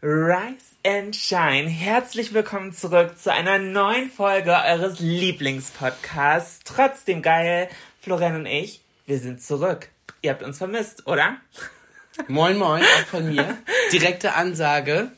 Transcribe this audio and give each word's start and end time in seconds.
Rise 0.00 0.76
and 0.86 1.16
Shine. 1.16 1.68
Herzlich 1.68 2.32
willkommen 2.32 2.72
zurück 2.72 3.18
zu 3.18 3.32
einer 3.32 3.58
neuen 3.58 4.12
Folge 4.12 4.52
eures 4.52 5.00
Lieblingspodcasts. 5.00 6.60
Trotzdem 6.62 7.20
geil. 7.20 7.68
Florian 8.00 8.36
und 8.36 8.46
ich, 8.46 8.80
wir 9.06 9.18
sind 9.18 9.42
zurück. 9.42 9.88
Ihr 10.22 10.30
habt 10.30 10.44
uns 10.44 10.58
vermisst, 10.58 11.08
oder? 11.08 11.38
Moin, 12.28 12.56
moin, 12.58 12.82
auch 12.82 13.06
von 13.06 13.28
mir. 13.28 13.58
Direkte 13.90 14.34
Ansage. 14.34 15.10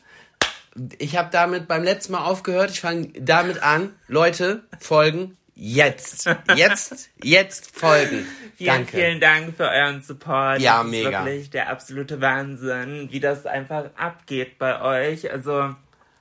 Ich 0.98 1.18
habe 1.18 1.28
damit 1.30 1.68
beim 1.68 1.84
letzten 1.84 2.12
Mal 2.12 2.24
aufgehört. 2.24 2.70
Ich 2.70 2.80
fange 2.80 3.08
damit 3.08 3.62
an. 3.62 3.94
Leute, 4.08 4.64
folgen 4.78 5.36
jetzt. 5.54 6.26
Jetzt, 6.56 7.10
jetzt 7.22 7.78
folgen. 7.78 8.26
Vielen, 8.60 8.74
Danke. 8.74 8.98
vielen 8.98 9.20
Dank 9.20 9.56
für 9.56 9.70
euren 9.70 10.02
Support. 10.02 10.60
Ja, 10.60 10.82
das 10.82 10.90
mega. 10.90 11.20
Ist 11.20 11.24
wirklich 11.24 11.48
der 11.48 11.70
absolute 11.70 12.20
Wahnsinn, 12.20 13.08
wie 13.10 13.18
das 13.18 13.46
einfach 13.46 13.86
abgeht 13.96 14.58
bei 14.58 14.82
euch. 14.82 15.32
Also, 15.32 15.74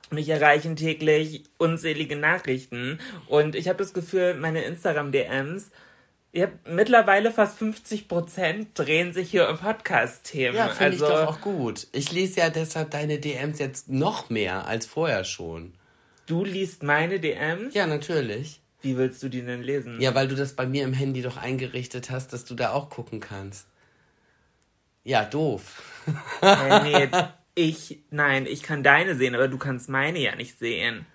mich 0.09 0.29
erreichen 0.29 0.77
täglich 0.77 1.43
unzählige 1.57 2.15
Nachrichten 2.15 2.97
und 3.27 3.55
ich 3.55 3.67
habe 3.67 3.79
das 3.79 3.93
Gefühl, 3.93 4.35
meine 4.35 4.61
Instagram-DMs, 4.61 5.69
ich 6.31 6.43
hab 6.43 6.51
mittlerweile 6.65 7.33
fast 7.33 7.61
50% 7.61 8.67
drehen 8.73 9.11
sich 9.11 9.31
hier 9.31 9.49
um 9.49 9.57
Podcast-Themen. 9.57 10.55
Ja, 10.55 10.69
finde 10.69 10.93
also, 10.93 11.05
ich 11.07 11.11
doch 11.11 11.27
auch 11.27 11.41
gut. 11.41 11.87
Ich 11.91 12.13
lese 12.13 12.39
ja 12.39 12.49
deshalb 12.49 12.91
deine 12.91 13.19
DMs 13.19 13.59
jetzt 13.59 13.89
noch 13.89 14.29
mehr 14.29 14.65
als 14.65 14.85
vorher 14.85 15.25
schon. 15.25 15.73
du 16.25 16.45
liest 16.45 16.83
meine 16.83 17.19
DMs? 17.19 17.73
Ja, 17.73 17.85
natürlich. 17.85 18.61
Wie 18.81 18.97
willst 18.97 19.21
du 19.23 19.29
die 19.29 19.41
denn 19.41 19.61
lesen? 19.61 19.99
Ja, 19.99 20.15
weil 20.15 20.27
du 20.27 20.35
das 20.35 20.55
bei 20.55 20.65
mir 20.65 20.83
im 20.83 20.93
Handy 20.93 21.21
doch 21.21 21.37
eingerichtet 21.37 22.09
hast, 22.09 22.31
dass 22.33 22.45
du 22.45 22.55
da 22.55 22.71
auch 22.71 22.89
gucken 22.89 23.19
kannst. 23.19 23.67
Ja, 25.03 25.25
doof. 25.25 25.81
Äh, 26.41 26.83
nee, 26.83 27.09
ich, 27.55 27.99
nein, 28.09 28.45
ich 28.45 28.63
kann 28.63 28.83
deine 28.83 29.15
sehen, 29.15 29.35
aber 29.35 29.47
du 29.47 29.57
kannst 29.57 29.89
meine 29.89 30.19
ja 30.19 30.35
nicht 30.35 30.59
sehen. 30.59 31.05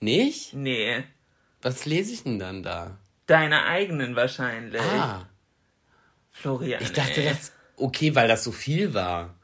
Nicht? 0.00 0.52
Nee, 0.52 1.04
Was 1.62 1.86
lese 1.86 2.12
ich 2.12 2.24
denn 2.24 2.38
dann 2.38 2.62
da? 2.62 2.98
deine 3.26 3.64
eigenen 3.64 4.14
wahrscheinlich. 4.16 4.80
Ah, 4.82 5.26
Florian. 6.30 6.82
ich 6.82 6.92
dachte, 6.92 7.22
ey. 7.22 7.28
das. 7.30 7.52
Okay, 7.76 8.14
weil 8.14 8.28
das 8.28 8.44
so 8.44 8.52
viel 8.52 8.92
war. 8.94 9.34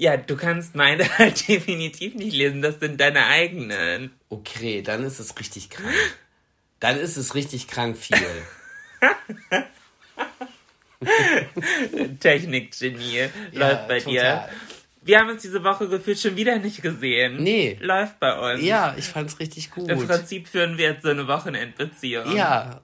Ja, 0.00 0.16
du 0.16 0.34
kannst 0.34 0.74
meine 0.74 1.06
halt 1.18 1.46
definitiv 1.46 2.14
nicht 2.14 2.32
lesen, 2.34 2.62
das 2.62 2.80
sind 2.80 2.98
deine 2.98 3.26
eigenen. 3.26 4.12
Okay, 4.30 4.80
dann 4.80 5.04
ist 5.04 5.18
es 5.18 5.38
richtig 5.38 5.68
krank. 5.68 5.94
Dann 6.78 6.98
ist 6.98 7.18
es 7.18 7.34
richtig 7.34 7.68
krank 7.68 7.98
viel. 7.98 8.16
Technikgenie 12.18 13.28
läuft 13.52 13.88
bei 13.88 13.98
dir. 13.98 14.22
total. 14.22 14.48
Wir 15.02 15.18
haben 15.18 15.28
uns 15.28 15.42
diese 15.42 15.62
Woche 15.64 15.86
gefühlt 15.86 16.18
schon 16.18 16.34
wieder 16.34 16.58
nicht 16.58 16.80
gesehen. 16.80 17.42
Nee. 17.42 17.76
Läuft 17.82 18.18
bei 18.20 18.54
uns. 18.54 18.62
Ja, 18.62 18.94
ich 18.96 19.04
fand's 19.04 19.38
richtig 19.38 19.70
gut. 19.70 19.90
Im 19.90 20.06
Prinzip 20.06 20.48
führen 20.48 20.78
wir 20.78 20.92
jetzt 20.92 21.02
so 21.02 21.10
eine 21.10 21.28
Wochenendbeziehung. 21.28 22.34
Ja. 22.34 22.80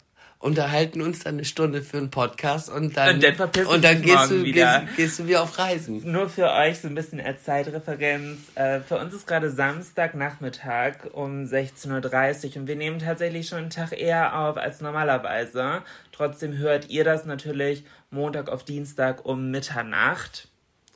Unterhalten 0.47 1.03
uns 1.03 1.25
dann 1.25 1.35
eine 1.35 1.45
Stunde 1.45 1.83
für 1.83 1.97
einen 1.97 2.11
Podcast 2.11 2.71
und 2.71 2.97
dann, 2.97 3.17
Und 3.17 3.25
dann 3.25 3.67
und 3.67 3.83
dann 3.83 4.01
gehst 4.01 4.31
du, 4.31 4.45
wieder. 4.45 4.83
Gehst, 4.83 4.97
gehst 4.97 5.19
du 5.19 5.27
wieder 5.27 5.43
auf 5.43 5.59
Reisen. 5.59 6.01
Nur 6.09 6.29
für 6.29 6.53
euch 6.53 6.79
so 6.79 6.87
ein 6.87 6.95
bisschen 6.95 7.21
als 7.21 7.43
Zeitreferenz. 7.43 8.39
Äh, 8.55 8.79
für 8.79 8.97
uns 8.97 9.13
ist 9.13 9.27
gerade 9.27 9.51
Samstagnachmittag 9.51 11.13
um 11.13 11.47
16.30 11.47 12.51
Uhr 12.51 12.61
und 12.61 12.69
wir 12.69 12.77
nehmen 12.77 13.01
tatsächlich 13.01 13.49
schon 13.49 13.59
einen 13.59 13.71
Tag 13.71 13.91
eher 13.91 14.39
auf 14.39 14.57
als 14.57 14.81
normalerweise. 14.81 15.83
Trotzdem 16.13 16.57
hört 16.57 16.91
ihr 16.91 17.03
das 17.03 17.25
natürlich 17.25 17.85
Montag 18.11 18.49
auf 18.49 18.63
Dienstag 18.63 19.27
um 19.27 19.51
Mitternacht. 19.51 20.47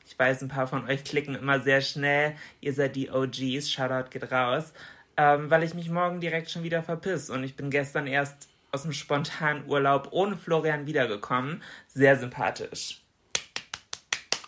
Ich 0.07 0.17
weiß, 0.17 0.43
ein 0.43 0.49
paar 0.49 0.69
von 0.69 0.89
euch 0.89 1.03
klicken 1.03 1.35
immer 1.35 1.59
sehr 1.59 1.81
schnell. 1.81 2.37
Ihr 2.61 2.73
seid 2.73 2.95
die 2.95 3.11
OGs. 3.11 3.69
Shoutout 3.69 4.11
geht 4.11 4.31
raus. 4.31 4.73
Ähm, 5.17 5.51
weil 5.51 5.65
ich 5.65 5.75
mich 5.75 5.91
morgen 5.91 6.21
direkt 6.21 6.51
schon 6.51 6.63
wieder 6.63 6.85
verpiss. 6.85 7.31
Und 7.31 7.43
ich 7.43 7.57
bin 7.57 7.69
gestern 7.71 8.07
erst 8.07 8.50
aus 8.73 8.83
dem 8.83 8.93
spontanen 8.93 9.67
Urlaub 9.67 10.09
ohne 10.11 10.37
Florian 10.37 10.87
wiedergekommen. 10.87 11.63
Sehr 11.89 12.19
sympathisch. 12.19 13.01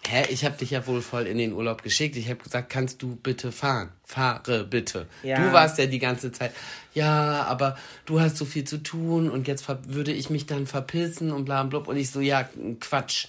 Hä, 0.06 0.24
ich 0.30 0.44
habe 0.44 0.56
dich 0.56 0.70
ja 0.70 0.86
wohl 0.86 1.00
voll 1.00 1.26
in 1.26 1.38
den 1.38 1.52
Urlaub 1.52 1.82
geschickt. 1.82 2.16
Ich 2.16 2.28
habe 2.28 2.42
gesagt, 2.42 2.70
kannst 2.70 3.00
du 3.02 3.16
bitte 3.16 3.50
fahren? 3.50 3.92
Fahre 4.04 4.64
bitte. 4.64 5.06
Ja. 5.22 5.40
Du 5.40 5.52
warst 5.52 5.78
ja 5.78 5.86
die 5.86 6.00
ganze 6.00 6.32
Zeit, 6.32 6.52
ja, 6.92 7.44
aber 7.44 7.78
du 8.04 8.20
hast 8.20 8.36
so 8.36 8.44
viel 8.44 8.64
zu 8.64 8.82
tun 8.82 9.30
und 9.30 9.48
jetzt 9.48 9.66
würde 9.88 10.12
ich 10.12 10.28
mich 10.28 10.46
dann 10.46 10.66
verpissen 10.66 11.32
und 11.32 11.44
bla 11.44 11.62
bla. 11.62 11.78
Und 11.78 11.96
ich 11.96 12.10
so, 12.10 12.20
ja, 12.20 12.48
Quatsch. 12.80 13.28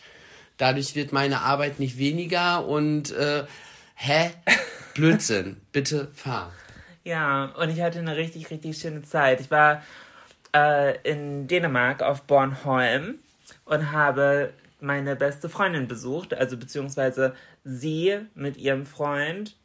Dadurch 0.57 0.95
wird 0.95 1.13
meine 1.13 1.41
Arbeit 1.41 1.79
nicht 1.79 1.97
weniger 1.97 2.65
und, 2.65 3.11
äh, 3.11 3.45
hä? 3.95 4.31
Blödsinn. 4.93 5.57
bitte 5.71 6.11
fahr. 6.13 6.51
Ja, 7.03 7.45
und 7.57 7.69
ich 7.69 7.81
hatte 7.81 7.99
eine 7.99 8.15
richtig, 8.15 8.49
richtig 8.49 8.77
schöne 8.77 9.03
Zeit. 9.03 9.41
Ich 9.41 9.51
war 9.51 9.81
äh, 10.55 10.97
in 11.09 11.47
Dänemark 11.47 12.01
auf 12.01 12.23
Bornholm 12.23 13.19
und 13.65 13.91
habe 13.91 14.53
meine 14.79 15.15
beste 15.15 15.49
Freundin 15.49 15.87
besucht, 15.87 16.33
also 16.33 16.57
beziehungsweise 16.57 17.35
sie 17.63 18.19
mit 18.35 18.57
ihrem 18.57 18.85
Freund 18.85 19.55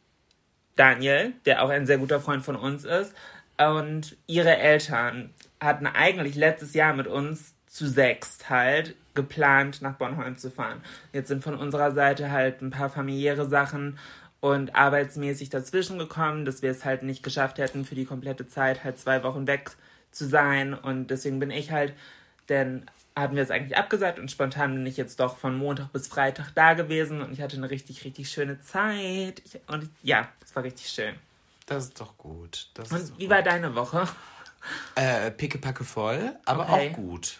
Daniel, 0.75 1.33
der 1.45 1.61
auch 1.63 1.69
ein 1.69 1.85
sehr 1.85 1.97
guter 1.97 2.21
Freund 2.21 2.43
von 2.43 2.55
uns 2.55 2.85
ist, 2.85 3.13
und 3.57 4.15
ihre 4.25 4.55
Eltern 4.55 5.33
hatten 5.59 5.85
eigentlich 5.85 6.35
letztes 6.35 6.73
Jahr 6.73 6.93
mit 6.93 7.07
uns 7.07 7.53
zu 7.67 7.87
sechst 7.87 8.49
halt 8.49 8.95
geplant, 9.13 9.81
nach 9.81 9.95
Bornholm 9.95 10.37
zu 10.37 10.49
fahren. 10.49 10.81
Jetzt 11.11 11.27
sind 11.27 11.43
von 11.43 11.55
unserer 11.55 11.91
Seite 11.91 12.31
halt 12.31 12.61
ein 12.61 12.71
paar 12.71 12.89
familiäre 12.89 13.47
Sachen 13.47 13.99
und 14.39 14.75
arbeitsmäßig 14.75 15.49
dazwischen 15.49 15.99
gekommen, 15.99 16.45
dass 16.45 16.61
wir 16.61 16.71
es 16.71 16.85
halt 16.85 17.03
nicht 17.03 17.21
geschafft 17.21 17.57
hätten, 17.57 17.83
für 17.83 17.95
die 17.95 18.05
komplette 18.05 18.47
Zeit 18.47 18.85
halt 18.85 18.97
zwei 18.97 19.21
Wochen 19.23 19.45
weg 19.45 19.71
zu 20.11 20.27
sein. 20.27 20.73
Und 20.73 21.07
deswegen 21.07 21.39
bin 21.39 21.51
ich 21.51 21.71
halt, 21.71 21.93
denn 22.49 22.85
hatten 23.15 23.35
wir 23.35 23.43
es 23.43 23.51
eigentlich 23.51 23.77
abgesagt 23.77 24.17
und 24.19 24.31
spontan 24.31 24.73
bin 24.73 24.85
ich 24.85 24.97
jetzt 24.97 25.19
doch 25.19 25.37
von 25.37 25.57
Montag 25.57 25.91
bis 25.91 26.07
Freitag 26.07 26.51
da 26.55 26.73
gewesen 26.73 27.21
und 27.21 27.33
ich 27.33 27.41
hatte 27.41 27.57
eine 27.57 27.69
richtig, 27.69 28.05
richtig 28.05 28.31
schöne 28.31 28.61
Zeit. 28.61 29.41
Ich, 29.45 29.59
und 29.67 29.89
ja, 30.03 30.29
es 30.43 30.55
war 30.55 30.63
richtig 30.63 30.89
schön. 30.89 31.15
Das 31.65 31.85
ist 31.85 31.99
doch 31.99 32.17
gut. 32.17 32.69
Das 32.73 32.91
Und 32.91 33.17
wie 33.19 33.25
doch 33.25 33.35
war 33.35 33.43
deine 33.43 33.75
Woche? 33.75 34.07
Äh, 34.95 35.31
pickepacke 35.31 35.83
voll, 35.83 36.35
aber 36.45 36.69
Okay. 36.69 36.89
auch 36.91 36.95
gut. 36.95 37.37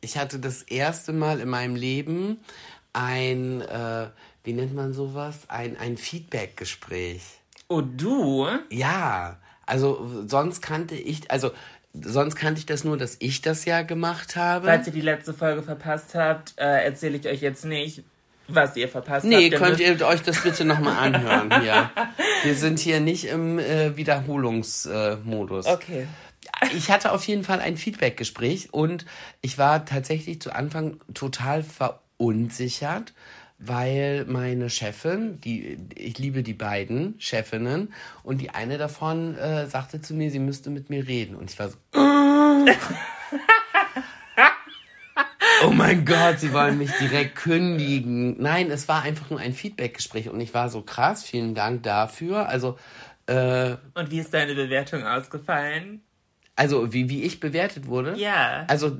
Ich 0.00 0.18
hatte 0.18 0.38
das 0.38 0.62
erste 0.62 1.12
Mal 1.12 1.40
in 1.40 1.48
meinem 1.48 1.76
Leben 1.76 2.38
ein, 2.92 3.60
äh, 3.62 4.08
wie 4.44 4.52
nennt 4.52 4.74
man 4.74 4.92
sowas? 4.92 5.48
Ein, 5.48 5.76
ein 5.78 5.96
Feedback-Gespräch. 5.96 7.22
Oh, 7.68 7.80
du? 7.80 8.46
Ja, 8.70 9.38
also 9.66 10.26
sonst 10.26 10.60
kannte 10.60 10.94
ich, 10.94 11.30
also 11.30 11.52
sonst 12.02 12.34
kannte 12.36 12.58
ich 12.58 12.66
das 12.66 12.84
nur, 12.84 12.96
dass 12.96 13.16
ich 13.20 13.40
das 13.40 13.64
ja 13.64 13.82
gemacht 13.82 14.36
habe. 14.36 14.66
Falls 14.66 14.86
ihr 14.86 14.92
die 14.92 15.00
letzte 15.00 15.32
Folge 15.32 15.62
verpasst 15.62 16.14
habt, 16.14 16.54
äh, 16.56 16.84
erzähle 16.84 17.16
ich 17.18 17.28
euch 17.28 17.40
jetzt 17.40 17.64
nicht, 17.64 18.02
was 18.48 18.76
ihr 18.76 18.88
verpasst 18.88 19.24
Nee, 19.24 19.36
habt. 19.36 19.52
Ihr 19.52 19.58
könnt 19.58 19.80
ihr 19.80 20.06
euch 20.06 20.22
das 20.22 20.42
bitte 20.42 20.64
nochmal 20.64 20.96
anhören 20.96 21.60
hier. 21.62 21.90
Wir 22.42 22.54
sind 22.54 22.78
hier 22.78 23.00
nicht 23.00 23.26
im 23.26 23.58
äh, 23.58 23.96
Wiederholungsmodus. 23.96 25.66
Okay. 25.66 26.06
ich 26.76 26.90
hatte 26.90 27.12
auf 27.12 27.24
jeden 27.24 27.44
Fall 27.44 27.60
ein 27.60 27.76
Feedback-Gespräch 27.76 28.72
und 28.72 29.06
ich 29.40 29.56
war 29.58 29.84
tatsächlich 29.84 30.40
zu 30.40 30.54
Anfang 30.54 31.00
total 31.14 31.62
verunsichert, 31.62 33.14
weil 33.58 34.24
meine 34.26 34.68
Chefin, 34.70 35.40
die 35.40 35.78
ich 35.94 36.18
liebe 36.18 36.42
die 36.42 36.54
beiden 36.54 37.14
Chefinnen, 37.18 37.92
und 38.22 38.38
die 38.40 38.50
eine 38.50 38.78
davon 38.78 39.36
äh, 39.36 39.66
sagte 39.66 40.00
zu 40.00 40.14
mir, 40.14 40.30
sie 40.30 40.38
müsste 40.38 40.70
mit 40.70 40.90
mir 40.90 41.06
reden. 41.06 41.36
Und 41.36 41.50
ich 41.50 41.58
war 41.58 41.68
so. 41.68 41.76
Oh 45.64 45.70
mein 45.70 46.04
Gott, 46.04 46.40
sie 46.40 46.52
wollen 46.52 46.76
mich 46.76 46.90
direkt 46.98 47.36
kündigen. 47.36 48.36
Nein, 48.42 48.70
es 48.70 48.88
war 48.88 49.02
einfach 49.02 49.30
nur 49.30 49.40
ein 49.40 49.54
Feedbackgespräch 49.54 50.28
und 50.28 50.40
ich 50.40 50.52
war 50.52 50.68
so 50.68 50.82
krass. 50.82 51.22
Vielen 51.24 51.54
Dank 51.54 51.84
dafür. 51.84 52.48
Also, 52.48 52.76
äh, 53.26 53.76
Und 53.94 54.10
wie 54.10 54.18
ist 54.18 54.34
deine 54.34 54.54
Bewertung 54.54 55.04
ausgefallen? 55.04 56.02
also 56.56 56.92
wie, 56.92 57.08
wie 57.08 57.22
ich 57.22 57.40
bewertet 57.40 57.86
wurde. 57.86 58.14
Ja. 58.16 58.64
Also, 58.68 58.96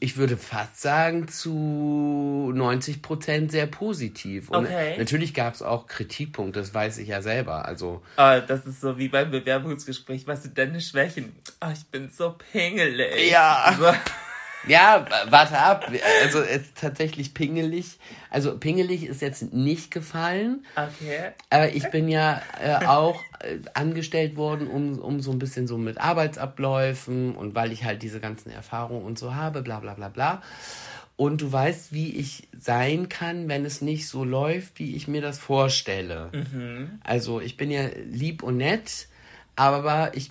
ich 0.00 0.16
würde 0.16 0.36
fast 0.36 0.80
sagen, 0.80 1.28
zu 1.28 2.52
90 2.54 3.00
Prozent 3.02 3.50
sehr 3.50 3.66
positiv. 3.66 4.50
Und 4.50 4.66
Okay. 4.66 4.96
natürlich 4.98 5.34
gab 5.34 5.54
es 5.54 5.62
auch 5.62 5.86
Kritikpunkte, 5.86 6.60
das 6.60 6.74
weiß 6.74 6.98
ich 6.98 7.08
ja 7.08 7.22
selber. 7.22 7.64
Also, 7.66 8.02
Oh, 8.16 8.38
das 8.46 8.66
ist 8.66 8.80
so 8.80 8.98
wie 8.98 9.08
beim 9.08 9.30
Bewerbungsgespräch. 9.30 10.26
Was 10.26 10.42
sind 10.42 10.58
deine 10.58 10.80
Schwächen? 10.80 11.32
Oh, 11.64 11.70
ich 11.72 11.86
bin 11.86 12.10
so 12.10 12.34
pingelig. 12.52 13.30
Ja. 13.30 13.74
So. 13.78 13.86
Ja, 14.66 15.06
warte 15.28 15.58
ab. 15.58 15.90
Also 16.22 16.40
es 16.40 16.62
ist 16.62 16.76
tatsächlich 16.76 17.34
pingelig. 17.34 17.98
Also 18.30 18.56
pingelig 18.58 19.04
ist 19.04 19.20
jetzt 19.20 19.52
nicht 19.52 19.90
gefallen. 19.90 20.64
Okay. 20.76 21.32
Aber 21.50 21.70
ich 21.70 21.90
bin 21.90 22.08
ja 22.08 22.40
äh, 22.62 22.86
auch 22.86 23.20
äh, 23.40 23.58
angestellt 23.74 24.36
worden, 24.36 24.68
um, 24.68 24.98
um 24.98 25.20
so 25.20 25.32
ein 25.32 25.38
bisschen 25.38 25.66
so 25.66 25.78
mit 25.78 25.98
Arbeitsabläufen 25.98 27.34
und 27.34 27.54
weil 27.54 27.72
ich 27.72 27.84
halt 27.84 28.02
diese 28.02 28.20
ganzen 28.20 28.50
Erfahrungen 28.50 29.04
und 29.04 29.18
so 29.18 29.34
habe, 29.34 29.62
bla 29.62 29.80
bla 29.80 29.94
bla 29.94 30.08
bla. 30.08 30.42
Und 31.16 31.42
du 31.42 31.52
weißt, 31.52 31.92
wie 31.92 32.16
ich 32.16 32.48
sein 32.58 33.08
kann, 33.08 33.48
wenn 33.48 33.64
es 33.64 33.82
nicht 33.82 34.08
so 34.08 34.24
läuft, 34.24 34.78
wie 34.78 34.96
ich 34.96 35.08
mir 35.08 35.20
das 35.20 35.38
vorstelle. 35.38 36.30
Also 37.04 37.40
ich 37.40 37.56
bin 37.56 37.70
ja 37.70 37.82
lieb 38.06 38.42
und 38.42 38.56
nett, 38.56 39.08
aber 39.70 40.16
ich 40.16 40.30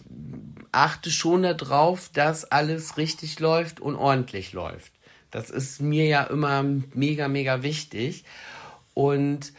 achte 0.71 1.11
schon 1.11 1.43
darauf, 1.43 2.09
dass 2.09 2.45
alles 2.45 2.97
richtig 2.97 3.39
läuft 3.39 3.79
und 3.79 3.95
ordentlich 3.95 4.53
läuft. 4.53 4.91
Das 5.29 5.49
ist 5.49 5.81
mir 5.81 6.05
ja 6.05 6.23
immer 6.23 6.63
mega, 6.93 7.27
mega 7.27 7.63
wichtig. 7.63 8.25
Und 8.93 9.53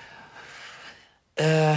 äh, 1.37 1.77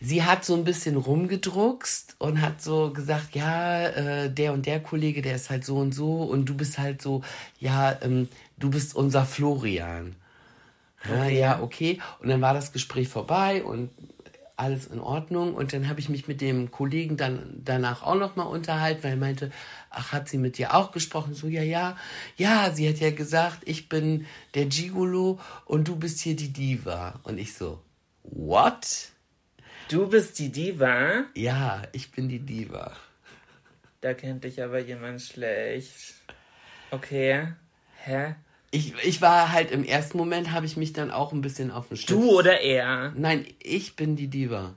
sie 0.00 0.22
hat 0.22 0.44
so 0.44 0.54
ein 0.54 0.64
bisschen 0.64 0.96
rumgedruckst 0.96 2.16
und 2.18 2.40
hat 2.40 2.62
so 2.62 2.92
gesagt, 2.92 3.34
ja, 3.34 3.86
äh, 3.88 4.30
der 4.30 4.52
und 4.52 4.66
der 4.66 4.80
Kollege, 4.80 5.22
der 5.22 5.34
ist 5.34 5.50
halt 5.50 5.64
so 5.64 5.78
und 5.78 5.92
so 5.92 6.22
und 6.22 6.46
du 6.46 6.54
bist 6.54 6.78
halt 6.78 7.02
so, 7.02 7.22
ja, 7.58 7.96
ähm, 8.02 8.28
du 8.56 8.70
bist 8.70 8.94
unser 8.94 9.24
Florian. 9.24 10.14
Ja, 11.08 11.24
ja, 11.26 11.62
okay. 11.62 12.00
Und 12.20 12.28
dann 12.28 12.40
war 12.40 12.54
das 12.54 12.72
Gespräch 12.72 13.08
vorbei 13.08 13.62
und 13.62 13.90
alles 14.58 14.86
in 14.86 15.00
Ordnung. 15.00 15.54
Und 15.54 15.72
dann 15.72 15.88
habe 15.88 16.00
ich 16.00 16.08
mich 16.08 16.28
mit 16.28 16.40
dem 16.40 16.70
Kollegen 16.70 17.16
dann 17.16 17.60
danach 17.64 18.02
auch 18.02 18.16
nochmal 18.16 18.48
unterhalten, 18.48 19.02
weil 19.04 19.12
er 19.12 19.16
meinte, 19.16 19.52
ach, 19.90 20.12
hat 20.12 20.28
sie 20.28 20.38
mit 20.38 20.58
dir 20.58 20.74
auch 20.74 20.92
gesprochen? 20.92 21.34
So, 21.34 21.46
ja, 21.46 21.62
ja. 21.62 21.96
Ja, 22.36 22.70
sie 22.72 22.88
hat 22.88 22.96
ja 22.96 23.10
gesagt, 23.10 23.60
ich 23.64 23.88
bin 23.88 24.26
der 24.54 24.66
Gigolo 24.66 25.38
und 25.64 25.88
du 25.88 25.96
bist 25.96 26.20
hier 26.20 26.36
die 26.36 26.52
Diva. 26.52 27.20
Und 27.22 27.38
ich 27.38 27.54
so, 27.54 27.82
what? 28.24 29.10
Du 29.88 30.08
bist 30.08 30.38
die 30.38 30.50
Diva. 30.50 31.24
Ja, 31.34 31.82
ich 31.92 32.10
bin 32.10 32.28
die 32.28 32.40
Diva. 32.40 32.96
Da 34.00 34.14
kennt 34.14 34.44
dich 34.44 34.62
aber 34.62 34.80
jemand 34.80 35.22
schlecht. 35.22 36.14
Okay. 36.90 37.48
Hä? 38.04 38.34
Ich, 38.70 38.92
ich 39.02 39.22
war 39.22 39.52
halt 39.52 39.70
im 39.70 39.82
ersten 39.84 40.18
Moment, 40.18 40.52
habe 40.52 40.66
ich 40.66 40.76
mich 40.76 40.92
dann 40.92 41.10
auch 41.10 41.32
ein 41.32 41.40
bisschen 41.40 41.70
auf 41.70 41.88
den 41.88 41.96
Schlips. 41.96 42.10
Du 42.20 42.30
oder 42.38 42.60
er? 42.60 43.12
Nein, 43.16 43.46
ich 43.62 43.96
bin 43.96 44.14
die 44.16 44.28
Diva. 44.28 44.74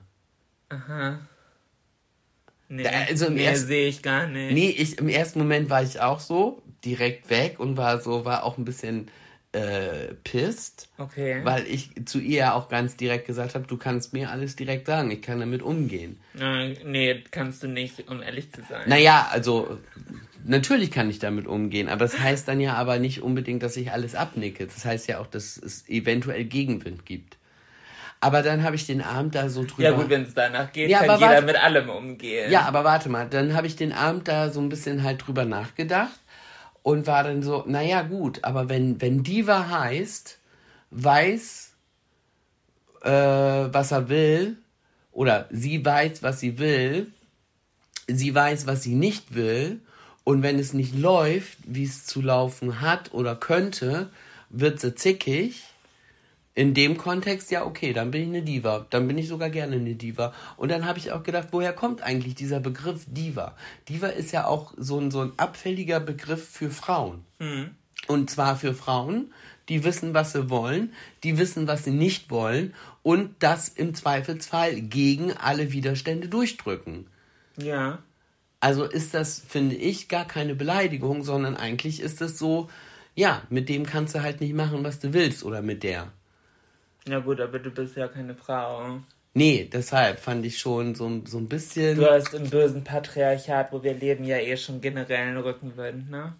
Aha. 0.70 1.20
Nee, 2.68 2.84
Da- 2.84 2.90
also 3.08 3.26
im 3.26 3.34
nee 3.34 3.44
ersten- 3.44 3.66
sehe 3.66 3.88
ich 3.88 4.02
gar 4.02 4.26
nicht. 4.26 4.52
Nee, 4.54 4.70
ich, 4.70 4.98
im 4.98 5.08
ersten 5.08 5.38
Moment 5.40 5.68
war 5.68 5.82
ich 5.82 6.00
auch 6.00 6.20
so, 6.20 6.62
direkt 6.84 7.28
weg 7.28 7.60
und 7.60 7.76
war 7.76 8.00
so, 8.00 8.24
war 8.24 8.44
auch 8.44 8.56
ein 8.58 8.64
bisschen 8.64 9.08
äh, 9.54 10.14
pisst, 10.24 10.88
Okay. 10.96 11.40
weil 11.44 11.66
ich 11.66 11.90
zu 12.06 12.18
ihr 12.18 12.54
auch 12.54 12.70
ganz 12.70 12.96
direkt 12.96 13.26
gesagt 13.26 13.54
habe, 13.54 13.66
du 13.66 13.76
kannst 13.76 14.14
mir 14.14 14.30
alles 14.30 14.56
direkt 14.56 14.86
sagen, 14.86 15.10
ich 15.10 15.20
kann 15.20 15.40
damit 15.40 15.60
umgehen. 15.60 16.18
Äh, 16.40 16.70
nee, 16.86 17.22
kannst 17.30 17.62
du 17.62 17.68
nicht, 17.68 18.08
um 18.08 18.22
ehrlich 18.22 18.50
zu 18.50 18.62
sein. 18.66 18.88
Naja, 18.88 19.28
also 19.30 19.78
natürlich 20.44 20.90
kann 20.90 21.08
ich 21.10 21.18
damit 21.18 21.46
umgehen, 21.46 21.88
aber 21.88 22.00
das 22.00 22.18
heißt 22.18 22.48
dann 22.48 22.60
ja 22.60 22.74
aber 22.74 22.98
nicht 22.98 23.22
unbedingt, 23.22 23.62
dass 23.62 23.76
ich 23.76 23.92
alles 23.92 24.14
abnicke. 24.14 24.66
Das 24.66 24.84
heißt 24.84 25.08
ja 25.08 25.18
auch, 25.20 25.26
dass 25.26 25.56
es 25.56 25.88
eventuell 25.88 26.44
Gegenwind 26.44 27.06
gibt. 27.06 27.36
Aber 28.20 28.42
dann 28.42 28.62
habe 28.62 28.76
ich 28.76 28.86
den 28.86 29.02
Abend 29.02 29.34
da 29.34 29.48
so 29.48 29.64
drüber... 29.64 29.82
Ja 29.82 29.90
gut, 29.92 30.08
wenn 30.08 30.22
es 30.22 30.32
danach 30.34 30.72
geht, 30.72 30.88
Ja, 30.88 31.00
kann 31.00 31.10
aber 31.10 31.18
jeder 31.18 31.30
warte- 31.32 31.46
mit 31.46 31.56
allem 31.56 31.90
umgehen. 31.90 32.52
Ja, 32.52 32.62
aber 32.62 32.84
warte 32.84 33.08
mal, 33.08 33.28
dann 33.28 33.54
habe 33.54 33.66
ich 33.66 33.74
den 33.74 33.92
Abend 33.92 34.28
da 34.28 34.50
so 34.50 34.60
ein 34.60 34.68
bisschen 34.68 35.02
halt 35.02 35.26
drüber 35.26 35.44
nachgedacht 35.44 36.20
und 36.82 37.08
war 37.08 37.24
dann 37.24 37.42
so, 37.42 37.64
naja 37.66 38.02
gut, 38.02 38.44
aber 38.44 38.68
wenn, 38.68 39.00
wenn 39.00 39.24
Diva 39.24 39.68
heißt, 39.68 40.38
weiß, 40.92 41.72
äh, 43.02 43.10
was 43.10 43.90
er 43.90 44.08
will, 44.08 44.56
oder 45.10 45.48
sie 45.50 45.84
weiß, 45.84 46.22
was 46.22 46.38
sie 46.38 46.58
will, 46.58 47.08
sie 48.06 48.32
weiß, 48.34 48.66
was 48.68 48.84
sie 48.84 48.94
nicht 48.94 49.34
will, 49.34 49.80
und 50.24 50.42
wenn 50.42 50.58
es 50.58 50.72
nicht 50.72 50.96
läuft, 50.96 51.58
wie 51.64 51.84
es 51.84 52.06
zu 52.06 52.20
laufen 52.20 52.80
hat 52.80 53.12
oder 53.12 53.34
könnte, 53.34 54.10
wird 54.50 54.80
sie 54.80 54.94
zickig. 54.94 55.64
In 56.54 56.74
dem 56.74 56.98
Kontext, 56.98 57.50
ja, 57.50 57.64
okay, 57.64 57.94
dann 57.94 58.10
bin 58.10 58.22
ich 58.22 58.28
eine 58.28 58.42
Diva. 58.42 58.86
Dann 58.90 59.08
bin 59.08 59.16
ich 59.16 59.26
sogar 59.26 59.48
gerne 59.48 59.76
eine 59.76 59.94
Diva. 59.94 60.34
Und 60.58 60.70
dann 60.70 60.84
habe 60.84 60.98
ich 60.98 61.10
auch 61.10 61.22
gedacht, 61.22 61.48
woher 61.50 61.72
kommt 61.72 62.02
eigentlich 62.02 62.34
dieser 62.34 62.60
Begriff 62.60 63.06
Diva? 63.06 63.56
Diva 63.88 64.08
ist 64.08 64.32
ja 64.32 64.46
auch 64.46 64.74
so 64.76 65.00
ein, 65.00 65.10
so 65.10 65.22
ein 65.22 65.32
abfälliger 65.38 65.98
Begriff 65.98 66.46
für 66.46 66.70
Frauen. 66.70 67.24
Und 68.06 68.30
zwar 68.30 68.56
für 68.56 68.74
Frauen, 68.74 69.32
die 69.70 69.82
wissen, 69.82 70.12
was 70.12 70.32
sie 70.32 70.50
wollen, 70.50 70.92
die 71.24 71.38
wissen, 71.38 71.66
was 71.66 71.84
sie 71.84 71.90
nicht 71.90 72.30
wollen 72.30 72.74
und 73.02 73.34
das 73.38 73.68
im 73.68 73.94
Zweifelsfall 73.94 74.80
gegen 74.82 75.32
alle 75.32 75.72
Widerstände 75.72 76.28
durchdrücken. 76.28 77.06
Ja. 77.56 78.00
Also 78.62 78.84
ist 78.84 79.12
das, 79.12 79.40
finde 79.40 79.74
ich, 79.74 80.06
gar 80.08 80.24
keine 80.24 80.54
Beleidigung, 80.54 81.24
sondern 81.24 81.56
eigentlich 81.56 82.00
ist 82.00 82.22
es 82.22 82.38
so, 82.38 82.70
ja, 83.16 83.42
mit 83.50 83.68
dem 83.68 83.84
kannst 83.84 84.14
du 84.14 84.22
halt 84.22 84.40
nicht 84.40 84.54
machen, 84.54 84.84
was 84.84 85.00
du 85.00 85.12
willst 85.12 85.42
oder 85.42 85.62
mit 85.62 85.82
der. 85.82 86.12
Ja 87.08 87.18
gut, 87.18 87.40
aber 87.40 87.58
du 87.58 87.70
bist 87.70 87.96
ja 87.96 88.06
keine 88.06 88.36
Frau. 88.36 89.00
Nee, 89.34 89.68
deshalb 89.72 90.20
fand 90.20 90.46
ich 90.46 90.60
schon 90.60 90.94
so, 90.94 91.22
so 91.26 91.38
ein 91.38 91.48
bisschen. 91.48 91.96
Du 91.96 92.08
hast 92.08 92.32
im 92.34 92.48
bösen 92.48 92.84
Patriarchat, 92.84 93.72
wo 93.72 93.82
wir 93.82 93.94
leben, 93.94 94.22
ja 94.22 94.36
eh 94.36 94.56
schon 94.56 94.80
generell 94.80 95.26
einen 95.26 95.38
Rückenwind, 95.38 96.08
ne? 96.08 96.36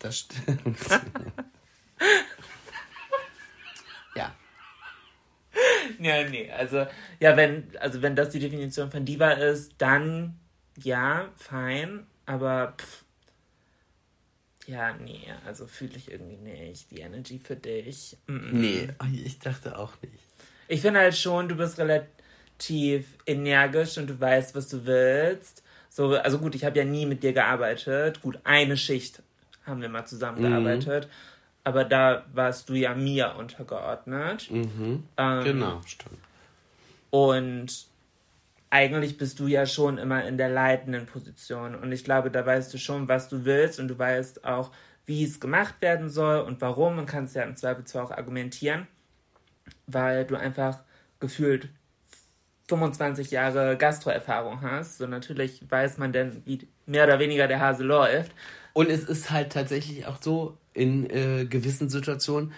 Das 0.00 0.18
stimmt. 0.18 0.76
ja. 4.16 4.34
Ja, 6.00 6.28
nee, 6.28 6.50
also, 6.50 6.84
ja, 7.20 7.36
wenn, 7.36 7.68
also 7.78 8.02
wenn 8.02 8.16
das 8.16 8.30
die 8.30 8.40
Definition 8.40 8.90
von 8.90 9.04
Diva 9.04 9.30
ist, 9.30 9.74
dann 9.78 10.34
ja, 10.82 11.28
fein, 11.36 12.06
aber 12.26 12.74
pff, 12.78 13.04
ja, 14.68 14.92
nee, 14.92 15.22
also 15.46 15.66
fühle 15.66 15.96
ich 15.96 16.10
irgendwie 16.10 16.36
nicht. 16.36 16.90
Die 16.90 17.00
Energy 17.00 17.38
für 17.38 17.56
dich. 17.56 18.18
Mm 18.26 18.36
-mm. 18.36 18.52
Nee, 18.52 18.88
ich 19.24 19.38
dachte 19.38 19.78
auch 19.78 19.92
nicht. 20.02 20.22
Ich 20.68 20.82
finde 20.82 21.00
halt 21.00 21.16
schon, 21.16 21.48
du 21.48 21.56
bist 21.56 21.78
relativ 21.78 23.06
energisch 23.24 23.96
und 23.96 24.08
du 24.08 24.20
weißt, 24.20 24.54
was 24.54 24.68
du 24.68 24.84
willst. 24.84 25.62
So, 25.88 26.14
also 26.16 26.38
gut, 26.38 26.54
ich 26.54 26.64
habe 26.64 26.78
ja 26.78 26.84
nie 26.84 27.06
mit 27.06 27.22
dir 27.22 27.32
gearbeitet. 27.32 28.20
Gut, 28.20 28.38
eine 28.44 28.76
Schicht 28.76 29.22
haben 29.64 29.80
wir 29.80 29.88
mal 29.88 30.04
zusammengearbeitet. 30.04 31.08
Aber 31.64 31.84
da 31.84 32.26
warst 32.34 32.68
du 32.68 32.74
ja 32.74 32.94
mir 32.94 33.36
untergeordnet. 33.36 34.50
Ähm, 34.50 35.04
Genau, 35.16 35.80
stimmt. 35.86 36.18
Und 37.10 37.87
eigentlich 38.70 39.18
bist 39.18 39.40
du 39.40 39.46
ja 39.46 39.66
schon 39.66 39.98
immer 39.98 40.24
in 40.24 40.36
der 40.36 40.48
leitenden 40.48 41.06
Position. 41.06 41.74
Und 41.74 41.92
ich 41.92 42.04
glaube, 42.04 42.30
da 42.30 42.44
weißt 42.44 42.72
du 42.72 42.78
schon, 42.78 43.08
was 43.08 43.28
du 43.28 43.44
willst 43.44 43.80
und 43.80 43.88
du 43.88 43.98
weißt 43.98 44.44
auch, 44.44 44.70
wie 45.06 45.24
es 45.24 45.40
gemacht 45.40 45.76
werden 45.80 46.10
soll 46.10 46.40
und 46.40 46.60
warum 46.60 46.98
und 46.98 47.06
kannst 47.06 47.34
ja 47.34 47.42
im 47.42 47.56
Zweifelsfall 47.56 48.02
auch 48.02 48.10
argumentieren, 48.10 48.86
weil 49.86 50.26
du 50.26 50.36
einfach 50.36 50.80
gefühlt 51.18 51.70
25 52.68 53.30
Jahre 53.30 53.76
Gastroerfahrung 53.78 54.60
hast. 54.60 54.98
So 54.98 55.06
natürlich 55.06 55.62
weiß 55.70 55.96
man 55.96 56.12
denn, 56.12 56.42
wie 56.44 56.68
mehr 56.84 57.04
oder 57.04 57.18
weniger 57.18 57.48
der 57.48 57.60
Hase 57.60 57.84
läuft. 57.84 58.32
Und 58.74 58.90
es 58.90 59.04
ist 59.04 59.30
halt 59.30 59.52
tatsächlich 59.52 60.06
auch 60.06 60.20
so, 60.20 60.58
in 60.78 61.10
äh, 61.10 61.44
gewissen 61.44 61.88
Situationen, 61.88 62.52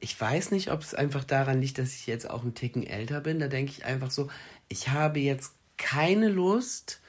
ich 0.00 0.18
weiß 0.20 0.50
nicht, 0.50 0.70
ob 0.70 0.82
es 0.82 0.94
einfach 0.94 1.24
daran 1.24 1.60
liegt, 1.60 1.78
dass 1.78 1.94
ich 1.94 2.06
jetzt 2.06 2.28
auch 2.28 2.42
einen 2.42 2.54
Ticken 2.54 2.86
älter 2.86 3.20
bin. 3.20 3.38
Da 3.38 3.48
denke 3.48 3.72
ich 3.72 3.84
einfach 3.84 4.10
so, 4.10 4.28
ich 4.68 4.88
habe 4.88 5.20
jetzt 5.20 5.52
keine 5.76 6.28
Lust, 6.28 7.00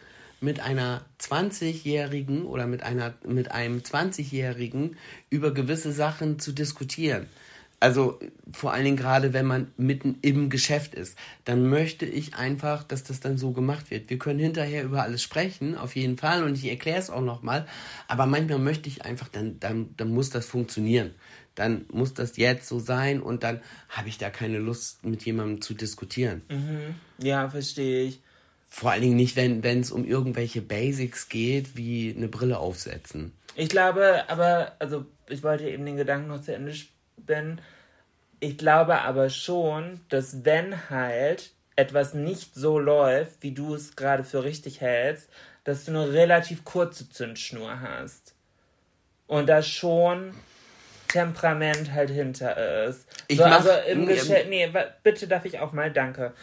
mit 0.41 0.59
einer 0.59 1.05
20-Jährigen 1.19 2.45
oder 2.45 2.65
mit 2.65 2.81
einer 2.83 3.13
mit 3.23 3.51
einem 3.51 3.79
20-Jährigen 3.79 4.97
über 5.29 5.53
gewisse 5.53 5.91
Sachen 5.93 6.39
zu 6.39 6.51
diskutieren. 6.51 7.27
Also 7.79 8.19
vor 8.51 8.73
allen 8.73 8.83
Dingen 8.83 8.97
gerade, 8.97 9.33
wenn 9.33 9.47
man 9.47 9.71
mitten 9.75 10.19
im 10.21 10.51
Geschäft 10.51 10.93
ist, 10.93 11.17
dann 11.45 11.67
möchte 11.67 12.05
ich 12.05 12.35
einfach, 12.35 12.83
dass 12.83 13.03
das 13.03 13.21
dann 13.21 13.39
so 13.39 13.53
gemacht 13.53 13.89
wird. 13.89 14.11
Wir 14.11 14.19
können 14.19 14.37
hinterher 14.39 14.83
über 14.83 15.01
alles 15.01 15.23
sprechen, 15.23 15.75
auf 15.75 15.95
jeden 15.95 16.15
Fall, 16.17 16.43
und 16.43 16.53
ich 16.53 16.69
erkläre 16.69 16.99
es 16.99 17.09
auch 17.09 17.23
nochmal. 17.23 17.65
Aber 18.07 18.27
manchmal 18.27 18.59
möchte 18.59 18.87
ich 18.87 19.03
einfach, 19.03 19.29
dann, 19.29 19.59
dann, 19.59 19.95
dann 19.97 20.13
muss 20.13 20.29
das 20.29 20.45
funktionieren. 20.45 21.15
Dann 21.55 21.85
muss 21.91 22.13
das 22.13 22.37
jetzt 22.37 22.67
so 22.67 22.79
sein 22.79 23.21
und 23.21 23.43
dann 23.43 23.61
habe 23.89 24.09
ich 24.09 24.17
da 24.17 24.29
keine 24.29 24.57
Lust, 24.57 25.05
mit 25.05 25.25
jemandem 25.25 25.61
zu 25.61 25.73
diskutieren. 25.73 26.41
Mhm. 26.49 26.95
Ja, 27.17 27.49
verstehe 27.49 28.05
ich. 28.05 28.21
Vor 28.69 28.91
allen 28.91 29.01
Dingen 29.01 29.17
nicht, 29.17 29.35
wenn 29.35 29.81
es 29.81 29.91
um 29.91 30.05
irgendwelche 30.05 30.61
Basics 30.61 31.27
geht, 31.27 31.75
wie 31.75 32.13
eine 32.15 32.29
Brille 32.29 32.57
aufsetzen. 32.57 33.33
Ich 33.55 33.67
glaube, 33.67 34.23
aber, 34.29 34.73
also 34.79 35.05
ich 35.27 35.43
wollte 35.43 35.69
eben 35.69 35.85
den 35.85 35.97
Gedanken 35.97 36.29
noch 36.29 36.41
zu 36.41 36.55
Ende 36.55 36.73
spinnen. 36.73 37.59
Ich 38.39 38.57
glaube 38.57 39.01
aber 39.01 39.29
schon, 39.29 39.99
dass 40.07 40.45
wenn 40.45 40.89
halt 40.89 41.51
etwas 41.75 42.13
nicht 42.13 42.55
so 42.55 42.79
läuft, 42.79 43.43
wie 43.43 43.51
du 43.51 43.75
es 43.75 43.95
gerade 43.95 44.23
für 44.23 44.43
richtig 44.43 44.79
hältst, 44.79 45.29
dass 45.63 45.85
du 45.85 45.91
eine 45.91 46.13
relativ 46.13 46.63
kurze 46.63 47.09
Zündschnur 47.09 47.81
hast. 47.81 48.35
Und 49.27 49.47
da 49.47 49.61
schon 49.61 50.33
Temperament 51.11 51.91
halt 51.91 52.09
hinter 52.09 52.85
ist. 52.85 53.07
Ich 53.27 53.37
so, 53.37 53.43
also 53.43 53.69
im 53.89 54.05
Geschäft. 54.05 54.49
Nee, 54.49 54.71
bitte 55.03 55.27
darf 55.27 55.45
ich 55.45 55.59
auch 55.59 55.73
mal, 55.73 55.91
danke 55.91 56.33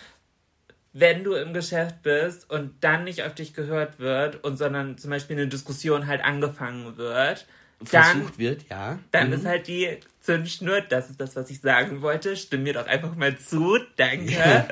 wenn 0.92 1.22
du 1.22 1.34
im 1.34 1.52
Geschäft 1.52 2.02
bist 2.02 2.50
und 2.50 2.72
dann 2.82 3.04
nicht 3.04 3.22
auf 3.22 3.34
dich 3.34 3.54
gehört 3.54 3.98
wird 3.98 4.42
und 4.42 4.56
sondern 4.56 4.98
zum 4.98 5.10
Beispiel 5.10 5.36
eine 5.36 5.46
Diskussion 5.46 6.06
halt 6.06 6.24
angefangen 6.24 6.96
wird, 6.96 7.46
versucht 7.82 8.14
dann, 8.16 8.38
wird, 8.38 8.68
ja. 8.68 8.98
Dann 9.12 9.28
mhm. 9.28 9.34
ist 9.34 9.46
halt 9.46 9.68
die 9.68 9.98
Zündschnur, 10.20 10.80
das 10.80 11.10
ist 11.10 11.20
das, 11.20 11.36
was 11.36 11.50
ich 11.50 11.60
sagen 11.60 12.02
wollte. 12.02 12.36
Stimm 12.36 12.64
mir 12.64 12.72
doch 12.72 12.86
einfach 12.86 13.14
mal 13.14 13.38
zu, 13.38 13.78
danke. 13.96 14.66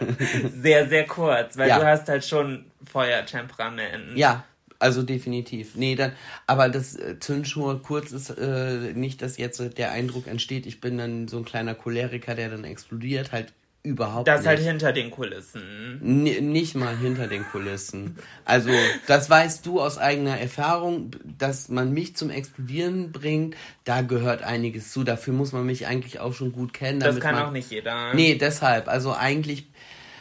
sehr, 0.61 0.89
sehr 0.89 1.07
kurz, 1.07 1.57
weil 1.57 1.69
ja. 1.69 1.79
du 1.79 1.87
hast 1.87 2.09
halt 2.09 2.25
schon 2.25 2.65
Feuertemperament. 2.85 4.17
Ja, 4.17 4.45
also 4.79 5.03
definitiv. 5.03 5.77
Nee, 5.77 5.95
dann, 5.95 6.13
aber 6.47 6.69
das 6.69 6.97
äh, 6.97 7.19
Zündschnur 7.19 7.83
kurz 7.83 8.13
ist 8.13 8.31
äh, 8.31 8.93
nicht, 8.95 9.23
dass 9.23 9.37
jetzt 9.37 9.61
der 9.79 9.93
Eindruck 9.93 10.27
entsteht, 10.27 10.67
ich 10.67 10.81
bin 10.81 10.99
dann 10.99 11.29
so 11.29 11.39
ein 11.39 11.45
kleiner 11.45 11.75
Choleriker, 11.75 12.35
der 12.35 12.51
dann 12.51 12.65
explodiert, 12.65 13.33
halt 13.33 13.53
Überhaupt 13.87 14.27
das 14.27 14.41
nicht. 14.41 14.49
halt 14.49 14.59
hinter 14.59 14.93
den 14.93 15.13
Kulissen. 15.13 16.01
N 16.03 16.51
nicht 16.51 16.75
mal 16.75 16.97
hinter 16.97 17.29
den 17.29 17.45
Kulissen. 17.45 18.19
Also, 18.45 18.71
das 19.07 19.31
weißt 19.31 19.65
du 19.65 19.81
aus 19.81 19.97
eigener 19.97 20.41
Erfahrung, 20.41 21.13
dass 21.39 21.69
man 21.69 21.93
mich 21.93 22.17
zum 22.17 22.31
Explodieren 22.31 23.13
bringt, 23.13 23.55
da 23.85 24.03
gehört 24.03 24.43
einiges 24.43 24.91
zu. 24.91 25.05
Dafür 25.05 25.35
muss 25.35 25.53
man 25.53 25.65
mich 25.65 25.87
eigentlich 25.87 26.19
auch 26.19 26.35
schon 26.35 26.51
gut 26.51 26.73
kennen. 26.73 26.99
Das 26.99 27.21
kann 27.21 27.37
man, 27.37 27.45
auch 27.45 27.53
nicht 27.53 27.71
jeder. 27.71 28.13
Nee, 28.13 28.35
deshalb. 28.35 28.89
Also 28.89 29.15
eigentlich. 29.15 29.69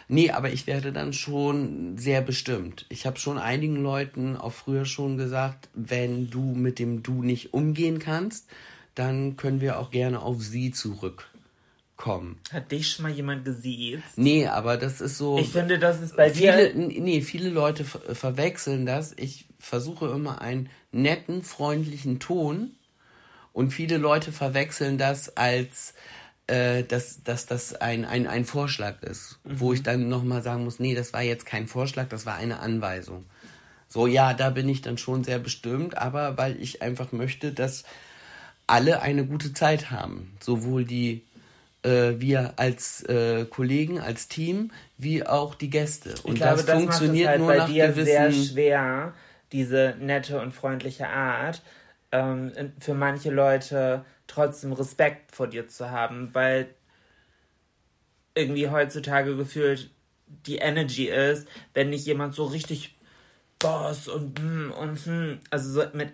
Nee, 0.08 0.32
aber 0.32 0.52
ich 0.52 0.68
werde 0.68 0.92
dann 0.92 1.14
schon 1.14 1.98
sehr 1.98 2.22
bestimmt. 2.22 2.86
Ich 2.90 3.06
habe 3.06 3.18
schon 3.18 3.38
einigen 3.38 3.82
Leuten 3.82 4.38
auch 4.38 4.54
früher 4.54 4.86
schon 4.86 5.18
gesagt, 5.18 5.70
wenn 5.74 6.30
du 6.30 6.42
mit 6.42 6.80
dem 6.80 7.02
Du 7.02 7.24
nicht 7.24 7.54
umgehen 7.54 8.00
kannst, 8.00 8.48
dann 8.94 9.36
können 9.36 9.62
wir 9.62 9.80
auch 9.80 9.92
gerne 9.92 10.22
auf 10.22 10.42
sie 10.42 10.72
zurück 10.72 11.30
kommen. 11.98 12.40
Hat 12.52 12.72
dich 12.72 12.92
schon 12.92 13.04
mal 13.04 13.12
jemand 13.12 13.46
gesiezt? 13.46 14.18
Nee, 14.18 14.48
aber 14.48 14.78
das 14.78 15.02
ist 15.02 15.18
so. 15.18 15.38
Ich 15.38 15.50
finde, 15.50 15.80
das 15.80 16.02
ist 16.02 16.16
bei 16.16 16.30
viele, 16.30 16.74
dir. 16.74 17.02
Nee, 17.02 17.22
viele 17.22 17.50
Leute 17.50 17.84
verwechseln 17.84 18.86
das. 18.86 19.14
Ich 19.18 19.46
versuche 19.60 20.08
immer 20.08 20.42
einen 20.42 20.70
netten, 20.92 21.42
freundlichen 21.42 22.20
Ton 22.20 22.72
und 23.54 23.72
viele 23.72 23.98
Leute 23.98 24.32
verwechseln 24.32 24.98
das 24.98 25.36
als. 25.38 25.94
Äh, 26.48 26.84
dass, 26.84 27.24
dass 27.24 27.48
das 27.48 27.74
ein, 27.74 28.06
ein, 28.06 28.28
ein 28.28 28.46
Vorschlag 28.46 29.02
ist, 29.02 29.40
mhm. 29.44 29.60
wo 29.60 29.74
ich 29.74 29.82
dann 29.82 30.10
nochmal 30.10 30.44
sagen 30.44 30.64
muss, 30.64 30.80
nee, 30.80 30.94
das 30.94 31.12
war 31.12 31.24
jetzt 31.24 31.48
kein 31.48 31.68
Vorschlag, 31.68 32.08
das 32.10 32.28
war 32.28 32.36
eine 32.36 32.60
Anweisung. 32.60 33.26
So, 33.88 34.06
ja, 34.06 34.34
da 34.36 34.52
bin 34.52 34.70
ich 34.70 34.84
dann 34.84 35.00
schon 35.00 35.24
sehr 35.24 35.40
bestimmt, 35.40 35.98
aber 35.98 36.38
weil 36.38 36.62
ich 36.62 36.84
einfach 36.84 37.12
möchte, 37.12 37.52
dass 37.52 37.84
alle 38.68 39.02
eine 39.02 39.26
gute 39.26 39.54
Zeit 39.54 39.90
haben. 39.90 40.38
Sowohl 40.40 40.86
die 40.86 41.24
äh, 41.82 42.20
wir 42.20 42.54
als 42.58 43.04
äh, 43.04 43.46
Kollegen, 43.46 44.00
als 44.00 44.28
Team, 44.28 44.72
wie 44.98 45.26
auch 45.26 45.56
die 45.56 45.70
Gäste. 45.72 46.16
Und 46.24 46.34
ich 46.34 46.42
glaube, 46.42 46.58
das, 46.58 46.66
das 46.66 46.76
funktioniert 46.76 47.30
halt 47.30 47.40
nur 47.40 47.48
bei 47.48 47.66
dir 47.66 47.88
gewissen... 47.88 48.06
sehr 48.06 48.32
schwer, 48.32 49.14
diese 49.52 49.96
nette 50.00 50.40
und 50.42 50.52
freundliche 50.52 51.08
Art. 51.08 51.64
Ähm, 52.12 52.52
für 52.80 52.94
manche 52.94 53.32
Leute 53.32 54.06
trotzdem 54.28 54.74
Respekt 54.74 55.36
vor 55.36 55.48
dir 55.48 55.68
zu 55.68 55.92
haben, 55.92 56.30
weil 56.34 56.74
irgendwie 58.34 58.70
heutzutage 58.70 59.36
gefühlt 59.36 59.90
die 60.28 60.58
Energy 60.58 61.08
ist, 61.08 61.48
wenn 61.74 61.90
nicht 61.90 62.06
jemand 62.06 62.34
so 62.34 62.46
richtig 62.46 62.96
Boss 63.60 64.08
und 64.08 64.40
hm 64.40 64.72
und 64.72 65.06
hm, 65.06 65.40
also 65.50 65.82
so 65.82 65.88
mit 65.94 66.12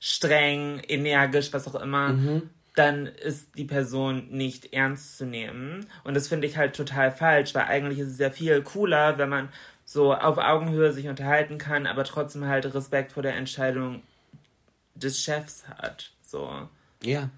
streng, 0.00 0.80
energisch, 0.88 1.52
was 1.52 1.68
auch 1.68 1.80
immer, 1.80 2.14
mhm 2.14 2.50
dann 2.74 3.06
ist 3.06 3.56
die 3.56 3.64
Person 3.64 4.28
nicht 4.30 4.72
ernst 4.72 5.18
zu 5.18 5.26
nehmen. 5.26 5.86
Und 6.04 6.14
das 6.14 6.28
finde 6.28 6.46
ich 6.46 6.56
halt 6.56 6.74
total 6.74 7.12
falsch, 7.12 7.54
weil 7.54 7.64
eigentlich 7.64 7.98
ist 7.98 8.12
es 8.12 8.18
ja 8.18 8.30
viel 8.30 8.62
cooler, 8.62 9.18
wenn 9.18 9.28
man 9.28 9.48
so 9.84 10.14
auf 10.14 10.38
Augenhöhe 10.38 10.92
sich 10.92 11.08
unterhalten 11.08 11.58
kann, 11.58 11.86
aber 11.86 12.04
trotzdem 12.04 12.46
halt 12.46 12.72
Respekt 12.72 13.12
vor 13.12 13.22
der 13.22 13.36
Entscheidung 13.36 14.02
des 14.94 15.18
Chefs 15.20 15.68
hat. 15.68 16.12
So. 16.22 16.68
Ja. 17.04 17.30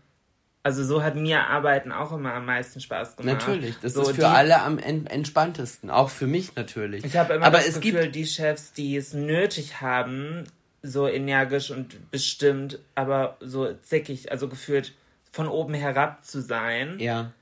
Also 0.64 0.82
so 0.82 1.02
hat 1.02 1.14
mir 1.14 1.46
Arbeiten 1.46 1.92
auch 1.92 2.10
immer 2.12 2.32
am 2.32 2.46
meisten 2.46 2.80
Spaß 2.80 3.16
gemacht. 3.16 3.46
Natürlich, 3.46 3.76
das 3.82 3.92
so 3.92 4.00
ist 4.00 4.12
für 4.12 4.14
die, 4.14 4.24
alle 4.24 4.62
am 4.62 4.78
entspanntesten, 4.78 5.90
auch 5.90 6.08
für 6.08 6.26
mich 6.26 6.56
natürlich. 6.56 7.04
Ich 7.04 7.18
habe 7.18 7.34
immer 7.34 7.44
aber 7.44 7.58
das 7.58 7.68
es 7.68 7.80
Gefühl, 7.80 8.04
gibt 8.04 8.14
die 8.14 8.26
Chefs, 8.26 8.72
die 8.72 8.96
es 8.96 9.12
nötig 9.12 9.82
haben, 9.82 10.44
so 10.82 11.06
energisch 11.06 11.70
und 11.70 12.10
bestimmt, 12.10 12.78
aber 12.94 13.36
so 13.40 13.74
zickig, 13.82 14.32
also 14.32 14.48
gefühlt 14.48 14.94
von 15.32 15.48
oben 15.48 15.74
herab 15.74 16.24
zu 16.24 16.40
sein. 16.40 16.98
Ja. 16.98 17.32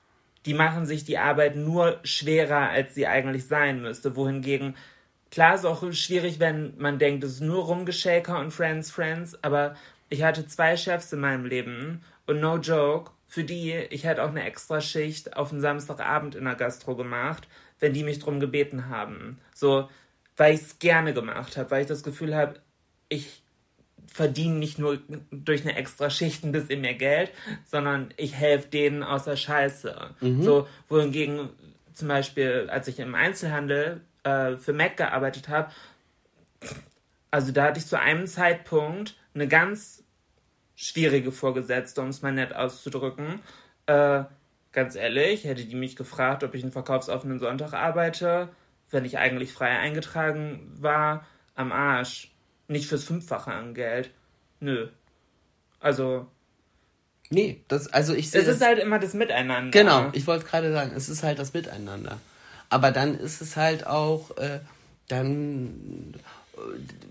Die 0.44 0.54
machen 0.54 0.86
sich 0.86 1.04
die 1.04 1.18
Arbeit 1.18 1.54
nur 1.54 2.00
schwerer, 2.02 2.70
als 2.70 2.96
sie 2.96 3.06
eigentlich 3.06 3.46
sein 3.46 3.82
müsste. 3.82 4.16
Wohingegen, 4.16 4.74
klar 5.30 5.54
ist 5.54 5.64
auch 5.64 5.92
schwierig, 5.92 6.40
wenn 6.40 6.74
man 6.76 6.98
denkt, 6.98 7.22
es 7.22 7.34
ist 7.34 7.40
nur 7.40 7.66
Rumgeshaker 7.66 8.40
und 8.40 8.50
Friends, 8.50 8.90
Friends, 8.90 9.38
aber 9.44 9.76
ich 10.08 10.24
hatte 10.24 10.46
zwei 10.48 10.76
Chefs 10.76 11.12
in 11.12 11.20
meinem 11.20 11.44
Leben 11.44 12.02
und 12.26 12.40
no 12.40 12.56
joke, 12.56 13.12
für 13.26 13.44
die, 13.44 13.72
ich 13.90 14.04
hätte 14.04 14.22
auch 14.22 14.28
eine 14.28 14.44
extra 14.44 14.80
Schicht 14.80 15.36
auf 15.36 15.52
einen 15.52 15.60
Samstagabend 15.60 16.34
in 16.34 16.44
der 16.44 16.54
Gastro 16.54 16.96
gemacht, 16.96 17.48
wenn 17.80 17.94
die 17.94 18.04
mich 18.04 18.18
drum 18.18 18.40
gebeten 18.40 18.88
haben. 18.88 19.38
So, 19.54 19.88
weil 20.36 20.54
ich 20.54 20.60
es 20.60 20.78
gerne 20.78 21.14
gemacht 21.14 21.56
habe, 21.56 21.70
weil 21.70 21.82
ich 21.82 21.88
das 21.88 22.02
Gefühl 22.02 22.34
habe, 22.34 22.60
ich 23.08 23.42
verdiene 24.06 24.56
nicht 24.56 24.78
nur 24.78 24.98
durch 25.30 25.62
eine 25.62 25.76
extra 25.76 26.10
Schicht 26.10 26.44
ein 26.44 26.52
bisschen 26.52 26.82
mehr 26.82 26.94
Geld, 26.94 27.30
sondern 27.64 28.12
ich 28.16 28.34
helfe 28.34 28.68
denen 28.68 29.02
aus 29.02 29.24
der 29.24 29.36
Scheiße. 29.36 30.14
Mhm. 30.20 30.42
So, 30.42 30.68
wohingegen 30.88 31.48
zum 31.94 32.08
Beispiel, 32.08 32.68
als 32.70 32.88
ich 32.88 32.98
im 32.98 33.14
Einzelhandel 33.14 34.02
äh, 34.24 34.56
für 34.56 34.72
Mac 34.72 34.96
gearbeitet 34.96 35.48
habe, 35.48 35.70
also 37.30 37.52
da 37.52 37.64
hatte 37.64 37.78
ich 37.78 37.86
zu 37.86 37.98
einem 37.98 38.26
Zeitpunkt 38.26 39.16
eine 39.34 39.48
ganz 39.48 40.01
schwierige 40.82 41.30
Vorgesetzte, 41.30 42.00
um 42.00 42.08
es 42.08 42.22
mal 42.22 42.32
nett 42.32 42.54
auszudrücken. 42.54 43.40
Äh, 43.86 44.24
ganz 44.72 44.96
ehrlich, 44.96 45.44
hätte 45.44 45.64
die 45.64 45.76
mich 45.76 45.96
gefragt, 45.96 46.42
ob 46.42 46.54
ich 46.54 46.62
einen 46.62 46.72
verkaufsoffenen 46.72 47.38
Sonntag 47.38 47.72
arbeite, 47.72 48.48
wenn 48.90 49.04
ich 49.04 49.18
eigentlich 49.18 49.52
frei 49.52 49.78
eingetragen 49.78 50.72
war, 50.80 51.24
am 51.54 51.70
Arsch 51.70 52.32
nicht 52.66 52.88
fürs 52.88 53.04
Fünffache 53.04 53.52
an 53.52 53.74
Geld. 53.74 54.10
Nö. 54.60 54.88
Also. 55.78 56.26
Nee, 57.30 57.62
das, 57.68 57.86
also 57.92 58.14
ich 58.14 58.30
sehe. 58.30 58.42
Es 58.42 58.48
ist 58.48 58.64
halt 58.64 58.78
immer 58.78 58.98
das 58.98 59.14
Miteinander. 59.14 59.70
Genau, 59.70 60.10
ich 60.12 60.26
wollte 60.26 60.44
gerade 60.44 60.72
sagen, 60.72 60.92
es 60.96 61.08
ist 61.08 61.22
halt 61.22 61.38
das 61.38 61.54
Miteinander. 61.54 62.18
Aber 62.68 62.90
dann 62.90 63.18
ist 63.18 63.40
es 63.40 63.56
halt 63.56 63.86
auch, 63.86 64.36
äh, 64.36 64.60
dann, 65.08 66.14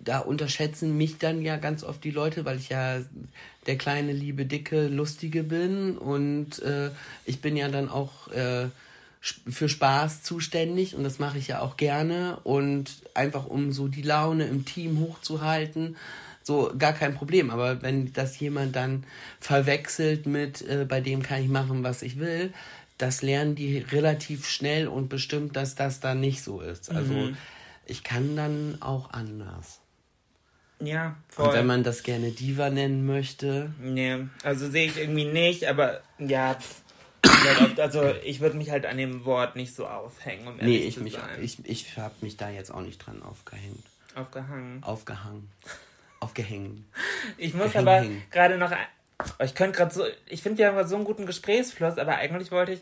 da 0.03 0.19
unterschätzen 0.19 0.97
mich 0.97 1.17
dann 1.17 1.41
ja 1.41 1.57
ganz 1.57 1.83
oft 1.83 2.03
die 2.03 2.11
Leute, 2.11 2.45
weil 2.45 2.57
ich 2.57 2.69
ja 2.69 2.99
der 3.67 3.77
kleine, 3.77 4.11
liebe, 4.11 4.45
dicke, 4.45 4.87
lustige 4.87 5.43
bin 5.43 5.97
und 5.97 6.61
äh, 6.61 6.89
ich 7.25 7.41
bin 7.41 7.55
ja 7.55 7.69
dann 7.69 7.89
auch 7.89 8.31
äh, 8.31 8.67
für 9.21 9.69
Spaß 9.69 10.23
zuständig 10.23 10.95
und 10.95 11.03
das 11.03 11.19
mache 11.19 11.37
ich 11.37 11.47
ja 11.47 11.61
auch 11.61 11.77
gerne 11.77 12.39
und 12.43 12.89
einfach 13.13 13.45
um 13.45 13.71
so 13.71 13.87
die 13.87 14.01
Laune 14.01 14.45
im 14.45 14.65
Team 14.65 14.99
hochzuhalten, 14.99 15.95
so 16.41 16.71
gar 16.77 16.93
kein 16.93 17.13
Problem. 17.13 17.51
Aber 17.51 17.83
wenn 17.83 18.13
das 18.13 18.39
jemand 18.39 18.75
dann 18.75 19.03
verwechselt 19.39 20.25
mit, 20.25 20.61
äh, 20.67 20.85
bei 20.89 21.01
dem 21.01 21.21
kann 21.21 21.43
ich 21.43 21.49
machen, 21.49 21.83
was 21.83 22.01
ich 22.01 22.17
will, 22.17 22.51
das 22.97 23.21
lernen 23.21 23.55
die 23.55 23.79
relativ 23.79 24.47
schnell 24.47 24.87
und 24.87 25.09
bestimmt, 25.09 25.55
dass 25.55 25.75
das 25.75 25.99
dann 25.99 26.19
nicht 26.19 26.43
so 26.43 26.61
ist. 26.61 26.91
Also 26.91 27.13
mhm. 27.13 27.37
Ich 27.91 28.03
kann 28.03 28.35
dann 28.35 28.77
auch 28.81 29.11
anders. 29.11 29.81
Ja, 30.79 31.15
Und 31.37 31.53
wenn 31.53 31.67
man 31.67 31.83
das 31.83 32.01
gerne 32.01 32.31
Diva 32.31 32.71
nennen 32.71 33.05
möchte. 33.05 33.71
Nee, 33.79 34.25
also 34.43 34.67
sehe 34.67 34.87
ich 34.87 34.97
irgendwie 34.97 35.25
nicht, 35.25 35.65
aber 35.65 36.01
ja, 36.17 36.57
also 37.77 38.11
ich 38.23 38.39
würde 38.39 38.57
mich 38.57 38.71
halt 38.71 38.87
an 38.87 38.97
dem 38.97 39.25
Wort 39.25 39.55
nicht 39.55 39.75
so 39.75 39.85
aufhängen, 39.85 40.47
um 40.47 40.57
Nee, 40.57 40.77
ich, 40.77 40.97
mich, 40.97 41.19
ich, 41.39 41.63
ich 41.65 41.97
habe 41.97 42.15
mich 42.21 42.37
da 42.37 42.49
jetzt 42.49 42.73
auch 42.73 42.81
nicht 42.81 42.97
dran 43.05 43.21
aufgehängt. 43.21 43.83
Aufgehangen. 44.15 44.83
Aufgehangen. 44.83 45.51
Aufgehängt. 46.19 46.83
Ich 47.37 47.53
muss 47.53 47.73
Gehängt. 47.73 47.87
aber 47.87 48.05
gerade 48.31 48.57
noch. 48.57 48.71
Oh, 48.71 49.43
ich 49.43 49.53
könnte 49.53 49.77
gerade 49.77 49.93
so. 49.93 50.03
Ich 50.27 50.41
finde, 50.41 50.59
wir 50.59 50.67
haben 50.67 50.75
gerade 50.75 50.89
so 50.89 50.95
einen 50.95 51.05
guten 51.05 51.25
Gesprächsfluss, 51.25 51.97
aber 51.97 52.15
eigentlich 52.15 52.51
wollte 52.51 52.73
ich. 52.73 52.81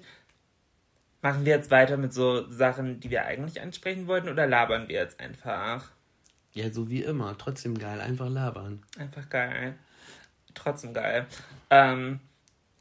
Machen 1.22 1.46
wir 1.46 1.54
jetzt 1.54 1.70
weiter 1.70 1.98
mit 1.98 2.14
so 2.14 2.50
Sachen, 2.50 3.00
die 3.02 3.10
wir 3.10 3.26
eigentlich 3.26 3.62
ansprechen 3.62 4.08
wollten, 4.08 4.30
oder 4.30 4.48
labern 4.48 4.88
wir 4.88 4.96
jetzt 4.96 5.20
einfach? 5.20 5.92
Ja, 6.54 6.72
so 6.72 6.90
wie 6.90 7.04
immer. 7.04 7.38
Trotzdem 7.38 7.78
geil. 7.78 8.00
Einfach 8.00 8.30
labern. 8.30 8.84
Einfach 8.98 9.30
geil. 9.30 9.76
Trotzdem 10.54 10.94
geil. 10.94 11.26
Ähm, 11.70 12.22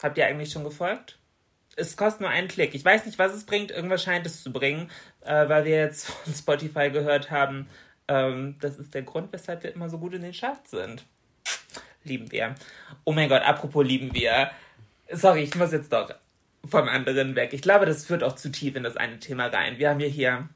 habt 0.02 0.16
ihr 0.18 0.26
eigentlich 0.26 0.52
schon 0.52 0.64
gefolgt? 0.64 1.18
Es 1.76 1.96
kostet 1.96 2.22
nur 2.22 2.30
einen 2.30 2.48
Klick. 2.48 2.74
Ich 2.74 2.84
weiß 2.84 3.06
nicht, 3.06 3.18
was 3.18 3.34
es 3.34 3.44
bringt. 3.44 3.70
Irgendwas 3.70 4.02
scheint 4.02 4.26
es 4.26 4.42
zu 4.42 4.52
bringen, 4.52 4.90
äh, 5.20 5.48
weil 5.48 5.64
wir 5.64 5.76
jetzt 5.76 6.06
von 6.10 6.32
Spotify 6.32 6.90
gehört 6.90 7.30
haben. 7.30 7.68
Ähm, 8.06 8.56
das 8.60 8.78
ist 8.78 8.94
der 8.94 9.02
Grund, 9.02 9.32
weshalb 9.32 9.62
wir 9.64 9.74
immer 9.74 9.90
so 9.90 9.98
gut 9.98 10.14
in 10.14 10.22
den 10.22 10.32
Charts 10.32 10.70
sind. 10.70 11.04
Lieben 12.04 12.30
wir. 12.32 12.54
Oh 13.04 13.12
mein 13.12 13.28
Gott, 13.28 13.42
apropos 13.42 13.84
lieben 13.84 14.14
wir. 14.14 14.50
Sorry, 15.10 15.42
ich 15.42 15.54
muss 15.56 15.72
jetzt 15.72 15.92
doch 15.92 16.14
vom 16.68 16.88
anderen 16.88 17.34
weg. 17.34 17.52
Ich 17.52 17.62
glaube, 17.62 17.86
das 17.86 18.06
führt 18.06 18.22
auch 18.22 18.34
zu 18.34 18.50
tief 18.50 18.76
in 18.76 18.82
das 18.82 18.96
eine 18.96 19.18
Thema 19.18 19.46
rein. 19.46 19.78
Wir 19.78 19.90
haben 19.90 20.00
ja 20.00 20.08
hier 20.08 20.48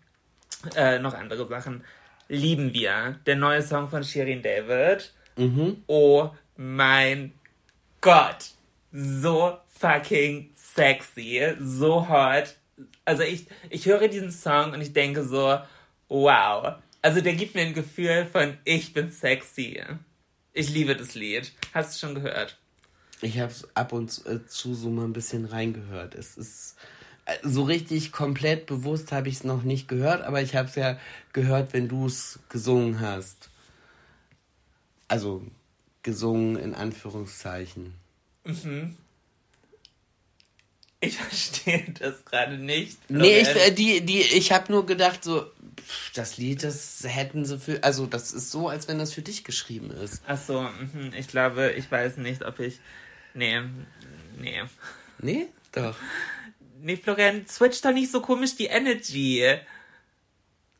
äh, 0.76 0.98
noch 0.98 1.14
andere 1.14 1.46
Sachen. 1.46 1.84
Lieben 2.28 2.72
wir. 2.72 3.18
Der 3.26 3.36
neue 3.36 3.62
Song 3.62 3.88
von 3.88 4.04
Shirin 4.04 4.42
David. 4.42 5.12
Oh 5.86 6.30
mein 6.56 7.32
Gott. 8.00 8.50
So 8.92 9.58
fucking 9.68 10.50
sexy. 10.54 11.54
So 11.60 12.08
hot. 12.08 12.56
Also 13.04 13.22
ich, 13.22 13.46
ich 13.70 13.86
höre 13.86 14.08
diesen 14.08 14.30
Song 14.30 14.72
und 14.72 14.80
ich 14.80 14.92
denke 14.92 15.24
so, 15.24 15.58
wow. 16.08 16.74
Also 17.00 17.20
der 17.20 17.34
gibt 17.34 17.54
mir 17.54 17.62
ein 17.62 17.74
Gefühl 17.74 18.26
von, 18.26 18.56
ich 18.64 18.92
bin 18.92 19.10
sexy. 19.10 19.82
Ich 20.52 20.70
liebe 20.70 20.94
das 20.94 21.14
Lied. 21.14 21.52
Hast 21.74 21.94
du 21.94 22.06
schon 22.06 22.14
gehört? 22.14 22.58
Ich 23.22 23.38
habe 23.38 23.54
ab 23.74 23.92
und 23.92 24.10
zu, 24.10 24.28
äh, 24.28 24.46
zu 24.46 24.74
so 24.74 24.90
mal 24.90 25.04
ein 25.04 25.12
bisschen 25.12 25.44
reingehört. 25.44 26.14
Es 26.14 26.36
ist 26.36 26.76
äh, 27.24 27.36
so 27.42 27.62
richtig 27.62 28.12
komplett 28.12 28.66
bewusst 28.66 29.12
habe 29.12 29.28
ich 29.28 29.36
es 29.36 29.44
noch 29.44 29.62
nicht 29.62 29.88
gehört, 29.88 30.22
aber 30.22 30.42
ich 30.42 30.56
habe 30.56 30.68
es 30.68 30.74
ja 30.74 30.98
gehört, 31.32 31.72
wenn 31.72 31.88
du 31.88 32.06
es 32.06 32.40
gesungen 32.48 33.00
hast. 33.00 33.48
Also 35.08 35.42
gesungen 36.02 36.56
in 36.56 36.74
Anführungszeichen. 36.74 37.94
Ich 41.00 41.16
verstehe 41.18 41.84
das 41.98 42.24
gerade 42.24 42.58
nicht. 42.58 42.98
Nee, 43.08 43.40
ich, 43.40 43.48
äh, 43.48 43.70
die, 43.70 44.00
die, 44.00 44.20
ich 44.20 44.52
habe 44.52 44.72
nur 44.72 44.86
gedacht, 44.86 45.22
so, 45.22 45.42
pff, 45.42 46.12
das 46.14 46.38
Lied, 46.38 46.62
das 46.64 47.04
hätten 47.06 47.44
sie 47.44 47.58
für. 47.58 47.82
Also, 47.84 48.06
das 48.06 48.32
ist 48.32 48.50
so, 48.50 48.68
als 48.68 48.88
wenn 48.88 48.98
das 48.98 49.12
für 49.12 49.22
dich 49.22 49.44
geschrieben 49.44 49.90
ist. 49.90 50.22
Ach 50.26 50.40
so, 50.40 50.62
mhm. 50.62 51.12
ich 51.16 51.28
glaube, 51.28 51.72
ich 51.72 51.90
weiß 51.90 52.16
nicht, 52.18 52.44
ob 52.44 52.58
ich. 52.60 52.80
Nee, 53.34 53.60
nee. 54.38 54.62
Nee? 55.18 55.46
Doch. 55.72 55.96
Nee, 56.80 56.96
Florian, 56.96 57.46
switch 57.46 57.80
doch 57.80 57.92
nicht 57.92 58.10
so 58.10 58.20
komisch 58.20 58.56
die 58.56 58.66
Energy. 58.66 59.44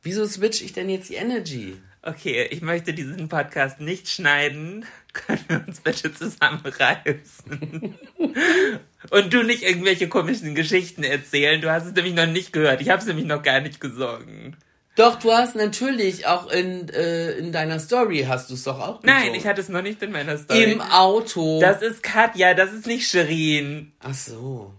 Wieso 0.03 0.27
switch 0.27 0.63
ich 0.63 0.73
denn 0.73 0.89
jetzt 0.89 1.11
die 1.11 1.15
Energy? 1.15 1.77
Okay, 2.03 2.49
ich 2.51 2.63
möchte 2.63 2.93
diesen 2.93 3.29
Podcast 3.29 3.81
nicht 3.81 4.09
schneiden. 4.09 4.85
Können 5.13 5.45
wir 5.47 5.65
uns 5.67 5.81
bitte 5.81 6.13
zusammenreißen? 6.13 7.95
Und 9.11 9.33
du 9.33 9.43
nicht 9.45 9.63
irgendwelche 9.63 10.09
komischen 10.09 10.57
Geschichten 10.57 11.05
erzählen. 11.05 11.61
Du 11.61 11.71
hast 11.71 11.85
es 11.87 11.93
nämlich 11.93 12.15
noch 12.15 12.27
nicht 12.27 12.53
gehört. 12.53 12.81
Ich 12.81 12.89
habe 12.89 13.01
es 13.01 13.07
nämlich 13.07 13.27
noch 13.27 13.43
gar 13.43 13.61
nicht 13.61 13.81
gesungen. 13.81 14.57
Doch, 14.94 15.18
du 15.18 15.33
hast 15.33 15.57
natürlich 15.57 16.26
auch 16.26 16.50
in, 16.50 16.88
äh, 16.90 17.33
in 17.33 17.50
deiner 17.50 17.81
Story 17.81 18.26
hast 18.28 18.50
du 18.50 18.55
es 18.55 18.64
doch 18.64 18.78
auch 18.78 19.02
Nein, 19.02 19.20
gesungen. 19.20 19.40
ich 19.40 19.46
hatte 19.46 19.61
es 19.62 19.68
noch 19.70 19.83
nicht 19.83 20.02
in 20.02 20.12
meiner 20.12 20.37
Story. 20.37 20.64
Im 20.64 20.81
Auto. 20.83 21.61
das 21.61 21.81
ist 21.81 22.02
Katja, 22.02 22.52
das 22.52 22.72
ist 22.72 22.87
nicht 22.87 23.09
Shirin. 23.09 23.92
Ach 24.00 24.14
so. 24.14 24.74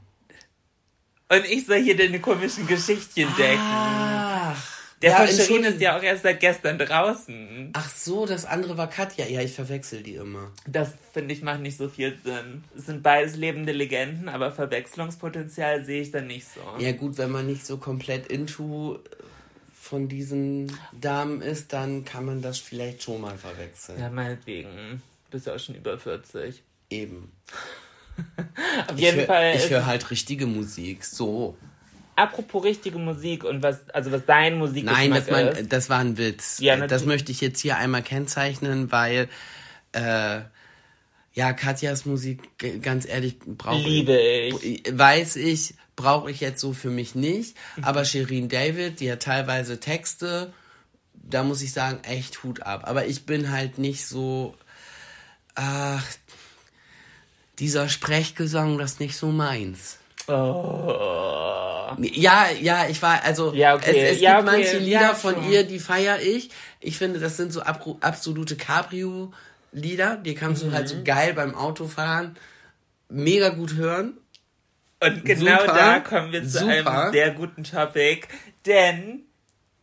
Und 1.29 1.45
ich 1.49 1.65
soll 1.65 1.81
hier 1.81 1.97
deine 1.97 2.19
komischen 2.19 2.67
Geschichtchen 2.67 3.27
decken. 3.37 3.59
Ach. 3.59 4.73
Der 5.01 5.11
ja, 5.11 5.17
von 5.17 5.27
Shirin 5.27 5.63
ist 5.65 5.81
ja 5.81 5.97
auch 5.97 6.03
erst 6.03 6.23
seit 6.23 6.39
gestern 6.39 6.77
draußen. 6.77 7.71
Ach 7.73 7.89
so, 7.89 8.25
das 8.25 8.45
andere 8.45 8.77
war 8.77 8.89
Katja. 8.89 9.25
Ja, 9.25 9.41
ich 9.41 9.51
verwechsel 9.51 10.01
die 10.01 10.15
immer. 10.15 10.51
Das 10.65 10.93
finde 11.11 11.33
ich 11.33 11.41
macht 11.41 11.59
nicht 11.59 11.75
so 11.75 11.89
viel 11.89 12.17
Sinn. 12.23 12.63
Es 12.77 12.85
sind 12.85 13.03
beides 13.03 13.35
lebende 13.35 13.73
Legenden, 13.73 14.29
aber 14.29 14.51
Verwechslungspotenzial 14.51 15.83
sehe 15.83 16.03
ich 16.03 16.11
dann 16.11 16.27
nicht 16.27 16.47
so. 16.47 16.61
Ja 16.81 16.93
gut, 16.93 17.17
wenn 17.17 17.31
man 17.31 17.47
nicht 17.47 17.65
so 17.65 17.77
komplett 17.77 18.27
into 18.27 18.99
von 19.83 20.07
diesen 20.07 20.71
Damen 20.93 21.41
ist, 21.41 21.73
dann 21.73 22.05
kann 22.05 22.23
man 22.25 22.41
das 22.41 22.57
vielleicht 22.57 23.03
schon 23.03 23.19
mal 23.19 23.37
verwechseln. 23.37 23.99
Ja, 23.99 24.09
meinetwegen. 24.09 25.01
Bist 25.29 25.45
ja 25.45 25.55
auch 25.55 25.59
schon 25.59 25.75
über 25.75 25.99
40. 25.99 26.63
Eben. 26.89 27.31
Auf 28.87 28.95
Ich 28.95 29.01
jeden 29.01 29.17
hör- 29.19 29.25
Fall. 29.25 29.55
Ich 29.57 29.69
höre 29.69 29.85
halt 29.85 30.09
richtige 30.09 30.45
Musik. 30.45 31.03
So. 31.03 31.57
apropos 32.15 32.63
richtige 32.63 32.97
Musik 32.97 33.43
und 33.43 33.61
was, 33.61 33.89
also 33.89 34.11
was 34.13 34.25
dein 34.25 34.57
Musikgeschmack 34.57 34.97
Nein, 35.09 35.11
das, 35.11 35.29
mein, 35.29 35.47
ist. 35.47 35.73
das 35.73 35.89
war 35.89 35.99
ein 35.99 36.17
Witz. 36.17 36.59
Ja, 36.59 36.87
das 36.87 37.05
möchte 37.05 37.31
ich 37.33 37.41
jetzt 37.41 37.59
hier 37.59 37.75
einmal 37.77 38.03
kennzeichnen, 38.03 38.89
weil 38.91 39.27
äh, 39.91 40.41
ja, 41.33 41.53
Katjas 41.53 42.05
Musik, 42.05 42.41
ganz 42.81 43.07
ehrlich, 43.07 43.39
brauche 43.39 43.77
Liebe 43.87 44.17
ich. 44.19 44.85
ich. 44.87 44.97
Weiß 44.97 45.35
ich, 45.35 45.73
brauche 45.95 46.29
ich 46.29 46.39
jetzt 46.41 46.61
so 46.61 46.73
für 46.73 46.89
mich 46.89 47.15
nicht. 47.15 47.55
Mhm. 47.77 47.83
Aber 47.83 48.05
Shirin 48.05 48.49
David, 48.49 48.99
die 48.99 49.11
hat 49.11 49.23
teilweise 49.23 49.79
Texte, 49.79 50.53
da 51.13 51.43
muss 51.43 51.61
ich 51.61 51.73
sagen, 51.73 51.99
echt 52.03 52.43
Hut 52.43 52.61
ab. 52.63 52.83
Aber 52.85 53.05
ich 53.07 53.25
bin 53.25 53.51
halt 53.51 53.77
nicht 53.77 54.05
so. 54.05 54.55
Ach, 55.55 56.03
dieser 57.59 57.87
Sprechgesang, 57.89 58.77
das 58.77 58.93
ist 58.93 58.99
nicht 58.99 59.15
so 59.15 59.27
meins. 59.27 59.97
Oh. 60.27 61.95
Ja, 61.99 62.47
ja, 62.59 62.87
ich 62.89 63.01
war, 63.01 63.23
also 63.23 63.53
Ja, 63.53 63.75
okay. 63.75 63.91
es, 63.95 64.15
es 64.15 64.21
Ja, 64.21 64.37
gibt 64.37 64.49
okay. 64.49 64.57
manche 64.57 64.77
Lieder 64.79 65.01
Ja, 65.01 65.13
von 65.15 65.51
ihr, 65.51 65.63
die 65.63 65.79
feiere 65.79 66.21
ich. 66.21 66.49
Ich 66.79 66.97
finde, 66.97 67.19
das 67.19 67.37
sind 67.37 67.53
so 67.53 67.61
absolute 67.61 68.55
Cabrio-Lieder. 69.73 70.17
Die 70.17 70.35
kannst 70.35 70.63
du 70.63 70.71
halt 70.71 70.85
Mhm. 70.85 70.87
so 70.87 71.03
geil 71.03 71.33
beim 71.33 71.55
Autofahren 71.55 72.37
mega 73.09 73.49
gut 73.49 73.75
hören. 73.75 74.17
Und 75.01 75.25
genau 75.25 75.59
Super. 75.61 75.73
da 75.73 75.99
kommen 75.99 76.31
wir 76.31 76.43
zu 76.43 76.59
Super. 76.59 77.03
einem 77.03 77.11
sehr 77.11 77.31
guten 77.31 77.63
Topic, 77.63 78.25
denn 78.65 79.23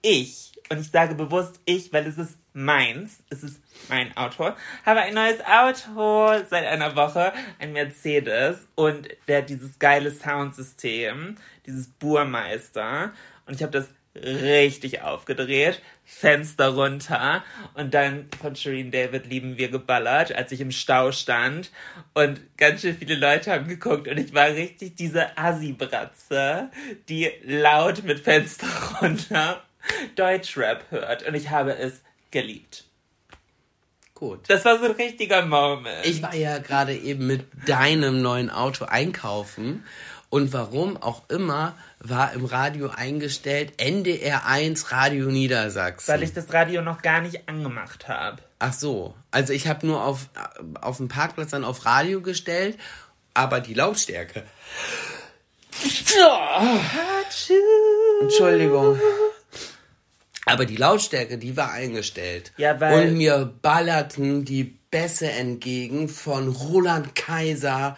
ich, 0.00 0.52
und 0.70 0.80
ich 0.80 0.90
sage 0.90 1.14
bewusst 1.14 1.60
ich, 1.66 1.92
weil 1.92 2.06
es 2.06 2.16
ist 2.16 2.38
meins, 2.54 3.18
es 3.28 3.42
ist 3.42 3.60
mein 3.90 4.16
Auto, 4.16 4.52
habe 4.86 5.00
ein 5.02 5.12
neues 5.12 5.40
Auto 5.44 6.42
seit 6.48 6.64
einer 6.64 6.96
Woche, 6.96 7.34
ein 7.58 7.74
Mercedes, 7.74 8.66
und 8.76 9.08
der 9.28 9.38
hat 9.42 9.50
dieses 9.50 9.78
geile 9.78 10.10
Soundsystem, 10.10 11.36
dieses 11.66 11.88
Burmeister, 11.88 13.12
und 13.44 13.54
ich 13.54 13.62
habe 13.62 13.72
das 13.72 13.88
richtig 14.16 15.02
aufgedreht, 15.02 15.82
Fenster 16.12 16.74
runter 16.74 17.42
und 17.74 17.94
dann 17.94 18.28
von 18.42 18.54
Shireen 18.56 18.90
David 18.90 19.26
lieben 19.26 19.56
wir 19.56 19.70
geballert, 19.70 20.34
als 20.34 20.52
ich 20.52 20.60
im 20.60 20.72
Stau 20.72 21.12
stand 21.12 21.70
und 22.12 22.40
ganz 22.58 22.82
schön 22.82 22.96
viele 22.96 23.14
Leute 23.14 23.52
haben 23.52 23.68
geguckt 23.68 24.08
und 24.08 24.18
ich 24.18 24.34
war 24.34 24.48
richtig 24.48 24.96
diese 24.96 25.38
Assi-Bratze, 25.38 26.68
die 27.08 27.30
laut 27.44 28.02
mit 28.02 28.20
Fenster 28.20 28.66
runter 29.00 29.62
Deutschrap 30.16 30.84
hört 30.90 31.22
und 31.22 31.34
ich 31.34 31.48
habe 31.48 31.78
es 31.78 32.02
geliebt. 32.30 32.84
Gut. 34.14 34.40
Das 34.48 34.66
war 34.66 34.78
so 34.78 34.84
ein 34.84 34.90
richtiger 34.90 35.46
Moment. 35.46 36.04
Ich 36.04 36.22
war 36.22 36.34
ja 36.34 36.58
gerade 36.58 36.94
eben 36.94 37.26
mit 37.26 37.46
deinem 37.66 38.20
neuen 38.20 38.50
Auto 38.50 38.84
einkaufen 38.84 39.84
und 40.30 40.52
warum 40.52 40.96
auch 40.96 41.28
immer 41.28 41.76
war 41.98 42.32
im 42.32 42.44
Radio 42.44 42.88
eingestellt 42.88 43.74
NDR 43.78 44.46
1 44.46 44.90
Radio 44.92 45.26
Niedersachsen. 45.26 46.12
weil 46.12 46.22
ich 46.22 46.32
das 46.32 46.52
Radio 46.52 46.82
noch 46.82 47.02
gar 47.02 47.20
nicht 47.20 47.48
angemacht 47.48 48.08
habe. 48.08 48.40
Ach 48.58 48.72
so, 48.72 49.14
also 49.30 49.52
ich 49.52 49.66
habe 49.68 49.86
nur 49.86 50.02
auf, 50.04 50.28
auf 50.80 50.96
dem 50.98 51.08
Parkplatz 51.08 51.50
dann 51.50 51.64
auf 51.64 51.84
Radio 51.84 52.20
gestellt, 52.20 52.78
aber 53.34 53.60
die 53.60 53.74
Lautstärke. 53.74 54.44
Entschuldigung. 58.22 58.98
Aber 60.46 60.66
die 60.66 60.76
Lautstärke, 60.76 61.38
die 61.38 61.56
war 61.56 61.70
eingestellt. 61.72 62.52
Ja, 62.56 62.80
weil- 62.80 63.08
Und 63.08 63.16
mir 63.16 63.52
ballerten 63.62 64.44
die 64.44 64.64
Bässe 64.64 65.30
entgegen 65.30 66.08
von 66.08 66.48
Roland 66.48 67.14
Kaiser. 67.14 67.96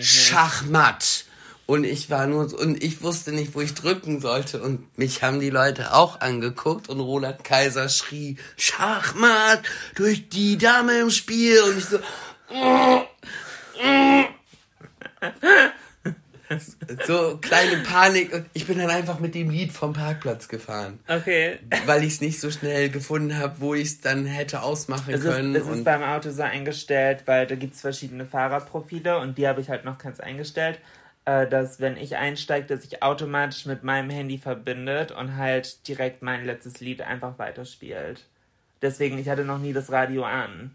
Schachmatt 0.00 1.24
Und 1.70 1.84
ich 1.84 2.10
war 2.10 2.26
nur 2.26 2.48
so, 2.48 2.58
und 2.58 2.82
ich 2.82 3.00
wusste 3.00 3.30
nicht, 3.30 3.54
wo 3.54 3.60
ich 3.60 3.74
drücken 3.74 4.20
sollte. 4.20 4.60
Und 4.60 4.98
mich 4.98 5.22
haben 5.22 5.38
die 5.38 5.50
Leute 5.50 5.94
auch 5.94 6.20
angeguckt 6.20 6.88
und 6.88 6.98
Roland 6.98 7.44
Kaiser 7.44 7.88
schrie, 7.88 8.38
Schachmatt 8.56 9.62
durch 9.94 10.28
die 10.28 10.58
Dame 10.58 10.98
im 10.98 11.10
Spiel. 11.10 11.60
Und 11.62 11.78
ich 11.78 11.84
so, 11.84 12.00
so 17.06 17.38
kleine 17.40 17.76
Panik. 17.84 18.34
Und 18.34 18.46
ich 18.52 18.66
bin 18.66 18.78
dann 18.78 18.90
einfach 18.90 19.20
mit 19.20 19.36
dem 19.36 19.50
Lied 19.50 19.70
vom 19.70 19.92
Parkplatz 19.92 20.48
gefahren. 20.48 20.98
Okay. 21.06 21.60
Weil 21.86 22.02
ich 22.02 22.14
es 22.14 22.20
nicht 22.20 22.40
so 22.40 22.50
schnell 22.50 22.90
gefunden 22.90 23.38
habe, 23.38 23.60
wo 23.60 23.74
ich 23.74 23.86
es 23.86 24.00
dann 24.00 24.26
hätte 24.26 24.62
ausmachen 24.62 25.14
Es 25.14 25.22
können. 25.22 25.54
ist, 25.54 25.68
es 25.68 25.76
ist 25.76 25.84
beim 25.84 26.02
Auto 26.02 26.32
so 26.32 26.42
eingestellt, 26.42 27.22
weil 27.26 27.46
da 27.46 27.54
gibt 27.54 27.74
es 27.74 27.80
verschiedene 27.80 28.26
Fahrerprofile 28.26 29.20
und 29.20 29.38
die 29.38 29.46
habe 29.46 29.60
ich 29.60 29.68
halt 29.68 29.84
noch 29.84 29.98
ganz 29.98 30.18
eingestellt, 30.18 30.80
äh, 31.24 31.46
dass 31.46 31.80
wenn 31.80 31.96
ich 31.96 32.16
einsteige, 32.16 32.66
dass 32.66 32.82
sich 32.82 33.02
automatisch 33.02 33.66
mit 33.66 33.82
meinem 33.82 34.10
Handy 34.10 34.38
verbindet 34.38 35.12
und 35.12 35.36
halt 35.36 35.86
direkt 35.88 36.22
mein 36.22 36.44
letztes 36.44 36.80
Lied 36.80 37.02
einfach 37.02 37.38
weiterspielt. 37.38 38.26
Deswegen, 38.82 39.18
ich 39.18 39.28
hatte 39.28 39.44
noch 39.44 39.58
nie 39.58 39.72
das 39.72 39.92
Radio 39.92 40.24
an. 40.24 40.74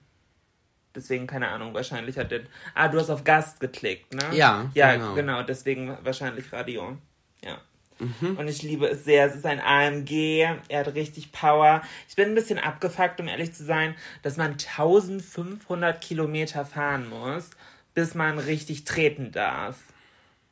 Deswegen, 0.93 1.27
keine 1.27 1.49
Ahnung, 1.49 1.73
wahrscheinlich 1.73 2.17
hat 2.17 2.31
der. 2.31 2.41
Ah, 2.73 2.87
du 2.87 2.99
hast 2.99 3.09
auf 3.09 3.23
Gast 3.23 3.59
geklickt, 3.59 4.13
ne? 4.13 4.23
Ja, 4.33 4.69
Ja, 4.73 4.93
genau. 4.93 5.13
genau, 5.13 5.43
deswegen 5.43 5.97
wahrscheinlich 6.03 6.53
Radio. 6.53 6.97
Ja. 7.43 7.57
Mhm. 7.99 8.37
Und 8.37 8.47
ich 8.47 8.61
liebe 8.61 8.87
es 8.87 9.03
sehr. 9.03 9.25
Es 9.25 9.35
ist 9.35 9.45
ein 9.45 9.59
AMG. 9.59 10.41
Er 10.69 10.79
hat 10.79 10.93
richtig 10.95 11.31
Power. 11.31 11.81
Ich 12.07 12.15
bin 12.15 12.29
ein 12.29 12.35
bisschen 12.35 12.59
abgefuckt, 12.59 13.19
um 13.19 13.27
ehrlich 13.27 13.53
zu 13.53 13.63
sein, 13.65 13.95
dass 14.21 14.37
man 14.37 14.51
1500 14.51 15.99
Kilometer 16.01 16.65
fahren 16.65 17.09
muss, 17.09 17.49
bis 17.93 18.13
man 18.15 18.37
richtig 18.37 18.85
treten 18.85 19.31
darf. 19.31 19.77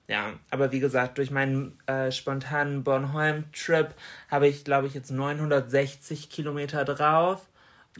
Ja, 0.07 0.33
aber 0.49 0.71
wie 0.71 0.79
gesagt, 0.79 1.17
durch 1.17 1.31
meinen 1.31 1.79
äh, 1.87 2.11
spontanen 2.11 2.83
Bornholm-Trip 2.83 3.93
habe 4.29 4.47
ich, 4.47 4.65
glaube 4.65 4.87
ich, 4.87 4.93
jetzt 4.93 5.11
960 5.11 6.29
Kilometer 6.29 6.83
drauf. 6.83 7.47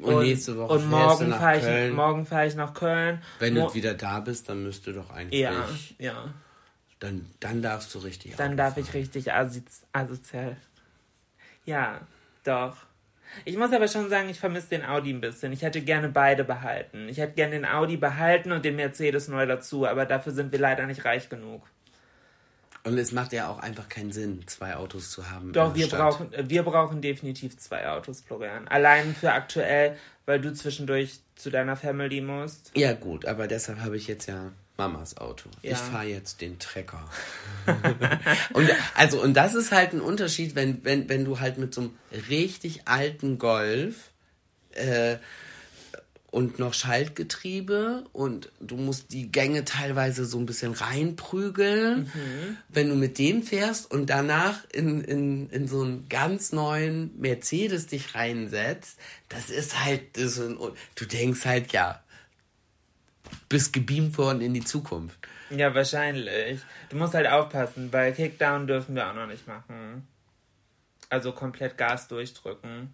Und 0.02 0.20
nächste 0.20 0.58
Woche 0.58 0.74
und 0.74 0.90
morgen 0.90 1.30
nach 1.30 1.40
fahre 1.40 1.58
ich, 1.58 1.64
Köln. 1.64 1.96
morgen 1.96 2.26
fahre 2.26 2.48
ich 2.48 2.56
nach 2.56 2.74
Köln. 2.74 3.22
wenn 3.40 3.54
Mo 3.54 3.68
du 3.68 3.76
wieder 3.76 3.94
da 3.94 4.20
bist, 4.20 4.50
dann 4.50 4.64
müsste 4.64 4.92
doch 4.92 5.12
eigentlich. 5.12 5.40
Ja, 5.40 5.68
ja. 6.00 6.34
Dann, 7.00 7.28
dann 7.40 7.62
darfst 7.62 7.94
du 7.94 8.00
richtig. 8.00 8.36
Dann 8.36 8.58
darf 8.58 8.74
fahren. 8.74 8.84
ich 8.88 8.94
richtig 8.94 9.34
asozi 9.34 9.86
asozial. 9.92 10.58
Ja, 11.66 12.02
doch. 12.44 12.76
Ich 13.46 13.58
muss 13.58 13.72
aber 13.72 13.88
schon 13.88 14.10
sagen, 14.10 14.30
ich 14.30 14.40
vermisse 14.40 14.70
den 14.70 14.86
Audi 14.86 15.12
ein 15.12 15.22
bisschen. 15.22 15.52
Ich 15.54 15.62
hätte 15.62 15.82
gerne 15.82 16.10
beide 16.10 16.44
behalten. 16.44 17.08
Ich 17.08 17.18
hätte 17.18 17.34
gerne 17.34 17.54
den 17.54 17.66
Audi 17.66 17.98
behalten 17.98 18.52
und 18.52 18.66
den 18.66 18.76
Mercedes 18.76 19.28
neu 19.28 19.46
dazu, 19.46 19.88
aber 19.88 20.06
dafür 20.06 20.34
sind 20.34 20.52
wir 20.52 20.60
leider 20.60 20.86
nicht 20.86 21.06
reich 21.06 21.30
genug. 21.30 21.68
Und 22.86 22.98
es 22.98 23.14
macht 23.14 23.32
ja 23.32 23.48
auch 23.48 23.60
einfach 23.60 23.88
keinen 23.88 24.12
Sinn, 24.12 24.44
zwei 24.46 24.76
Autos 24.76 25.12
zu 25.12 25.32
haben. 25.32 25.54
Doch, 25.54 25.74
wir 25.74 25.88
Stadt. 25.88 26.00
brauchen, 26.00 26.34
äh, 26.34 26.50
wir 26.50 26.64
brauchen 26.64 27.02
definitiv 27.02 27.58
zwei 27.58 27.88
Autos, 27.88 28.22
Florian. 28.22 28.68
Allein 28.68 29.16
für 29.16 29.32
aktuell, 29.32 29.98
weil 30.26 30.42
du 30.42 30.54
zwischendurch 30.54 31.20
zu 31.36 31.50
deiner 31.50 31.78
Family 31.78 32.20
musst. 32.20 32.72
Ja, 32.76 32.94
gut, 32.94 33.26
aber 33.26 33.48
deshalb 33.48 33.80
habe 33.80 33.96
ich 33.96 34.08
jetzt 34.08 34.28
ja 34.28 34.52
Mamas 34.78 35.18
Auto. 35.18 35.50
Ja. 35.62 35.72
Ich 35.72 35.78
fahre 35.78 36.06
jetzt 36.06 36.42
den 36.42 36.60
Trecker. 36.60 37.08
und 38.54 38.70
also 38.96 39.22
und 39.22 39.34
das 39.36 39.54
ist 39.56 39.72
halt 39.72 39.94
ein 39.94 40.02
Unterschied, 40.02 40.56
wenn 40.56 40.84
wenn 40.84 41.08
wenn 41.10 41.26
du 41.26 41.40
halt 41.40 41.58
mit 41.58 41.74
so 41.74 41.82
einem 41.82 41.92
richtig 42.30 42.88
alten 42.88 43.38
Golf 43.38 44.10
äh, 44.72 45.18
und 46.34 46.58
noch 46.58 46.74
Schaltgetriebe 46.74 48.06
und 48.12 48.52
du 48.60 48.76
musst 48.76 49.14
die 49.14 49.32
Gänge 49.32 49.66
teilweise 49.66 50.26
so 50.26 50.40
ein 50.40 50.48
bisschen 50.48 50.74
reinprügeln, 50.74 52.12
wenn 52.70 52.90
du 52.90 52.96
mit 52.96 53.20
dem 53.20 53.44
fährst 53.44 53.92
und 53.92 54.10
danach 54.10 54.66
in, 54.74 55.02
in, 55.02 55.52
in 55.52 55.68
so 55.68 55.84
einen 55.84 56.10
ganz 56.10 56.52
neuen 56.52 57.12
Mercedes 57.22 57.86
dich 57.86 58.16
reinsetzt, 58.16 58.98
das 59.30 59.52
ist 59.52 59.86
halt, 59.86 60.18
das 60.18 60.24
ist 60.24 60.40
ein, 60.40 60.58
du 60.58 61.06
denkst 61.06 61.46
halt, 61.46 61.72
ja, 61.72 62.02
bist 63.48 63.72
gebeamt 63.72 64.18
worden 64.18 64.42
in 64.42 64.56
die 64.56 64.64
Zukunft. 64.64 65.20
Ja, 65.52 65.76
wahrscheinlich. 65.76 66.62
Du 66.90 66.96
musst 66.96 67.14
halt 67.14 67.28
aufpassen, 67.28 67.94
weil 67.94 68.12
Kickdown 68.12 68.66
dürfen 68.66 68.96
wir 68.96 69.08
auch 69.08 69.14
noch 69.14 69.28
nicht 69.28 69.48
machen. 69.48 70.08
Also 71.10 71.32
komplett 71.32 71.78
Gas 71.78 72.08
durchdrücken. 72.08 72.92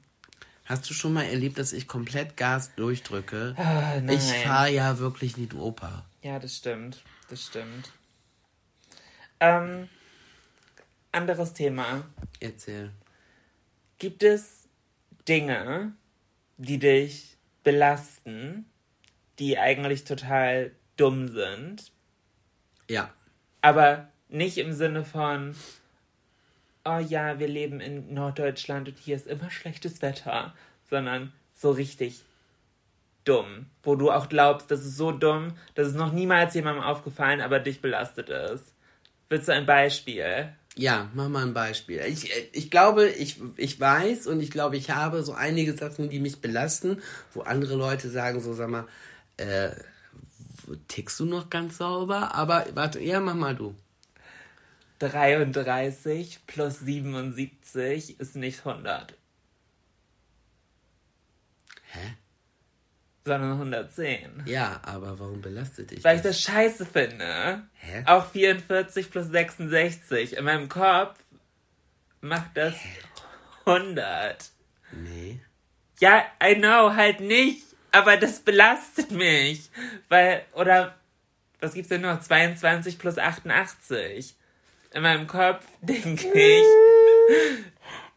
Hast 0.69 0.87
du 0.87 0.93
schon 0.93 1.13
mal 1.13 1.23
erlebt, 1.23 1.57
dass 1.57 1.73
ich 1.73 1.87
komplett 1.87 2.37
Gas 2.37 2.75
durchdrücke? 2.75 3.55
Ah, 3.57 3.97
ich 4.07 4.21
fahre 4.43 4.69
ja 4.69 4.99
wirklich 4.99 5.33
du 5.33 5.59
Opa. 5.59 6.05
Ja, 6.21 6.37
das 6.37 6.55
stimmt. 6.57 7.01
Das 7.27 7.43
stimmt. 7.43 7.91
Ähm, 9.39 9.89
anderes 11.11 11.53
Thema. 11.53 12.05
Erzähl. 12.39 12.91
Gibt 13.97 14.21
es 14.21 14.67
Dinge, 15.27 15.93
die 16.57 16.77
dich 16.77 17.35
belasten, 17.63 18.65
die 19.39 19.57
eigentlich 19.57 20.03
total 20.03 20.71
dumm 20.97 21.29
sind, 21.29 21.91
Ja. 22.87 23.11
aber 23.61 24.09
nicht 24.27 24.59
im 24.59 24.73
Sinne 24.73 25.03
von, 25.03 25.55
oh 26.85 26.99
ja, 26.99 27.39
wir 27.39 27.47
leben 27.47 27.79
in 27.79 28.13
Norddeutschland 28.13 28.87
und 28.87 28.97
hier 28.97 29.15
ist 29.15 29.27
immer 29.27 29.49
schlechtes 29.49 30.01
Wetter, 30.01 30.53
sondern 30.89 31.33
so 31.55 31.71
richtig 31.71 32.23
dumm, 33.25 33.67
wo 33.83 33.95
du 33.95 34.11
auch 34.11 34.29
glaubst, 34.29 34.71
das 34.71 34.85
ist 34.85 34.97
so 34.97 35.11
dumm, 35.11 35.53
das 35.75 35.89
ist 35.89 35.95
noch 35.95 36.13
niemals 36.13 36.53
jemandem 36.53 36.83
aufgefallen, 36.83 37.41
aber 37.41 37.59
dich 37.59 37.81
belastet 37.81 38.29
es. 38.29 38.61
Willst 39.29 39.47
du 39.47 39.53
ein 39.53 39.65
Beispiel? 39.65 40.49
Ja, 40.75 41.09
mach 41.13 41.29
mal 41.29 41.43
ein 41.43 41.53
Beispiel. 41.53 42.01
Ich, 42.07 42.31
ich 42.53 42.71
glaube, 42.71 43.07
ich, 43.09 43.39
ich 43.57 43.79
weiß 43.79 44.27
und 44.27 44.39
ich 44.39 44.49
glaube, 44.49 44.77
ich 44.77 44.91
habe 44.91 45.23
so 45.23 45.33
einige 45.33 45.75
Sachen, 45.75 46.09
die 46.09 46.19
mich 46.19 46.41
belasten, 46.41 47.01
wo 47.33 47.41
andere 47.41 47.75
Leute 47.75 48.09
sagen, 48.09 48.39
so 48.39 48.53
sag 48.53 48.69
mal, 48.69 48.87
äh, 49.37 49.71
tickst 50.87 51.19
du 51.19 51.25
noch 51.25 51.49
ganz 51.49 51.77
sauber? 51.77 52.33
Aber 52.33 52.65
warte, 52.73 52.99
ja, 52.99 53.19
mach 53.19 53.35
mal 53.35 53.55
du. 53.55 53.75
33 54.99 56.39
plus 56.45 56.79
77 56.79 58.19
ist 58.19 58.35
nicht 58.35 58.65
100. 58.65 59.13
Hä? 61.91 62.13
Sondern 63.25 63.51
110. 63.51 64.43
Ja, 64.45 64.79
aber 64.83 65.19
warum 65.19 65.41
belastet 65.41 65.91
dich 65.91 66.03
Weil 66.03 66.17
ich 66.17 66.21
das 66.21 66.41
scheiße 66.41 66.85
finde. 66.85 67.63
Hä? 67.75 68.03
Auch 68.05 68.29
44 68.31 69.09
plus 69.09 69.27
66. 69.27 70.37
In 70.37 70.45
meinem 70.45 70.69
Kopf 70.69 71.19
macht 72.21 72.55
das 72.55 72.75
100. 73.65 74.51
Nee. 74.91 75.39
Ja, 75.99 76.25
I 76.43 76.55
know, 76.55 76.95
halt 76.95 77.19
nicht. 77.19 77.63
Aber 77.91 78.17
das 78.17 78.39
belastet 78.39 79.11
mich. 79.11 79.69
Weil, 80.09 80.45
oder, 80.53 80.95
was 81.59 81.73
gibt's 81.73 81.89
denn 81.89 82.01
noch? 82.01 82.19
22 82.19 82.99
plus 82.99 83.17
88. 83.17 84.35
In 84.91 85.03
meinem 85.03 85.27
Kopf 85.27 85.65
denke 85.81 86.27
ich. 86.33 86.65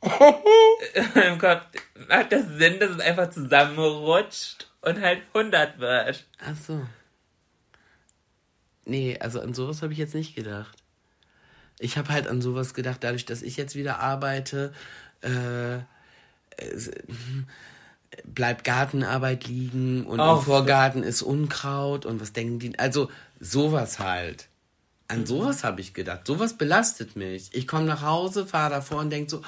in 0.95 1.09
meinem 1.15 1.39
Kopf 1.39 1.63
macht 2.09 2.33
das 2.33 2.47
Sinn, 2.57 2.81
dass 2.81 2.91
es 2.91 3.01
einfach 3.01 3.31
zusammenrutscht 3.31 4.71
und 4.81 5.01
halt 5.01 5.23
100 5.35 5.79
wird. 5.79 6.25
Ach 6.45 6.57
so. 6.57 6.87
Nee, 8.85 9.19
also 9.21 9.41
an 9.41 9.55
sowas 9.55 9.83
habe 9.83 9.93
ich 9.93 9.99
jetzt 9.99 10.15
nicht 10.15 10.35
gedacht. 10.35 10.77
Ich 11.79 11.97
habe 11.97 12.09
halt 12.09 12.27
an 12.27 12.43
sowas 12.43 12.75
gedacht, 12.75 12.99
dadurch, 13.03 13.25
dass 13.25 13.43
ich 13.43 13.57
jetzt 13.57 13.75
wieder 13.75 14.01
arbeite, 14.01 14.73
äh, 15.21 15.79
es, 16.57 16.91
bleibt 18.25 18.65
Gartenarbeit 18.65 19.47
liegen 19.47 20.07
und 20.07 20.21
Auch 20.21 20.39
im 20.39 20.45
Vorgarten 20.45 21.03
ist 21.03 21.23
Unkraut 21.23 22.07
und 22.07 22.21
was 22.21 22.33
denken 22.33 22.59
die? 22.59 22.79
Also 22.79 23.11
sowas 23.41 23.99
halt. 23.99 24.49
An 25.13 25.27
sowas 25.27 25.63
habe 25.63 25.83
ich 25.83 25.93
gedacht. 25.93 26.27
Sowas 26.27 26.55
belastet 26.55 27.17
mich. 27.17 27.55
Ich 27.55 27.67
komme 27.67 27.85
nach 27.85 28.01
Hause, 28.01 28.47
fahre 28.47 28.71
davor 28.71 29.01
und 29.01 29.11
denke 29.11 29.31
so, 29.31 29.43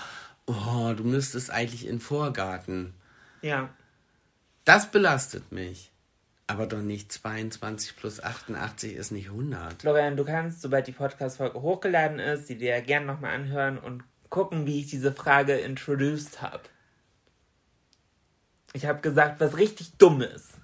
oh, 0.45 0.93
du 0.95 1.05
müsstest 1.05 1.51
eigentlich 1.51 1.85
in 1.85 1.97
den 1.97 2.01
Vorgarten. 2.01 2.93
Ja. 3.41 3.71
Das 4.67 4.91
belastet 4.91 5.53
mich. 5.53 5.91
Aber 6.47 6.67
doch 6.67 6.83
nicht 6.83 7.11
22 7.11 7.97
plus 7.97 8.23
88 8.23 8.93
ist 8.93 9.11
nicht 9.11 9.29
100. 9.29 9.81
Florian, 9.81 10.19
du 10.19 10.27
kannst, 10.27 10.61
sobald 10.61 10.87
die 10.87 10.93
Podcast-Folge 10.93 11.63
hochgeladen 11.63 12.19
ist, 12.19 12.51
die 12.51 12.59
dir 12.59 12.83
gerne 12.83 13.07
nochmal 13.07 13.35
anhören 13.35 13.79
und 13.79 14.05
gucken, 14.29 14.67
wie 14.67 14.81
ich 14.81 14.89
diese 14.89 15.13
Frage 15.13 15.55
introduced 15.55 16.43
habe. 16.43 16.65
Ich 18.75 18.85
habe 18.85 19.01
gesagt, 19.01 19.41
was 19.41 19.57
richtig 19.57 19.97
dumm 19.97 20.21
ist. 20.21 20.59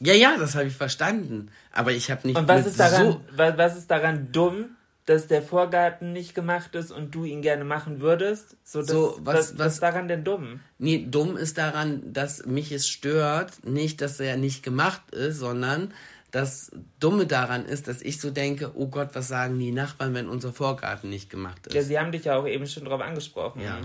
Ja, 0.00 0.12
ja, 0.14 0.36
das 0.38 0.54
habe 0.54 0.66
ich 0.66 0.74
verstanden. 0.76 1.50
Aber 1.72 1.92
ich 1.92 2.10
habe 2.10 2.26
nicht 2.26 2.36
Und 2.36 2.48
was 2.48 2.66
ist 2.66 2.78
daran, 2.80 3.12
so... 3.12 3.20
wa- 3.36 3.54
was 3.56 3.76
ist 3.76 3.90
daran 3.90 4.32
dumm, 4.32 4.76
dass 5.06 5.26
der 5.28 5.42
Vorgarten 5.42 6.12
nicht 6.12 6.34
gemacht 6.34 6.74
ist 6.74 6.90
und 6.90 7.14
du 7.14 7.24
ihn 7.24 7.42
gerne 7.42 7.64
machen 7.64 8.00
würdest? 8.00 8.56
So, 8.64 8.80
das, 8.80 8.88
So, 8.90 9.18
was- 9.20 9.34
was, 9.34 9.52
was 9.52 9.58
was- 9.58 9.72
ist 9.74 9.82
daran 9.82 10.08
denn 10.08 10.24
dumm? 10.24 10.60
Nee, 10.78 11.06
dumm 11.10 11.36
ist 11.36 11.58
daran, 11.58 12.12
dass 12.12 12.44
mich 12.46 12.72
es 12.72 12.88
stört, 12.88 13.64
nicht, 13.66 14.00
dass 14.00 14.18
er 14.20 14.36
nicht 14.36 14.62
gemacht 14.62 15.02
ist, 15.14 15.38
sondern 15.38 15.92
das 16.32 16.72
Dumme 16.98 17.26
daran 17.26 17.64
ist, 17.64 17.86
dass 17.86 18.02
ich 18.02 18.20
so 18.20 18.30
denke, 18.30 18.72
oh 18.74 18.88
Gott, 18.88 19.10
was 19.12 19.28
sagen 19.28 19.56
die 19.60 19.70
Nachbarn, 19.70 20.14
wenn 20.14 20.28
unser 20.28 20.52
Vorgarten 20.52 21.08
nicht 21.08 21.30
gemacht 21.30 21.66
ist? 21.68 21.74
Ja, 21.74 21.82
sie 21.82 21.98
haben 21.98 22.10
dich 22.10 22.24
ja 22.24 22.36
auch 22.36 22.46
eben 22.48 22.66
schon 22.66 22.84
drauf 22.84 23.00
angesprochen. 23.00 23.60
Ja. 23.62 23.78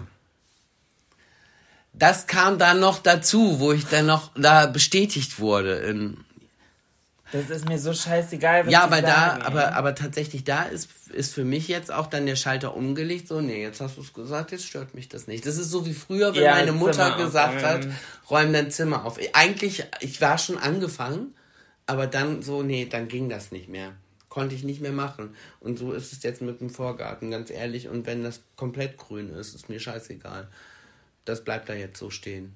Das 1.93 2.27
kam 2.27 2.59
dann 2.59 2.79
noch 2.79 2.99
dazu, 2.99 3.59
wo 3.59 3.71
ich 3.71 3.85
dann 3.85 4.05
noch 4.05 4.31
da 4.35 4.67
bestätigt 4.67 5.39
wurde. 5.39 5.75
In, 5.79 6.17
Das 7.31 7.49
ist 7.49 7.67
mir 7.67 7.77
so 7.79 7.93
scheißegal, 7.93 8.65
was 8.65 8.71
ja, 8.71 8.83
aber 8.83 9.01
da, 9.01 9.07
sagen. 9.31 9.41
aber, 9.41 9.73
aber 9.73 9.95
tatsächlich 9.95 10.43
da 10.43 10.63
ist, 10.63 10.89
ist 11.11 11.33
für 11.33 11.43
mich 11.43 11.67
jetzt 11.67 11.91
auch 11.91 12.07
dann 12.07 12.25
der 12.25 12.35
Schalter 12.35 12.75
umgelegt. 12.75 13.27
So, 13.27 13.41
nee, 13.41 13.61
jetzt 13.61 13.81
hast 13.81 13.97
du 13.97 14.01
es 14.01 14.13
gesagt, 14.13 14.51
jetzt 14.51 14.65
stört 14.65 14.93
mich 14.95 15.09
das 15.09 15.27
nicht. 15.27 15.45
Das 15.45 15.57
ist 15.57 15.71
so 15.71 15.85
wie 15.85 15.93
früher, 15.93 16.33
wenn 16.35 16.43
Ja, 16.43 16.55
meine 16.55 16.71
Mutter 16.71 17.13
Zimmer 17.13 17.17
gesagt 17.17 17.63
hat, 17.63 17.79
aufräumen. 17.79 17.95
räum 18.29 18.53
dein 18.53 18.71
Zimmer 18.71 19.05
auf. 19.05 19.19
Eigentlich, 19.33 19.83
ich 19.99 20.21
war 20.21 20.37
schon 20.37 20.57
angefangen, 20.57 21.33
aber 21.85 22.07
dann 22.07 22.41
so, 22.43 22.63
nee, 22.63 22.85
dann 22.85 23.07
ging 23.07 23.29
das 23.29 23.51
nicht 23.51 23.67
mehr. 23.67 23.91
Konnte 24.29 24.53
ich 24.53 24.63
nicht 24.63 24.79
mehr 24.79 24.91
machen. 24.91 25.35
Und 25.59 25.79
so 25.79 25.91
ist 25.91 26.13
es 26.13 26.21
jetzt 26.21 26.41
mit 26.43 26.61
dem 26.61 26.69
Vorgarten, 26.69 27.31
ganz 27.31 27.49
ehrlich. 27.49 27.89
Und 27.89 28.05
wenn 28.05 28.23
das 28.23 28.41
komplett 28.55 28.97
grün 28.97 29.33
ist, 29.33 29.55
ist 29.55 29.69
mir 29.69 29.79
scheißegal. 29.79 30.47
Das 31.29 31.43
bleibt 31.43 31.69
da 31.69 31.75
jetzt 31.75 31.99
so 31.99 32.09
stehen. 32.09 32.55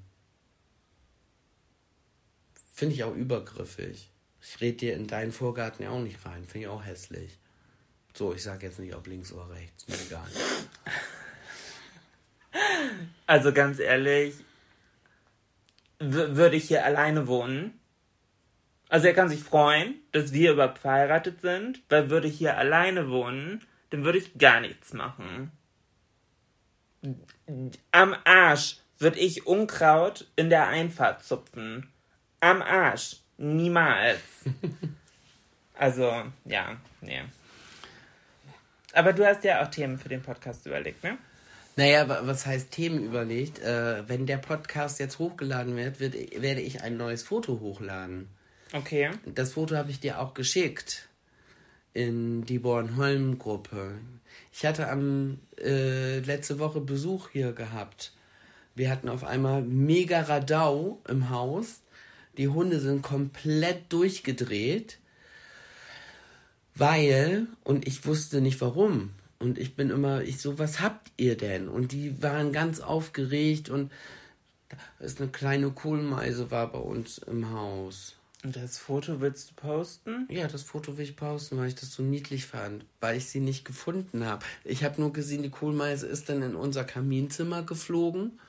Finde 2.74 2.96
ich 2.96 3.04
auch 3.04 3.14
übergriffig. 3.14 4.10
Ich 4.42 4.62
rede 4.62 4.78
dir 4.78 4.96
in 4.96 5.06
deinen 5.06 5.32
Vorgarten 5.32 5.84
ja 5.84 5.92
auch 5.92 6.02
nicht 6.02 6.26
rein. 6.26 6.44
Finde 6.46 6.66
ich 6.66 6.68
auch 6.68 6.84
hässlich. 6.84 7.38
So, 8.16 8.34
ich 8.34 8.42
sage 8.42 8.66
jetzt 8.66 8.80
nicht, 8.80 8.96
ob 8.96 9.06
links 9.06 9.32
oder 9.32 9.48
rechts. 9.52 9.88
Mir 9.88 10.02
egal. 10.02 10.28
Also 13.28 13.54
ganz 13.54 13.78
ehrlich, 13.78 14.34
würde 16.00 16.56
ich 16.56 16.68
hier 16.68 16.84
alleine 16.84 17.28
wohnen. 17.28 17.80
Also 18.90 19.06
er 19.06 19.14
kann 19.14 19.30
sich 19.30 19.44
freuen, 19.44 20.02
dass 20.14 20.34
wir 20.34 20.54
überhaupt 20.54 20.80
verheiratet 20.80 21.42
sind, 21.42 21.84
weil 21.90 22.10
würde 22.10 22.28
ich 22.28 22.40
hier 22.40 22.58
alleine 22.58 23.12
wohnen, 23.12 23.62
dann 23.92 24.04
würde 24.04 24.18
ich 24.18 24.36
gar 24.40 24.62
nichts 24.62 24.94
machen. 24.94 25.52
Am 27.92 28.16
Arsch 28.24 28.78
würde 29.00 29.20
ich 29.20 29.46
Unkraut 29.48 30.28
in 30.36 30.50
der 30.50 30.68
Einfahrt 30.68 31.24
zupfen. 31.24 31.88
Am 32.40 32.62
Arsch. 32.62 33.18
Niemals. 33.38 34.20
Also, 35.76 36.12
ja, 36.46 36.78
nee. 37.02 37.24
Aber 38.94 39.12
du 39.12 39.26
hast 39.26 39.44
ja 39.44 39.64
auch 39.64 39.70
Themen 39.72 39.98
für 39.98 40.08
den 40.08 40.22
Podcast 40.22 40.66
überlegt, 40.68 41.04
ne? 41.04 41.18
Naja, 41.76 42.08
wa- 42.08 42.22
was 42.26 42.46
heißt 42.46 42.70
Themen 42.70 43.04
überlegt? 43.04 43.58
Äh, 43.60 44.08
wenn 44.08 44.28
der 44.28 44.38
Podcast 44.38 45.00
jetzt 45.00 45.18
hochgeladen 45.18 45.76
wird, 45.76 46.00
wird, 46.00 46.14
werde 46.40 46.62
ich 46.62 46.84
ein 46.84 46.96
neues 46.96 47.24
Foto 47.24 47.60
hochladen. 47.60 48.30
Okay. 48.72 49.10
Das 49.26 49.54
Foto 49.54 49.76
habe 49.76 49.90
ich 49.90 50.00
dir 50.00 50.20
auch 50.20 50.36
geschickt 50.36 51.10
in 51.96 52.46
die 52.46 52.60
Bornholm-Gruppe. 52.60 53.96
Ich 54.54 54.66
hatte 54.66 54.88
am 54.88 55.40
äh, 55.60 56.20
letzte 56.20 56.60
Woche 56.60 56.80
Besuch 56.80 57.30
hier 57.32 57.54
gehabt. 57.54 58.14
Wir 58.76 58.92
hatten 58.92 59.10
auf 59.10 59.24
einmal 59.24 59.64
mega 59.64 60.22
Radau 60.22 61.02
im 61.08 61.32
Haus. 61.32 61.82
Die 62.38 62.48
Hunde 62.48 62.80
sind 62.80 63.02
komplett 63.02 63.92
durchgedreht, 63.92 65.00
weil, 66.76 67.48
und 67.64 67.88
ich 67.88 68.06
wusste 68.06 68.42
nicht 68.42 68.62
warum. 68.62 69.12
Und 69.40 69.58
ich 69.58 69.76
bin 69.76 69.90
immer, 69.90 70.22
ich 70.22 70.40
so, 70.40 70.60
was 70.60 70.80
habt 70.80 71.12
ihr 71.18 71.36
denn? 71.36 71.68
Und 71.68 71.92
die 71.92 72.22
waren 72.22 72.54
ganz 72.54 72.80
aufgeregt 72.80 73.70
und 73.70 73.92
ist 75.00 75.20
eine 75.20 75.32
kleine 75.32 75.72
Kohlmeise 75.72 76.52
war 76.52 76.72
bei 76.72 76.80
uns 76.80 77.18
im 77.18 77.52
Haus. 77.52 78.16
Und 78.44 78.56
das 78.58 78.78
Foto 78.78 79.22
willst 79.22 79.52
du 79.52 79.54
posten? 79.56 80.28
Ja, 80.30 80.48
das 80.48 80.64
Foto 80.64 80.98
will 80.98 81.06
ich 81.06 81.16
posten, 81.16 81.58
weil 81.58 81.70
ich 81.70 81.76
das 81.76 81.94
so 81.94 82.04
niedlich 82.04 82.46
fand, 82.46 82.86
weil 83.00 83.18
ich 83.18 83.28
sie 83.28 83.40
nicht 83.40 83.64
gefunden 83.64 84.26
habe. 84.26 84.46
Ich 84.66 84.84
habe 84.84 85.00
nur 85.00 85.14
gesehen, 85.14 85.44
die 85.44 85.50
Kohlmeise 85.50 86.08
ist 86.08 86.28
dann 86.28 86.42
in 86.42 86.56
unser 86.56 86.84
Kaminzimmer 86.84 87.64
geflogen. 87.64 88.40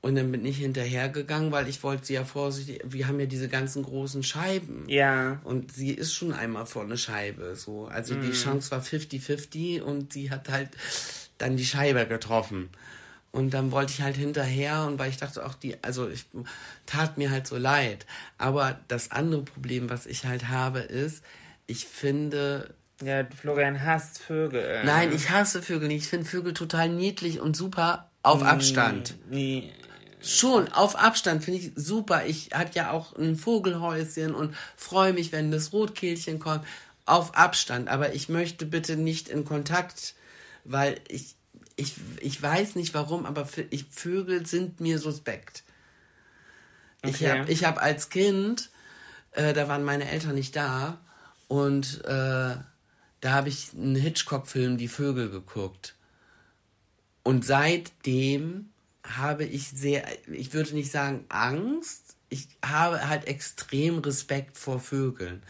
Und 0.00 0.14
dann 0.14 0.30
bin 0.30 0.46
ich 0.46 0.58
hinterhergegangen, 0.58 1.52
weil 1.52 1.68
ich 1.68 1.82
wollte 1.82 2.06
sie 2.06 2.14
ja 2.14 2.24
vorsichtig. 2.24 2.80
Wir 2.84 3.08
haben 3.08 3.18
ja 3.18 3.26
diese 3.26 3.48
ganzen 3.48 3.82
großen 3.82 4.22
Scheiben. 4.22 4.84
Ja. 4.88 5.40
Und 5.42 5.72
sie 5.72 5.90
ist 5.90 6.14
schon 6.14 6.32
einmal 6.32 6.64
vor 6.64 6.84
eine 6.84 6.96
Scheibe. 6.96 7.56
So. 7.56 7.86
Also 7.86 8.14
die 8.14 8.30
Chance 8.30 8.70
war 8.70 8.80
50-50 8.80 9.82
und 9.82 10.12
sie 10.12 10.30
hat 10.30 10.48
halt 10.48 10.70
dann 11.38 11.56
die 11.56 11.66
Scheibe 11.66 12.06
getroffen. 12.06 12.70
Und 13.36 13.50
dann 13.52 13.70
wollte 13.70 13.92
ich 13.92 14.00
halt 14.02 14.16
hinterher 14.16 14.84
und 14.86 14.98
weil 14.98 15.10
ich 15.10 15.18
dachte 15.18 15.44
auch 15.44 15.54
die, 15.54 15.76
also 15.82 16.08
ich 16.08 16.24
tat 16.86 17.18
mir 17.18 17.30
halt 17.30 17.46
so 17.46 17.56
leid. 17.56 18.06
Aber 18.38 18.80
das 18.88 19.10
andere 19.10 19.42
Problem, 19.42 19.90
was 19.90 20.06
ich 20.06 20.24
halt 20.24 20.48
habe, 20.48 20.78
ist, 20.80 21.22
ich 21.66 21.84
finde, 21.86 22.74
Ja, 23.02 23.26
Florian 23.26 23.84
hasst 23.84 24.18
Vögel. 24.20 24.82
nein, 24.84 25.12
ich 25.14 25.28
hasse 25.30 25.60
Vögel 25.62 25.88
nicht. 25.88 26.04
Ich 26.04 26.08
finde 26.08 26.24
Vögel 26.26 26.54
total 26.54 26.88
niedlich 26.88 27.40
und 27.40 27.56
super 27.56 28.10
auf 28.22 28.42
Abstand. 28.42 29.14
Nee. 29.30 29.70
Schon, 30.22 30.72
auf 30.72 30.96
Abstand 30.96 31.44
finde 31.44 31.60
ich 31.60 31.72
super. 31.76 32.24
Ich 32.26 32.50
habe 32.54 32.70
ja 32.72 32.90
auch 32.90 33.14
ein 33.16 33.36
Vogelhäuschen 33.36 34.34
und 34.34 34.56
freue 34.76 35.12
mich, 35.12 35.30
wenn 35.30 35.50
das 35.50 35.72
Rotkehlchen 35.72 36.38
kommt. 36.40 36.64
Auf 37.04 37.36
Abstand. 37.36 37.88
Aber 37.88 38.14
ich 38.14 38.28
möchte 38.28 38.66
bitte 38.66 38.96
nicht 38.96 39.28
in 39.28 39.44
Kontakt, 39.44 40.14
weil 40.64 40.98
ich, 41.08 41.35
ich, 41.76 41.94
ich 42.20 42.42
weiß 42.42 42.74
nicht 42.74 42.94
warum, 42.94 43.26
aber 43.26 43.48
ich, 43.70 43.84
Vögel 43.90 44.46
sind 44.46 44.80
mir 44.80 44.98
suspekt. 44.98 45.62
Ich 47.02 47.16
Okay. 47.16 47.38
habe 47.40 47.52
ich 47.52 47.64
hab 47.64 47.80
als 47.80 48.08
Kind, 48.08 48.70
äh, 49.32 49.52
da 49.52 49.68
waren 49.68 49.84
meine 49.84 50.08
Eltern 50.10 50.34
nicht 50.34 50.56
da 50.56 50.98
und 51.48 52.02
äh, 52.04 52.56
da 53.20 53.30
habe 53.32 53.48
ich 53.48 53.72
einen 53.74 53.96
Hitchcock-Film, 53.96 54.78
Die 54.78 54.88
Vögel, 54.88 55.30
geguckt. 55.30 55.94
Und 57.22 57.44
seitdem 57.44 58.70
habe 59.04 59.44
ich 59.44 59.68
sehr, 59.68 60.04
ich 60.28 60.52
würde 60.52 60.74
nicht 60.74 60.90
sagen 60.90 61.24
Angst, 61.28 62.16
ich 62.28 62.48
habe 62.64 63.08
halt 63.08 63.26
extrem 63.26 63.98
Respekt 63.98 64.56
vor 64.58 64.80
Vögeln, 64.80 65.42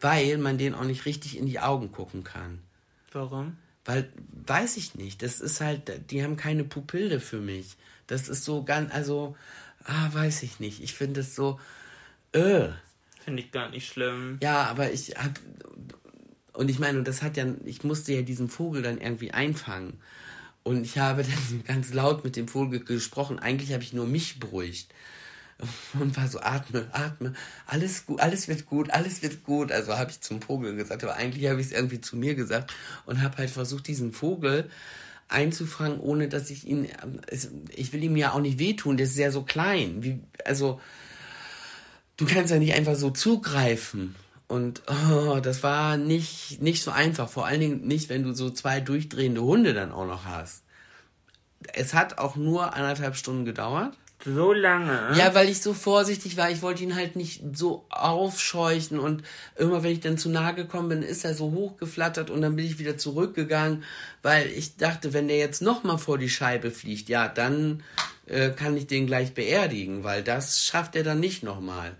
weil 0.00 0.38
man 0.38 0.58
denen 0.58 0.74
auch 0.74 0.84
nicht 0.84 1.06
richtig 1.06 1.36
in 1.36 1.46
die 1.46 1.60
Augen 1.60 1.92
gucken 1.92 2.24
kann. 2.24 2.60
Warum? 3.12 3.56
Weil, 3.84 4.08
weiß 4.46 4.76
ich 4.76 4.94
nicht, 4.94 5.22
das 5.22 5.40
ist 5.40 5.60
halt, 5.60 6.10
die 6.10 6.22
haben 6.22 6.36
keine 6.36 6.64
Pupille 6.64 7.20
für 7.20 7.40
mich. 7.40 7.76
Das 8.06 8.28
ist 8.28 8.44
so 8.44 8.64
ganz, 8.64 8.92
also, 8.92 9.36
ah, 9.84 10.08
weiß 10.12 10.42
ich 10.42 10.60
nicht. 10.60 10.82
Ich 10.82 10.94
finde 10.94 11.20
es 11.20 11.34
so, 11.34 11.60
äh. 12.32 12.68
Finde 13.24 13.42
ich 13.42 13.52
gar 13.52 13.70
nicht 13.70 13.88
schlimm. 13.88 14.38
Ja, 14.42 14.64
aber 14.64 14.92
ich 14.92 15.10
hab. 15.16 15.38
Und 16.52 16.68
ich 16.68 16.78
meine, 16.78 16.98
und 16.98 17.08
das 17.08 17.22
hat 17.22 17.36
ja. 17.36 17.46
Ich 17.64 17.84
musste 17.84 18.12
ja 18.12 18.22
diesen 18.22 18.48
Vogel 18.48 18.82
dann 18.82 18.98
irgendwie 18.98 19.32
einfangen. 19.32 19.98
Und 20.62 20.84
ich 20.84 20.98
habe 20.98 21.22
dann 21.50 21.64
ganz 21.64 21.92
laut 21.94 22.24
mit 22.24 22.36
dem 22.36 22.48
Vogel 22.48 22.80
gesprochen. 22.80 23.38
Eigentlich 23.38 23.72
habe 23.72 23.82
ich 23.82 23.92
nur 23.92 24.06
mich 24.06 24.40
beruhigt. 24.40 24.92
Und 25.94 26.16
war 26.16 26.28
so, 26.28 26.40
atme, 26.40 26.86
atme, 26.92 27.34
alles 27.66 28.06
gut, 28.06 28.20
alles 28.20 28.48
wird 28.48 28.66
gut, 28.66 28.90
alles 28.90 29.22
wird 29.22 29.44
gut. 29.44 29.72
Also 29.72 29.96
habe 29.96 30.10
ich 30.10 30.20
zum 30.20 30.42
Vogel 30.42 30.76
gesagt, 30.76 31.04
aber 31.04 31.14
eigentlich 31.14 31.48
habe 31.48 31.60
ich 31.60 31.68
es 31.68 31.72
irgendwie 31.72 32.00
zu 32.00 32.16
mir 32.16 32.34
gesagt 32.34 32.72
und 33.06 33.22
habe 33.22 33.38
halt 33.38 33.50
versucht, 33.50 33.86
diesen 33.86 34.12
Vogel 34.12 34.70
einzufangen, 35.28 36.00
ohne 36.00 36.28
dass 36.28 36.50
ich 36.50 36.66
ihn, 36.66 36.88
ich 37.74 37.92
will 37.92 38.02
ihm 38.02 38.16
ja 38.16 38.32
auch 38.32 38.40
nicht 38.40 38.58
wehtun, 38.58 38.96
der 38.96 39.06
ist 39.06 39.16
ja 39.16 39.30
so 39.30 39.42
klein. 39.42 40.02
Wie, 40.02 40.20
also, 40.44 40.80
du 42.16 42.26
kannst 42.26 42.50
ja 42.50 42.58
nicht 42.58 42.74
einfach 42.74 42.96
so 42.96 43.10
zugreifen. 43.10 44.14
Und 44.46 44.82
oh, 44.86 45.40
das 45.40 45.62
war 45.62 45.96
nicht, 45.96 46.60
nicht 46.60 46.82
so 46.82 46.90
einfach. 46.90 47.28
Vor 47.28 47.46
allen 47.46 47.60
Dingen 47.60 47.86
nicht, 47.86 48.08
wenn 48.08 48.22
du 48.22 48.34
so 48.34 48.50
zwei 48.50 48.80
durchdrehende 48.80 49.42
Hunde 49.42 49.72
dann 49.74 49.90
auch 49.90 50.06
noch 50.06 50.26
hast. 50.26 50.62
Es 51.72 51.94
hat 51.94 52.18
auch 52.18 52.36
nur 52.36 52.74
anderthalb 52.74 53.16
Stunden 53.16 53.44
gedauert. 53.44 53.96
So 54.24 54.52
lange? 54.52 55.16
Ja, 55.16 55.34
weil 55.34 55.48
ich 55.48 55.60
so 55.60 55.74
vorsichtig 55.74 56.36
war. 56.36 56.50
Ich 56.50 56.62
wollte 56.62 56.82
ihn 56.82 56.94
halt 56.94 57.16
nicht 57.16 57.42
so 57.52 57.84
aufscheuchen. 57.90 58.98
Und 58.98 59.22
immer 59.56 59.82
wenn 59.82 59.92
ich 59.92 60.00
dann 60.00 60.18
zu 60.18 60.30
nahe 60.30 60.54
gekommen 60.54 60.88
bin, 60.88 61.02
ist 61.02 61.24
er 61.24 61.34
so 61.34 61.52
hochgeflattert 61.52 62.30
und 62.30 62.40
dann 62.40 62.56
bin 62.56 62.64
ich 62.64 62.78
wieder 62.78 62.96
zurückgegangen, 62.96 63.84
weil 64.22 64.46
ich 64.48 64.76
dachte, 64.76 65.12
wenn 65.12 65.28
der 65.28 65.38
jetzt 65.38 65.62
nochmal 65.62 65.98
vor 65.98 66.18
die 66.18 66.30
Scheibe 66.30 66.70
fliegt, 66.70 67.08
ja, 67.08 67.28
dann 67.28 67.82
äh, 68.26 68.50
kann 68.50 68.76
ich 68.76 68.86
den 68.86 69.06
gleich 69.06 69.34
beerdigen, 69.34 70.04
weil 70.04 70.22
das 70.22 70.64
schafft 70.64 70.96
er 70.96 71.02
dann 71.02 71.20
nicht 71.20 71.42
nochmal. 71.42 71.92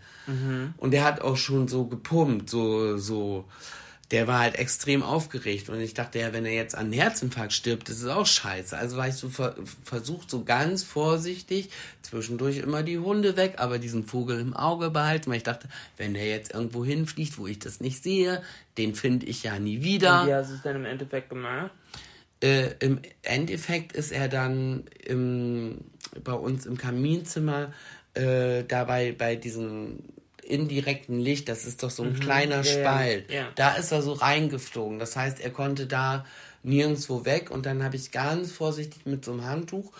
Und 0.78 0.92
der 0.92 1.04
hat 1.04 1.20
auch 1.20 1.36
schon 1.36 1.68
so 1.68 1.84
gepumpt, 1.84 2.48
so, 2.48 2.96
so, 2.96 3.44
der 4.14 4.28
war 4.28 4.38
halt 4.38 4.54
extrem 4.60 5.02
aufgeregt. 5.02 5.68
Und 5.68 5.80
ich 5.80 5.92
dachte, 5.92 6.20
ja, 6.20 6.32
wenn 6.32 6.46
er 6.46 6.52
jetzt 6.52 6.76
an 6.76 6.92
Herzinfarkt 6.92 7.52
stirbt, 7.52 7.88
das 7.88 7.96
ist 7.96 8.06
auch 8.06 8.24
scheiße. 8.24 8.78
Also 8.78 8.96
war 8.96 9.08
ich 9.08 9.16
so 9.16 9.28
ver 9.28 9.56
versucht, 9.82 10.30
so 10.30 10.44
ganz 10.44 10.84
vorsichtig, 10.84 11.70
zwischendurch 12.00 12.58
immer 12.58 12.84
die 12.84 13.00
Hunde 13.00 13.36
weg, 13.36 13.54
aber 13.56 13.80
diesen 13.80 14.04
Vogel 14.06 14.38
im 14.38 14.54
Auge 14.54 14.90
behalten, 14.90 15.30
weil 15.30 15.38
ich 15.38 15.42
dachte, 15.42 15.68
wenn 15.96 16.14
der 16.14 16.28
jetzt 16.28 16.54
irgendwo 16.54 16.84
hinfliegt, 16.84 17.38
wo 17.38 17.48
ich 17.48 17.58
das 17.58 17.80
nicht 17.80 18.04
sehe, 18.04 18.40
den 18.78 18.94
finde 18.94 19.26
ich 19.26 19.42
ja 19.42 19.58
nie 19.58 19.82
wieder. 19.82 20.22
Und 20.22 20.28
wie 20.28 20.34
hast 20.34 20.50
du 20.50 20.54
es 20.54 20.62
denn 20.62 20.76
im 20.76 20.84
Endeffekt 20.84 21.28
gemacht? 21.30 21.72
Äh, 22.40 22.74
Im 22.78 23.00
Endeffekt 23.22 23.94
ist 23.94 24.12
er 24.12 24.28
dann 24.28 24.84
im, 25.04 25.78
bei 26.22 26.34
uns 26.34 26.66
im 26.66 26.78
Kaminzimmer 26.78 27.72
äh, 28.14 28.62
dabei 28.62 29.10
bei 29.10 29.34
diesen 29.34 30.04
indirekten 30.46 31.18
Licht, 31.18 31.48
das 31.48 31.64
ist 31.64 31.82
doch 31.82 31.90
so 31.90 32.02
ein 32.02 32.20
kleiner 32.20 32.58
Mhm. 32.58 32.64
Ja, 32.64 32.70
ja. 32.72 32.80
Spalt. 32.80 33.30
Ja. 33.30 33.48
Da 33.54 33.74
ist 33.74 33.92
er 33.92 34.02
so 34.02 34.12
reingeflogen. 34.12 34.98
Das 34.98 35.16
heißt, 35.16 35.40
er 35.40 35.50
konnte 35.50 35.86
da 35.86 36.24
nirgendwo 36.62 37.24
weg 37.24 37.50
und 37.50 37.66
dann 37.66 37.82
habe 37.82 37.96
ich 37.96 38.10
ganz 38.10 38.52
vorsichtig 38.52 39.06
mit 39.06 39.24
so 39.24 39.32
einem 39.32 39.44
Handtuch 39.44 39.92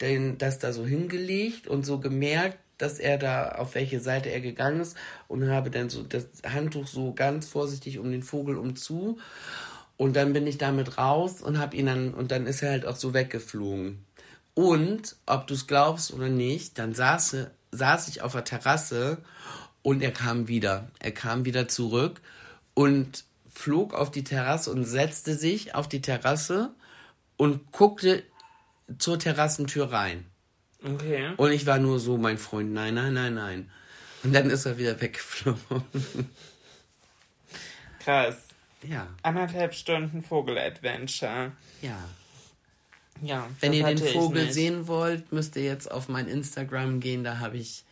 den, 0.00 0.38
das 0.38 0.58
da 0.58 0.72
so 0.72 0.84
hingelegt 0.86 1.66
und 1.68 1.86
so 1.86 1.98
gemerkt, 1.98 2.58
dass 2.78 2.98
er 2.98 3.16
da 3.16 3.52
auf 3.52 3.74
welche 3.74 4.00
Seite 4.00 4.30
er 4.30 4.40
gegangen 4.40 4.80
ist 4.80 4.96
und 5.28 5.48
habe 5.48 5.70
dann 5.70 5.88
so 5.88 6.02
das 6.02 6.26
Handtuch 6.46 6.86
so 6.86 7.14
ganz 7.14 7.48
vorsichtig 7.48 7.98
um 7.98 8.10
den 8.10 8.22
Vogel 8.22 8.56
umzu 8.56 9.18
und 9.96 10.14
dann 10.14 10.32
bin 10.34 10.46
ich 10.46 10.58
damit 10.58 10.98
raus 10.98 11.40
und 11.40 11.58
habe 11.58 11.76
ihn 11.76 11.86
dann 11.86 12.12
und 12.12 12.30
dann 12.30 12.46
ist 12.46 12.62
er 12.62 12.70
halt 12.70 12.86
auch 12.86 12.96
so 12.96 13.14
weggeflogen. 13.14 14.04
Und 14.54 15.16
ob 15.26 15.46
du 15.46 15.54
es 15.54 15.66
glaubst 15.66 16.12
oder 16.12 16.28
nicht, 16.28 16.78
dann 16.78 16.94
saß, 16.94 17.36
saß 17.72 18.08
ich 18.08 18.22
auf 18.22 18.32
der 18.32 18.44
Terrasse 18.44 19.18
und 19.86 20.02
er 20.02 20.10
kam 20.10 20.48
wieder. 20.48 20.90
Er 20.98 21.12
kam 21.12 21.44
wieder 21.44 21.68
zurück 21.68 22.20
und 22.74 23.22
flog 23.48 23.94
auf 23.94 24.10
die 24.10 24.24
Terrasse 24.24 24.72
und 24.72 24.84
setzte 24.84 25.36
sich 25.36 25.76
auf 25.76 25.88
die 25.88 26.02
Terrasse 26.02 26.74
und 27.36 27.70
guckte 27.70 28.24
zur 28.98 29.20
Terrassentür 29.20 29.92
rein. 29.92 30.26
Okay. 30.82 31.30
Und 31.36 31.52
ich 31.52 31.66
war 31.66 31.78
nur 31.78 32.00
so, 32.00 32.18
mein 32.18 32.36
Freund, 32.36 32.72
nein, 32.72 32.94
nein, 32.94 33.14
nein, 33.14 33.34
nein. 33.34 33.70
Und 34.24 34.32
dann 34.32 34.50
ist 34.50 34.66
er 34.66 34.76
wieder 34.76 35.00
weggeflogen. 35.00 35.60
Krass. 38.00 38.38
Ja, 38.82 39.06
Anderthalb 39.22 39.72
Stunden 39.72 40.24
Vogel-Adventure. 40.24 41.52
ja. 41.80 41.98
Ja. 43.22 43.48
Wenn 43.60 43.72
ihr 43.72 43.84
den 43.84 43.98
Vogel 43.98 44.52
sehen 44.52 44.88
wollt, 44.88 45.32
müsst 45.32 45.54
ihr 45.54 45.62
jetzt 45.62 45.90
auf 45.90 46.08
mein 46.08 46.26
Instagram 46.26 46.98
gehen, 46.98 47.22
da 47.22 47.38
habe 47.38 47.56
ich 47.56 47.85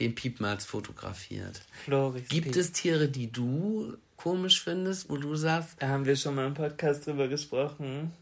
den 0.00 0.14
Piepmatz 0.14 0.64
fotografiert. 0.64 1.62
Floris 1.84 2.28
Gibt 2.28 2.46
Piep. 2.52 2.56
es 2.56 2.72
Tiere, 2.72 3.08
die 3.08 3.30
du 3.30 3.96
komisch 4.16 4.62
findest, 4.62 5.08
wo 5.10 5.16
du 5.16 5.34
sagst, 5.36 5.76
Da 5.80 5.88
haben 5.88 6.04
wir 6.04 6.16
schon 6.16 6.34
mal 6.34 6.46
im 6.46 6.54
Podcast 6.54 7.06
drüber 7.06 7.28
gesprochen. 7.28 8.12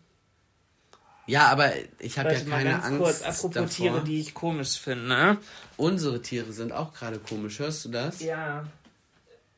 ja, 1.27 1.47
aber 1.49 1.73
ich 1.99 2.19
habe 2.19 2.33
ja 2.33 2.41
keine 2.41 2.83
Angst 2.83 2.99
kurz, 2.99 3.23
apropos 3.23 3.51
davor. 3.55 3.69
Tiere, 3.69 4.05
die 4.05 4.21
ich 4.21 4.35
komisch 4.35 4.79
finde. 4.79 5.39
Unsere 5.77 6.21
Tiere 6.21 6.53
sind 6.53 6.73
auch 6.73 6.93
gerade 6.93 7.19
komisch, 7.19 7.59
hörst 7.61 7.85
du 7.85 7.89
das? 7.91 8.21
Ja. 8.21 8.67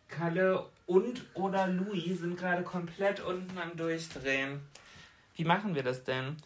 Kalle 0.09 0.67
und 0.87 1.25
oder 1.35 1.67
Louis 1.67 2.21
sind 2.21 2.37
gerade 2.39 2.63
komplett 2.63 3.21
unten 3.21 3.57
am 3.59 3.77
Durchdrehen. 3.77 4.61
Wie 5.35 5.45
machen 5.45 5.75
wir 5.75 5.83
das 5.83 6.05
denn? 6.05 6.37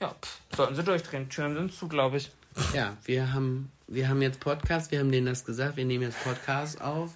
Ja, 0.00 0.14
pff, 0.20 0.40
sollten 0.54 0.74
sie 0.74 0.82
durchdrehen. 0.84 1.28
Türen 1.30 1.54
sind 1.54 1.72
zu, 1.72 1.88
glaube 1.88 2.18
ich. 2.18 2.30
Ja, 2.74 2.96
wir 3.04 3.32
haben, 3.32 3.70
wir 3.88 4.08
haben 4.08 4.22
jetzt 4.22 4.40
Podcast, 4.40 4.90
wir 4.90 5.00
haben 5.00 5.12
denen 5.12 5.26
das 5.26 5.44
gesagt, 5.44 5.76
wir 5.76 5.84
nehmen 5.84 6.04
jetzt 6.04 6.22
Podcast 6.22 6.80
auf. 6.80 7.12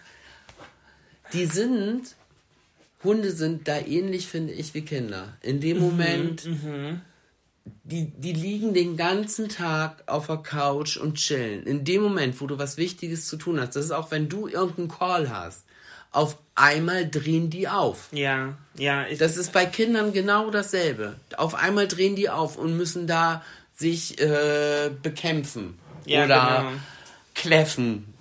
Die 1.33 1.47
sind, 1.47 2.15
Hunde 3.03 3.33
sind 3.33 3.67
da 3.67 3.79
ähnlich, 3.79 4.27
finde 4.29 4.53
ich, 4.53 4.75
wie 4.75 4.83
Kinder. 4.83 5.37
In 5.43 5.61
dem 5.61 5.79
Moment, 5.79 6.49
die, 7.85 8.07
die 8.07 8.33
liegen 8.33 8.75
den 8.75 8.97
ganzen 8.97 9.49
Tag 9.49 10.05
auf 10.07 10.27
der 10.27 10.39
Couch 10.39 10.97
und 10.97 11.17
chillen. 11.17 11.65
In 11.65 11.85
dem 11.85 12.03
Moment, 12.03 12.41
wo 12.41 12.47
du 12.47 12.59
was 12.59 12.77
Wichtiges 12.77 13.27
zu 13.27 13.37
tun 13.37 13.61
hast, 13.61 13.77
das 13.77 13.87
ist 13.87 13.93
auch, 13.93 14.11
wenn 14.11 14.29
du 14.29 14.49
irgendeinen 14.49 14.89
Call 14.89 15.31
hast, 15.31 15.65
auf 16.13 16.39
einmal 16.57 17.09
drehen 17.09 17.51
die 17.51 17.69
auf. 17.69 18.09
Ja, 18.13 18.59
ja, 18.77 19.07
ich. 19.07 19.19
Das 19.19 19.37
ist 19.37 19.53
bei 19.53 19.65
Kindern 19.65 20.13
genau 20.13 20.51
dasselbe. 20.51 21.15
Auf 21.37 21.55
einmal 21.55 21.87
drehen 21.87 22.17
die 22.17 22.29
auf 22.29 22.57
und 22.57 22.77
müssen 22.77 23.07
da 23.07 23.45
sich 23.77 24.21
äh, 24.21 24.91
bekämpfen 25.03 25.79
Ja, 26.11 26.25
oder 26.25 26.57
genau. 26.65 26.81
kläffen. 27.35 28.15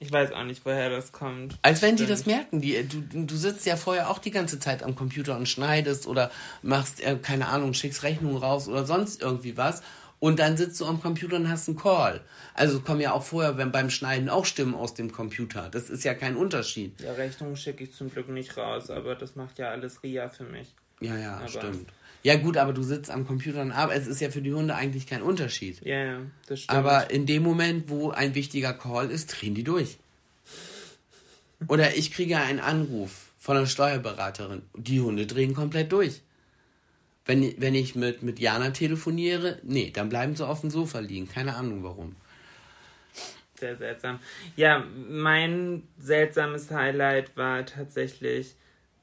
ich 0.00 0.12
weiß 0.12 0.32
auch 0.32 0.44
nicht, 0.44 0.64
woher 0.64 0.90
das 0.90 1.10
kommt. 1.12 1.58
Als 1.62 1.82
wenn 1.82 1.96
die 1.96 2.04
Stimmt. 2.04 2.18
das 2.20 2.26
merken. 2.26 2.60
Die, 2.60 2.86
du, 2.86 3.24
du 3.24 3.36
sitzt 3.36 3.66
ja 3.66 3.76
vorher 3.76 4.10
auch 4.10 4.18
die 4.18 4.30
ganze 4.30 4.60
Zeit 4.60 4.82
am 4.82 4.94
Computer 4.94 5.36
und 5.36 5.48
schneidest 5.48 6.06
oder 6.06 6.30
machst, 6.62 7.00
äh, 7.02 7.16
keine 7.16 7.48
Ahnung, 7.48 7.74
schickst 7.74 8.02
Rechnungen 8.04 8.36
raus 8.38 8.68
oder 8.68 8.84
sonst 8.86 9.20
irgendwie 9.22 9.56
was. 9.56 9.82
Und 10.20 10.40
dann 10.40 10.56
sitzt 10.56 10.80
du 10.80 10.86
am 10.86 11.00
Computer 11.00 11.36
und 11.36 11.48
hast 11.48 11.68
einen 11.68 11.76
Call. 11.78 12.20
Also 12.54 12.80
kommen 12.80 13.00
ja 13.00 13.12
auch 13.12 13.22
vorher 13.22 13.56
wenn 13.56 13.70
beim 13.70 13.88
Schneiden 13.88 14.28
auch 14.28 14.44
Stimmen 14.46 14.74
aus 14.74 14.94
dem 14.94 15.12
Computer. 15.12 15.68
Das 15.70 15.90
ist 15.90 16.02
ja 16.02 16.12
kein 16.14 16.36
Unterschied. 16.36 17.00
Ja, 17.00 17.12
Rechnung 17.12 17.54
schicke 17.54 17.84
ich 17.84 17.94
zum 17.94 18.10
Glück 18.10 18.28
nicht 18.28 18.56
raus, 18.56 18.90
aber 18.90 19.14
das 19.14 19.36
macht 19.36 19.58
ja 19.58 19.70
alles 19.70 20.02
Ria 20.02 20.28
für 20.28 20.42
mich. 20.44 20.74
Ja, 21.00 21.16
ja, 21.16 21.36
Aber- 21.36 21.48
stimmt. 21.48 21.88
Ja 22.22 22.36
gut, 22.36 22.56
aber 22.56 22.72
du 22.72 22.82
sitzt 22.82 23.10
am 23.10 23.26
Computer 23.26 23.62
und 23.62 23.72
arbeitest. 23.72 24.08
Es 24.08 24.14
ist 24.14 24.20
ja 24.20 24.30
für 24.30 24.42
die 24.42 24.52
Hunde 24.52 24.74
eigentlich 24.74 25.06
kein 25.06 25.22
Unterschied. 25.22 25.80
Ja, 25.84 26.04
ja, 26.04 26.20
das 26.46 26.62
stimmt. 26.62 26.76
Aber 26.76 27.10
in 27.10 27.26
dem 27.26 27.42
Moment, 27.42 27.88
wo 27.88 28.10
ein 28.10 28.34
wichtiger 28.34 28.72
Call 28.72 29.10
ist, 29.10 29.28
drehen 29.28 29.54
die 29.54 29.64
durch. 29.64 29.98
Oder 31.66 31.96
ich 31.96 32.12
kriege 32.12 32.38
einen 32.38 32.60
Anruf 32.60 33.32
von 33.38 33.56
einer 33.56 33.66
Steuerberaterin. 33.66 34.62
Die 34.74 35.00
Hunde 35.00 35.26
drehen 35.26 35.54
komplett 35.54 35.92
durch. 35.92 36.22
Wenn, 37.24 37.54
wenn 37.60 37.74
ich 37.74 37.94
mit, 37.94 38.22
mit 38.22 38.38
Jana 38.38 38.70
telefoniere, 38.70 39.58
nee, 39.62 39.90
dann 39.90 40.08
bleiben 40.08 40.34
sie 40.34 40.46
auf 40.46 40.62
dem 40.62 40.70
Sofa 40.70 41.00
liegen. 41.00 41.28
Keine 41.28 41.56
Ahnung 41.56 41.82
warum. 41.82 42.16
Sehr 43.54 43.76
seltsam. 43.76 44.20
Ja, 44.56 44.84
mein 45.08 45.82
seltsames 45.98 46.70
Highlight 46.70 47.36
war 47.36 47.66
tatsächlich 47.66 48.54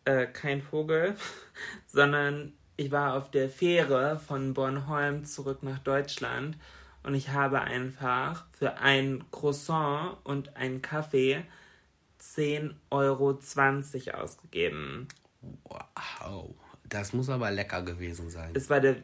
äh, 0.05 0.25
kein 0.27 0.61
Vogel, 0.61 1.15
sondern 1.87 2.53
ich 2.77 2.91
war 2.91 3.15
auf 3.15 3.31
der 3.31 3.49
Fähre 3.49 4.19
von 4.19 4.53
Bornholm 4.53 5.25
zurück 5.25 5.63
nach 5.63 5.79
Deutschland 5.79 6.57
und 7.03 7.13
ich 7.15 7.29
habe 7.29 7.61
einfach 7.61 8.45
für 8.51 8.77
ein 8.77 9.23
Croissant 9.31 10.17
und 10.23 10.55
einen 10.57 10.81
Kaffee 10.81 11.43
10,20 12.21 12.73
Euro 12.89 13.39
ausgegeben. 14.21 15.07
Wow. 15.63 16.55
Das 16.87 17.13
muss 17.13 17.29
aber 17.29 17.51
lecker 17.51 17.81
gewesen 17.81 18.29
sein. 18.29 18.51
Es 18.55 18.69
war 18.69 18.79
der 18.79 18.97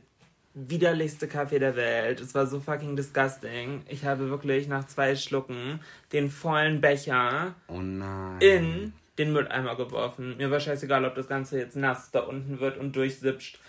widerlichste 0.54 1.28
Kaffee 1.28 1.60
der 1.60 1.76
Welt. 1.76 2.20
Es 2.20 2.36
war 2.36 2.46
so 2.48 2.60
fucking 2.60 2.96
disgusting. 2.96 3.84
Ich 3.88 4.06
habe 4.06 4.30
wirklich 4.30 4.68
nach 4.68 4.86
zwei 4.88 5.16
Schlucken 5.16 5.80
den 6.12 6.30
vollen 6.30 6.82
Becher 6.82 7.56
Oh 7.68 7.80
nein. 7.82 8.42
in 8.42 8.94
den 9.18 9.34
Mülleimer 9.34 9.76
geworfen. 9.76 10.38
Mir 10.38 10.52
war 10.52 10.60
scheißegal, 10.60 11.06
ob 11.06 11.16
das 11.16 11.28
Ganze 11.28 11.60
jetzt 11.60 11.76
nass 11.76 12.12
da 12.12 12.22
unten 12.22 12.60
wird 12.60 12.78
und 12.78 12.96
durchsipscht. 12.96 13.60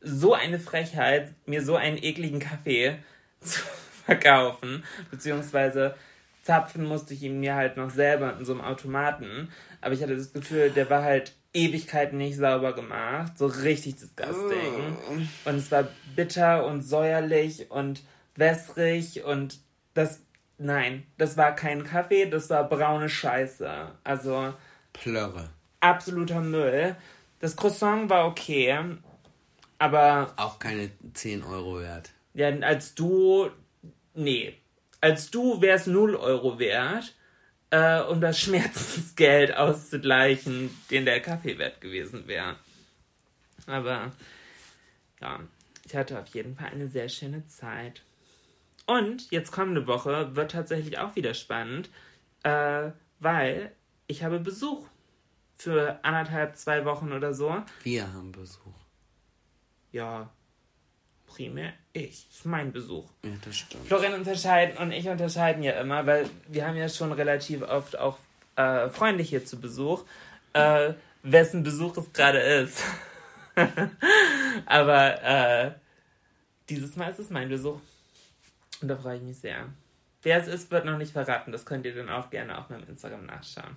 So 0.00 0.34
eine 0.34 0.58
Frechheit, 0.58 1.34
mir 1.46 1.62
so 1.62 1.76
einen 1.76 1.98
ekligen 1.98 2.40
Kaffee 2.40 2.98
zu 3.40 3.60
verkaufen, 4.06 4.84
beziehungsweise 5.10 5.94
zapfen 6.42 6.84
musste 6.84 7.12
ich 7.12 7.22
ihn 7.22 7.40
mir 7.40 7.54
halt 7.54 7.76
noch 7.76 7.90
selber 7.90 8.34
in 8.38 8.44
so 8.44 8.52
einem 8.52 8.62
Automaten. 8.62 9.50
Aber 9.80 9.92
ich 9.92 10.02
hatte 10.02 10.16
das 10.16 10.32
Gefühl, 10.32 10.70
der 10.70 10.88
war 10.88 11.02
halt 11.02 11.34
Ewigkeiten 11.52 12.18
nicht 12.18 12.36
sauber 12.36 12.74
gemacht. 12.74 13.36
So 13.36 13.46
richtig 13.46 13.96
disgusting. 13.96 14.96
Und 15.44 15.54
es 15.54 15.70
war 15.70 15.88
bitter 16.16 16.66
und 16.66 16.82
säuerlich 16.82 17.70
und 17.70 18.02
wässrig 18.34 19.24
und 19.24 19.60
das. 19.94 20.22
Nein, 20.60 21.04
das 21.18 21.36
war 21.36 21.54
kein 21.54 21.84
Kaffee, 21.84 22.26
das 22.26 22.50
war 22.50 22.68
braune 22.68 23.08
Scheiße. 23.08 23.92
Also 24.02 24.54
Plörre. 25.02 25.50
absoluter 25.80 26.40
Müll. 26.40 26.96
Das 27.40 27.54
Croissant 27.56 28.10
war 28.10 28.26
okay, 28.26 28.76
aber 29.78 30.32
Auch 30.36 30.58
keine 30.58 30.90
10 31.14 31.44
Euro 31.44 31.80
wert. 31.80 32.10
ja, 32.34 32.48
als 32.60 32.94
du. 32.94 33.48
Nee. 34.14 34.54
Als 35.00 35.30
du 35.30 35.60
wär's 35.60 35.86
0 35.86 36.16
Euro 36.16 36.58
wert, 36.58 37.14
äh, 37.70 38.00
um 38.00 38.20
das 38.20 38.40
Schmerzensgeld 38.40 39.54
auszugleichen, 39.56 40.70
den 40.90 41.04
der 41.04 41.20
Kaffee 41.20 41.56
wert 41.58 41.80
gewesen 41.80 42.26
wäre. 42.26 42.56
Aber 43.66 44.10
ja, 45.20 45.40
ich 45.86 45.94
hatte 45.94 46.18
auf 46.18 46.26
jeden 46.34 46.56
Fall 46.56 46.70
eine 46.70 46.88
sehr 46.88 47.08
schöne 47.08 47.46
Zeit. 47.46 48.02
Und 48.86 49.30
jetzt 49.30 49.52
kommende 49.52 49.86
Woche 49.86 50.34
wird 50.34 50.50
tatsächlich 50.50 50.98
auch 50.98 51.14
wieder 51.14 51.34
spannend, 51.34 51.90
äh, 52.42 52.90
weil 53.20 53.72
ich 54.08 54.24
habe 54.24 54.40
Besuch 54.40 54.86
für 55.56 55.98
anderthalb, 56.02 56.56
zwei 56.56 56.84
Wochen 56.84 57.12
oder 57.12 57.34
so. 57.34 57.62
Wir 57.82 58.12
haben 58.12 58.32
Besuch. 58.32 58.74
Ja, 59.92 60.30
primär 61.26 61.72
ich. 61.92 62.26
Das 62.28 62.38
ist 62.38 62.46
mein 62.46 62.72
Besuch. 62.72 63.08
Ja, 63.24 63.30
das 63.44 63.56
stimmt. 63.56 63.86
Florin 63.86 64.14
unterscheiden 64.14 64.76
und 64.78 64.92
ich 64.92 65.08
unterscheiden 65.08 65.62
ja 65.62 65.72
immer, 65.80 66.06
weil 66.06 66.28
wir 66.48 66.66
haben 66.66 66.76
ja 66.76 66.88
schon 66.88 67.12
relativ 67.12 67.62
oft 67.62 67.98
auch 67.98 68.18
äh, 68.56 68.88
Freunde 68.88 69.22
hier 69.22 69.44
zu 69.44 69.60
Besuch, 69.60 70.04
äh, 70.54 70.94
wessen 71.22 71.62
Besuch 71.62 71.96
es 71.96 72.12
gerade 72.12 72.40
ist. 72.40 72.82
Aber 74.66 75.22
äh, 75.22 75.72
dieses 76.68 76.96
Mal 76.96 77.10
ist 77.10 77.18
es 77.18 77.30
mein 77.30 77.48
Besuch. 77.48 77.80
Und 78.80 78.88
da 78.88 78.96
freue 78.96 79.16
ich 79.16 79.22
mich 79.22 79.38
sehr. 79.38 79.66
Wer 80.22 80.40
es 80.40 80.48
ist, 80.48 80.70
wird 80.70 80.84
noch 80.84 80.98
nicht 80.98 81.12
verraten. 81.12 81.52
Das 81.52 81.66
könnt 81.66 81.84
ihr 81.86 81.94
dann 81.94 82.08
auch 82.08 82.30
gerne 82.30 82.58
auf 82.58 82.70
meinem 82.70 82.88
Instagram 82.88 83.26
nachschauen. 83.26 83.76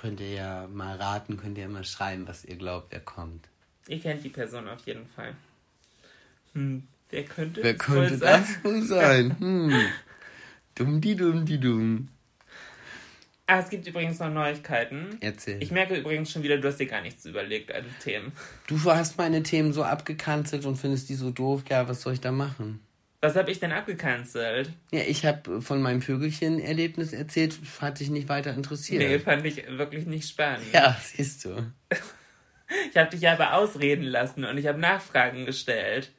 Könnt 0.00 0.20
ihr 0.20 0.32
ja 0.32 0.66
mal 0.72 0.96
raten, 0.96 1.36
könnt 1.36 1.58
ihr 1.58 1.64
ja 1.64 1.68
mal 1.68 1.84
schreiben, 1.84 2.26
was 2.26 2.44
ihr 2.46 2.56
glaubt, 2.56 2.86
wer 2.90 3.00
kommt. 3.00 3.48
Ihr 3.86 4.00
kennt 4.00 4.24
die 4.24 4.30
Person 4.30 4.66
auf 4.66 4.86
jeden 4.86 5.06
Fall. 5.06 5.34
Hm, 6.54 6.84
wer 7.10 7.24
könnte 7.24 7.62
Wer 7.62 7.72
wohl 7.74 7.78
könnte 7.78 8.16
sein? 8.16 8.40
das 8.40 8.64
wohl 8.64 8.82
sein? 8.82 9.38
Hm. 9.38 9.74
Dumm 10.74 11.00
die 11.02 11.16
dumm 11.16 11.44
die 11.44 11.60
dumm. 11.60 12.08
Ah, 13.46 13.58
es 13.58 13.68
gibt 13.68 13.86
übrigens 13.86 14.20
noch 14.20 14.30
Neuigkeiten. 14.30 15.18
Erzähl. 15.20 15.62
Ich 15.62 15.72
merke 15.72 15.96
übrigens 15.96 16.30
schon 16.30 16.44
wieder, 16.44 16.56
du 16.56 16.68
hast 16.68 16.78
dir 16.78 16.86
gar 16.86 17.02
nichts 17.02 17.26
überlegt, 17.26 17.72
also 17.72 17.88
Themen. 18.02 18.32
Du 18.68 18.80
hast 18.84 19.18
meine 19.18 19.42
Themen 19.42 19.72
so 19.72 19.82
abgekanzelt 19.82 20.64
und 20.64 20.76
findest 20.76 21.08
die 21.08 21.14
so 21.16 21.30
doof. 21.30 21.64
Ja, 21.68 21.88
was 21.88 22.00
soll 22.02 22.12
ich 22.14 22.20
da 22.20 22.30
machen? 22.32 22.80
Was 23.22 23.36
habe 23.36 23.50
ich 23.50 23.60
denn 23.60 23.72
abgecancelt? 23.72 24.70
Ja, 24.92 25.00
ich 25.06 25.26
habe 25.26 25.60
von 25.60 25.82
meinem 25.82 26.00
Vögelchen-Erlebnis 26.00 27.12
erzählt, 27.12 27.58
hat 27.80 28.00
dich 28.00 28.08
nicht 28.08 28.28
weiter 28.30 28.54
interessiert. 28.54 29.02
Nee, 29.02 29.18
fand 29.18 29.44
ich 29.44 29.62
wirklich 29.76 30.06
nicht 30.06 30.28
spannend. 30.28 30.64
Ja, 30.72 30.96
siehst 31.02 31.44
du. 31.44 31.50
Ich 32.92 32.96
habe 32.96 33.10
dich 33.10 33.22
ja 33.22 33.32
aber 33.32 33.54
ausreden 33.54 34.04
lassen 34.04 34.44
und 34.44 34.56
ich 34.56 34.68
habe 34.68 34.78
Nachfragen 34.78 35.44
gestellt. 35.44 36.12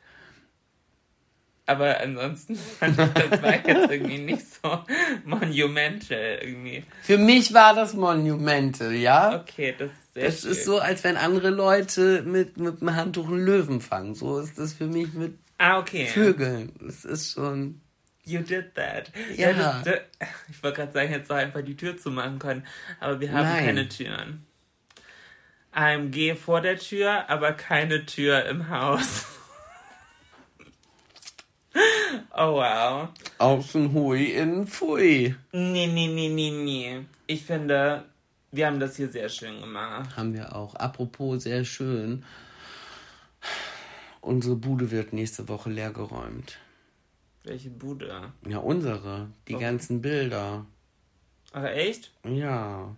Aber 1.66 2.02
ansonsten 2.02 2.56
fand 2.80 2.99
ich, 2.99 3.08
das 3.30 3.41
war 3.41 3.54
jetzt 3.56 3.89
irgendwie 3.89 4.18
nicht 4.18 4.43
so 4.62 4.80
monumental 5.24 6.39
irgendwie. 6.41 6.84
Für 7.04 7.18
mich 7.18 7.54
war 7.54 7.74
das 7.74 7.93
Monumental, 7.93 8.93
ja? 8.93 9.39
Okay, 9.39 9.74
das 9.78 9.91
ist 9.91 10.14
sehr 10.14 10.26
Es 10.28 10.41
schön. 10.41 10.52
ist 10.52 10.66
so, 10.66 10.80
als 10.80 11.06
wenn 11.06 11.16
andere 11.16 11.52
Leute 11.52 12.24
mit, 12.24 12.58
mit 12.58 12.82
einem 12.82 12.95
Handtuch 12.97 13.30
einen 13.30 13.45
Löwen 13.45 13.80
fangen. 13.80 14.14
So 14.14 14.39
ist 14.39 14.60
das 14.60 14.74
für 14.74 14.88
mich 14.88 15.14
mit 15.14 15.36
Ah, 15.64 15.78
okay. 15.78 16.07
Vögeln. 16.07 16.72
Es 16.88 17.05
ist 17.05 17.34
schon. 17.34 17.82
You 18.24 18.39
did 18.41 18.74
that. 18.74 19.12
Ja. 19.36 19.53
das, 19.53 19.84
du- 19.84 20.01
ich 20.49 20.64
wollte 20.64 20.78
gerade 20.78 20.91
sagen, 20.91 21.09
hättest 21.09 21.30
du 21.30 21.36
einfach 21.36 21.62
die 21.62 21.78
Tür 21.78 21.97
zumachen 21.97 22.39
können. 22.39 22.66
Aber 22.99 23.20
wir 23.20 23.32
haben 23.32 23.43
Nein. 23.43 23.66
keine 23.66 23.88
Türen. 23.88 24.43
AMG 25.72 26.36
vor 26.36 26.62
der 26.62 26.78
Tür, 26.80 27.30
aber 27.30 27.53
keine 27.53 28.07
Tür 28.07 28.45
im 28.45 28.70
Haus. 28.70 29.26
oh 32.36 32.55
wow. 32.55 33.09
Außen 33.38 33.93
hui, 33.93 34.32
innen 34.32 34.66
pfui. 34.68 35.36
Nee, 35.51 35.88
nee, 35.88 36.07
nee, 36.07 36.30
nee, 36.30 36.51
nee. 36.51 37.05
Ich 37.28 37.45
finde, 37.45 38.05
wir 38.51 38.66
haben 38.66 38.80
das 38.80 38.95
hier 38.97 39.09
sehr 39.09 39.30
schön 39.30 39.62
gemacht. 39.62 40.16
Haben 40.18 40.34
wir 40.34 40.55
auch. 40.55 40.74
Apropos, 40.76 41.43
sehr 41.43 41.64
schön. 41.66 42.26
Unsere 44.22 44.55
Bude 44.55 44.91
wird 44.91 45.13
nächste 45.13 45.49
Woche 45.49 45.69
leergeräumt. 45.69 46.57
Welche 47.43 47.72
Bude? 47.72 48.32
Ja, 48.47 48.59
unsere. 48.59 49.30
Die 49.47 49.57
ganzen 49.57 50.01
Bilder. 50.01 50.65
Ach, 51.53 51.63
echt? 51.63 52.11
Ja. 52.24 52.95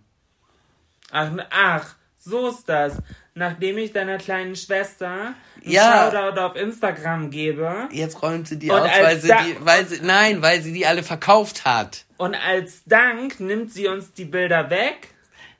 Ach, 1.10 1.30
ach, 1.50 1.94
so 2.18 2.48
ist 2.48 2.68
das. 2.68 2.98
Nachdem 3.34 3.78
ich 3.78 3.92
deiner 3.92 4.18
kleinen 4.18 4.54
Schwester 4.54 5.08
einen 5.10 5.72
Ja. 5.72 6.10
Shoutout 6.12 6.40
auf 6.40 6.56
Instagram 6.56 7.30
gebe 7.30 7.88
Jetzt 7.90 8.22
räumt 8.22 8.46
sie 8.46 8.58
die 8.58 8.70
aus, 8.70 8.82
weil 8.82 9.18
sie 9.18 9.28
die, 9.28 9.56
weil 9.64 9.86
sie, 9.86 10.00
nein, 10.02 10.42
weil 10.42 10.60
sie 10.62 10.72
die 10.72 10.86
alle 10.86 11.02
verkauft 11.02 11.64
hat. 11.64 12.04
und 12.18 12.34
als 12.34 12.84
Dank 12.84 13.40
nimmt 13.40 13.72
sie 13.72 13.88
uns 13.88 14.12
die 14.12 14.24
Bilder 14.26 14.68
weg. 14.70 15.13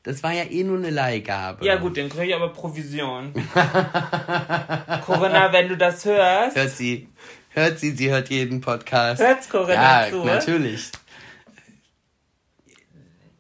Das 0.04 0.22
war 0.22 0.32
ja 0.32 0.44
eh 0.44 0.62
nur 0.64 0.76
eine 0.76 0.90
Leihgabe. 0.90 1.64
Ja 1.64 1.76
gut, 1.76 1.96
dann 1.96 2.10
kriege 2.10 2.26
ich 2.26 2.34
aber 2.34 2.50
Provision. 2.50 3.32
Corinna, 5.06 5.50
wenn 5.50 5.68
du 5.70 5.78
das 5.78 6.04
hörst, 6.04 6.56
Hört 6.56 6.70
sie, 6.70 7.08
hört 7.48 7.78
sie, 7.78 7.92
sie 7.92 8.10
hört 8.10 8.28
jeden 8.28 8.60
Podcast. 8.60 9.22
hört's 9.22 9.48
Corinna 9.48 10.04
ja, 10.04 10.10
zu. 10.10 10.24
natürlich. 10.24 10.90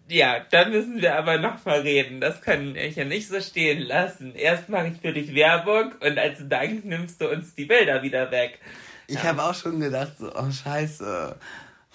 Ja, 0.08 0.40
da 0.50 0.66
müssen 0.66 1.02
wir 1.02 1.16
aber 1.16 1.36
noch 1.36 1.62
mal 1.66 1.80
reden. 1.80 2.22
Das 2.22 2.40
kann 2.40 2.76
ich 2.76 2.96
ja 2.96 3.04
nicht 3.04 3.28
so 3.28 3.40
stehen 3.40 3.80
lassen. 3.80 4.34
Erst 4.34 4.70
mache 4.70 4.88
ich 4.88 5.00
für 5.02 5.12
dich 5.12 5.34
Werbung 5.34 5.92
und 6.00 6.18
als 6.18 6.48
Dank 6.48 6.86
nimmst 6.86 7.20
du 7.20 7.30
uns 7.30 7.54
die 7.54 7.66
Bilder 7.66 8.02
wieder 8.02 8.30
weg. 8.30 8.58
Ich 9.06 9.22
habe 9.22 9.42
auch 9.42 9.54
schon 9.54 9.80
gedacht, 9.80 10.12
so, 10.18 10.32
oh 10.34 10.50
scheiße, 10.50 11.36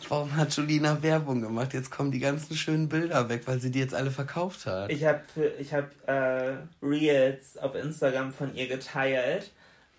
warum 0.08 0.36
hat 0.36 0.56
Julina 0.56 1.02
Werbung 1.02 1.42
gemacht? 1.42 1.74
Jetzt 1.74 1.92
kommen 1.92 2.12
die 2.12 2.20
ganzen 2.20 2.56
schönen 2.56 2.90
Bilder 2.90 3.30
weg, 3.30 3.44
weil 3.46 3.60
sie 3.60 3.72
die 3.72 3.80
jetzt 3.80 3.94
alle 3.94 4.12
verkauft 4.12 4.66
hat. 4.66 4.92
Ich 4.92 5.04
habe 5.06 5.22
ich 5.60 5.74
hab, 5.74 5.90
äh, 6.08 6.58
Reels 6.82 7.58
auf 7.58 7.76
Instagram 7.76 8.32
von 8.32 8.56
ihr 8.56 8.68
geteilt 8.68 9.52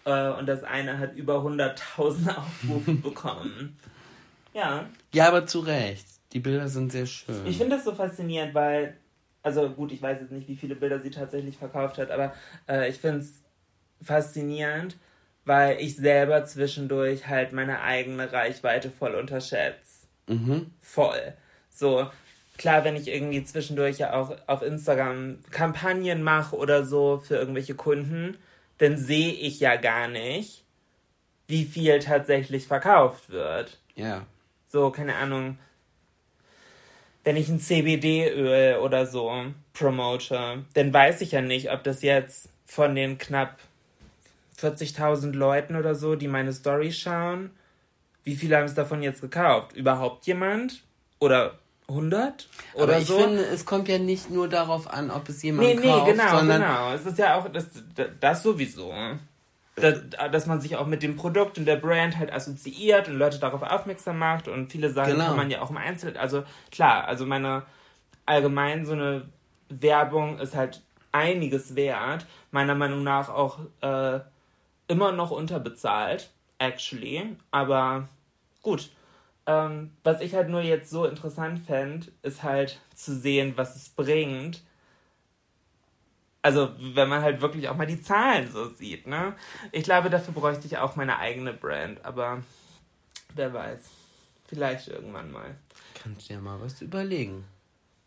äh, 0.05 0.31
und 0.31 0.47
das 0.47 0.65
eine 0.65 0.99
hat 0.99 1.15
über 1.15 1.37
100.000 1.37 2.29
Aufrufe 2.37 2.93
bekommen. 3.03 3.77
Ja, 4.55 4.87
ja, 5.13 5.29
aber 5.29 5.47
zu 5.47 5.61
Recht. 5.61 6.07
Die 6.33 6.41
Bilder 6.41 6.69
sind 6.69 6.93
sehr 6.93 7.07
schön. 7.07 7.45
ich 7.47 7.59
finde 7.59 7.77
das 7.77 7.85
so 7.85 7.93
faszinierend, 7.93 8.55
weil, 8.55 8.97
also 9.43 9.69
gut, 9.71 9.91
ich 9.91 10.01
weiß 10.01 10.21
jetzt 10.21 10.31
nicht, 10.31 10.47
wie 10.49 10.57
viele 10.57 10.77
Bilder 10.77 11.01
sie 11.01 11.11
tatsächlich 11.11 11.57
verkauft 11.57 11.99
hat, 11.99 12.11
aber 12.11 12.33
äh, 12.69 12.89
ich 12.89 12.99
finde 12.99 13.21
es 13.21 13.41
faszinierend, 14.03 14.97
weil 15.45 15.81
ich 15.81 15.97
selber 15.97 16.45
zwischendurch 16.45 17.27
halt 17.27 17.53
meine 17.53 17.81
eigene 17.81 18.33
Reichweite 18.33 18.91
voll 18.91 19.15
unterschätze. 19.15 19.90
Mhm. 20.31 20.71
voll. 20.81 21.35
So, 21.71 22.11
klar, 22.57 22.85
wenn 22.85 22.97
ich 22.97 23.09
irgendwie 23.09 23.45
zwischendurch 23.45 23.99
ja 23.99 24.15
auch 24.15 24.37
auf 24.47 24.63
Instagram 24.63 25.39
Kampagnen 25.51 26.23
mache 26.23 26.57
oder 26.57 26.85
so 26.85 27.19
für 27.19 27.37
irgendwelche 27.37 27.75
Kunden, 27.75 28.37
dann 28.79 28.97
sehe 28.97 29.33
ich 29.33 29.61
ja 29.61 29.77
gar 29.77 30.09
nicht, 30.09 30.65
wie 31.47 31.65
viel 31.65 31.99
tatsächlich 31.99 32.67
verkauft 32.67 33.31
wird. 33.31 33.79
Ja. 33.95 34.27
So, 34.69 34.91
keine 34.91 35.17
Ahnung, 35.17 35.59
wenn 37.25 37.37
ich 37.37 37.49
ein 37.49 37.61
CBD-Öl 37.61 38.79
oder 38.79 39.07
so 39.07 39.33
promote, 39.73 40.65
dann 40.75 40.93
weiß 40.93 41.21
ich 41.21 41.33
ja 41.33 41.43
nicht, 41.43 41.71
ob 41.71 41.83
das 41.85 42.03
jetzt 42.03 42.49
von 42.65 42.95
den 42.95 43.19
knapp 43.19 43.59
40.000 44.59 45.33
Leuten 45.33 45.77
oder 45.77 45.95
so, 45.95 46.15
die 46.15 46.29
meine 46.29 46.53
Story 46.53 46.93
schauen, 46.93 47.51
wie 48.25 48.37
viele 48.37 48.57
haben 48.57 48.65
es 48.65 48.75
davon 48.75 49.03
jetzt 49.03 49.21
gekauft? 49.21 49.75
Überhaupt 49.75 50.27
jemand? 50.27 50.83
Oder 51.19 51.59
100? 51.89 52.49
Oder 52.75 52.83
Aber 52.85 52.99
ich 52.99 53.07
so? 53.07 53.19
finde, 53.19 53.43
es 53.45 53.65
kommt 53.65 53.89
ja 53.89 53.99
nicht 53.99 54.31
nur 54.31 54.49
darauf 54.49 54.89
an, 54.89 55.11
ob 55.11 55.29
es 55.29 55.43
jemand 55.43 55.69
nee, 55.69 55.75
nee, 55.75 55.89
kauft, 55.89 56.07
genau, 56.07 56.39
sondern 56.39 56.63
genau. 56.63 56.93
Es 56.93 57.05
ist 57.05 57.19
ja 57.19 57.37
auch 57.37 57.49
das, 57.49 57.67
das 58.21 58.43
sowieso. 58.43 58.93
Das, 59.77 60.01
dass 60.31 60.47
man 60.47 60.61
sich 60.61 60.77
auch 60.77 60.87
mit 60.87 61.03
dem 61.03 61.17
Produkt 61.17 61.57
und 61.59 61.65
der 61.65 61.77
Brand 61.77 62.19
halt 62.19 62.33
assoziiert 62.33 63.09
und 63.09 63.17
Leute 63.17 63.39
darauf 63.39 63.63
aufmerksam 63.63 64.19
macht 64.19 64.47
und 64.47 64.71
viele 64.71 64.91
Sachen 64.91 65.13
Genau. 65.13 65.27
kann 65.29 65.37
man 65.37 65.51
ja 65.51 65.63
auch 65.63 65.71
im 65.71 65.79
Einzelnen. 65.79 66.17
Also 66.17 66.45
klar, 66.71 67.07
also 67.09 67.25
meine 67.27 67.63
allgemein 68.27 68.85
so 68.85 68.93
eine 68.93 69.29
Werbung 69.69 70.39
ist 70.39 70.55
halt 70.55 70.83
einiges 71.13 71.75
wert. 71.77 72.27
Meiner 72.51 72.75
Meinung 72.75 73.03
nach 73.03 73.29
auch 73.31 73.59
äh, 73.81 74.21
immer 74.89 75.13
noch 75.13 75.31
unterbezahlt, 75.31 76.31
actually. 76.61 77.37
Aber 77.51 78.09
gut. 78.63 78.91
Ähm, 79.47 79.91
was 80.05 80.21
ich 80.21 80.35
halt 80.35 80.49
nur 80.49 80.61
jetzt 80.61 80.91
so 80.91 81.07
interessant 81.07 81.67
fände, 81.67 82.07
ist 82.23 82.45
halt 82.45 82.79
zu 82.95 83.19
sehen, 83.19 83.55
was 83.57 83.75
es 83.75 83.89
bringt. 83.89 84.63
Also, 86.43 86.71
wenn 86.79 87.09
man 87.09 87.23
halt 87.23 87.41
wirklich 87.41 87.69
auch 87.69 87.77
mal 87.77 87.87
die 87.87 88.01
Zahlen 88.01 88.51
so 88.51 88.69
sieht, 88.71 89.07
ne? 89.07 89.35
Ich 89.73 89.85
glaube, 89.85 90.09
dafür 90.09 90.33
bräuchte 90.33 90.67
ich 90.67 90.79
auch 90.79 90.97
meine 90.97 91.19
eigene 91.19 91.53
Brand, 91.53 92.05
aber 92.05 92.43
wer 93.35 93.53
weiß. 93.53 93.81
Vielleicht 94.47 94.89
irgendwann 94.89 95.31
mal. 95.33 95.55
kannst 95.95 96.29
du 96.29 96.35
ja 96.35 96.41
mal 96.41 96.61
was 96.61 96.81
überlegen. 96.81 97.45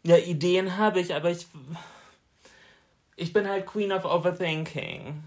Ja, 0.04 0.18
Ideen 0.18 0.78
habe 0.78 0.99
ich, 0.99 1.14
aber 1.14 1.32
ich. 1.32 1.47
Ich 3.16 3.32
bin 3.32 3.47
halt 3.47 3.68
Queen 3.68 3.91
of 3.91 4.06
Overthinking. 4.06 5.24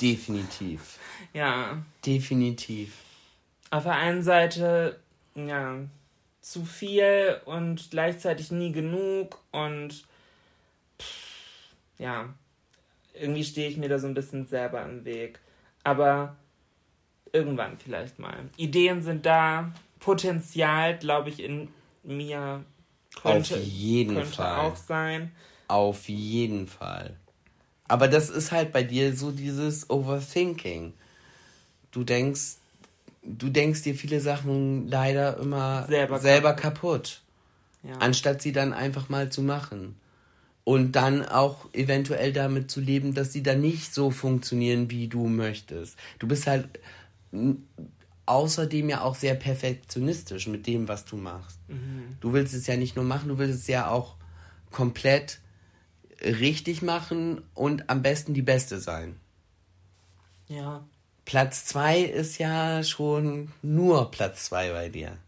Definitiv. 0.00 0.98
Ja. 1.36 1.82
Definitiv. 2.06 2.94
Auf 3.70 3.82
der 3.82 3.96
einen 3.96 4.22
Seite, 4.22 4.98
ja, 5.34 5.76
zu 6.40 6.64
viel 6.64 7.38
und 7.44 7.90
gleichzeitig 7.90 8.50
nie 8.52 8.72
genug 8.72 9.38
und 9.52 10.06
pff, 10.98 11.74
ja, 11.98 12.30
irgendwie 13.12 13.44
stehe 13.44 13.68
ich 13.68 13.76
mir 13.76 13.90
da 13.90 13.98
so 13.98 14.06
ein 14.06 14.14
bisschen 14.14 14.46
selber 14.46 14.82
im 14.82 15.04
Weg. 15.04 15.38
Aber 15.84 16.36
irgendwann 17.32 17.76
vielleicht 17.78 18.18
mal. 18.18 18.48
Ideen 18.56 19.02
sind 19.02 19.26
da, 19.26 19.72
Potenzial, 20.00 20.96
glaube 20.96 21.28
ich, 21.28 21.40
in 21.40 21.68
mir 22.02 22.64
könnte, 23.20 23.56
Auf 23.56 23.62
jeden 23.62 24.14
könnte 24.14 24.32
Fall. 24.32 24.56
auch 24.60 24.76
sein. 24.76 25.32
Auf 25.68 26.08
jeden 26.08 26.66
Fall. 26.66 27.14
Aber 27.88 28.08
das 28.08 28.30
ist 28.30 28.52
halt 28.52 28.72
bei 28.72 28.82
dir 28.82 29.14
so 29.14 29.32
dieses 29.32 29.90
Overthinking. 29.90 30.94
Du 31.96 32.04
denkst, 32.04 32.56
du 33.22 33.48
denkst 33.48 33.80
dir 33.80 33.94
viele 33.94 34.20
Sachen 34.20 34.86
leider 34.86 35.38
immer 35.38 35.86
Selber 35.86 36.18
selber, 36.18 36.52
kaputt, 36.52 37.22
Ja. 37.82 37.96
anstatt 38.00 38.42
sie 38.42 38.52
dann 38.52 38.74
einfach 38.74 39.08
mal 39.08 39.32
zu 39.32 39.40
machen. 39.40 39.96
Und 40.64 40.92
dann 40.92 41.24
auch 41.24 41.72
eventuell 41.72 42.34
damit 42.34 42.70
zu 42.70 42.80
leben, 42.82 43.14
dass 43.14 43.32
sie 43.32 43.42
dann 43.42 43.62
nicht 43.62 43.94
so 43.94 44.10
funktionieren, 44.10 44.90
wie 44.90 45.08
du 45.08 45.26
möchtest. 45.26 45.96
Du 46.18 46.28
bist 46.28 46.46
halt 46.46 46.68
außerdem 48.26 48.90
ja 48.90 49.00
auch 49.00 49.14
sehr 49.14 49.34
perfektionistisch 49.34 50.48
mit 50.48 50.66
dem, 50.66 50.88
was 50.88 51.06
du 51.06 51.16
machst. 51.16 51.58
Du 52.20 52.34
willst 52.34 52.52
es 52.52 52.66
ja 52.66 52.76
nicht 52.76 52.94
nur 52.94 53.06
machen, 53.06 53.30
du 53.30 53.38
willst 53.38 53.60
es 53.60 53.68
ja 53.68 53.88
auch 53.88 54.16
komplett 54.70 55.40
richtig 56.22 56.82
machen 56.82 57.40
und 57.54 57.88
am 57.88 58.02
besten 58.02 58.34
die 58.34 58.42
Beste 58.42 58.80
sein. 58.80 59.16
ja. 60.48 60.84
Platz 61.26 61.64
zwei 61.66 62.00
ist 62.00 62.38
ja 62.38 62.84
schon 62.84 63.52
nur 63.60 64.10
Platz 64.12 64.46
zwei 64.46 64.70
bei 64.70 64.88
dir. 64.88 65.18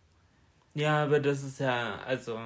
Ja, 0.74 1.02
aber 1.02 1.18
das 1.18 1.42
ist 1.42 1.58
ja, 1.58 1.98
also. 2.06 2.38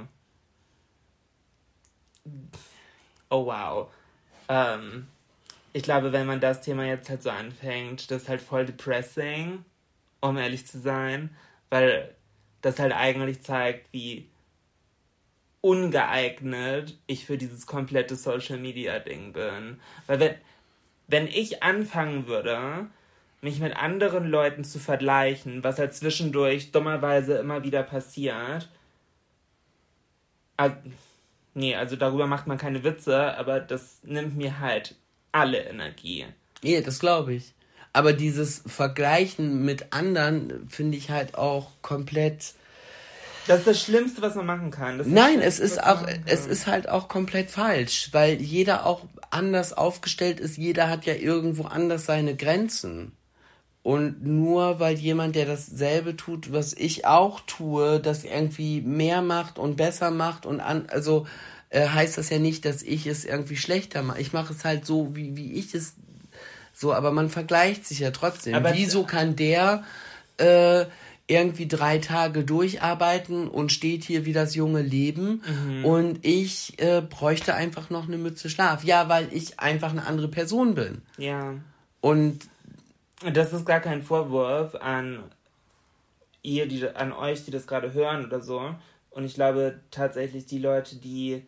Oh 3.29 3.47
wow. 3.47 3.89
Ähm, 4.49 5.07
ich 5.75 5.83
glaube, 5.83 6.13
wenn 6.13 6.27
man 6.27 6.41
das 6.41 6.63
Thema 6.63 6.87
jetzt 6.87 7.11
halt 7.11 7.23
so 7.23 7.29
anfängt, 7.29 8.11
das 8.11 8.23
ist 8.23 8.29
halt 8.31 8.41
voll 8.41 8.65
depressing, 8.65 9.65
um 10.21 10.39
ehrlich 10.39 10.67
zu 10.67 10.81
sein, 10.81 11.37
weil 11.69 12.15
das 12.63 12.79
halt 12.79 12.95
eigentlich 12.95 13.43
zeigt, 13.43 13.93
wie 13.93 14.31
ungeeignet 15.61 16.99
ich 17.07 17.27
für 17.27 17.37
dieses 17.37 17.67
komplette 17.67 18.17
Social 18.17 18.59
Media 18.59 18.99
Ding 18.99 19.35
bin. 19.35 19.79
Weil 20.07 20.21
wenn, 20.21 20.35
wenn 21.07 21.27
ich 21.27 21.63
anfangen 21.63 22.27
würde, 22.27 22.89
mich 23.43 23.61
mit 23.61 23.76
anderen 23.76 24.26
Leuten 24.26 24.64
zu 24.64 24.78
vergleichen, 24.78 25.62
was 25.62 25.78
halt 25.78 25.95
zwischendurch 25.95 26.72
dummerweise 26.72 27.34
immer 27.34 27.64
wieder 27.64 27.82
passiert, 27.82 28.68
also, 30.57 30.76
nee, 31.55 31.74
also 31.74 31.97
darüber 31.97 32.26
macht 32.26 32.47
man 32.47 32.57
keine 32.57 32.84
Witze, 32.84 33.36
aber 33.36 33.61
das 33.61 33.99
nimmt 34.05 34.36
mir 34.36 34.61
halt 34.61 34.95
alle 35.32 35.59
Energie. 35.64 36.26
Nee, 36.62 36.80
das 36.82 37.01
glaube 37.01 37.34
ich. 37.34 37.53
Aber 37.93 38.12
dieses 38.12 38.62
Vergleichen 38.66 39.64
mit 39.64 39.93
anderen 39.93 40.68
finde 40.68 40.97
ich 40.97 41.11
halt 41.11 41.34
auch 41.34 41.72
komplett. 41.82 42.55
Das 43.49 43.59
ist 43.61 43.66
das 43.66 43.82
Schlimmste, 43.82 44.22
was 44.22 44.36
man 44.36 44.47
machen 44.47 44.70
kann. 44.70 45.03
Nein, 45.05 45.40
es 45.40 45.59
ist 45.59 45.82
auch, 45.82 46.07
es 46.26 46.47
ist 46.47 46.68
halt 46.68 46.88
auch 46.88 47.09
komplett 47.09 47.51
falsch, 47.51 48.11
weil 48.12 48.40
jeder 48.40 48.86
auch 48.86 49.03
anders 49.30 49.72
aufgestellt 49.72 50.38
ist. 50.38 50.57
Jeder 50.57 50.88
hat 50.88 51.05
ja 51.07 51.14
irgendwo 51.14 51.64
anders 51.64 52.07
seine 52.07 52.36
Grenzen. 52.36 53.12
Und 53.83 54.24
nur 54.24 54.78
weil 54.78 54.97
jemand, 54.97 55.35
der 55.35 55.47
dasselbe 55.47 56.16
tut, 56.16 56.53
was 56.53 56.72
ich 56.72 57.05
auch 57.05 57.41
tue, 57.41 57.99
das 57.99 58.22
irgendwie 58.22 58.80
mehr 58.80 59.22
macht 59.22 59.59
und 59.59 59.76
besser 59.76 60.12
macht 60.12 60.47
und 60.47 60.61
an, 60.61 60.87
also 60.89 61.26
äh, 61.70 61.89
heißt 61.89 62.16
das 62.16 62.30
ja 62.30 62.39
nicht, 62.39 62.64
dass 62.64 62.83
ich 62.83 63.07
es 63.07 63.24
irgendwie 63.24 63.57
schlechter 63.57 64.03
mache. 64.03 64.20
Ich 64.20 64.33
mache 64.33 64.53
es 64.53 64.64
halt 64.64 64.87
so, 64.87 65.16
wie, 65.16 65.37
wie 65.37 65.53
ich 65.55 65.74
es 65.74 65.95
so, 66.72 66.93
aber 66.93 67.11
man 67.11 67.28
vergleicht 67.28 67.87
sich 67.87 67.99
ja 67.99 68.12
trotzdem. 68.12 68.55
Aber 68.55 68.74
Wieso 68.74 69.03
kann 69.05 69.35
der 69.37 69.83
äh, 70.37 70.85
irgendwie 71.26 71.66
drei 71.66 71.99
Tage 71.99 72.45
durcharbeiten 72.45 73.49
und 73.49 73.72
steht 73.72 74.05
hier 74.05 74.24
wie 74.26 74.33
das 74.33 74.55
junge 74.55 74.83
Leben 74.83 75.43
mhm. 75.47 75.85
und 75.85 76.26
ich 76.26 76.78
äh, 76.78 77.01
bräuchte 77.01 77.55
einfach 77.55 77.91
noch 77.91 78.07
eine 78.07 78.18
Mütze 78.18 78.51
Schlaf. 78.51 78.85
Ja, 78.85 79.09
weil 79.09 79.28
ich 79.33 79.59
einfach 79.59 79.91
eine 79.91 80.07
andere 80.07 80.28
Person 80.28 80.74
bin. 80.74 81.03
Ja. 81.18 81.55
Und 82.01 82.41
das 83.31 83.53
ist 83.53 83.66
gar 83.66 83.81
kein 83.81 84.03
Vorwurf 84.03 84.75
an 84.77 85.23
ihr, 86.43 86.66
die, 86.66 86.89
an 86.89 87.12
euch, 87.12 87.45
die 87.45 87.51
das 87.51 87.66
gerade 87.66 87.93
hören 87.93 88.25
oder 88.25 88.41
so. 88.41 88.75
Und 89.11 89.25
ich 89.25 89.35
glaube 89.35 89.81
tatsächlich, 89.91 90.47
die 90.47 90.59
Leute, 90.59 90.97
die 90.97 91.47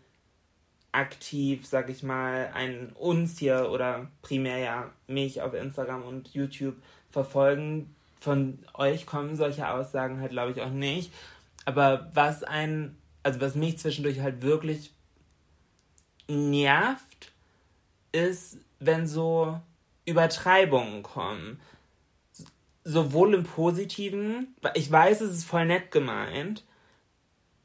aktiv, 0.93 1.67
sag 1.67 1.91
ich 1.91 2.03
mal, 2.03 2.51
ein 2.55 2.93
uns 2.95 3.39
hier 3.39 3.71
oder 3.71 4.07
primär 4.23 4.59
ja 4.59 4.91
mich 5.09 5.43
auf 5.43 5.55
Instagram 5.55 6.03
und 6.03 6.29
YouTube 6.35 6.77
verfolgen, 7.11 7.95
von 8.21 8.59
euch 8.75 9.05
kommen 9.05 9.37
solche 9.37 9.69
Aussagen 9.69 10.21
halt, 10.21 10.31
glaube 10.31 10.53
ich, 10.53 10.63
auch 10.63 10.71
nicht. 10.71 11.13
Aber 11.65 12.11
was 12.15 12.43
ein, 12.43 12.97
also 13.23 13.41
was 13.41 13.55
mich 13.55 13.79
zwischendurch 13.79 14.21
halt 14.21 14.43
wirklich 14.43 14.93
nervt, 16.29 17.33
ist, 18.13 18.59
wenn 18.79 19.07
so 19.07 19.61
Übertreibungen 20.07 21.03
kommen. 21.03 21.61
Sowohl 22.85 23.35
im 23.35 23.45
Positiven, 23.45 24.55
ich 24.75 24.91
weiß, 24.91 25.23
es 25.23 25.33
ist 25.33 25.45
voll 25.45 25.67
nett 25.67 25.91
gemeint, 25.91 26.65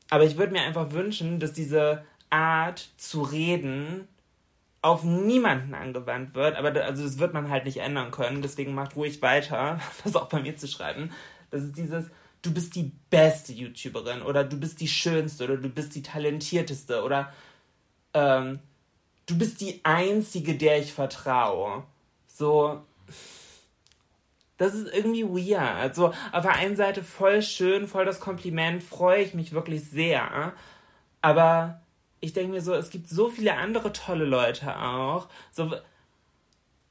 aber 0.10 0.24
ich 0.24 0.38
würde 0.38 0.54
mir 0.54 0.62
einfach 0.62 0.92
wünschen, 0.92 1.40
dass 1.40 1.52
diese 1.52 2.06
Art 2.30 2.90
zu 2.98 3.22
reden 3.22 4.08
auf 4.82 5.04
niemanden 5.04 5.74
angewandt 5.74 6.36
wird, 6.36 6.56
aber 6.56 6.72
da, 6.72 6.82
also 6.82 7.04
das 7.04 7.20
wird 7.20 7.34
man 7.34 7.50
halt 7.50 7.66
nicht 7.66 7.78
ändern 7.78 8.12
können, 8.12 8.42
deswegen 8.42 8.74
macht 8.74 8.96
ruhig 8.96 9.22
weiter, 9.22 9.80
das 10.04 10.16
auch 10.16 10.30
bei 10.30 10.42
mir 10.42 10.56
zu 10.56 10.68
schreiben. 10.68 11.12
Das 11.52 11.64
ist 11.64 11.78
dieses, 11.78 12.06
du 12.42 12.54
bist 12.54 12.76
die 12.76 12.92
beste 13.10 13.52
YouTuberin 13.52 14.22
oder 14.22 14.44
du 14.44 14.58
bist 14.58 14.80
die 14.80 14.88
schönste 14.88 15.44
oder 15.44 15.58
du 15.58 15.70
bist 15.70 15.96
die 15.96 16.02
talentierteste 16.02 17.04
oder 17.04 17.34
ähm, 18.14 18.60
du 19.26 19.38
bist 19.38 19.60
die 19.62 19.82
einzige, 19.84 20.56
der 20.56 20.80
ich 20.80 20.94
vertraue. 20.94 21.84
So, 22.40 22.82
das 24.56 24.74
ist 24.74 24.94
irgendwie 24.94 25.26
weird. 25.26 25.60
Also 25.60 26.14
auf 26.32 26.42
der 26.42 26.56
einen 26.56 26.78
Seite 26.78 27.04
voll 27.04 27.42
schön, 27.42 27.86
voll 27.86 28.06
das 28.06 28.22
Kompliment, 28.22 28.82
freue 28.82 29.22
ich 29.22 29.34
mich 29.34 29.52
wirklich 29.52 29.84
sehr. 29.84 30.54
Aber 31.22 31.82
ich 32.22 32.32
denke 32.32 32.54
mir 32.54 32.62
so, 32.62 32.74
es 32.74 32.92
gibt 32.92 33.10
so 33.10 33.28
viele 33.28 33.56
andere 33.56 33.92
tolle 33.92 34.24
Leute 34.24 34.80
auch. 34.80 35.28
So 35.52 35.70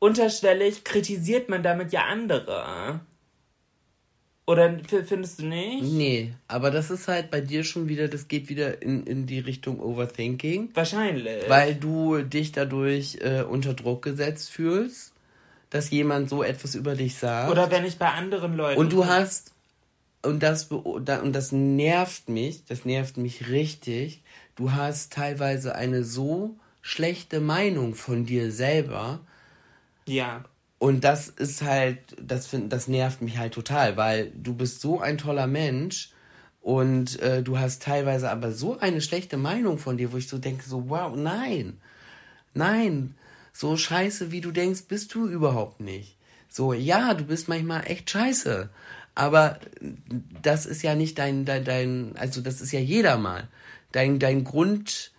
unterschwellig 0.00 0.84
kritisiert 0.84 1.48
man 1.48 1.62
damit 1.62 1.92
ja 1.92 2.04
andere. 2.04 3.00
Oder 4.46 4.78
findest 5.06 5.40
du 5.40 5.46
nicht? 5.46 5.82
Nee, 5.82 6.34
aber 6.46 6.70
das 6.70 6.90
ist 6.90 7.08
halt 7.08 7.30
bei 7.30 7.40
dir 7.40 7.64
schon 7.64 7.88
wieder, 7.88 8.08
das 8.08 8.28
geht 8.28 8.50
wieder 8.50 8.82
in, 8.82 9.04
in 9.04 9.24
die 9.26 9.40
Richtung 9.40 9.80
Overthinking. 9.80 10.70
Wahrscheinlich. 10.74 11.48
Weil 11.48 11.74
du 11.74 12.18
dich 12.22 12.52
dadurch 12.52 13.16
äh, 13.22 13.42
unter 13.42 13.72
Druck 13.72 14.02
gesetzt 14.02 14.50
fühlst, 14.50 15.14
dass 15.70 15.90
jemand 15.90 16.28
so 16.28 16.42
etwas 16.42 16.74
über 16.74 16.94
dich 16.94 17.16
sagt. 17.16 17.50
Oder 17.50 17.70
wenn 17.70 17.84
ich 17.84 17.98
bei 17.98 18.10
anderen 18.10 18.56
Leuten. 18.56 18.80
Und 18.80 18.92
du 18.92 19.06
hast, 19.06 19.52
und 20.22 20.42
das, 20.42 20.64
und 20.64 21.06
das 21.06 21.52
nervt 21.52 22.28
mich, 22.28 22.64
das 22.64 22.84
nervt 22.84 23.16
mich 23.16 23.48
richtig, 23.48 24.22
du 24.56 24.72
hast 24.72 25.12
teilweise 25.12 25.74
eine 25.74 26.04
so 26.04 26.56
schlechte 26.80 27.40
Meinung 27.40 27.94
von 27.94 28.24
dir 28.24 28.50
selber. 28.50 29.20
Ja. 30.06 30.44
Und 30.78 31.04
das 31.04 31.28
ist 31.28 31.62
halt, 31.62 31.98
das, 32.20 32.46
find, 32.46 32.72
das 32.72 32.88
nervt 32.88 33.20
mich 33.20 33.36
halt 33.36 33.52
total, 33.52 33.96
weil 33.96 34.30
du 34.34 34.54
bist 34.54 34.80
so 34.80 35.00
ein 35.00 35.18
toller 35.18 35.46
Mensch 35.46 36.12
und 36.60 37.20
äh, 37.20 37.42
du 37.42 37.58
hast 37.58 37.82
teilweise 37.82 38.30
aber 38.30 38.52
so 38.52 38.78
eine 38.78 39.00
schlechte 39.00 39.36
Meinung 39.36 39.78
von 39.78 39.96
dir, 39.96 40.12
wo 40.12 40.16
ich 40.16 40.28
so 40.28 40.38
denke, 40.38 40.64
so, 40.64 40.88
wow, 40.88 41.14
nein, 41.16 41.78
nein, 42.54 43.14
so 43.52 43.76
scheiße, 43.76 44.30
wie 44.30 44.40
du 44.40 44.50
denkst, 44.50 44.82
bist 44.88 45.14
du 45.14 45.26
überhaupt 45.26 45.80
nicht. 45.80 46.16
So, 46.48 46.72
ja, 46.72 47.14
du 47.14 47.24
bist 47.24 47.48
manchmal 47.48 47.86
echt 47.86 48.10
scheiße, 48.10 48.70
aber 49.14 49.58
das 50.42 50.66
ist 50.66 50.82
ja 50.82 50.94
nicht 50.94 51.18
dein, 51.18 51.44
dein, 51.44 51.64
dein 51.64 52.16
also 52.16 52.40
das 52.40 52.60
ist 52.60 52.72
ja 52.72 52.80
jeder 52.80 53.18
mal 53.18 53.48
dein, 53.92 54.18
dein 54.18 54.44
Grund, 54.44 55.12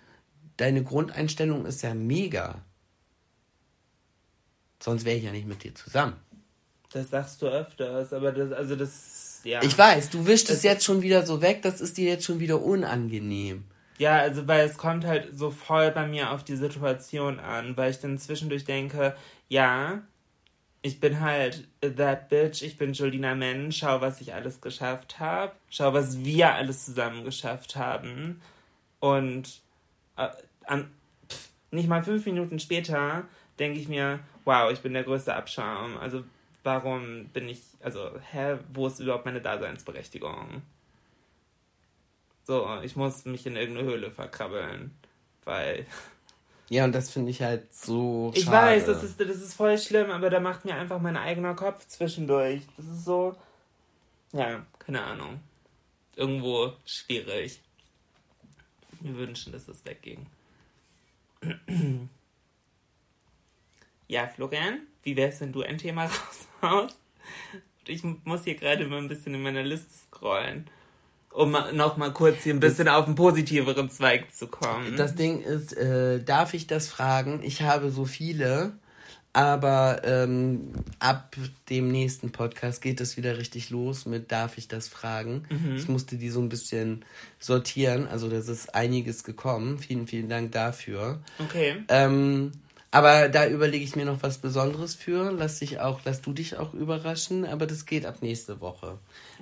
deine 0.58 0.84
Grundeinstellung 0.84 1.66
ist 1.66 1.82
ja 1.82 1.94
mega. 1.94 2.64
Sonst 4.82 5.06
wäre 5.06 5.18
ich 5.18 5.24
ja 5.24 5.32
nicht 5.32 5.48
mit 5.48 5.64
dir 5.64 5.76
zusammen. 5.76 6.16
Das 6.92 7.10
sagst 7.10 7.42
du 7.42 7.48
öfters, 7.48 8.14
aber 8.14 8.32
das, 8.32 8.52
also 8.52 8.76
das, 8.76 9.42
ja. 9.44 9.62
Ich 9.62 9.78
weiß, 9.78 10.10
du 10.10 10.26
wischst 10.26 10.50
es 10.50 10.64
jetzt 10.64 10.84
schon 10.84 11.02
wieder 11.02 11.26
so 11.26 11.42
weg, 11.42 11.62
das 11.62 11.82
ist 11.82 11.98
dir 11.98 12.10
jetzt 12.10 12.26
schon 12.26 12.40
wieder 12.40 12.62
unangenehm. 12.62 13.66
Ja, 14.00 14.18
also 14.20 14.48
weil 14.48 14.66
es 14.66 14.78
kommt 14.78 15.06
halt 15.06 15.38
so 15.38 15.52
voll 15.52 15.92
bei 15.92 16.08
mir 16.08 16.32
auf 16.32 16.44
die 16.44 16.56
Situation 16.56 17.40
an, 17.40 17.76
weil 17.78 17.92
ich 17.92 18.00
dann 18.00 18.18
zwischendurch 18.18 18.64
denke, 18.64 19.16
ja, 19.50 20.02
ich 20.82 21.02
bin 21.02 21.20
halt 21.20 21.68
that 21.82 22.30
bitch, 22.30 22.62
ich 22.62 22.78
bin 22.78 22.94
Jolina 22.94 23.36
Menn, 23.36 23.72
schau, 23.74 24.00
was 24.02 24.22
ich 24.22 24.34
alles 24.34 24.62
geschafft 24.62 25.20
habe, 25.20 25.52
schau, 25.70 25.94
was 25.94 26.24
wir 26.24 26.54
alles 26.56 26.86
zusammen 26.86 27.26
geschafft 27.26 27.76
haben. 27.76 28.42
Und 29.02 29.62
äh, 30.18 30.30
an, 30.66 30.90
pff, 31.30 31.50
nicht 31.72 31.90
mal 31.90 32.04
fünf 32.04 32.26
Minuten 32.26 32.60
später 32.60 33.26
denke 33.60 33.80
ich 33.80 33.90
mir, 33.90 34.20
wow, 34.46 34.72
ich 34.72 34.80
bin 34.80 34.94
der 34.94 35.04
größte 35.04 35.36
Abschaum. 35.36 35.98
Also 35.98 36.24
warum 36.64 37.26
bin 37.34 37.50
ich, 37.50 37.62
also, 37.82 38.12
hä, 38.32 38.58
wo 38.74 38.88
ist 38.88 39.00
überhaupt 39.02 39.26
meine 39.26 39.42
Daseinsberechtigung? 39.42 40.62
So, 42.50 42.68
ich 42.82 42.96
muss 42.96 43.26
mich 43.26 43.46
in 43.46 43.56
irgendeine 43.56 43.88
Höhle 43.88 44.10
verkrabbeln, 44.10 44.92
weil. 45.46 45.86
Ja, 46.72 46.86
und 46.86 46.94
das 46.94 47.10
finde 47.10 47.32
ich 47.32 47.42
halt 47.42 47.74
so. 47.74 48.32
Ich 48.36 48.46
weiß, 48.46 48.86
das 48.86 49.02
ist, 49.02 49.20
das 49.20 49.38
ist 49.38 49.56
voll 49.56 49.76
schlimm, 49.80 50.12
aber 50.12 50.30
da 50.30 50.40
macht 50.40 50.66
mir 50.66 50.76
einfach 50.76 51.00
mein 51.00 51.18
eigener 51.18 51.56
Kopf 51.56 51.88
zwischendurch. 51.88 52.62
Das 52.78 52.86
ist 52.86 53.06
so. 53.06 53.36
Ja, 54.34 54.64
keine 54.78 55.04
Ahnung. 55.04 55.40
Irgendwo 56.16 56.74
schwierig 56.86 57.60
mir 59.00 59.18
wünschen, 59.18 59.52
dass 59.52 59.68
es 59.68 59.84
wegging. 59.84 60.28
ja, 64.08 64.28
Florian, 64.28 64.82
wie 65.02 65.16
wär's, 65.16 65.42
wenn 65.42 65.52
du 65.52 65.64
ein 65.64 65.80
Thema 65.80 66.08
raushaust? 66.62 67.00
Ich 67.88 68.04
muss 68.04 68.44
hier 68.44 68.56
gerade 68.56 68.86
mal 68.86 69.00
ein 69.00 69.08
bisschen 69.08 69.34
in 69.34 69.42
meiner 69.42 69.64
Liste 69.64 69.94
scrollen, 69.94 70.70
um 71.32 71.56
noch 71.74 71.98
mal 71.98 72.12
kurz 72.12 72.44
hier 72.44 72.54
ein 72.54 72.60
bisschen 72.60 72.86
das, 72.86 72.96
auf 72.96 73.06
einen 73.06 73.16
positiveren 73.16 73.90
Zweig 73.90 74.36
zu 74.36 74.48
kommen. 74.48 74.96
Das 74.98 75.16
Ding 75.16 75.42
ist, 75.42 75.78
äh, 75.78 76.24
darf 76.24 76.54
ich 76.54 76.68
das 76.68 76.88
fragen? 76.88 77.42
Ich 77.44 77.62
habe 77.62 77.92
so 77.92 78.06
viele, 78.06 78.74
Aber 79.32 80.02
ähm, 80.06 80.74
ab 80.98 81.36
dem 81.70 81.92
nächsten 81.92 82.32
Podcast 82.32 82.82
geht 82.82 83.00
es 83.00 83.16
wieder 83.16 83.38
richtig 83.38 83.70
los 83.70 84.08
mit 84.08 84.32
Darf 84.32 84.58
ich 84.58 84.68
das 84.68 84.88
fragen? 84.88 85.46
Ich 85.78 85.88
musste 85.88 86.16
die 86.16 86.32
so 86.32 86.42
ein 86.42 86.50
bisschen 86.50 87.06
sortieren. 87.38 88.08
Also 88.08 88.28
das 88.28 88.48
ist 88.48 88.74
einiges 88.74 89.24
gekommen. 89.24 89.78
Vielen, 89.78 90.08
vielen 90.08 90.30
Dank 90.30 90.52
dafür. 90.52 91.20
Okay. 91.38 91.76
Ähm, 91.90 92.54
aber 92.92 93.30
da 93.30 93.48
überlege 93.48 93.84
ich 93.84 93.96
mir 93.96 94.06
noch 94.06 94.24
was 94.24 94.40
Besonderes 94.40 94.96
für. 94.96 95.32
Lass 95.32 95.60
dich 95.60 95.80
auch, 95.80 96.00
lass 96.06 96.22
du 96.22 96.34
dich 96.34 96.58
auch 96.58 96.74
überraschen. 96.74 97.46
Aber 97.46 97.68
das 97.68 97.86
geht 97.86 98.06
ab 98.06 98.18
nächste 98.22 98.62
Woche. 98.62 98.98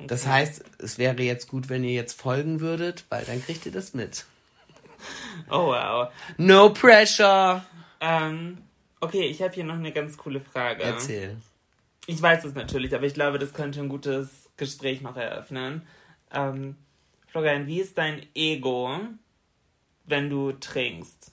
Das 0.06 0.28
heißt, 0.28 0.64
es 0.80 0.98
wäre 0.98 1.22
jetzt 1.22 1.48
gut, 1.48 1.70
wenn 1.70 1.84
ihr 1.84 1.93
jetzt 1.93 2.20
folgen 2.20 2.60
würdet, 2.60 3.06
weil 3.10 3.24
dann 3.24 3.41
kriegt 3.41 3.66
ihr 3.66 3.72
das 3.72 3.93
mit. 3.93 4.26
Oh 5.50 5.68
wow. 5.68 6.12
No 6.38 6.74
pressure. 6.74 7.64
Ähm, 8.02 8.58
okay, 9.00 9.28
ich 9.28 9.41
habe 9.41 9.54
hier 9.54 9.64
noch 9.64 9.76
eine 9.76 9.93
ganz 9.93 10.18
coole 10.18 10.41
Frage. 10.41 10.84
Erzähl. 10.84 11.38
Ich 12.06 12.22
weiß 12.22 12.43
es 12.45 12.54
natürlich, 12.54 12.93
aber 12.95 13.06
ich 13.06 13.14
glaube, 13.14 13.39
das 13.39 13.54
könnte 13.54 13.80
ein 13.80 13.89
gutes 13.89 14.50
Gespräch 14.58 15.02
noch 15.02 15.16
eröffnen. 15.16 15.84
Ähm, 16.34 16.76
Florian, 17.28 17.68
wie 17.68 17.80
ist 17.80 17.98
dein 17.98 18.26
Ego, 18.34 19.00
wenn 20.06 20.30
du 20.30 20.52
trinkst? 20.54 21.32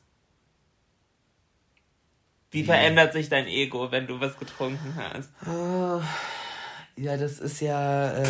Wie 2.54 2.62
verändert 2.62 3.12
sich 3.12 3.28
dein 3.28 3.48
Ego, 3.48 3.90
wenn 3.90 4.06
du 4.06 4.20
was 4.20 4.38
getrunken 4.38 4.94
hast? 4.94 5.28
Oh, 5.44 6.00
ja, 6.96 7.16
das 7.16 7.40
ist 7.40 7.60
ja. 7.60 8.16
Ähm, 8.16 8.24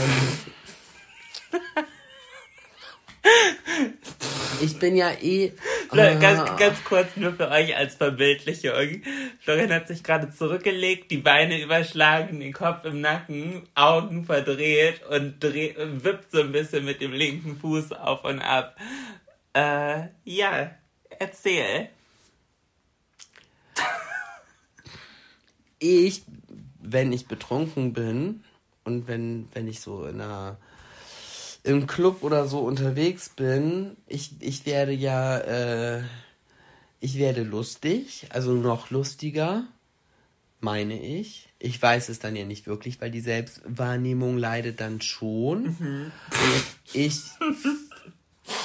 ich 4.62 4.78
bin 4.78 4.96
ja 4.96 5.10
eh. 5.20 5.52
Florian, 5.90 6.20
Ganz, 6.20 6.56
ganz 6.56 6.82
kurz 6.84 7.16
nur 7.16 7.34
für 7.34 7.50
euch 7.50 7.76
als 7.76 7.96
Verbildlichung. 7.96 9.02
Florian 9.40 9.70
hat 9.70 9.88
sich 9.88 10.02
gerade 10.02 10.30
zurückgelegt, 10.30 11.10
die 11.10 11.18
Beine 11.18 11.60
überschlagen, 11.60 12.40
den 12.40 12.54
Kopf 12.54 12.86
im 12.86 13.02
Nacken, 13.02 13.68
Augen 13.74 14.24
verdreht 14.24 15.02
und 15.04 15.38
dreh, 15.38 15.74
wippt 15.76 16.32
so 16.32 16.40
ein 16.40 16.52
bisschen 16.52 16.86
mit 16.86 17.02
dem 17.02 17.12
linken 17.12 17.58
Fuß 17.58 17.92
auf 17.92 18.24
und 18.24 18.40
ab. 18.40 18.74
Äh, 19.52 20.04
ja, 20.24 20.70
erzähl. 21.18 21.90
Ich, 25.78 26.22
wenn 26.80 27.12
ich 27.12 27.26
betrunken 27.26 27.92
bin 27.92 28.44
und 28.84 29.08
wenn, 29.08 29.48
wenn 29.52 29.68
ich 29.68 29.80
so 29.80 30.04
in 30.04 30.20
einer 30.20 30.58
im 31.62 31.86
Club 31.86 32.22
oder 32.22 32.46
so 32.46 32.60
unterwegs 32.60 33.30
bin, 33.30 33.96
ich, 34.06 34.32
ich 34.40 34.66
werde 34.66 34.92
ja, 34.92 35.38
äh, 35.38 36.02
ich 37.00 37.18
werde 37.18 37.42
lustig, 37.42 38.26
also 38.30 38.52
noch 38.52 38.90
lustiger, 38.90 39.64
meine 40.60 41.00
ich. 41.00 41.48
Ich 41.58 41.80
weiß 41.80 42.10
es 42.10 42.18
dann 42.18 42.36
ja 42.36 42.44
nicht 42.44 42.66
wirklich, 42.66 43.00
weil 43.00 43.10
die 43.10 43.20
Selbstwahrnehmung 43.20 44.36
leidet 44.36 44.80
dann 44.80 45.00
schon. 45.00 46.12
Ich, 46.92 47.22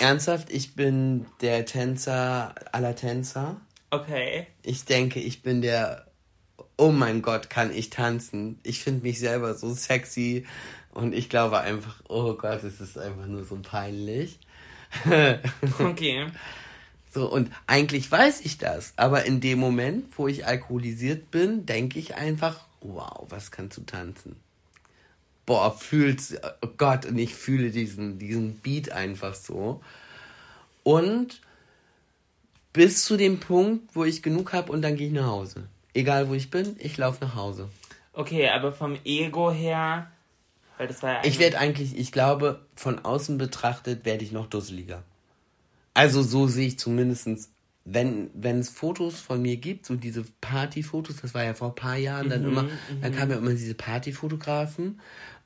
ernsthaft, 0.01 0.49
ich 0.51 0.75
bin 0.75 1.25
der 1.41 1.65
Tänzer 1.65 2.53
aller 2.73 2.95
Tänzer. 2.95 3.61
Okay. 3.91 4.47
Ich 4.63 4.85
denke, 4.85 5.19
ich 5.19 5.41
bin 5.41 5.61
der. 5.61 6.05
Oh 6.79 6.91
mein 6.91 7.21
Gott, 7.21 7.49
kann 7.49 7.75
ich 7.75 7.89
tanzen? 7.89 8.57
Ich 8.63 8.79
finde 8.81 9.03
mich 9.03 9.19
selber 9.19 9.53
so 9.53 9.73
sexy 9.73 10.45
und 10.93 11.13
ich 11.13 11.29
glaube 11.29 11.59
einfach, 11.59 12.01
oh 12.07 12.35
Gott, 12.35 12.63
es 12.63 12.79
ist 12.79 12.97
einfach 12.97 13.25
nur 13.25 13.43
so 13.43 13.57
peinlich. 13.61 14.39
Okay. 15.79 16.27
So, 17.11 17.29
und 17.29 17.51
eigentlich 17.67 18.09
weiß 18.09 18.41
ich 18.41 18.59
das, 18.59 18.93
aber 18.95 19.25
in 19.25 19.41
dem 19.41 19.59
Moment, 19.59 20.05
wo 20.17 20.27
ich 20.27 20.45
alkoholisiert 20.45 21.31
bin, 21.31 21.65
denke 21.65 21.99
ich 21.99 22.15
einfach, 22.15 22.65
wow, 22.81 23.25
was 23.29 23.51
kannst 23.51 23.77
du 23.77 23.81
tanzen? 23.81 24.35
Boah, 25.45 25.75
fühlst, 25.75 26.39
oh 26.61 26.67
Gott, 26.77 27.05
und 27.05 27.17
ich 27.17 27.33
fühle 27.33 27.71
diesen, 27.71 28.19
diesen 28.19 28.59
Beat 28.59 28.91
einfach 28.91 29.33
so. 29.33 29.81
Und 30.83 31.41
bis 32.73 33.03
zu 33.03 33.17
dem 33.17 33.39
Punkt, 33.39 33.95
wo 33.95 34.05
ich 34.05 34.21
genug 34.21 34.53
habe 34.53 34.71
und 34.71 34.83
dann 34.83 34.95
gehe 34.95 35.07
ich 35.07 35.13
nach 35.13 35.25
Hause. 35.25 35.67
Egal 35.93 36.29
wo 36.29 36.33
ich 36.33 36.49
bin, 36.49 36.75
ich 36.79 36.97
laufe 36.97 37.23
nach 37.23 37.35
Hause. 37.35 37.69
Okay, 38.13 38.49
aber 38.49 38.71
vom 38.71 38.97
Ego 39.05 39.51
her, 39.51 40.11
weil 40.77 40.87
das 40.87 41.01
war 41.03 41.13
ja 41.13 41.19
Ich 41.23 41.39
werde 41.39 41.57
eigentlich, 41.57 41.97
ich 41.97 42.11
glaube, 42.11 42.61
von 42.75 42.99
außen 42.99 43.37
betrachtet 43.37 44.05
werde 44.05 44.23
ich 44.23 44.31
noch 44.31 44.47
dusseliger. 44.47 45.03
Also 45.93 46.21
so 46.21 46.47
sehe 46.47 46.67
ich 46.67 46.79
zumindestens, 46.79 47.49
wenn, 47.85 48.29
wenn 48.33 48.59
es 48.59 48.69
Fotos 48.69 49.19
von 49.19 49.41
mir 49.41 49.57
gibt, 49.57 49.85
so 49.85 49.95
diese 49.95 50.23
Partyfotos, 50.41 51.17
das 51.21 51.33
war 51.33 51.43
ja 51.43 51.53
vor 51.53 51.69
ein 51.69 51.75
paar 51.75 51.97
Jahren 51.97 52.29
dann 52.29 52.43
immer, 52.43 52.65
dann 53.01 53.15
kamen 53.15 53.31
ja 53.31 53.37
immer 53.37 53.51
diese 53.51 53.73
Partyfotografen 53.73 54.99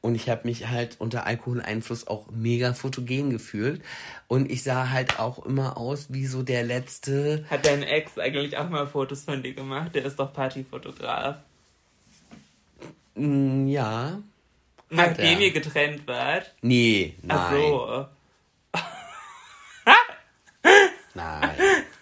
und 0.03 0.15
ich 0.15 0.29
habe 0.29 0.41
mich 0.43 0.67
halt 0.67 0.97
unter 0.99 1.25
Alkoholeinfluss 1.25 2.07
auch 2.07 2.29
mega 2.29 2.73
fotogen 2.73 3.29
gefühlt 3.29 3.81
und 4.27 4.51
ich 4.51 4.61
sah 4.61 4.89
halt 4.89 5.17
auch 5.17 5.45
immer 5.45 5.77
aus 5.77 6.11
wie 6.11 6.25
so 6.25 6.43
der 6.43 6.63
letzte, 6.63 7.45
Hat 7.49 7.65
dein 7.65 7.83
Ex 7.83 8.19
eigentlich 8.19 8.57
auch 8.57 8.69
mal 8.69 8.85
Fotos 8.85 9.23
von 9.23 9.41
dir 9.41 9.53
gemacht? 9.53 9.95
Der 9.95 10.03
ist 10.05 10.19
doch 10.19 10.33
Partyfotograf. 10.33 11.37
mm, 13.15 13.67
ja, 13.67 14.21
Nachdem 14.89 15.39
ihr 15.39 15.51
getrennt 15.51 16.05
wart? 16.05 16.53
nee, 16.61 17.15
nein. 17.23 17.37
Ach 17.39 17.51
so. 17.51 18.07
Nein, 21.15 21.55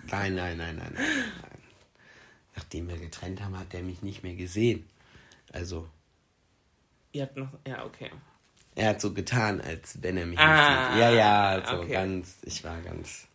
nein, 0.04 0.36
nein, 0.36 0.36
nein, 0.36 0.58
nein, 0.58 0.76
nein, 0.78 0.94
nein. 0.96 1.54
Nachdem 2.56 2.88
wir 2.90 2.98
getrennt 2.98 3.42
haben, 3.44 3.58
hat 3.60 3.74
er 3.74 3.84
mich 3.84 4.02
nicht 4.02 4.24
mehr 4.24 4.36
gesehen. 4.36 4.88
Also, 5.52 5.88
Ihr 7.14 7.24
habt 7.24 7.38
noch. 7.38 7.50
Ja, 7.68 7.84
okay. 7.86 8.12
er 8.76 8.90
hat 8.90 9.02
so 9.02 9.14
getan, 9.14 9.62
als 9.62 10.02
wenn 10.02 10.18
er 10.18 10.26
mich 10.26 10.40
Ah, 10.40 10.48
nicht 10.54 10.92
sieht. 10.92 11.02
Ja, 11.02 11.10
ja, 11.12 11.64
so 11.68 11.82
okay. 11.82 11.92
ganz, 11.92 12.38
ich 12.44 12.64
war 12.64 12.80
ganz, 12.82 13.28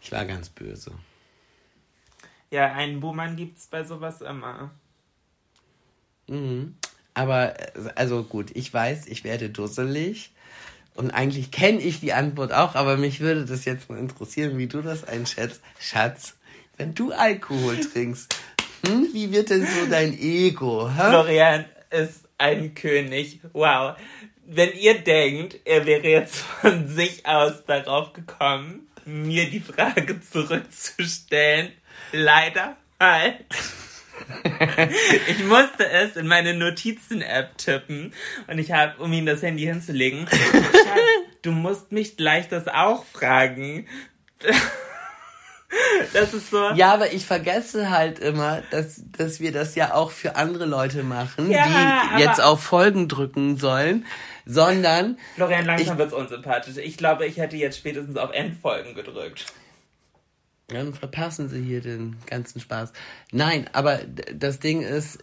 ich 0.00 0.10
war 0.12 0.24
ganz 0.24 0.48
böse. 0.48 0.92
Ja, 2.50 2.72
einen 2.72 3.00
Buhmann 3.00 3.36
gibt's 3.36 3.66
bei 3.66 3.84
sowas 3.84 4.22
immer. 4.22 4.70
Mhm. 6.28 6.76
Aber, 7.14 7.54
also 7.94 8.22
gut, 8.22 8.50
ich 8.54 8.72
weiß, 8.72 9.06
ich 9.08 9.24
werde 9.24 9.50
dusselig. 9.50 10.32
Und 10.94 11.10
eigentlich 11.10 11.50
kenne 11.50 11.80
ich 11.80 12.00
die 12.00 12.12
Antwort 12.12 12.52
auch, 12.52 12.74
aber 12.74 12.96
mich 12.96 13.20
würde 13.20 13.44
das 13.44 13.64
jetzt 13.64 13.88
mal 13.88 13.98
interessieren, 13.98 14.58
wie 14.58 14.66
du 14.66 14.82
das 14.82 15.04
einschätzt. 15.04 15.60
Schatz, 15.78 16.36
wenn 16.76 16.94
du 16.94 17.12
Alkohol 17.12 17.78
trinkst, 17.80 18.34
hm, 18.86 19.08
wie 19.12 19.30
wird 19.32 19.50
denn 19.50 19.66
so 19.66 19.86
dein 19.90 20.12
Ego? 20.18 20.88
Hä? 20.90 21.10
Florian 21.10 21.64
ist 21.90 22.27
ein 22.38 22.74
König. 22.74 23.40
Wow. 23.52 23.96
Wenn 24.46 24.72
ihr 24.72 24.98
denkt, 24.98 25.58
er 25.64 25.84
wäre 25.84 26.08
jetzt 26.08 26.36
von 26.38 26.88
sich 26.88 27.26
aus 27.26 27.64
darauf 27.66 28.14
gekommen, 28.14 28.88
mir 29.04 29.50
die 29.50 29.60
Frage 29.60 30.20
zurückzustellen, 30.20 31.72
leider 32.12 32.76
falsch. 32.98 33.44
Ich 35.28 35.44
musste 35.44 35.88
es 35.88 36.16
in 36.16 36.26
meine 36.26 36.52
Notizen-App 36.52 37.56
tippen 37.56 38.12
und 38.48 38.58
ich 38.58 38.72
habe, 38.72 39.00
um 39.00 39.12
ihm 39.12 39.26
das 39.26 39.42
Handy 39.42 39.62
hinzulegen, 39.62 40.26
Schatz, 40.30 41.00
du 41.42 41.52
musst 41.52 41.92
mich 41.92 42.16
gleich 42.16 42.48
das 42.48 42.66
auch 42.66 43.04
fragen. 43.04 43.86
Das 46.12 46.32
ist 46.32 46.50
so. 46.50 46.70
Ja, 46.74 46.94
aber 46.94 47.12
ich 47.12 47.26
vergesse 47.26 47.90
halt 47.90 48.18
immer, 48.20 48.62
dass, 48.70 49.02
dass 49.16 49.40
wir 49.40 49.52
das 49.52 49.74
ja 49.74 49.94
auch 49.94 50.10
für 50.10 50.36
andere 50.36 50.64
Leute 50.64 51.02
machen, 51.02 51.50
Ja, 51.50 52.04
die 52.16 52.22
jetzt 52.22 52.40
auf 52.40 52.62
Folgen 52.62 53.08
drücken 53.08 53.56
sollen, 53.58 54.06
sondern 54.46 55.18
Florian, 55.34 55.66
langsam 55.66 55.94
Ich- 55.94 55.98
wird's 55.98 56.14
unsympathisch. 56.14 56.76
Ich 56.78 56.96
glaube, 56.96 57.26
ich 57.26 57.36
hätte 57.36 57.56
jetzt 57.56 57.76
spätestens 57.78 58.16
auf 58.16 58.32
Endfolgen 58.32 58.94
gedrückt. 58.94 59.46
dann 60.68 60.94
verpassen 60.94 61.48
sie 61.48 61.62
hier 61.62 61.80
den 61.80 62.16
ganzen 62.26 62.60
Spaß. 62.60 62.92
Nein, 63.32 63.68
aber 63.72 64.00
das 64.34 64.60
Ding 64.60 64.82
ist, 64.82 65.18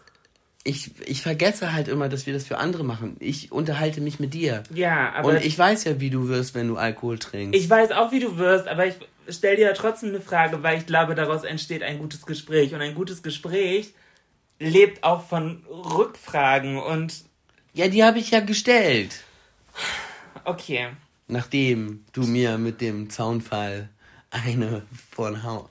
ich, 0.64 0.92
ich 1.08 1.22
vergesse 1.22 1.74
halt 1.74 1.88
immer, 1.88 2.10
dass 2.10 2.26
wir 2.26 2.34
das 2.34 2.46
für 2.48 2.58
andere 2.58 2.84
machen. 2.84 3.16
Ich 3.20 3.52
unterhalte 3.52 4.02
mich 4.02 4.20
mit 4.20 4.34
dir. 4.34 4.64
Ja, 4.74 5.14
aber 5.14 5.30
Und 5.30 5.46
ich 5.46 5.58
weiß 5.58 5.84
ja, 5.84 6.00
wie 6.00 6.10
du 6.10 6.28
wirst, 6.28 6.56
wenn 6.56 6.68
du 6.68 6.78
Alkohol 6.78 7.20
trinkst. 7.20 7.60
Ich 7.60 7.70
weiß 7.70 7.92
auch, 7.92 8.12
wie 8.12 8.20
du 8.20 8.38
wirst, 8.38 8.68
aber 8.68 8.88
ich 8.88 8.96
stell 9.30 9.56
dir 9.56 9.68
ja 9.68 9.74
trotzdem 9.74 10.10
eine 10.10 10.22
Frage, 10.22 10.64
weil 10.64 10.78
ich 10.78 10.86
glaube, 10.86 11.16
daraus 11.16 11.44
entsteht 11.44 11.84
ein 11.84 12.00
gutes 12.00 12.26
Gespräch. 12.26 12.74
Und 12.74 12.82
ein 12.82 12.96
gutes 12.96 13.24
Gespräch 13.24 13.94
lebt 14.60 15.04
auch 15.04 15.28
von 15.28 15.64
Rückfragen 15.68 16.78
und 16.78 17.24
ja, 17.74 17.90
die 17.90 18.06
habe 18.06 18.20
ich 18.20 18.32
ja 18.32 18.40
gestellt. 18.40 19.24
okay. 20.46 20.88
Nachdem 21.28 22.06
du 22.14 22.22
mir 22.22 22.58
mit 22.58 22.80
dem 22.80 23.10
Zaunfall 23.10 23.90
eine 24.30 24.84
von 25.12 25.44
Haut. 25.44 25.70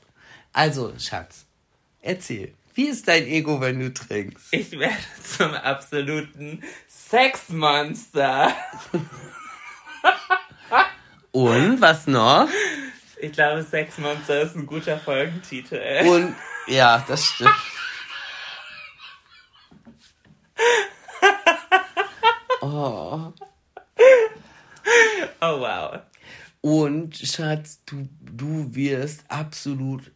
Also, 0.52 0.92
Schatz, 0.98 1.46
erzähl. 2.02 2.52
Wie 2.74 2.88
ist 2.88 3.08
dein 3.08 3.26
Ego, 3.26 3.60
wenn 3.60 3.78
du 3.78 3.94
trinkst? 3.94 4.48
Ich 4.50 4.72
werde 4.72 4.96
zum 5.22 5.54
absoluten 5.54 6.62
Sexmonster. 6.88 8.52
Und 11.30 11.80
was 11.80 12.06
noch? 12.06 12.48
Ich 13.24 13.32
glaube, 13.32 13.62
Sex 13.62 13.96
Monster 13.96 14.42
ist 14.42 14.54
ein 14.54 14.66
guter 14.66 14.98
Folgentitel. 14.98 15.80
Und 16.06 16.36
ja, 16.66 17.02
das 17.08 17.24
stimmt. 17.24 17.50
Oh. 22.60 23.32
Oh 25.42 25.60
wow. 25.60 26.00
Und 26.62 27.14
Schatz, 27.14 27.80
du, 27.84 28.08
du 28.20 28.74
wirst 28.74 29.24
absolut 29.28 30.10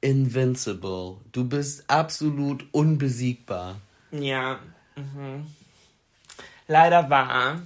invincible. 0.00 1.18
Du 1.32 1.44
bist 1.44 1.84
absolut 1.88 2.66
unbesiegbar. 2.72 3.76
Ja. 4.12 4.60
Mhm. 4.96 5.46
Leider 6.68 7.10
wahr. 7.10 7.60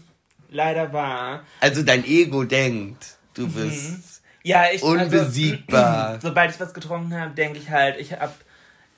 Leider 0.51 0.93
wahr. 0.93 1.45
Also 1.61 1.85
dein 1.85 2.05
Ego 2.05 2.43
denkt, 2.43 3.18
du 3.35 3.47
mhm. 3.47 3.53
bist. 3.53 4.18
Ja, 4.49 4.65
ich. 4.73 4.83
unbesiegbar. 4.83 6.09
Also, 6.09 6.21
sobald 6.29 6.51
ich 6.53 6.61
was 6.61 6.73
getrunken 6.73 7.15
habe, 7.15 7.35
denke 7.35 7.59
ich 7.59 7.69
halt, 7.69 8.01
ich 8.01 8.13
habe 8.13 8.33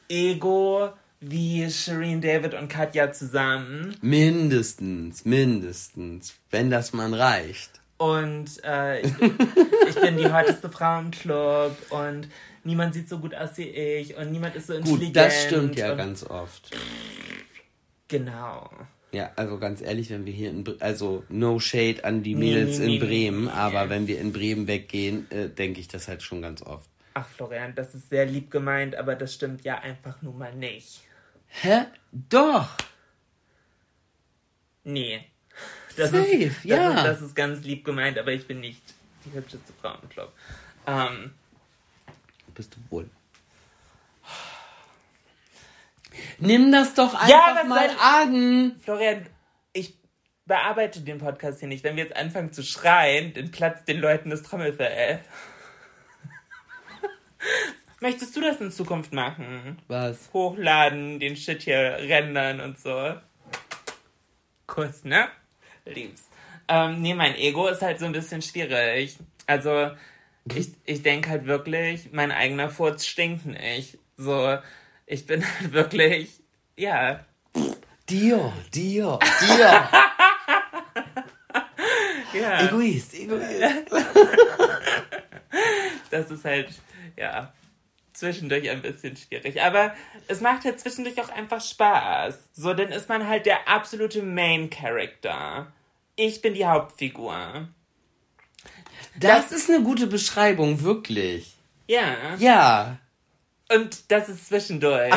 Ego 0.09 0.91
wie 1.19 1.69
Shireen 1.69 2.21
David 2.21 2.55
und 2.55 2.69
Katja 2.69 3.13
zusammen. 3.13 3.97
mindestens, 4.01 5.25
mindestens, 5.25 6.35
wenn 6.51 6.71
das 6.71 6.93
mal 6.93 7.13
reicht. 7.13 7.81
Und 7.99 8.63
äh, 8.65 9.01
ich, 9.01 9.13
ich 9.89 10.01
bin 10.01 10.17
die 10.17 10.33
hotteste 10.33 10.71
Frau 10.71 11.01
im 11.01 11.11
Club 11.11 11.77
und 11.91 12.29
niemand 12.63 12.95
sieht 12.95 13.09
so 13.09 13.19
gut 13.19 13.35
aus 13.35 13.51
wie 13.57 13.69
ich 13.69 14.17
und 14.17 14.31
niemand 14.31 14.55
ist 14.55 14.69
so 14.69 14.75
intelligent. 14.75 15.07
Gut, 15.09 15.17
das 15.17 15.43
stimmt 15.43 15.77
ja 15.77 15.95
ganz 15.95 16.25
oft. 16.25 16.71
Genau. 18.07 18.71
Ja, 19.13 19.33
also 19.35 19.59
ganz 19.59 19.81
ehrlich, 19.81 20.11
wenn 20.11 20.25
wir 20.25 20.33
hier 20.33 20.51
in, 20.51 20.63
Bre 20.63 20.77
also 20.79 21.25
no 21.29 21.59
shade 21.59 22.05
an 22.05 22.23
die 22.23 22.37
Mädels 22.37 22.79
nee, 22.79 22.87
nee, 22.87 22.95
in 22.97 23.01
Bremen, 23.01 23.45
nee. 23.47 23.51
aber 23.51 23.89
wenn 23.89 24.07
wir 24.07 24.21
in 24.21 24.33
Bremen 24.33 24.69
weggehen, 24.69 25.29
äh, 25.31 25.49
denke 25.49 25.81
ich 25.81 25.89
das 25.89 26.07
halt 26.07 26.23
schon 26.23 26.43
ganz 26.43 26.63
oft. 26.63 26.89
Ach, 27.15 27.29
Florian, 27.29 27.75
das 27.75 27.95
ist 27.95 28.09
sehr 28.09 28.25
lieb 28.25 28.51
gemeint, 28.51 28.95
aber 28.95 29.17
das 29.17 29.35
stimmt 29.35 29.65
ja 29.65 29.79
einfach 29.79 30.23
nun 30.23 30.39
mal 30.39 30.55
nicht. 30.55 31.01
Hä? 31.49 31.87
Doch! 32.13 32.69
Nee. 34.85 35.25
Das 35.97 36.13
Safe, 36.13 36.29
ist, 36.29 36.59
das 36.59 36.65
ja. 36.65 36.97
Ist, 36.97 37.05
das 37.05 37.23
ist 37.23 37.35
ganz 37.35 37.65
lieb 37.65 37.85
gemeint, 37.85 38.17
aber 38.17 38.33
ich 38.33 38.47
bin 38.47 38.61
nicht 38.61 38.81
die 39.25 39.33
hübscheste 39.33 39.73
Frau 39.81 39.95
im 40.01 40.09
Club. 40.09 40.33
Ähm, 40.87 41.33
Bist 42.55 42.77
du 42.77 42.79
wohl. 42.95 43.11
Nimm 46.39 46.73
das 46.73 46.95
doch 46.95 47.15
einfach 47.15 47.29
Ja, 47.29 47.63
mal 47.67 47.89
soll- 47.89 47.99
an! 48.01 48.77
Florian, 48.83 49.27
ich 49.73 49.95
bearbeite 50.47 51.01
den 51.03 51.19
Podcast 51.19 51.61
hier 51.61 51.69
nicht. 51.69 51.85
Wenn 51.85 51.97
wir 51.97 52.05
jetzt 52.05 52.17
anfangen 52.17 52.53
zu 52.53 52.63
schreien, 52.63 53.33
dann 53.35 53.51
platzt 53.51 53.87
den 53.89 54.01
Leuten 54.01 54.31
das 54.31 54.43
Trommelfell. 54.43 55.21
Möchtest 58.01 58.35
du 58.37 58.41
das 58.41 58.61
in 58.61 58.71
Zukunft 58.73 59.13
machen? 59.13 59.79
Was? 59.89 60.31
Hochladen, 60.33 61.21
den 61.21 61.37
Shit 61.37 61.63
hier 61.63 61.97
rendern 62.01 62.61
und 62.61 62.79
so. 62.79 63.15
Kuss, 64.67 65.05
ne? 65.05 65.29
Lieb's. 65.85 66.29
Ähm, 66.69 67.03
nee, 67.03 67.15
mein 67.15 67.35
Ego 67.37 67.67
ist 67.69 67.83
halt 67.83 67.99
so 67.99 68.07
ein 68.07 68.13
bisschen 68.13 68.41
schwierig. 68.43 69.19
Also, 69.47 69.91
ich, 70.55 70.71
ich 70.85 71.03
denke 71.03 71.29
halt 71.29 71.47
wirklich, 71.47 72.11
mein 72.13 72.31
eigener 72.33 72.71
Furz 72.71 73.05
stinkt 73.07 73.45
nicht. 73.47 73.99
So, 74.17 74.57
ich 75.11 75.27
bin 75.27 75.45
halt 75.45 75.73
wirklich, 75.73 76.41
ja, 76.77 77.25
Dir, 78.09 78.53
dir, 78.75 79.19
dir! 79.41 79.89
ja. 82.41 82.67
Egoist, 82.67 83.15
Egoist. 83.15 83.91
Das 86.11 86.29
ist 86.29 86.45
halt, 86.45 86.71
ja, 87.17 87.53
zwischendurch 88.13 88.69
ein 88.69 88.83
bisschen 88.83 89.17
schwierig. 89.17 89.63
Aber 89.63 89.95
es 90.27 90.41
macht 90.41 90.65
halt 90.65 90.81
zwischendurch 90.81 91.21
auch 91.21 91.29
einfach 91.29 91.61
Spaß. 91.61 92.49
So, 92.53 92.75
dann 92.75 92.91
ist 92.91 93.09
man 93.09 93.29
halt 93.29 93.47
der 93.47 93.69
absolute 93.69 94.25
Main 94.25 94.71
Character. 94.71 95.73
Ich 96.17 96.43
bin 96.43 96.55
die 96.55 96.67
Hauptfigur. 96.67 97.69
Das 99.21 99.53
ist 99.53 99.71
eine 99.71 99.85
gute 99.85 100.09
Beschreibung, 100.09 100.83
wirklich. 100.83 101.55
Ja. 101.87 102.35
Ja. 102.39 102.99
Und 103.75 104.11
das 104.11 104.29
ist 104.29 104.49
zwischendurch. 104.49 105.15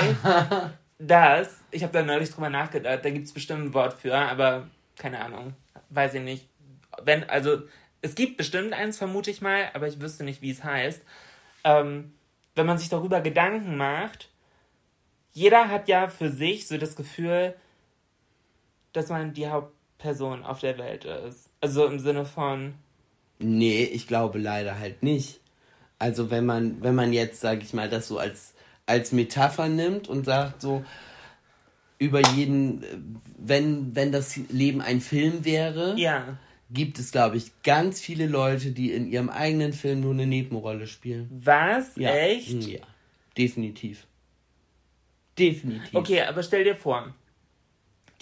das, 0.99 1.59
ich 1.71 1.83
habe 1.83 1.93
da 1.93 2.03
neulich 2.03 2.31
drüber 2.31 2.49
nachgedacht, 2.49 3.03
da 3.03 3.09
gibt 3.09 3.25
es 3.25 3.33
bestimmt 3.33 3.65
ein 3.65 3.73
Wort 3.73 3.93
für, 3.93 4.15
aber 4.15 4.67
keine 4.97 5.19
Ahnung. 5.23 5.53
Weiß 5.89 6.13
ich 6.13 6.21
nicht. 6.21 6.47
Wenn, 7.01 7.23
also, 7.29 7.63
es 8.01 8.15
gibt 8.15 8.37
bestimmt 8.37 8.73
eins, 8.73 8.97
vermute 8.97 9.31
ich 9.31 9.41
mal, 9.41 9.69
aber 9.73 9.87
ich 9.87 9.99
wüsste 10.01 10.23
nicht, 10.23 10.41
wie 10.41 10.51
es 10.51 10.63
heißt. 10.63 11.01
Ähm, 11.63 12.13
wenn 12.55 12.65
man 12.65 12.77
sich 12.77 12.89
darüber 12.89 13.21
Gedanken 13.21 13.77
macht, 13.77 14.29
jeder 15.31 15.69
hat 15.69 15.87
ja 15.87 16.07
für 16.07 16.29
sich 16.29 16.67
so 16.67 16.77
das 16.77 16.95
Gefühl, 16.95 17.55
dass 18.91 19.09
man 19.09 19.33
die 19.33 19.47
Hauptperson 19.47 20.43
auf 20.43 20.59
der 20.59 20.77
Welt 20.77 21.05
ist. 21.05 21.49
Also 21.61 21.87
im 21.87 21.97
Sinne 21.97 22.25
von, 22.25 22.75
Nee, 23.43 23.83
ich 23.83 24.07
glaube 24.07 24.39
leider 24.39 24.79
halt 24.79 25.03
nicht. 25.03 25.41
Also 26.03 26.29
wenn 26.29 26.45
man, 26.45 26.83
wenn 26.83 26.95
man 26.95 27.13
jetzt, 27.13 27.39
sag 27.39 27.63
ich 27.63 27.73
mal, 27.73 27.87
das 27.87 28.09
so 28.09 28.17
als, 28.17 28.53
als 28.85 29.13
Metapher 29.13 29.69
nimmt 29.69 30.09
und 30.09 30.25
sagt 30.25 30.61
so, 30.61 30.83
über 31.97 32.19
jeden, 32.35 33.21
wenn, 33.37 33.95
wenn 33.95 34.11
das 34.11 34.35
Leben 34.49 34.81
ein 34.81 34.99
Film 34.99 35.45
wäre, 35.45 35.95
ja, 35.97 36.37
gibt 36.69 36.99
es, 36.99 37.13
glaube 37.13 37.37
ich, 37.37 37.51
ganz 37.63 38.01
viele 38.01 38.27
Leute, 38.27 38.71
die 38.71 38.91
in 38.91 39.09
ihrem 39.09 39.29
eigenen 39.29 39.71
Film 39.71 40.01
nur 40.01 40.11
eine 40.11 40.27
Nebenrolle 40.27 40.87
spielen. 40.87 41.29
was? 41.31 41.95
Ja. 41.95 42.13
Echt? 42.13 42.67
Ja, 42.67 42.81
definitiv. 43.37 44.05
Definitiv. 45.39 45.93
Okay, 45.93 46.23
aber 46.23 46.43
stell 46.43 46.65
dir 46.65 46.75
vor, 46.75 47.13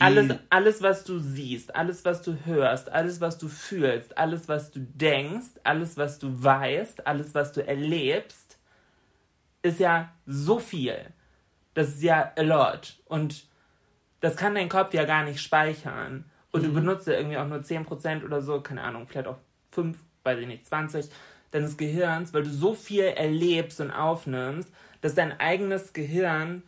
alles, 0.01 0.37
alles, 0.49 0.81
was 0.81 1.03
du 1.03 1.19
siehst, 1.19 1.75
alles, 1.75 2.03
was 2.05 2.21
du 2.21 2.35
hörst, 2.45 2.91
alles, 2.91 3.21
was 3.21 3.37
du 3.37 3.47
fühlst, 3.47 4.17
alles, 4.17 4.47
was 4.47 4.71
du 4.71 4.79
denkst, 4.79 5.51
alles, 5.63 5.95
was 5.97 6.17
du 6.19 6.43
weißt, 6.43 7.05
alles, 7.05 7.35
was 7.35 7.51
du 7.51 7.65
erlebst, 7.65 8.57
ist 9.61 9.79
ja 9.79 10.11
so 10.25 10.59
viel. 10.59 10.97
Das 11.73 11.89
ist 11.89 12.03
ja 12.03 12.31
a 12.35 12.41
lot. 12.41 12.97
Und 13.05 13.45
das 14.19 14.35
kann 14.35 14.55
dein 14.55 14.69
Kopf 14.69 14.93
ja 14.93 15.05
gar 15.05 15.23
nicht 15.23 15.39
speichern. 15.39 16.25
Und 16.51 16.65
du 16.65 16.73
benutzt 16.73 17.07
ja 17.07 17.13
irgendwie 17.13 17.37
auch 17.37 17.47
nur 17.47 17.59
10% 17.59 18.25
oder 18.25 18.41
so, 18.41 18.59
keine 18.61 18.81
Ahnung, 18.81 19.07
vielleicht 19.07 19.27
auch 19.27 19.37
5, 19.71 19.97
weiß 20.23 20.39
ich 20.39 20.47
nicht, 20.47 20.67
20 20.67 21.09
deines 21.51 21.77
Gehirns, 21.77 22.33
weil 22.33 22.43
du 22.43 22.49
so 22.49 22.73
viel 22.73 23.03
erlebst 23.03 23.79
und 23.79 23.91
aufnimmst, 23.91 24.71
dass 25.01 25.15
dein 25.15 25.39
eigenes 25.39 25.93
Gehirn 25.93 26.63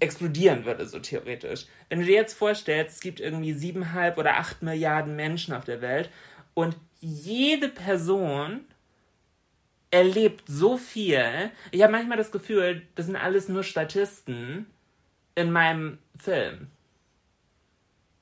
explodieren 0.00 0.64
würde, 0.64 0.86
so 0.86 0.98
theoretisch. 0.98 1.66
Wenn 1.88 2.00
du 2.00 2.06
dir 2.06 2.14
jetzt 2.14 2.34
vorstellst, 2.34 2.96
es 2.96 3.00
gibt 3.00 3.20
irgendwie 3.20 3.52
siebeneinhalb 3.52 4.18
oder 4.18 4.36
acht 4.36 4.62
Milliarden 4.62 5.16
Menschen 5.16 5.54
auf 5.54 5.64
der 5.64 5.80
Welt 5.80 6.10
und 6.54 6.76
jede 7.00 7.68
Person 7.68 8.64
erlebt 9.90 10.44
so 10.46 10.76
viel. 10.76 11.50
Ich 11.70 11.82
habe 11.82 11.92
manchmal 11.92 12.18
das 12.18 12.30
Gefühl, 12.30 12.82
das 12.94 13.06
sind 13.06 13.16
alles 13.16 13.48
nur 13.48 13.62
Statisten 13.62 14.66
in 15.34 15.50
meinem 15.50 15.98
Film. 16.18 16.68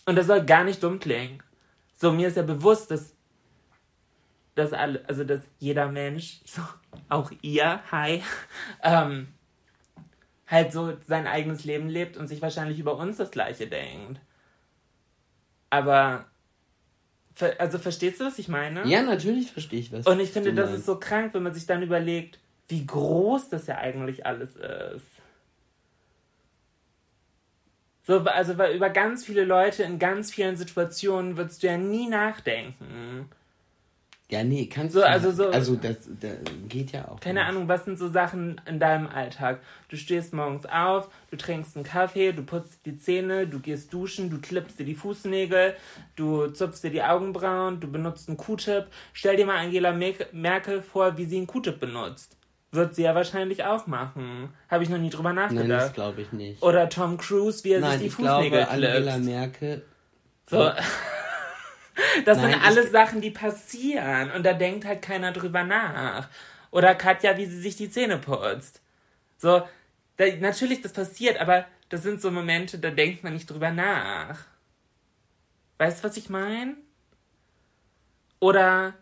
Und 0.04 0.16
das 0.16 0.26
soll 0.26 0.44
gar 0.44 0.64
nicht 0.64 0.82
dumm 0.82 1.00
klingen. 1.00 1.42
So, 1.96 2.12
mir 2.12 2.28
ist 2.28 2.36
ja 2.36 2.42
bewusst, 2.42 2.90
dass, 2.90 3.14
dass 4.54 4.72
alle, 4.72 5.04
also 5.08 5.24
dass 5.24 5.40
jeder 5.58 5.88
Mensch, 5.88 6.40
so, 6.44 6.62
auch 7.08 7.32
ihr, 7.42 7.80
hi, 7.90 8.22
ähm, 8.82 9.28
halt 10.46 10.72
so 10.72 10.96
sein 11.06 11.26
eigenes 11.26 11.64
Leben 11.64 11.88
lebt 11.88 12.16
und 12.16 12.28
sich 12.28 12.40
wahrscheinlich 12.42 12.78
über 12.78 12.96
uns 12.96 13.16
das 13.16 13.30
Gleiche 13.30 13.66
denkt. 13.66 14.20
Aber, 15.70 16.26
also 17.58 17.78
verstehst 17.78 18.20
du, 18.20 18.24
was 18.24 18.38
ich 18.38 18.48
meine? 18.48 18.86
Ja, 18.86 19.02
natürlich 19.02 19.50
verstehe 19.52 19.80
ich 19.80 19.92
was. 19.92 20.06
Und 20.06 20.20
ich 20.20 20.30
finde, 20.30 20.54
das 20.54 20.72
ist 20.72 20.86
so 20.86 20.98
krank, 20.98 21.34
wenn 21.34 21.42
man 21.42 21.54
sich 21.54 21.66
dann 21.66 21.82
überlegt, 21.82 22.38
wie 22.68 22.86
groß 22.86 23.48
das 23.48 23.66
ja 23.66 23.78
eigentlich 23.78 24.26
alles 24.26 24.56
ist. 24.56 25.06
So, 28.04 28.20
also 28.20 28.52
über 28.52 28.90
ganz 28.90 29.24
viele 29.24 29.44
Leute 29.44 29.82
in 29.82 29.98
ganz 29.98 30.30
vielen 30.32 30.56
Situationen 30.56 31.36
würdest 31.36 31.64
du 31.64 31.66
ja 31.66 31.76
nie 31.76 32.08
nachdenken. 32.08 33.28
Ja, 34.28 34.42
nee, 34.42 34.66
kannst 34.66 34.94
So, 34.94 35.00
du. 35.00 35.06
also 35.06 35.30
so- 35.30 35.50
Also, 35.50 35.76
das, 35.76 35.98
das 36.20 36.32
geht 36.68 36.90
ja 36.90 37.06
auch. 37.06 37.20
Keine 37.20 37.38
nicht. 37.38 37.48
Ahnung, 37.48 37.68
was 37.68 37.84
sind 37.84 37.96
so 37.96 38.08
Sachen 38.08 38.60
in 38.66 38.80
deinem 38.80 39.06
Alltag? 39.06 39.60
Du 39.88 39.96
stehst 39.96 40.34
morgens 40.34 40.66
auf, 40.66 41.08
du 41.30 41.36
trinkst 41.36 41.76
einen 41.76 41.84
Kaffee, 41.84 42.32
du 42.32 42.42
putzt 42.42 42.84
die 42.86 42.98
Zähne, 42.98 43.46
du 43.46 43.60
gehst 43.60 43.92
duschen, 43.92 44.28
du 44.28 44.40
klippst 44.40 44.80
dir 44.80 44.84
die 44.84 44.96
Fußnägel, 44.96 45.74
du 46.16 46.48
zupfst 46.48 46.82
dir 46.82 46.90
die 46.90 47.04
Augenbrauen, 47.04 47.78
du 47.78 47.86
benutzt 47.86 48.28
einen 48.28 48.36
Q-Tip. 48.36 48.86
Stell 49.12 49.36
dir 49.36 49.46
mal 49.46 49.58
Angela 49.58 49.92
Merk- 49.92 50.32
Merkel 50.32 50.82
vor, 50.82 51.16
wie 51.16 51.24
sie 51.26 51.36
einen 51.36 51.46
Q-Tip 51.46 51.78
benutzt. 51.78 52.36
Wird 52.72 52.96
sie 52.96 53.04
ja 53.04 53.14
wahrscheinlich 53.14 53.62
auch 53.62 53.86
machen. 53.86 54.50
Habe 54.68 54.82
ich 54.82 54.90
noch 54.90 54.98
nie 54.98 55.08
drüber 55.10 55.32
Nein, 55.32 55.54
das 55.54 55.54
nachgedacht. 55.54 55.94
glaube 55.94 56.22
ich 56.22 56.32
nicht. 56.32 56.60
Oder 56.64 56.88
Tom 56.88 57.16
Cruise, 57.16 57.62
wie 57.62 57.74
er 57.74 57.80
Nein, 57.80 57.92
sich 58.00 58.08
die 58.08 58.10
Fußnägel 58.10 58.64
Angela 58.64 59.12
klippt. 59.12 59.24
Merkel. 59.24 59.84
So. 60.50 60.72
Das 62.24 62.38
Nein, 62.38 62.52
sind 62.52 62.62
alles 62.62 62.90
Sachen, 62.90 63.20
die 63.20 63.30
passieren 63.30 64.30
und 64.32 64.44
da 64.44 64.52
denkt 64.52 64.84
halt 64.84 65.02
keiner 65.02 65.32
drüber 65.32 65.64
nach. 65.64 66.28
Oder 66.70 66.94
Katja, 66.94 67.36
wie 67.36 67.46
sie 67.46 67.60
sich 67.60 67.76
die 67.76 67.90
Zähne 67.90 68.18
putzt. 68.18 68.82
So, 69.38 69.66
da, 70.16 70.26
natürlich, 70.40 70.82
das 70.82 70.92
passiert, 70.92 71.40
aber 71.40 71.66
das 71.88 72.02
sind 72.02 72.20
so 72.20 72.30
Momente, 72.30 72.78
da 72.78 72.90
denkt 72.90 73.24
man 73.24 73.32
nicht 73.32 73.48
drüber 73.48 73.70
nach. 73.70 74.44
Weißt 75.78 76.00
du, 76.02 76.08
was 76.08 76.16
ich 76.16 76.28
meine? 76.28 76.76
Oder, 78.40 78.94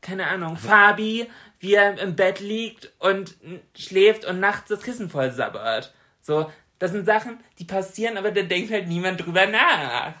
keine 0.00 0.26
Ahnung, 0.26 0.56
Fabi, 0.56 1.30
wie 1.60 1.74
er 1.74 1.98
im 1.98 2.16
Bett 2.16 2.40
liegt 2.40 2.92
und 2.98 3.36
schläft 3.76 4.24
und 4.24 4.40
nachts 4.40 4.68
das 4.68 4.82
Kissen 4.82 5.10
voll 5.10 5.30
sabbert. 5.30 5.94
So, 6.20 6.50
das 6.78 6.92
sind 6.92 7.06
Sachen, 7.06 7.38
die 7.58 7.64
passieren, 7.64 8.16
aber 8.16 8.30
da 8.30 8.42
denkt 8.42 8.70
halt 8.72 8.88
niemand 8.88 9.24
drüber 9.24 9.46
nach. 9.46 10.14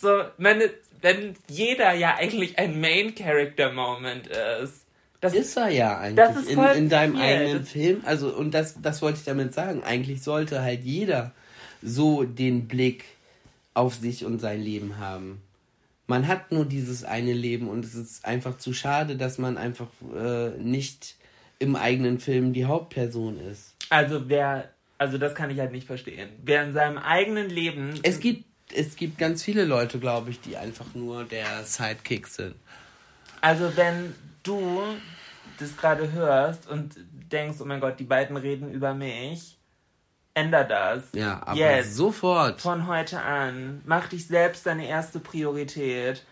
So, 0.00 0.22
meine, 0.38 0.70
wenn 1.00 1.34
jeder 1.48 1.92
ja 1.92 2.16
eigentlich 2.16 2.58
ein 2.58 2.80
Main-Character-Moment 2.80 4.28
ist. 4.62 4.84
Das 5.20 5.34
ist 5.34 5.56
er 5.56 5.70
ja 5.70 5.98
eigentlich 5.98 6.48
in, 6.50 6.58
in 6.58 6.88
deinem 6.88 7.14
viel. 7.14 7.22
eigenen 7.22 7.64
Film. 7.64 8.02
Also, 8.04 8.28
und 8.28 8.52
das, 8.52 8.80
das 8.80 9.02
wollte 9.02 9.18
ich 9.18 9.24
damit 9.24 9.52
sagen. 9.52 9.82
Eigentlich 9.82 10.22
sollte 10.22 10.62
halt 10.62 10.84
jeder 10.84 11.32
so 11.82 12.22
den 12.22 12.68
Blick 12.68 13.04
auf 13.74 13.94
sich 13.94 14.24
und 14.24 14.40
sein 14.40 14.60
Leben 14.60 14.98
haben. 14.98 15.42
Man 16.06 16.26
hat 16.26 16.52
nur 16.52 16.64
dieses 16.64 17.04
eine 17.04 17.32
Leben 17.32 17.68
und 17.68 17.84
es 17.84 17.94
ist 17.94 18.24
einfach 18.24 18.58
zu 18.58 18.72
schade, 18.72 19.16
dass 19.16 19.38
man 19.38 19.58
einfach 19.58 19.88
äh, 20.16 20.50
nicht 20.58 21.16
im 21.58 21.76
eigenen 21.76 22.18
Film 22.18 22.52
die 22.52 22.64
Hauptperson 22.64 23.38
ist. 23.40 23.74
Also 23.90 24.28
wer, 24.28 24.70
also 24.96 25.18
das 25.18 25.34
kann 25.34 25.50
ich 25.50 25.58
halt 25.58 25.72
nicht 25.72 25.86
verstehen. 25.86 26.30
Wer 26.42 26.64
in 26.64 26.72
seinem 26.72 26.98
eigenen 26.98 27.50
Leben. 27.50 27.94
Es 28.02 28.20
gibt, 28.20 28.44
es 28.74 28.96
gibt 28.96 29.18
ganz 29.18 29.42
viele 29.42 29.64
Leute, 29.64 29.98
glaube 29.98 30.30
ich, 30.30 30.40
die 30.40 30.56
einfach 30.56 30.94
nur 30.94 31.24
der 31.24 31.64
Sidekick 31.64 32.26
sind. 32.26 32.54
Also 33.40 33.76
wenn 33.76 34.14
du 34.42 34.82
das 35.58 35.76
gerade 35.76 36.12
hörst 36.12 36.68
und 36.68 36.94
denkst, 37.32 37.58
oh 37.60 37.64
mein 37.64 37.80
Gott, 37.80 37.98
die 37.98 38.04
beiden 38.04 38.36
reden 38.36 38.70
über 38.72 38.94
mich, 38.94 39.58
änder 40.34 40.64
das. 40.64 41.04
Ja, 41.12 41.40
aber 41.44 41.58
Jetzt, 41.58 41.96
sofort. 41.96 42.60
Von 42.60 42.86
heute 42.86 43.20
an. 43.20 43.82
Mach 43.84 44.08
dich 44.08 44.26
selbst 44.26 44.66
deine 44.66 44.86
erste 44.86 45.18
Priorität. 45.18 46.24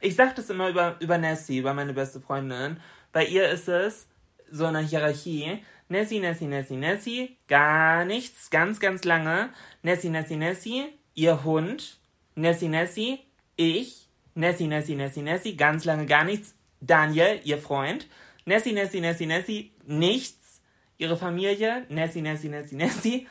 Ich 0.00 0.14
sag 0.14 0.36
das 0.36 0.50
immer 0.50 0.68
über, 0.68 0.96
über 1.00 1.18
Nessie, 1.18 1.58
über 1.58 1.72
meine 1.72 1.94
beste 1.94 2.20
Freundin. 2.20 2.78
Bei 3.12 3.24
ihr 3.24 3.48
ist 3.48 3.68
es 3.68 4.06
so 4.50 4.66
eine 4.66 4.80
Hierarchie. 4.80 5.62
Nessie, 5.88 6.20
Nessie, 6.20 6.46
Nessie, 6.46 6.76
Nessie, 6.76 7.36
gar 7.48 8.04
nichts, 8.04 8.50
ganz, 8.50 8.80
ganz 8.80 9.04
lange. 9.04 9.50
Nessie, 9.82 10.10
Nessie, 10.10 10.36
Nessie, 10.36 10.84
ihr 11.16 11.42
Hund. 11.42 11.98
Nessie, 12.36 12.68
Nessie, 12.68 13.18
ich. 13.56 14.08
Nessie, 14.34 14.68
Nessie, 14.68 14.94
Nessie, 14.94 15.22
Nessie, 15.22 15.56
ganz 15.56 15.84
lange 15.84 16.06
gar 16.06 16.22
nichts. 16.22 16.54
Daniel, 16.80 17.40
ihr 17.42 17.58
Freund. 17.58 18.06
Nessie, 18.44 18.72
Nessie, 18.72 19.00
Nessie, 19.00 19.26
Nessie, 19.26 19.72
nichts. 19.84 20.60
Ihre 20.98 21.16
Familie, 21.16 21.84
Nessie, 21.88 22.22
Nessie, 22.22 22.48
Nessie, 22.48 22.76
Nessie. 22.76 23.26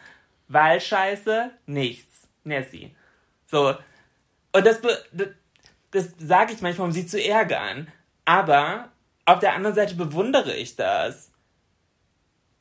Wahlscheiße, 0.49 1.51
nichts. 1.67 2.27
Nessie. 2.43 2.93
So. 3.47 3.75
Und 4.51 4.65
das, 4.65 4.81
das, 4.81 5.29
das 5.91 6.09
sage 6.17 6.53
ich 6.53 6.61
manchmal, 6.61 6.87
um 6.87 6.91
sie 6.91 7.07
zu 7.07 7.23
ärgern. 7.23 7.87
Aber 8.25 8.91
auf 9.25 9.39
der 9.39 9.53
anderen 9.53 9.75
Seite 9.75 9.95
bewundere 9.95 10.55
ich 10.55 10.75
das 10.75 11.31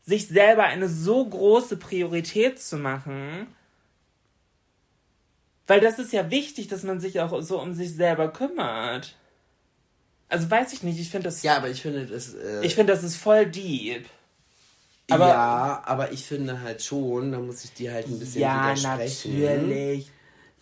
sich 0.07 0.29
selber 0.29 0.65
eine 0.65 0.89
so 0.89 1.25
große 1.25 1.79
Priorität 1.79 2.61
zu 2.61 2.77
machen, 2.77 3.47
weil 5.67 5.81
das 5.81 5.99
ist 5.99 6.13
ja 6.13 6.31
wichtig, 6.31 6.69
dass 6.69 6.83
man 6.83 7.01
sich 7.01 7.21
auch 7.21 7.41
so 7.43 7.61
um 7.61 7.75
sich 7.75 7.95
selber 7.95 8.33
kümmert. 8.33 9.17
Also 10.29 10.51
weiß 10.51 10.73
ich 10.73 10.83
nicht, 10.83 10.99
ich 10.99 11.11
finde 11.11 11.27
das. 11.27 11.43
Ja, 11.43 11.57
aber 11.57 11.71
ich 11.71 11.83
finde 11.83 12.07
das. 12.07 12.35
Äh, 12.35 12.65
ich 12.65 12.75
finde, 12.75 12.93
das 12.93 13.05
ist 13.05 13.17
voll 13.17 13.47
deep. 13.47 14.07
Aber, 15.11 15.29
ja, 15.29 15.83
aber 15.85 16.13
ich 16.13 16.25
finde 16.25 16.63
halt 16.63 16.83
schon, 16.83 17.33
da 17.33 17.39
muss 17.39 17.65
ich 17.65 17.73
dir 17.73 17.93
halt 17.93 18.07
ein 18.07 18.19
bisschen 18.19 18.41
ja, 18.41 18.75
widersprechen. 18.75 19.41
Natürlich. 19.41 20.11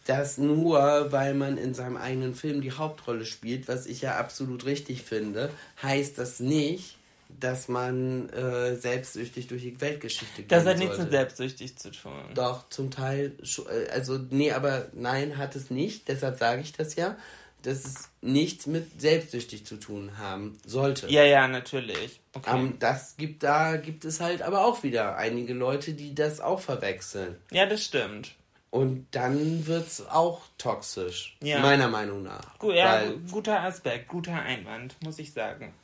Dass 0.05 0.36
nur 0.36 1.12
weil 1.12 1.34
man 1.34 1.57
in 1.59 1.74
seinem 1.74 1.96
eigenen 1.96 2.34
Film 2.34 2.61
die 2.61 2.72
Hauptrolle 2.72 3.24
spielt, 3.24 3.68
was 3.68 3.86
ich 3.86 4.03
ja 4.03 4.16
absolut 4.16 4.66
richtig 4.66 5.03
finde, 5.03 5.48
heißt 5.80 6.18
das 6.18 6.40
nicht, 6.40 6.98
dass 7.40 7.68
man 7.68 8.28
äh, 8.30 8.76
selbstsüchtig 8.76 9.48
durch 9.48 9.62
die 9.62 9.80
Weltgeschichte 9.80 10.42
geht. 10.42 10.52
Das 10.52 10.64
hat 10.66 10.78
nichts 10.78 10.98
mit 10.98 11.10
selbstsüchtig 11.10 11.76
zu 11.78 11.90
tun. 11.90 12.12
Doch, 12.34 12.68
zum 12.68 12.90
Teil, 12.90 13.32
äh, 13.42 13.90
also 13.90 14.18
nee, 14.30 14.52
aber 14.52 14.88
nein, 14.92 15.36
hat 15.38 15.56
es 15.56 15.70
nicht, 15.70 16.08
deshalb 16.08 16.38
sage 16.38 16.62
ich 16.62 16.72
das 16.72 16.96
ja, 16.96 17.16
dass 17.62 17.84
es 17.84 18.10
nichts 18.20 18.66
mit 18.66 19.00
selbstsüchtig 19.00 19.64
zu 19.66 19.76
tun 19.76 20.18
haben 20.18 20.58
sollte. 20.66 21.08
Ja, 21.08 21.24
ja, 21.24 21.46
natürlich. 21.48 22.20
Okay. 22.34 22.54
Um, 22.54 22.78
das 22.78 23.16
gibt, 23.16 23.42
da 23.42 23.76
gibt 23.76 24.04
es 24.04 24.20
halt 24.20 24.42
aber 24.42 24.64
auch 24.64 24.82
wieder 24.82 25.16
einige 25.16 25.54
Leute, 25.54 25.94
die 25.94 26.14
das 26.14 26.40
auch 26.40 26.60
verwechseln. 26.60 27.36
Ja, 27.50 27.66
das 27.66 27.84
stimmt. 27.84 28.34
Und 28.70 29.06
dann 29.10 29.66
wird 29.66 29.86
es 29.86 30.08
auch 30.08 30.40
toxisch. 30.56 31.36
Ja. 31.42 31.60
Meiner 31.60 31.88
Meinung 31.88 32.22
nach. 32.22 32.58
Gut, 32.58 32.74
ja, 32.74 33.04
guter 33.30 33.60
Aspekt, 33.60 34.08
guter 34.08 34.34
Einwand, 34.34 34.96
muss 35.04 35.18
ich 35.18 35.32
sagen. 35.32 35.74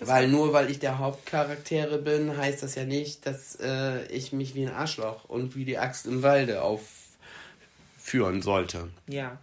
Weil 0.00 0.28
nur 0.28 0.52
weil 0.52 0.70
ich 0.70 0.78
der 0.78 0.98
Hauptcharaktere 0.98 1.98
bin, 1.98 2.36
heißt 2.36 2.62
das 2.62 2.74
ja 2.74 2.84
nicht, 2.84 3.26
dass 3.26 3.56
äh, 3.60 4.06
ich 4.06 4.32
mich 4.32 4.54
wie 4.54 4.66
ein 4.66 4.72
Arschloch 4.72 5.24
und 5.24 5.56
wie 5.56 5.64
die 5.64 5.78
Axt 5.78 6.06
im 6.06 6.22
Walde 6.22 6.62
aufführen 6.62 8.40
sollte. 8.40 8.88
Ja. 9.06 9.38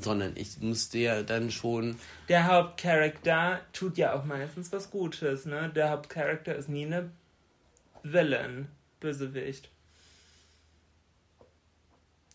Sondern 0.00 0.32
ich 0.36 0.58
musste 0.60 0.98
ja 0.98 1.22
dann 1.22 1.50
schon. 1.50 1.98
Der 2.28 2.46
Hauptcharakter 2.46 3.60
tut 3.72 3.98
ja 3.98 4.14
auch 4.14 4.24
meistens 4.24 4.72
was 4.72 4.90
Gutes, 4.90 5.44
ne? 5.44 5.70
Der 5.74 5.90
Hauptcharakter 5.90 6.54
ist 6.54 6.68
nie 6.68 6.86
eine 6.86 7.10
Villain, 8.02 8.68
Bösewicht. 9.00 9.68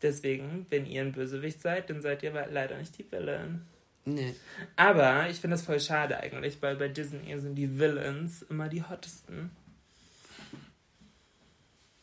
Deswegen, 0.02 0.68
wenn 0.70 0.86
ihr 0.86 1.02
ein 1.02 1.14
Bösewicht 1.14 1.62
seid, 1.62 1.90
dann 1.90 2.02
seid 2.02 2.22
ihr 2.22 2.32
leider 2.32 2.78
nicht 2.78 2.98
die 2.98 3.12
Villain. 3.12 3.66
Nee. 4.06 4.36
Aber 4.76 5.30
ich 5.30 5.40
finde 5.40 5.56
das 5.56 5.66
voll 5.66 5.80
schade 5.80 6.18
eigentlich, 6.20 6.62
weil 6.62 6.76
bei 6.76 6.88
Disney 6.88 7.38
sind 7.40 7.56
die 7.56 7.80
Villains 7.80 8.44
immer 8.44 8.70
die 8.70 8.84
hottesten. 8.84 9.50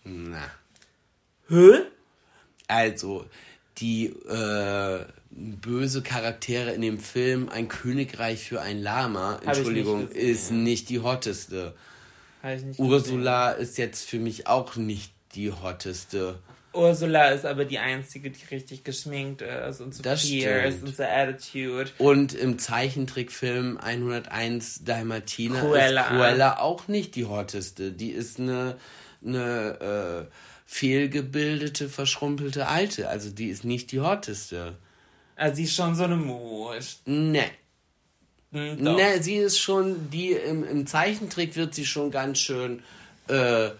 Na. 0.05 0.51
Hä? 1.49 1.83
Also, 2.67 3.27
die 3.79 4.07
äh, 4.07 5.05
böse 5.31 6.03
Charaktere 6.03 6.73
in 6.73 6.83
dem 6.83 6.99
Film 6.99 7.49
Ein 7.49 7.69
Königreich 7.69 8.45
für 8.45 8.61
ein 8.61 8.83
Lama, 8.83 9.41
Entschuldigung, 9.45 10.05
nicht 10.05 10.17
ist 10.17 10.51
nicht 10.51 10.89
die 10.89 11.01
hotteste. 11.01 11.75
Ursula 12.79 13.53
gesehen. 13.53 13.63
ist 13.63 13.79
jetzt 13.79 14.09
für 14.09 14.19
mich 14.19 14.49
auch 14.49 14.77
nicht 14.77 15.13
die 15.35 15.53
hotteste. 15.53 16.39
Ursula 16.75 17.31
ist 17.31 17.45
aber 17.45 17.65
die 17.65 17.79
einzige, 17.79 18.31
die 18.31 18.45
richtig 18.51 18.85
geschminkt 18.85 19.43
ist 19.43 19.81
und 19.81 19.95
so 19.95 20.03
das 20.03 20.23
fierce 20.23 20.83
und 20.83 20.97
so 20.97 21.03
Attitude. 21.03 21.91
Und 21.99 22.35
im 22.35 22.59
Zeichentrickfilm 22.59 23.79
101 23.79 24.85
Dalmatina 24.85 25.61
Cruella. 25.61 26.01
ist 26.03 26.09
Cruella 26.09 26.59
auch 26.59 26.89
nicht 26.89 27.15
die 27.15 27.27
hotteste. 27.27 27.93
Die 27.93 28.11
ist 28.11 28.41
eine, 28.41 28.77
eine 29.25 30.29
äh, 30.29 30.33
fehlgebildete, 30.67 31.89
verschrumpelte 31.89 32.67
Alte. 32.67 33.09
Also 33.09 33.31
die 33.31 33.49
ist 33.49 33.65
nicht 33.65 33.93
die 33.93 34.01
hotteste. 34.01 34.77
Also 35.37 35.57
sie 35.57 35.65
ist 35.65 35.75
schon 35.75 35.95
so 35.95 36.05
eine 36.05 36.17
Mut. 36.17 36.85
Ne. 37.05 37.45
Ne, 38.53 39.23
sie 39.23 39.37
ist 39.37 39.59
schon, 39.59 40.11
die 40.11 40.33
im, 40.33 40.63
im 40.63 40.87
Zeichentrick 40.87 41.57
wird 41.57 41.75
sie 41.75 41.87
schon 41.87 42.11
ganz 42.11 42.39
schön 42.39 42.83
äh, 43.29 43.71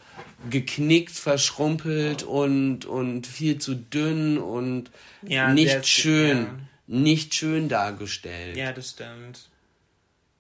geknickt, 0.51 1.13
verschrumpelt 1.13 2.23
und, 2.23 2.85
und 2.85 3.27
viel 3.27 3.59
zu 3.59 3.75
dünn 3.75 4.39
und 4.39 4.91
ja, 5.23 5.53
nicht 5.53 5.87
schön, 5.87 6.39
ja. 6.39 6.59
nicht 6.87 7.35
schön 7.35 7.69
dargestellt. 7.69 8.57
Ja, 8.57 8.73
das 8.73 8.91
stimmt. 8.91 9.49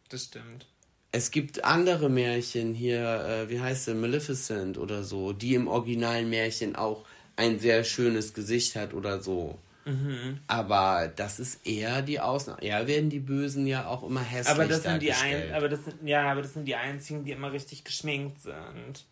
Das 0.08 0.24
stimmt. 0.24 0.66
Es 1.12 1.30
gibt 1.30 1.64
andere 1.64 2.08
Märchen 2.08 2.74
hier, 2.74 3.24
äh, 3.26 3.50
wie 3.50 3.60
heißt 3.60 3.84
sie, 3.84 3.94
Maleficent 3.94 4.78
oder 4.78 5.04
so, 5.04 5.32
die 5.32 5.54
im 5.54 5.68
originalen 5.68 6.30
Märchen 6.30 6.74
auch 6.74 7.04
ein 7.36 7.58
sehr 7.58 7.84
schönes 7.84 8.34
Gesicht 8.34 8.76
hat 8.76 8.94
oder 8.94 9.20
so. 9.20 9.58
Mhm. 9.84 10.38
Aber 10.46 11.10
das 11.14 11.40
ist 11.40 11.66
eher 11.66 12.02
die 12.02 12.20
Ausnahme. 12.20 12.64
Ja, 12.64 12.86
werden 12.86 13.10
die 13.10 13.18
Bösen 13.18 13.66
ja 13.66 13.86
auch 13.86 14.02
immer 14.02 14.22
hässlich 14.22 14.54
aber 14.54 14.66
das 14.66 14.82
sind 14.82 15.02
die 15.02 15.12
ein, 15.12 15.52
aber 15.52 15.68
das 15.68 15.84
sind, 15.84 16.06
Ja, 16.06 16.30
aber 16.30 16.42
das 16.42 16.54
sind 16.54 16.66
die 16.66 16.76
einzigen, 16.76 17.24
die 17.24 17.32
immer 17.32 17.52
richtig 17.52 17.84
geschminkt 17.84 18.42
sind. 18.42 19.04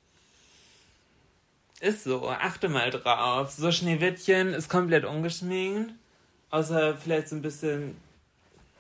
Ist 1.81 2.05
so, 2.05 2.29
achte 2.29 2.69
mal 2.69 2.91
drauf. 2.91 3.51
So 3.51 3.73
Schneewittchen 3.73 4.53
ist 4.53 4.69
komplett 4.69 5.05
ungeschminkt. 5.05 5.93
Außer 6.51 6.97
vielleicht 6.97 7.29
so 7.29 7.37
ein 7.37 7.43
bisschen 7.43 7.97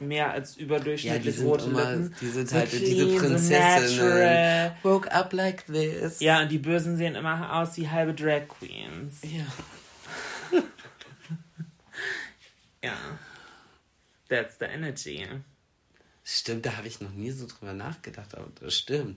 mehr 0.00 0.30
als 0.32 0.56
überdurchschnittlich 0.56 1.38
ja, 1.38 1.44
rote 1.44 1.66
immer, 1.66 1.92
Lippen. 1.92 2.14
Die 2.20 2.26
sind 2.26 2.48
so 2.48 2.56
halt 2.56 2.70
clean, 2.70 2.84
diese 2.84 3.06
Prinzessinnen. 3.18 4.72
So 4.82 4.88
Woke 4.90 5.12
up 5.12 5.32
like 5.32 5.66
this. 5.66 6.20
Ja, 6.20 6.42
und 6.42 6.50
die 6.50 6.58
Bösen 6.58 6.96
sehen 6.96 7.14
immer 7.14 7.60
aus 7.60 7.76
wie 7.76 7.88
halbe 7.88 8.14
Drag 8.14 8.48
Queens. 8.48 9.20
Ja. 9.22 9.46
Ja. 12.84 12.96
That's 14.28 14.56
the 14.58 14.66
energy. 14.66 15.26
Stimmt, 16.24 16.66
da 16.66 16.76
habe 16.76 16.86
ich 16.86 17.00
noch 17.00 17.10
nie 17.10 17.30
so 17.32 17.46
drüber 17.46 17.72
nachgedacht, 17.72 18.34
aber 18.36 18.46
das 18.60 18.74
stimmt. 18.74 19.16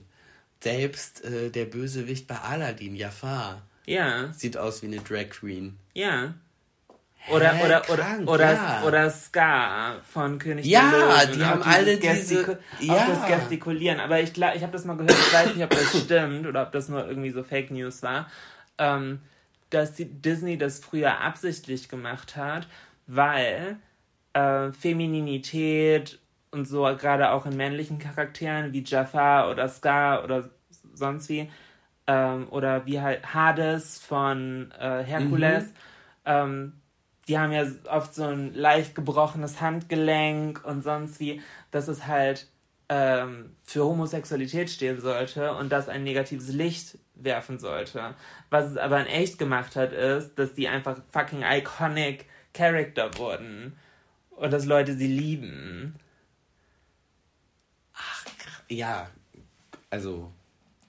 Selbst 0.60 1.22
äh, 1.24 1.50
der 1.50 1.66
Bösewicht 1.66 2.26
bei 2.26 2.38
Aladdin, 2.40 2.96
Jafar 2.96 3.62
Ja. 3.86 4.32
Sieht 4.32 4.56
aus 4.56 4.82
wie 4.82 4.86
eine 4.86 5.00
Drag 5.00 5.28
Queen. 5.28 5.78
Ja. 5.92 6.34
Oder, 7.30 7.52
Hä, 7.52 7.64
oder, 7.64 7.80
krank, 7.80 8.22
oder, 8.28 8.32
oder, 8.34 8.52
ja. 8.52 8.82
oder 8.84 9.10
Ska 9.10 10.00
von 10.02 10.38
König 10.38 10.66
Ja, 10.66 10.90
der 10.90 11.00
Löwen. 11.00 11.32
die 11.38 11.42
Auch 11.44 11.46
haben 11.48 11.62
alle 11.62 11.96
diese- 11.96 12.58
Auch 12.78 12.82
ja. 12.82 13.06
das 13.06 13.26
Gestikulieren. 13.40 14.00
Aber 14.00 14.20
ich, 14.20 14.36
ich 14.36 14.42
habe 14.62 14.72
das 14.72 14.84
mal 14.84 14.96
gehört, 14.96 15.12
ich 15.18 15.32
weiß 15.32 15.54
nicht, 15.54 15.64
ob 15.64 15.70
das 15.70 16.00
stimmt 16.02 16.46
oder 16.46 16.62
ob 16.62 16.72
das 16.72 16.88
nur 16.88 17.06
irgendwie 17.06 17.30
so 17.30 17.42
Fake 17.42 17.70
News 17.70 18.02
war, 18.02 18.30
ähm, 18.78 19.20
dass 19.70 19.94
die 19.94 20.06
Disney 20.06 20.58
das 20.58 20.80
früher 20.80 21.20
absichtlich 21.20 21.88
gemacht 21.88 22.36
hat, 22.36 22.66
weil 23.06 23.78
äh, 24.32 24.72
Femininität 24.72 26.18
und 26.50 26.66
so, 26.66 26.82
gerade 26.82 27.30
auch 27.30 27.46
in 27.46 27.56
männlichen 27.56 27.98
Charakteren 27.98 28.72
wie 28.72 28.84
Jafar 28.84 29.50
oder 29.50 29.68
Scar 29.68 30.24
oder 30.24 30.50
sonst 30.94 31.28
wie, 31.28 31.50
ähm, 32.06 32.48
oder 32.50 32.86
wie 32.86 33.00
halt 33.00 33.34
Hades 33.34 33.98
von 33.98 34.70
äh, 34.78 35.02
Herkules, 35.02 35.72
ähm, 36.24 36.74
die 37.26 37.38
haben 37.38 37.52
ja 37.52 37.64
oft 37.90 38.14
so 38.14 38.24
ein 38.24 38.54
leicht 38.54 38.94
gebrochenes 38.94 39.60
Handgelenk 39.60 40.64
und 40.64 40.82
sonst 40.82 41.20
wie, 41.20 41.40
dass 41.70 41.88
es 41.88 42.06
halt 42.06 42.48
ähm, 42.88 43.56
für 43.62 43.84
Homosexualität 43.84 44.70
stehen 44.70 45.00
sollte 45.00 45.54
und 45.54 45.72
das 45.72 45.88
ein 45.88 46.04
negatives 46.04 46.48
Licht 46.48 46.98
werfen 47.14 47.58
sollte. 47.58 48.14
Was 48.50 48.66
es 48.66 48.76
aber 48.76 49.00
in 49.00 49.06
echt 49.06 49.38
gemacht 49.38 49.74
hat, 49.74 49.92
ist, 49.92 50.34
dass 50.38 50.52
die 50.52 50.68
einfach 50.68 50.98
fucking 51.10 51.42
iconic 51.42 52.26
Character 52.54 53.16
wurden 53.18 53.76
und 54.30 54.50
dass 54.50 54.64
Leute 54.64 54.94
sie 54.96 55.06
lieben. 55.08 55.96
Ja, 58.68 59.10
also 59.90 60.32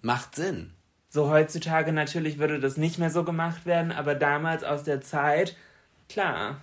macht 0.01 0.35
Sinn. 0.35 0.71
So 1.09 1.29
heutzutage 1.29 1.91
natürlich 1.91 2.37
würde 2.37 2.59
das 2.59 2.77
nicht 2.77 2.99
mehr 2.99 3.09
so 3.09 3.23
gemacht 3.23 3.65
werden, 3.65 3.91
aber 3.91 4.15
damals 4.15 4.63
aus 4.63 4.83
der 4.83 5.01
Zeit, 5.01 5.55
klar, 6.09 6.61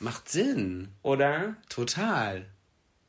Macht 0.00 0.28
Sinn. 0.28 0.88
oder? 1.02 1.56
Total. 1.68 2.44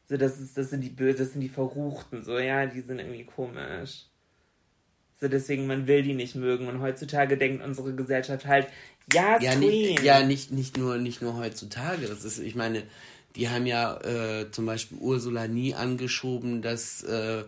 So, 0.08 0.18
das, 0.18 0.40
ist, 0.40 0.58
das 0.58 0.70
sind 0.70 0.82
die 0.82 0.90
Bösen, 0.90 1.18
das 1.18 1.32
sind 1.34 1.42
die 1.42 1.50
Verruchten, 1.50 2.24
so, 2.24 2.38
ja, 2.38 2.66
die 2.68 2.82
sind 2.82 3.00
irgendwie 3.00 3.26
komisch. 3.26 4.06
So, 5.20 5.28
deswegen, 5.28 5.66
man 5.68 5.88
will 5.88 6.04
die 6.04 6.14
nicht 6.14 6.36
mögen. 6.36 6.68
Und 6.68 6.82
heutzutage 6.82 7.38
denkt 7.38 7.64
unsere 7.64 7.94
Gesellschaft 7.94 8.46
halt, 8.46 8.68
ja, 9.14 9.40
Ja, 9.40 9.56
nicht, 9.56 10.02
ja 10.02 10.24
nicht, 10.24 10.52
nicht, 10.52 10.78
nur, 10.78 10.98
nicht 10.98 11.22
nur 11.22 11.38
heutzutage. 11.38 12.08
Das 12.08 12.26
ist, 12.26 12.40
ich 12.40 12.56
meine, 12.56 12.84
die 13.36 13.50
haben 13.50 13.66
ja 13.66 13.98
äh, 14.02 14.52
zum 14.52 14.66
Beispiel 14.66 14.98
Ursula 14.98 15.48
nie 15.48 15.74
angeschoben, 15.76 16.62
dass, 16.62 17.04
äh, 17.04 17.44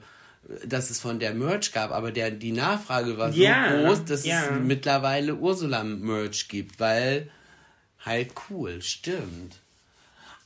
dass 0.65 0.89
es 0.89 0.99
von 0.99 1.20
der 1.20 1.34
Merch 1.34 1.72
gab, 1.74 1.91
aber 1.91 2.11
der, 2.11 2.32
die 2.32 2.51
Nachfrage 2.51 3.18
war 3.18 3.34
so 3.34 3.41
Ja, 3.41 3.70
groß, 3.86 4.05
dass 4.05 4.26
ja. 4.26 4.43
es 4.45 4.51
mittlerweile 4.63 5.36
Ursula-Merch 5.36 6.47
gibt, 6.47 6.80
weil 6.80 7.30
halt 8.05 8.32
cool, 8.49 8.82
stimmt. 8.82 9.55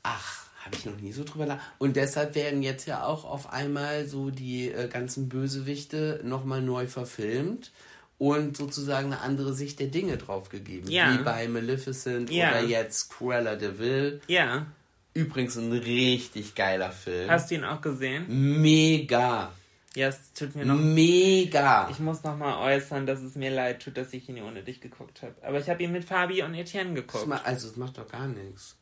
Ach, 0.04 0.41
habe 0.66 0.76
ich 0.76 0.86
noch 0.86 0.98
nie 1.00 1.12
so 1.12 1.24
drüber 1.24 1.46
nach. 1.46 1.60
Und 1.80 1.96
deshalb 1.96 2.36
werden 2.36 2.62
jetzt 2.64 2.86
ja 2.88 3.04
auch 3.06 3.26
auf 3.26 3.52
einmal 3.52 4.08
so 4.08 4.30
die 4.30 4.70
äh, 4.72 4.88
ganzen 4.88 5.28
Bösewichte 5.30 6.22
nochmal 6.24 6.62
neu 6.62 6.88
verfilmt 6.88 7.72
und 8.18 8.56
sozusagen 8.58 9.08
eine 9.08 9.22
andere 9.22 9.54
Sicht 9.54 9.80
der 9.80 9.88
Dinge 9.88 10.18
drauf 10.18 10.50
gegeben. 10.50 10.90
Ja. 10.90 11.14
Wie 11.18 11.24
bei 11.24 11.48
Maleficent 11.48 12.30
Ja. 12.30 12.50
oder 12.52 12.64
jetzt 12.64 13.10
Cruella 13.12 13.56
de 13.56 13.80
Vil. 13.80 14.22
Ja, 14.28 14.68
Übrigens 15.14 15.58
ein 15.58 15.74
richtig 15.74 16.56
geiler 16.56 16.92
Film. 16.92 17.30
hast 17.30 17.52
du 17.52 17.56
ihn 17.56 17.66
auch 17.66 17.82
gesehen? 17.82 18.26
Mega. 18.62 19.52
Ja, 19.94 20.08
es 20.08 20.32
tut 20.34 20.56
mir 20.56 20.66
noch... 20.66 20.78
Mega. 20.78 21.90
Ich 21.92 22.00
muss 22.00 22.24
noch 22.24 22.38
mal 22.38 22.64
äußern, 22.64 23.06
dass 23.06 23.20
es 23.22 23.36
mir 23.36 23.52
leid 23.52 23.82
tut, 23.84 23.98
dass 23.98 24.14
ich 24.14 24.30
ihn 24.30 24.42
ohne 24.42 24.64
dich 24.64 24.80
geguckt 24.80 25.22
habe. 25.22 25.36
Aber 25.42 25.60
ich 25.60 25.70
habe 25.70 25.84
ihn 25.84 25.92
mit 25.92 26.06
Fabi 26.06 26.44
und 26.44 26.54
Etienne 26.54 26.94
geguckt. 26.94 27.28
Also 27.44 27.68
es 27.68 27.76
macht 27.76 27.98
doch 27.98 28.08
gar 28.08 28.28
nichts. 28.28 28.78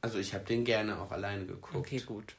Also 0.00 0.18
ich 0.18 0.34
habe 0.34 0.44
den 0.44 0.64
gerne 0.64 1.00
auch 1.00 1.10
alleine 1.10 1.44
geguckt. 1.44 1.76
Okay, 1.76 2.00
gut. 2.00 2.34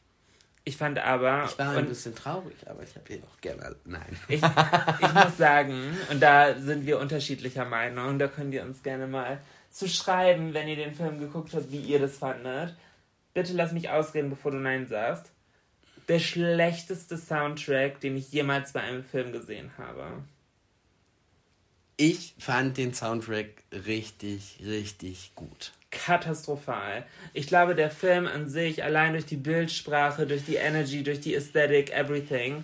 Ich 0.63 0.77
fand 0.77 0.99
aber... 0.99 1.45
Ich 1.45 1.57
war 1.57 1.75
ein 1.75 1.87
bisschen 1.87 2.15
traurig, 2.15 2.55
aber 2.67 2.83
ich 2.83 2.95
habe 2.95 3.05
den 3.05 3.23
auch 3.23 3.41
gerne. 3.41 3.75
Nein. 3.85 4.17
ich, 4.27 4.41
ich 4.41 5.13
muss 5.13 5.37
sagen, 5.37 5.97
und 6.11 6.19
da 6.21 6.59
sind 6.59 6.85
wir 6.85 6.99
unterschiedlicher 6.99 7.65
Meinung, 7.65 8.19
da 8.19 8.27
könnt 8.27 8.53
ihr 8.53 8.63
uns 8.63 8.83
gerne 8.83 9.07
mal 9.07 9.39
zu 9.71 9.87
schreiben, 9.87 10.53
wenn 10.53 10.67
ihr 10.67 10.75
den 10.75 10.93
Film 10.93 11.19
geguckt 11.19 11.53
habt, 11.53 11.71
wie 11.71 11.79
ihr 11.79 11.99
das 11.99 12.17
fandet. 12.17 12.75
Bitte 13.33 13.53
lass 13.53 13.71
mich 13.71 13.89
ausreden, 13.89 14.29
bevor 14.29 14.51
du 14.51 14.57
Nein 14.57 14.87
sagst. 14.87 15.31
Der 16.07 16.19
schlechteste 16.19 17.17
Soundtrack, 17.17 17.99
den 17.99 18.17
ich 18.17 18.31
jemals 18.31 18.73
bei 18.73 18.81
einem 18.81 19.03
Film 19.03 19.31
gesehen 19.31 19.71
habe. 19.77 20.23
Ich 21.97 22.35
fand 22.37 22.77
den 22.77 22.93
Soundtrack 22.93 23.63
richtig, 23.71 24.59
richtig 24.63 25.31
gut. 25.35 25.71
Katastrophal. 25.91 27.05
Ich 27.33 27.47
glaube, 27.47 27.75
der 27.75 27.91
Film 27.91 28.25
an 28.25 28.49
sich, 28.49 28.83
allein 28.83 29.13
durch 29.13 29.25
die 29.25 29.37
Bildsprache, 29.37 30.25
durch 30.25 30.45
die 30.45 30.55
Energy, 30.55 31.03
durch 31.03 31.19
die 31.19 31.35
Aesthetic, 31.35 31.91
everything, 31.91 32.63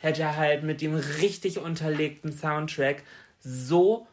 hätte 0.00 0.36
halt 0.36 0.62
mit 0.62 0.80
dem 0.80 0.94
richtig 0.94 1.58
unterlegten 1.58 2.32
Soundtrack 2.32 3.02
so 3.40 4.06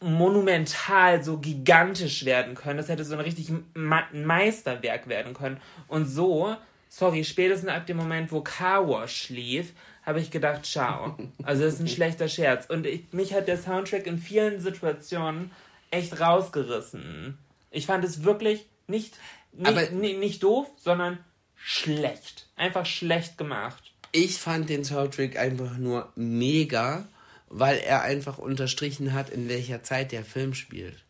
monumental, 0.00 1.22
so 1.22 1.38
gigantisch 1.38 2.24
werden 2.24 2.54
können. 2.54 2.76
Das 2.76 2.88
hätte 2.88 3.04
so 3.04 3.14
ein 3.14 3.20
richtig 3.20 3.52
Ma 3.74 4.02
Meisterwerk 4.12 5.08
werden 5.08 5.32
können. 5.32 5.60
Und 5.86 6.06
so, 6.06 6.56
sorry, 6.88 7.22
spätestens 7.22 7.70
ab 7.70 7.86
dem 7.86 7.96
Moment, 7.96 8.32
wo 8.32 8.40
Car 8.40 8.88
Wash 8.88 9.28
lief, 9.28 9.72
habe 10.04 10.20
ich 10.20 10.30
gedacht, 10.30 10.66
ciao. 10.66 11.16
Also 11.44 11.62
das 11.64 11.74
ist 11.74 11.80
ein 11.80 11.88
schlechter 11.88 12.28
Scherz. 12.28 12.66
Und 12.66 12.86
ich, 12.86 13.12
mich 13.12 13.32
hat 13.32 13.46
der 13.46 13.56
Soundtrack 13.56 14.06
in 14.06 14.18
vielen 14.18 14.60
Situationen 14.60 15.52
echt 15.90 16.20
rausgerissen. 16.20 17.38
Ich 17.74 17.86
fand 17.86 18.04
es 18.04 18.24
wirklich 18.24 18.66
nicht, 18.86 19.14
nicht, 19.52 19.92
nicht 20.18 20.42
doof, 20.42 20.68
sondern 20.76 21.18
schlecht. 21.56 22.46
Einfach 22.56 22.86
schlecht 22.86 23.38
gemacht. 23.38 23.92
Ich 24.12 24.38
fand 24.38 24.68
den 24.68 24.84
Soundtrack 24.84 25.36
einfach 25.36 25.76
nur 25.76 26.12
mega, 26.14 27.06
weil 27.48 27.78
er 27.78 28.02
einfach 28.02 28.38
unterstrichen 28.38 29.12
hat, 29.12 29.30
in 29.30 29.48
welcher 29.48 29.82
Zeit 29.82 30.12
der 30.12 30.24
Film 30.24 30.54
spielt. 30.54 31.04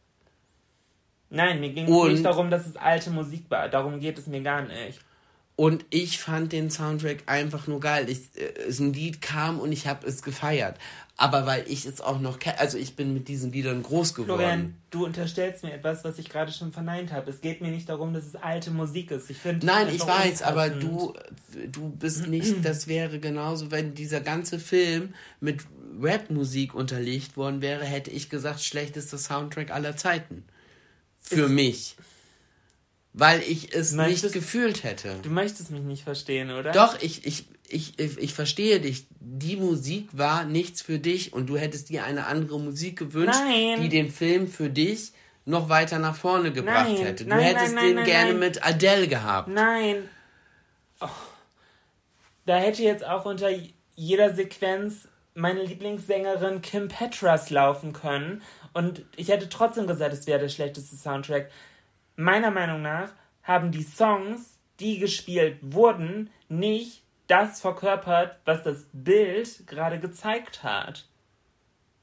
Nein, 1.30 1.60
mir 1.60 1.70
ging 1.70 1.92
es 1.92 2.12
nicht 2.12 2.24
darum, 2.24 2.50
dass 2.50 2.66
es 2.66 2.76
alte 2.76 3.10
Musik 3.10 3.50
war. 3.50 3.68
Darum 3.68 4.00
geht 4.00 4.18
es 4.18 4.26
mir 4.26 4.40
gar 4.40 4.62
nicht. 4.62 5.00
Und 5.56 5.84
ich 5.90 6.18
fand 6.18 6.52
den 6.52 6.70
Soundtrack 6.70 7.24
einfach 7.26 7.68
nur 7.68 7.78
geil. 7.78 8.08
Ich, 8.08 8.22
äh, 8.34 8.68
ein 8.68 8.92
Lied 8.92 9.20
kam 9.20 9.60
und 9.60 9.70
ich 9.70 9.86
habe 9.86 10.06
es 10.06 10.22
gefeiert. 10.22 10.78
Aber 11.16 11.46
weil 11.46 11.64
ich 11.68 11.86
es 11.86 12.00
auch 12.00 12.18
noch 12.18 12.40
kenne, 12.40 12.58
also 12.58 12.76
ich 12.76 12.96
bin 12.96 13.14
mit 13.14 13.28
diesen 13.28 13.52
Liedern 13.52 13.84
groß 13.84 14.14
geworden. 14.14 14.36
Florian, 14.36 14.74
du 14.90 15.04
unterstellst 15.04 15.62
mir 15.62 15.72
etwas, 15.72 16.02
was 16.02 16.18
ich 16.18 16.28
gerade 16.28 16.50
schon 16.50 16.72
verneint 16.72 17.12
habe. 17.12 17.30
Es 17.30 17.40
geht 17.40 17.60
mir 17.60 17.70
nicht 17.70 17.88
darum, 17.88 18.12
dass 18.12 18.24
es 18.26 18.34
alte 18.34 18.72
Musik 18.72 19.12
ist. 19.12 19.30
Ich 19.30 19.36
finde 19.38 19.64
Nein, 19.64 19.88
ich 19.94 20.04
weiß, 20.04 20.42
aber 20.42 20.70
du, 20.70 21.14
du 21.70 21.88
bist 21.88 22.26
nicht, 22.26 22.64
das 22.64 22.88
wäre 22.88 23.20
genauso, 23.20 23.70
wenn 23.70 23.94
dieser 23.94 24.20
ganze 24.20 24.58
Film 24.58 25.14
mit 25.38 25.60
Rap-Musik 26.02 26.74
unterlegt 26.74 27.36
worden 27.36 27.62
wäre, 27.62 27.84
hätte 27.84 28.10
ich 28.10 28.28
gesagt, 28.28 28.64
schlechtester 28.64 29.18
Soundtrack 29.18 29.70
aller 29.70 29.96
Zeiten. 29.96 30.42
Für 31.20 31.48
mich. 31.48 31.94
Weil 33.16 33.40
ich 33.42 33.72
es 33.72 33.92
Möchtest- 33.92 34.24
nicht 34.24 34.32
gefühlt 34.34 34.82
hätte. 34.82 35.16
Du 35.22 35.30
möchtest 35.30 35.70
mich 35.70 35.82
nicht 35.82 36.02
verstehen, 36.02 36.50
oder? 36.50 36.72
Doch, 36.72 37.00
ich, 37.00 37.24
ich, 37.24 37.46
ich, 37.68 37.98
ich, 37.98 38.18
ich 38.18 38.34
verstehe 38.34 38.80
dich. 38.80 39.06
Die 39.20 39.56
Musik 39.56 40.08
war 40.12 40.44
nichts 40.44 40.82
für 40.82 40.98
dich 40.98 41.32
und 41.32 41.46
du 41.46 41.56
hättest 41.56 41.88
dir 41.90 42.04
eine 42.04 42.26
andere 42.26 42.58
Musik 42.58 42.98
gewünscht, 42.98 43.38
Nein. 43.44 43.80
die 43.80 43.88
den 43.88 44.10
Film 44.10 44.48
für 44.48 44.68
dich 44.68 45.12
noch 45.44 45.68
weiter 45.68 46.00
nach 46.00 46.16
vorne 46.16 46.52
gebracht 46.52 46.88
Nein, 46.88 46.96
hätte. 46.96 47.24
Du 47.24 47.30
nein, 47.30 47.40
hättest 47.40 47.76
den 47.76 48.02
gerne 48.04 48.34
mit 48.34 48.66
Adele 48.66 49.06
gehabt. 49.06 49.48
Nein. 49.48 50.08
Oh. 51.00 51.08
Da 52.46 52.56
hätte 52.56 52.82
jetzt 52.82 53.04
auch 53.06 53.24
unter 53.26 53.50
jeder 53.94 54.34
Sequenz 54.34 55.06
meine 55.34 55.62
Lieblingssängerin 55.62 56.62
Kim 56.62 56.88
Petras 56.88 57.50
laufen 57.50 57.92
können. 57.92 58.42
Und 58.72 59.04
ich 59.16 59.28
hätte 59.28 59.48
trotzdem 59.48 59.86
gesagt, 59.86 60.12
es 60.14 60.26
wäre 60.26 60.40
der 60.40 60.48
schlechteste 60.48 60.96
Soundtrack. 60.96 61.50
Meiner 62.16 62.50
Meinung 62.50 62.82
nach 62.82 63.10
haben 63.42 63.72
die 63.72 63.82
Songs, 63.82 64.58
die 64.80 64.98
gespielt 64.98 65.58
wurden, 65.62 66.30
nicht 66.48 67.02
das 67.26 67.60
verkörpert, 67.60 68.38
was 68.44 68.62
das 68.62 68.86
Bild 68.92 69.66
gerade 69.66 69.98
gezeigt 69.98 70.62
hat. 70.62 71.06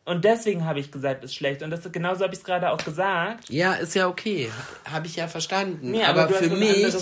Und 0.03 0.25
deswegen 0.25 0.65
habe 0.65 0.79
ich 0.79 0.91
gesagt, 0.91 1.23
es 1.23 1.31
ist 1.31 1.35
schlecht. 1.35 1.61
Und 1.61 1.69
das, 1.69 1.89
genauso 1.91 2.23
habe 2.23 2.33
ich 2.33 2.39
es 2.39 2.45
gerade 2.45 2.71
auch 2.71 2.83
gesagt. 2.83 3.49
Ja, 3.49 3.73
ist 3.73 3.93
ja 3.93 4.07
okay. 4.07 4.49
Habe 4.85 5.05
ich 5.05 5.15
ja 5.15 5.27
verstanden. 5.27 5.91
Nee, 5.91 6.03
aber, 6.03 6.23
aber, 6.23 6.39
du 6.39 6.49
für 6.49 6.55
mich. 6.55 6.93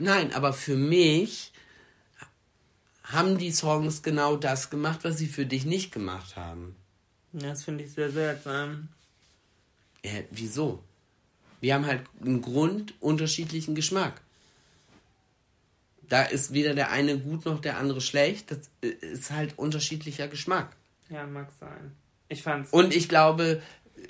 Nein, 0.00 0.32
aber 0.34 0.52
für 0.52 0.76
mich 0.76 1.52
haben 3.04 3.36
die 3.36 3.52
Songs 3.52 4.02
genau 4.02 4.36
das 4.36 4.70
gemacht, 4.70 5.00
was 5.02 5.18
sie 5.18 5.26
für 5.26 5.44
dich 5.44 5.66
nicht 5.66 5.92
gemacht 5.92 6.36
haben. 6.36 6.74
Das 7.32 7.64
finde 7.64 7.84
ich 7.84 7.92
sehr 7.92 8.10
seltsam. 8.10 8.88
Äh, 10.02 10.24
wieso? 10.30 10.82
Wir 11.62 11.74
haben 11.74 11.86
halt 11.86 12.02
einen 12.20 12.42
Grund 12.42 12.92
unterschiedlichen 13.00 13.76
Geschmack. 13.76 14.20
Da 16.08 16.24
ist 16.24 16.52
weder 16.52 16.74
der 16.74 16.90
eine 16.90 17.16
gut 17.16 17.44
noch 17.44 17.60
der 17.60 17.78
andere 17.78 18.00
schlecht. 18.00 18.50
Das 18.50 18.68
äh, 18.82 18.88
ist 18.88 19.30
halt 19.30 19.56
unterschiedlicher 19.56 20.26
Geschmack. 20.26 20.74
Ja, 21.08 21.24
mag 21.24 21.52
sein. 21.60 21.92
Ich 22.28 22.42
fand's. 22.42 22.72
Und 22.72 22.92
ich 22.92 23.08
glaube, 23.08 23.62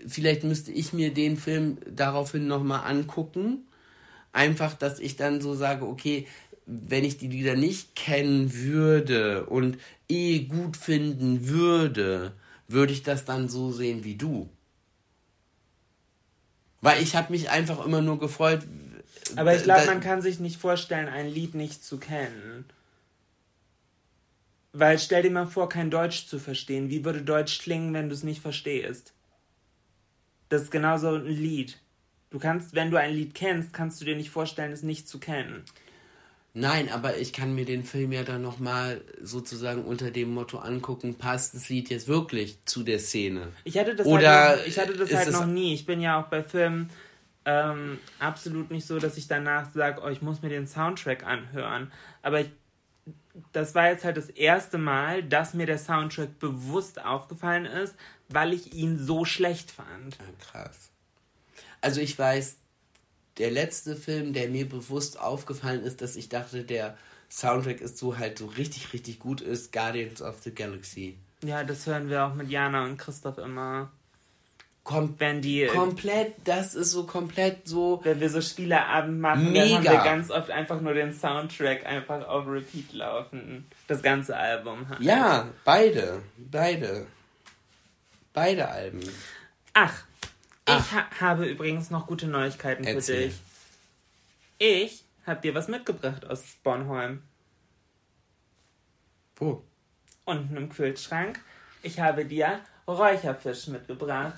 vielleicht 0.09 0.44
müsste 0.44 0.72
ich 0.72 0.94
mir 0.94 1.12
den 1.12 1.36
Film 1.36 1.76
daraufhin 1.94 2.46
nochmal 2.46 2.90
angucken. 2.90 3.66
Einfach, 4.32 4.72
dass 4.72 4.98
ich 4.98 5.16
dann 5.16 5.42
so 5.42 5.55
sage, 5.55 5.86
okay, 5.86 6.26
wenn 6.64 7.05
ich 7.05 7.18
die 7.18 7.28
Lieder 7.28 7.55
nicht 7.55 7.94
kennen 7.94 8.55
würde 8.55 9.44
und 9.44 9.76
eh 10.09 10.44
gut 10.46 10.78
finden 10.78 11.46
würde, 11.48 12.32
würde 12.66 12.94
ich 12.94 13.03
das 13.03 13.26
dann 13.26 13.50
so 13.50 13.72
sehen 13.72 14.05
wie 14.05 14.16
du. 14.16 14.48
Weil 16.83 17.01
ich 17.01 17.16
habe 17.16 17.33
mich 17.33 17.49
einfach 17.49 17.85
immer 17.87 18.03
nur 18.03 18.18
gefreut. 18.18 18.66
Aber 19.37 19.55
ich 19.55 19.62
glaube, 19.62 19.87
man 19.87 20.01
kann 20.01 20.20
sich 20.20 20.41
nicht 20.41 20.59
vorstellen, 20.59 21.09
ein 21.09 21.28
Lied 21.28 21.55
nicht 21.55 21.83
zu 21.83 21.99
kennen. 21.99 22.66
Weil 24.72 24.99
stell 24.99 25.22
dir 25.22 25.30
mal 25.30 25.47
vor, 25.47 25.68
kein 25.68 25.91
Deutsch 25.91 26.26
zu 26.26 26.39
verstehen. 26.39 26.91
Wie 26.91 27.05
würde 27.05 27.22
Deutsch 27.22 27.61
klingen, 27.61 27.95
wenn 27.95 28.09
du 28.09 28.14
es 28.14 28.24
nicht 28.24 28.43
verstehst? 28.43 29.12
Das 30.49 30.62
ist 30.62 30.70
genauso 30.70 31.14
ein 31.14 31.26
Lied. 31.26 31.78
Du 32.30 32.39
kannst, 32.39 32.74
wenn 32.74 32.91
du 32.91 32.99
ein 32.99 33.14
Lied 33.14 33.35
kennst, 33.35 33.72
kannst 33.72 34.01
du 34.01 34.05
dir 34.05 34.16
nicht 34.16 34.30
vorstellen, 34.30 34.72
es 34.72 34.83
nicht 34.83 35.07
zu 35.07 35.18
kennen. 35.20 35.64
Nein, 36.55 36.90
aber 36.90 37.16
ich 37.16 37.32
kann 37.32 37.55
mir 37.55 37.64
den 37.64 37.82
Film 37.82 38.12
ja 38.12 38.24
dann 38.24 38.42
nochmal 38.42 39.00
sozusagen 39.22 39.84
unter 39.84 40.11
dem 40.11 40.34
Motto 40.34 40.59
angucken, 40.59 41.14
passt 41.14 41.55
das 41.55 41.70
Lied 41.70 41.88
jetzt 41.88 42.09
wirklich 42.09 42.59
zu 42.66 42.82
der 42.82 42.98
Szene? 42.98 43.48
Ich 43.64 43.78
hatte 43.78 43.96
das 43.96 44.07
Oder 44.07 44.48
halt 44.48 44.59
noch, 44.59 44.66
ich 44.66 44.78
hatte 44.78 44.92
das 44.92 45.14
halt 45.14 45.32
noch 45.32 45.46
nie. 45.46 45.72
Ich 45.72 45.86
bin 45.86 46.00
ja 46.03 46.20
auch 46.20 46.26
bei 46.26 46.42
Filmen 46.42 46.90
ähm, 47.44 47.98
absolut 48.18 48.70
nicht 48.70 48.86
so, 48.86 48.98
dass 48.98 49.16
ich 49.16 49.28
danach 49.28 49.72
sage, 49.72 50.03
oh, 50.05 50.09
ich 50.09 50.20
muss 50.20 50.42
mir 50.42 50.50
den 50.50 50.66
Soundtrack 50.66 51.24
anhören. 51.24 51.90
Aber 52.20 52.40
ich, 52.40 52.50
das 53.53 53.74
war 53.74 53.88
jetzt 53.88 54.05
halt 54.05 54.18
das 54.18 54.28
erste 54.28 54.76
Mal, 54.76 55.22
dass 55.22 55.55
mir 55.55 55.66
der 55.66 55.78
Soundtrack 55.78 56.38
bewusst 56.38 57.03
aufgefallen 57.03 57.64
ist, 57.64 57.94
weil 58.28 58.53
ich 58.53 58.74
ihn 58.74 58.98
so 58.98 59.24
schlecht 59.24 59.70
fand. 59.70 60.18
Ja, 60.18 60.24
krass. 60.38 60.90
Also 61.80 62.00
ich 62.00 62.16
weiß, 62.16 62.59
der 63.39 63.51
letzte 63.51 63.97
Film, 63.97 64.33
der 64.33 64.49
mir 64.49 64.68
bewusst 64.68 65.18
aufgefallen 65.18 65.83
ist, 65.83 66.03
dass 66.03 66.16
ich 66.16 66.28
dachte, 66.28 66.64
der 66.64 66.97
Soundtrack 67.30 67.80
ist 67.80 67.99
so 67.99 68.18
halt 68.18 68.39
so 68.39 68.47
richtig, 68.47 68.93
richtig 68.93 69.18
gut 69.18 69.41
ist, 69.41 69.72
Guardians 69.72 70.20
of 70.20 70.43
the 70.43 70.55
Galaxy. 70.55 71.16
Ja, 71.43 71.64
das 71.64 71.87
hören 71.87 72.09
wir 72.09 72.24
auch 72.24 72.35
mit 72.35 72.51
Jana 72.51 72.85
und 72.85 72.99
Christoph 72.99 73.39
immer. 73.39 73.91
Kom 74.85 75.14
Wenn 75.18 75.41
die, 75.41 75.66
komplett, 75.66 76.35
das 76.45 76.74
ist 76.74 76.91
so 76.91 77.05
komplett 77.05 77.68
so. 77.68 78.01
wenn 78.03 78.18
wir 78.18 78.28
so 78.28 78.41
Spieleabend 78.41 79.20
machen, 79.20 79.45
dann 79.45 79.53
Mega. 79.53 79.76
haben 79.76 79.85
wir 79.85 79.99
ganz 80.03 80.30
oft 80.30 80.51
einfach 80.51 80.80
nur 80.80 80.93
den 80.93 81.14
Soundtrack 81.14 81.87
einfach 81.87 82.26
auf 82.26 82.49
Repeat 82.49 82.93
laufen. 82.93 83.66
Das 83.87 84.03
ganze 84.03 84.37
Album 84.37 84.89
halt. 84.89 85.01
Ja, 85.01 85.49
beide, 85.64 86.22
beide. 86.37 87.07
Beide 88.33 88.68
Alben. 88.68 89.01
Ach. 89.74 90.03
Ich 90.68 90.92
ha 90.92 91.06
habe 91.20 91.46
übrigens 91.46 91.90
noch 91.90 92.06
gute 92.06 92.26
Neuigkeiten 92.26 92.84
für 92.84 92.90
Erzähl. 92.90 93.28
dich. 93.28 93.40
Ich 94.58 95.04
habe 95.26 95.40
dir 95.40 95.54
was 95.54 95.68
mitgebracht 95.68 96.24
aus 96.24 96.42
Bornholm. 96.62 97.22
Wo? 99.36 99.64
Unten 100.24 100.56
im 100.56 100.68
Kühlschrank. 100.68 101.40
Ich 101.82 101.98
habe 102.00 102.24
dir 102.24 102.60
Räucherfisch 102.86 103.68
mitgebracht. 103.68 104.34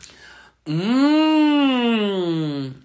Mmh, 0.66 1.94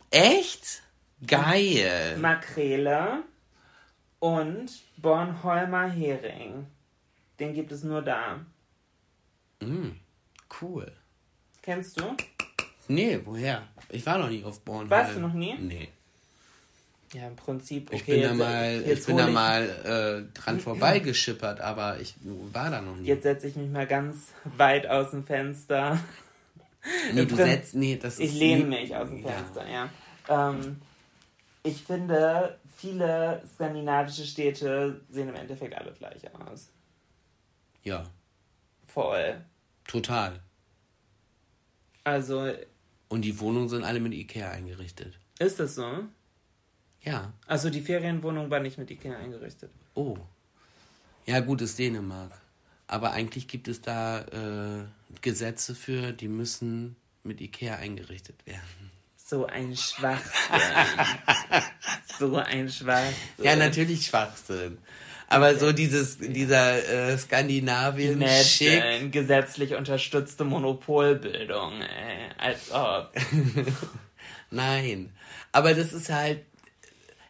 echt? 0.10 0.82
Geil. 1.26 2.18
Makrele 2.18 3.24
und 4.20 4.70
Bornholmer 4.98 5.90
Hering. 5.90 6.68
Den 7.40 7.54
gibt 7.54 7.72
es 7.72 7.84
nur 7.84 8.02
da. 8.02 8.40
Mm, 9.62 9.92
cool. 10.62 10.92
Kennst 11.62 12.00
du? 12.00 12.16
Nee, 12.90 13.20
woher? 13.24 13.64
Ich 13.90 14.06
war 14.06 14.18
noch 14.18 14.30
nie 14.30 14.44
auf 14.44 14.60
Bornholm. 14.62 14.90
Warst 14.90 15.16
du 15.16 15.20
noch 15.22 15.34
nie? 15.34 15.56
Nee. 15.58 15.90
Ja, 17.14 17.28
im 17.28 17.36
Prinzip. 17.36 17.88
Okay, 17.88 17.96
Ich 17.98 18.06
bin 18.06 18.22
da 18.22 18.28
jetzt- 18.30 18.38
mal, 18.38 18.92
ich 18.92 19.06
bin 19.06 19.18
da 19.18 19.28
mal 19.28 20.28
äh, 20.34 20.34
dran 20.40 20.60
vorbeigeschippert, 20.60 21.60
aber 21.62 22.00
ich 22.00 22.16
war 22.24 22.70
da 22.70 22.82
noch 22.82 22.96
nie. 22.98 23.08
Jetzt 23.08 23.24
setze 23.24 23.48
ich 23.48 23.56
mich 23.56 23.70
mal 23.70 23.88
ganz 23.88 24.28
weit 24.58 24.86
aus 24.88 25.12
dem 25.12 25.24
Fenster. 25.26 26.00
nee, 27.14 27.26
du 27.26 27.36
setzt, 27.36 27.74
nee, 27.76 27.96
das 27.98 28.20
Ich 28.20 28.30
ist 28.32 28.36
lehne 28.36 28.64
nie- 28.66 28.82
mich 28.82 28.96
aus 28.96 29.10
dem 29.10 29.24
Ja. 29.24 29.30
Fenster, 29.30 29.66
ja. 29.68 29.90
Ähm, 30.28 30.82
ich 31.64 31.82
finde, 31.84 32.58
viele 32.78 33.44
skandinavische 33.56 34.26
Städte 34.26 35.02
sehen 35.10 35.30
im 35.30 35.36
Endeffekt 35.36 35.76
alle 35.76 35.92
gleich 35.94 36.22
aus. 36.36 36.70
Ja, 37.84 38.04
Voll. 38.88 39.42
total. 39.88 40.40
Also, 42.04 42.52
Und 43.10 43.24
die 43.24 43.40
Wohnungen 43.40 43.70
sind 43.70 43.84
alle 43.84 44.00
mit 44.00 44.14
Ikea 44.14 44.52
eingerichtet. 44.52 45.20
ist 45.40 45.60
das 45.60 45.76
so? 45.76 46.06
Ja. 47.02 47.34
Also, 47.48 47.70
die 47.70 47.82
Ferienwohnung 47.82 48.50
war 48.50 48.60
nicht 48.60 48.78
mit 48.78 48.92
Ikea 48.92 49.18
eingerichtet. 49.18 49.72
Oh. 49.96 50.18
Ja, 51.26 51.40
gut, 51.40 51.62
ist 51.62 51.80
Dänemark. 51.80 52.32
Aber 52.88 53.12
eigentlich 53.12 53.48
gibt 53.48 53.68
es 53.68 53.82
da 53.82 54.22
äh, 54.22 54.86
Gesetze 55.22 55.76
für, 55.76 56.12
die 56.12 56.28
müssen 56.28 56.96
mit 57.24 57.42
Ikea 57.42 57.76
eingerichtet 57.76 58.46
werden. 58.46 58.92
So 59.16 59.46
ein 59.46 59.76
Schwachsinn. 59.76 60.32
so 62.20 62.36
ein 62.38 62.70
Schwachsinn. 62.70 63.16
Ja, 63.44 63.56
natürlich 63.56 64.08
Schwachsinn. 64.08 64.80
Aber 65.32 65.56
so 65.56 65.72
dieses, 65.72 66.18
dieser 66.18 67.12
äh, 67.12 67.16
Skandinavien-Schick. 67.16 68.78
Imagine, 68.80 69.10
gesetzlich 69.12 69.76
unterstützte 69.76 70.44
Monopolbildung, 70.44 71.82
ey. 71.82 72.30
Als 72.40 72.72
ob. 72.72 73.12
Nein. 74.50 75.14
Aber 75.52 75.76
das 75.76 75.94
ist 75.94 76.10
halt, 76.10 76.42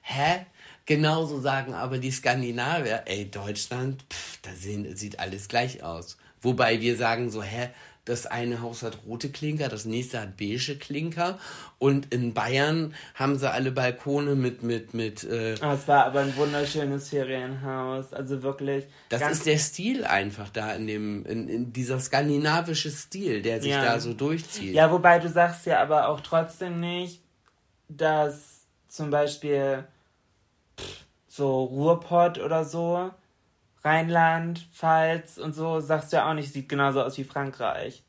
hä? 0.02 0.46
Genauso 0.86 1.42
sagen 1.42 1.74
aber 1.74 1.98
die 1.98 2.10
Skandinavier, 2.12 3.04
ey, 3.06 3.30
Deutschland, 3.30 4.06
pff, 4.10 4.40
da 4.44 4.52
sehen, 4.52 4.96
sieht 4.96 5.20
alles 5.20 5.50
gleich 5.50 5.84
aus. 5.84 6.18
Wobei 6.42 6.80
wir 6.80 6.96
sagen 6.96 7.30
so, 7.30 7.44
hä, 7.44 7.70
das 8.10 8.26
eine 8.26 8.62
Haus 8.62 8.84
hat 8.84 8.98
rote 9.08 9.30
Klinker, 9.30 9.70
das 9.70 9.86
nächste 9.86 10.20
hat 10.20 10.36
beige 10.38 10.76
Klinker 10.78 11.40
und 11.78 12.14
in 12.14 12.34
Bayern 12.34 12.94
haben 13.16 13.38
sie 13.38 13.50
alle 13.50 13.72
Balkone 13.72 14.36
mit, 14.36 14.64
mit, 14.64 14.94
mit, 14.94 15.24
äh, 15.24 15.56
Ah, 15.62 15.74
es 15.76 15.88
war 15.88 16.06
aber 16.06 16.22
ein 16.22 16.36
wunderschönes 16.36 17.10
Ferienhaus. 17.10 18.12
Also 18.14 18.42
wirklich. 18.44 18.86
das 19.10 19.22
ist 19.32 19.46
der 19.46 19.58
Stil 19.58 20.04
einfach 20.06 20.50
da 20.50 20.74
in 20.74 20.88
dem, 20.88 21.26
in, 21.26 21.48
in 21.48 21.72
dieser 21.72 22.00
skandinavische 22.00 22.90
Stil, 22.90 23.42
der 23.42 23.62
sich 23.62 23.72
Ja. 23.72 23.84
da 23.86 24.00
so 24.00 24.14
durchzieht. 24.14 24.74
Ja, 24.74 24.92
wobei 24.92 25.20
du 25.20 25.30
sagst 25.30 25.66
ja 25.66 25.82
aber 25.82 26.10
auch 26.10 26.22
trotzdem 26.22 26.80
nicht, 26.80 27.22
dass 27.88 28.62
zum 28.88 29.10
Beispiel 29.12 29.84
so 31.28 31.64
Ruhrpott 31.64 32.40
oder 32.40 32.66
so, 32.66 33.12
Rheinland, 33.84 34.68
Pfalz 34.74 35.38
und 35.38 35.54
so, 35.54 35.80
sagst 35.80 36.12
du 36.12 36.18
ja 36.18 36.30
auch 36.30 36.34
nicht, 36.34 36.52
sieht 36.52 36.68
genauso 36.70 37.02
aus 37.02 37.18
wie 37.18 37.24
Frankreich. 37.24 38.04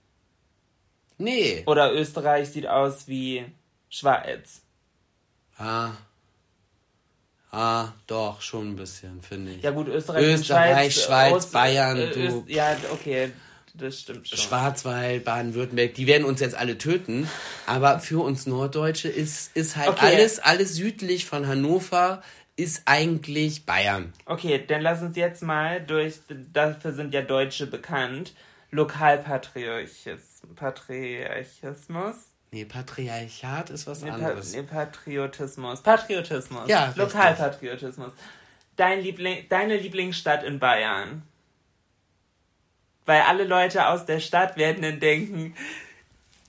Nee. 1.19 1.63
Oder 1.67 1.93
Österreich 1.93 2.49
sieht 2.51 2.67
aus 2.67 3.07
wie 3.07 3.45
Schweiz. 3.89 4.63
Ah. 5.59 5.91
Ah, 7.53 7.89
doch, 8.07 8.41
schon 8.41 8.69
ein 8.71 8.77
bisschen, 8.77 9.21
finde 9.23 9.53
ich. 9.53 9.63
Ja 9.63 9.71
gut, 9.73 9.89
Österreich, 9.89 10.23
Österreich, 10.25 10.87
und 10.97 11.03
Schweiz, 11.05 11.33
Ost- 11.35 11.53
Bayern, 11.53 11.97
äh, 11.99 12.11
du- 12.11 12.21
Öst- 12.21 12.49
Ja, 12.49 12.77
okay, 12.93 13.33
das 13.75 14.01
stimmt 14.01 14.29
schon. 14.29 14.39
Schwarzwald, 14.39 15.25
Baden-Württemberg, 15.25 15.95
die 15.95 16.07
werden 16.07 16.25
uns 16.25 16.39
jetzt 16.41 16.55
alle 16.55 16.79
töten. 16.79 17.29
Aber 17.67 17.99
für 17.99 18.23
uns 18.23 18.47
Norddeutsche 18.47 19.09
ist, 19.09 19.57
ist 19.57 19.77
halt 19.77 19.89
Okay. 19.89 20.15
alles, 20.15 20.39
alles 20.39 20.75
südlich 20.75 21.27
von 21.27 21.47
Hannover 21.49 22.23
ist 22.63 22.83
eigentlich 22.85 23.65
Bayern. 23.67 24.13
Okay, 24.27 24.65
dann 24.67 24.83
lass 24.83 25.03
uns 25.03 25.17
jetzt 25.17 25.43
mal 25.43 25.81
durch, 25.81 26.21
dafür 26.53 26.93
sind 26.93 27.15
ja 27.15 27.23
Deutsche 27.23 27.67
bekannt, 27.67 28.35
Lokalpatriotismus. 28.71 30.43
Patriotismus? 30.57 32.17
Nee, 32.53 32.65
Patriarchat 32.65 33.71
ist 33.71 33.87
was 33.87 34.03
Nee, 34.03 34.09
Pa 34.11 34.15
anderes. 34.17 34.53
nee, 34.55 34.63
Patriotismus. 34.63 35.83
Patriotismus. 35.83 36.69
Ja. 36.69 36.93
Lokalpatriotismus. 36.97 38.13
Dein 38.77 39.01
Liebling, 39.03 39.47
deine 39.49 39.77
Lieblingsstadt 39.77 40.43
in 40.43 40.59
Bayern. 40.59 41.23
Weil 43.07 43.23
alle 43.23 43.45
Leute 43.45 43.87
aus 43.87 44.05
der 44.05 44.21
Stadt 44.21 44.57
werden 44.57 44.83
dann 44.83 45.01
denken, 45.01 45.55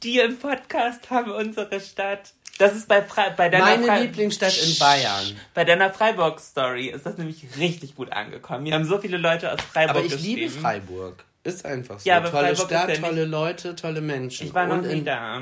die 0.04 0.20
im 0.20 0.38
Podcast 0.38 1.10
haben 1.10 1.32
unsere 1.32 1.80
Stadt. 1.80 2.34
Das 2.62 2.76
ist 2.76 2.88
bei, 2.88 3.02
Fre 3.02 3.34
bei 3.36 3.50
deiner 3.50 3.66
Meine 3.66 3.88
Fre- 3.88 4.02
Lieblingsstadt 4.02 4.58
in 4.58 4.78
Bayern. 4.78 5.36
Bei 5.54 5.66
deiner 5.66 5.92
Freiburg-Story 5.92 6.88
ist 6.88 7.06
das 7.06 7.18
nämlich 7.18 7.44
richtig 7.58 7.96
gut 7.96 8.12
angekommen. 8.12 8.64
Mir 8.64 8.76
haben 8.76 8.86
so 8.86 9.00
viele 9.00 9.18
Leute 9.18 9.52
aus 9.52 9.60
Freiburg 9.62 9.96
Aber 9.98 10.06
ich 10.06 10.20
liebe 10.22 10.50
Freiburg. 10.50 11.24
Ist 11.44 11.66
einfach 11.66 12.00
so. 12.00 12.08
Ja, 12.08 12.18
aber 12.18 12.30
tolle 12.30 12.56
Freiburg 12.56 12.68
Stadt, 12.68 12.90
ja 12.90 12.96
tolle 12.98 13.26
Leute, 13.26 13.76
tolle 13.76 14.02
Menschen. 14.02 14.46
Ich 14.48 14.54
war 14.54 14.68
noch 14.68 14.82
nie 14.82 15.00
in, 15.00 15.06
da. 15.06 15.42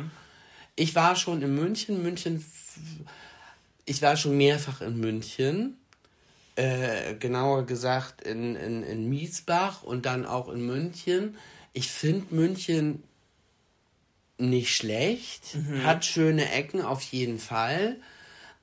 Ich 0.75 0.95
war 0.95 1.15
schon 1.17 1.41
in 1.41 1.53
München. 1.55 2.01
München. 2.01 2.45
Ich 3.85 4.01
war 4.01 4.15
schon 4.15 4.37
mehrfach 4.37 4.79
in 4.81 4.97
München. 4.97 5.77
Äh, 6.55 7.15
genauer 7.15 7.65
gesagt 7.65 8.21
in, 8.21 8.55
in, 8.55 8.83
in 8.83 9.09
Miesbach 9.09 9.83
und 9.83 10.05
dann 10.05 10.25
auch 10.25 10.49
in 10.49 10.65
München. 10.65 11.37
ich 11.73 11.89
finde 11.89 12.33
München 12.35 13.03
nicht 14.39 14.75
schlecht, 14.75 15.55
Mhm. 15.55 15.85
hat 15.85 16.05
schöne 16.05 16.51
Ecken 16.51 16.81
auf 16.81 17.01
jeden 17.03 17.39
Fall, 17.39 17.97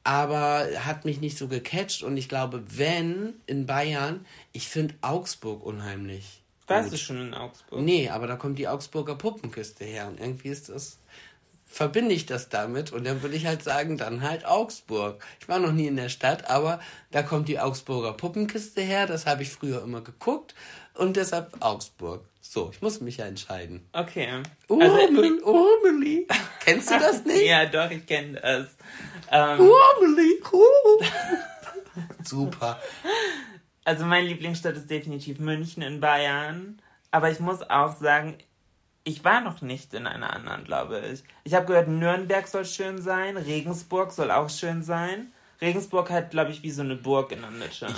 aber 0.04 0.66
hat 0.84 1.04
mich 1.04 1.20
nicht 1.20 1.36
so 1.36 1.48
gecatcht 1.48 2.02
und 2.02 2.16
ich 2.16 2.28
glaube, 2.28 2.62
wenn 2.68 3.34
in 3.46 3.66
Bayern, 3.66 4.24
ich 4.52 4.68
finde 4.68 4.94
Augsburg 5.00 5.64
unheimlich. 5.64 6.42
Warst 6.68 6.92
du 6.92 6.98
schon 6.98 7.20
in 7.20 7.34
Augsburg? 7.34 7.80
Nee, 7.80 8.08
aber 8.08 8.26
da 8.26 8.36
kommt 8.36 8.58
die 8.58 8.68
Augsburger 8.68 9.14
Puppenküste 9.14 9.84
her 9.84 10.08
und 10.08 10.20
irgendwie 10.20 10.48
ist 10.48 10.68
das 10.68 10.98
verbinde 11.68 12.14
ich 12.14 12.26
das 12.26 12.48
damit 12.48 12.92
und 12.92 13.04
dann 13.04 13.22
würde 13.22 13.36
ich 13.36 13.44
halt 13.44 13.62
sagen, 13.62 13.98
dann 13.98 14.22
halt 14.22 14.46
Augsburg. 14.46 15.22
Ich 15.40 15.48
war 15.48 15.58
noch 15.58 15.72
nie 15.72 15.88
in 15.88 15.96
der 15.96 16.08
Stadt, 16.08 16.48
aber 16.48 16.80
da 17.10 17.22
kommt 17.22 17.48
die 17.48 17.58
Augsburger 17.58 18.12
Puppenkiste 18.12 18.80
her, 18.80 19.06
das 19.06 19.26
habe 19.26 19.42
ich 19.42 19.50
früher 19.50 19.82
immer 19.82 20.00
geguckt 20.00 20.54
und 20.98 21.16
deshalb 21.16 21.56
Augsburg. 21.60 22.24
So, 22.40 22.70
ich 22.72 22.80
muss 22.80 23.00
mich 23.00 23.16
ja 23.18 23.26
entscheiden. 23.26 23.88
Okay. 23.92 24.28
Urmeli, 24.68 25.42
Urmeli. 25.42 26.28
Kennst 26.64 26.90
du 26.90 26.98
das 26.98 27.24
nicht? 27.24 27.44
ja, 27.46 27.66
doch, 27.66 27.90
ich 27.90 28.06
kenne 28.06 28.40
das. 28.40 28.66
Ähm, 29.30 29.60
Urmeli, 29.60 30.40
uh. 30.52 31.04
Super. 32.24 32.80
also 33.84 34.04
meine 34.04 34.28
Lieblingsstadt 34.28 34.76
ist 34.76 34.90
definitiv 34.90 35.38
München 35.38 35.82
in 35.82 36.00
Bayern. 36.00 36.80
Aber 37.10 37.30
ich 37.30 37.40
muss 37.40 37.62
auch 37.62 37.96
sagen, 37.96 38.36
ich 39.04 39.24
war 39.24 39.40
noch 39.40 39.62
nicht 39.62 39.94
in 39.94 40.06
einer 40.06 40.32
anderen, 40.32 40.64
glaube 40.64 41.00
ich. 41.12 41.22
Ich 41.44 41.54
habe 41.54 41.66
gehört, 41.66 41.88
Nürnberg 41.88 42.46
soll 42.48 42.64
schön 42.64 43.00
sein, 43.00 43.36
Regensburg 43.36 44.12
soll 44.12 44.30
auch 44.30 44.50
schön 44.50 44.82
sein. 44.82 45.32
Regensburg 45.60 46.10
hat, 46.10 46.30
glaube 46.30 46.50
ich, 46.50 46.62
wie 46.62 46.70
so 46.70 46.82
eine 46.82 46.96
Burg 46.96 47.32
in 47.32 47.40
der 47.40 47.50
Mitte. 47.50 47.86
Ich 47.88 47.94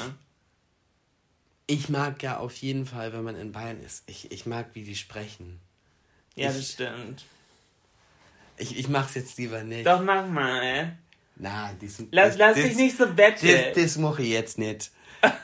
mag 1.88 2.22
ja 2.22 2.38
auf 2.38 2.56
jeden 2.56 2.86
Fall, 2.86 3.12
wenn 3.12 3.22
man 3.24 3.36
in 3.36 3.52
Bayern 3.52 3.80
ist, 3.82 4.02
ich, 4.06 4.30
ich 4.32 4.46
mag, 4.46 4.66
wie 4.74 4.82
die 4.82 4.96
sprechen. 4.96 5.60
ja, 6.34 6.50
ich- 6.50 6.56
das 6.56 6.72
stimmt. 6.72 7.24
Ich, 8.56 8.76
ich 8.76 8.88
mach's 8.88 9.14
jetzt 9.14 9.38
lieber 9.38 9.62
nicht. 9.62 9.86
Doch, 9.86 10.00
mach 10.02 10.26
mal. 10.26 10.96
Na, 11.36 11.70
das, 11.80 12.02
Lass, 12.10 12.30
das, 12.30 12.38
lass 12.38 12.54
das, 12.56 12.64
dich 12.64 12.76
nicht 12.76 12.96
so 12.98 13.04
Das, 13.06 13.14
betteln. 13.14 13.72
das 13.74 13.96
mache 13.98 14.22
ich 14.22 14.30
jetzt 14.30 14.58
nicht. 14.58 14.90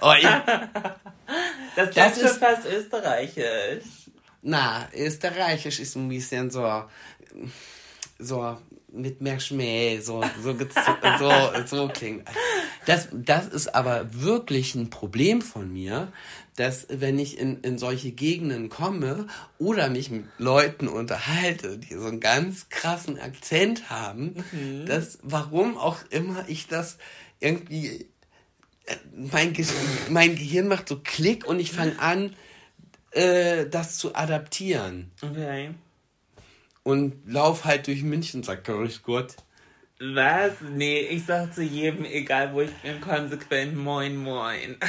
Oh, 0.00 0.12
ich, 0.18 0.24
Das, 1.76 1.90
das 1.90 1.94
das 1.94 2.16
ist 2.18 2.22
ist- 2.24 2.38
fast 2.38 2.66
österreichisch. 2.66 3.84
na, 4.42 4.88
österreichisch 4.94 5.78
ist 5.80 5.94
ein 5.96 6.08
bisschen 6.08 6.50
so, 6.50 6.84
so 8.18 8.56
mit 8.92 9.20
mehr 9.20 9.40
Schmäh, 9.40 9.98
so, 10.00 10.22
so, 10.42 10.56
so, 11.18 11.32
so 11.66 11.88
klingt. 11.88 12.24
Das, 12.86 13.08
das 13.12 13.48
ist 13.48 13.74
aber 13.74 14.06
wirklich 14.12 14.74
ein 14.74 14.90
Problem 14.90 15.42
von 15.42 15.72
mir, 15.72 16.12
dass 16.56 16.86
wenn 16.88 17.18
ich 17.18 17.38
in, 17.38 17.60
in 17.62 17.78
solche 17.78 18.12
Gegenden 18.12 18.68
komme 18.68 19.26
oder 19.58 19.90
mich 19.90 20.10
mit 20.10 20.26
Leuten 20.38 20.86
unterhalte, 20.86 21.78
die 21.78 21.94
so 21.94 22.06
einen 22.06 22.20
ganz 22.20 22.68
krassen 22.68 23.18
Akzent 23.18 23.90
haben, 23.90 24.36
dass 24.86 25.18
warum 25.22 25.76
auch 25.76 25.98
immer 26.10 26.44
ich 26.48 26.68
das 26.68 26.98
irgendwie 27.40 28.06
äh, 28.86 28.96
mein, 29.12 29.52
Ge 29.52 29.66
mein 30.08 30.36
Gehirn 30.36 30.68
macht 30.68 30.88
so 30.88 31.00
Klick 31.02 31.46
und 31.46 31.58
ich 31.58 31.72
fange 31.72 31.98
an, 31.98 32.36
äh, 33.10 33.66
das 33.66 33.98
zu 33.98 34.14
adaptieren. 34.14 35.10
Okay. 35.22 35.70
Und 36.84 37.22
lauf 37.26 37.64
halt 37.64 37.86
durch 37.88 38.02
München 38.02 38.40
und 38.40 38.44
sag, 38.44 38.62
grüß 38.64 39.02
Gott. 39.02 39.34
Was? 39.98 40.52
Nee, 40.60 41.00
ich 41.00 41.24
sag 41.24 41.52
zu 41.54 41.62
jedem, 41.62 42.04
egal 42.04 42.52
wo 42.52 42.60
ich 42.60 42.72
bin, 42.82 43.00
konsequent 43.00 43.76
Moin 43.76 44.16
Moin. 44.16 44.76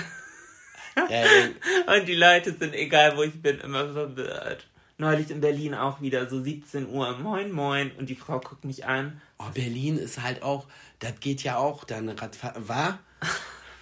Und 1.88 2.07
die 2.07 2.15
Leute 2.15 2.53
sind, 2.57 2.73
egal 2.73 3.17
wo 3.17 3.23
ich 3.23 3.41
bin, 3.41 3.59
immer 3.59 3.91
verwirrt. 3.91 4.67
Neulich 4.97 5.30
in 5.30 5.41
Berlin 5.41 5.73
auch 5.73 5.99
wieder, 6.01 6.30
so 6.30 6.41
17 6.41 6.88
Uhr, 6.89 7.17
Moin 7.17 7.51
Moin. 7.51 7.91
Und 7.97 8.09
die 8.09 8.15
Frau 8.15 8.39
guckt 8.39 8.63
mich 8.63 8.85
an. 8.85 9.22
oh, 9.39 9.49
Berlin 9.53 9.97
ist 9.97 10.22
halt 10.22 10.41
auch, 10.41 10.65
das 10.99 11.19
geht 11.19 11.43
ja 11.43 11.57
auch 11.57 11.84
dann 11.84 12.09
Radfahren. 12.09 12.67
War? 12.67 12.99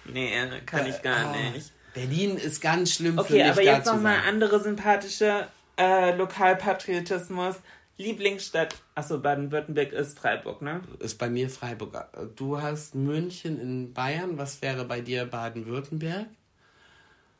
Nee, 0.06 0.30
kann 0.66 0.86
ich 0.86 1.00
gar 1.00 1.30
Ah, 1.30 1.50
nicht. 1.54 1.72
Berlin 1.94 2.36
ist 2.36 2.60
ganz 2.60 2.92
schlimm 2.92 3.14
für 3.14 3.20
Okay, 3.22 3.42
mich 3.42 3.52
aber 3.52 3.64
da 3.64 3.76
jetzt 3.78 3.86
nochmal 3.86 4.18
andere 4.28 4.62
sympathische 4.62 5.48
äh, 5.78 6.14
Lokalpatriotismus. 6.14 7.56
Lieblingsstadt, 7.96 8.74
achso, 8.94 9.20
Baden-Württemberg 9.20 9.92
ist 9.92 10.18
Freiburg, 10.18 10.62
ne? 10.62 10.82
Ist 10.98 11.16
bei 11.18 11.30
mir 11.30 11.48
Freiburg. 11.48 12.08
Du 12.34 12.60
hast 12.60 12.94
München 12.94 13.60
in 13.60 13.92
Bayern. 13.92 14.36
Was 14.36 14.62
wäre 14.62 14.84
bei 14.84 15.00
dir 15.00 15.26
Baden-Württemberg? 15.26 16.26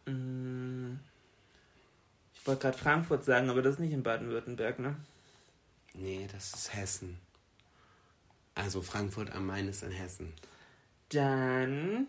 Ich 0.07 0.13
wollte 2.47 2.63
gerade 2.63 2.79
Frankfurt 2.79 3.25
sagen, 3.25 3.51
aber 3.51 3.63
das 3.63 3.75
ist 3.75 3.81
nicht 3.81 3.93
in 3.93 4.03
Baden-Württemberg, 4.03 4.79
ne? 4.79 4.97
Nee, 5.95 6.29
das 6.31 6.55
ist 6.55 6.75
Hessen. 6.75 7.19
Also 8.55 8.83
Frankfurt 8.83 9.33
am 9.35 9.47
Main 9.47 9.67
ist 9.67 9.83
in 9.83 9.91
Hessen. 9.91 10.33
Dann, 11.09 12.07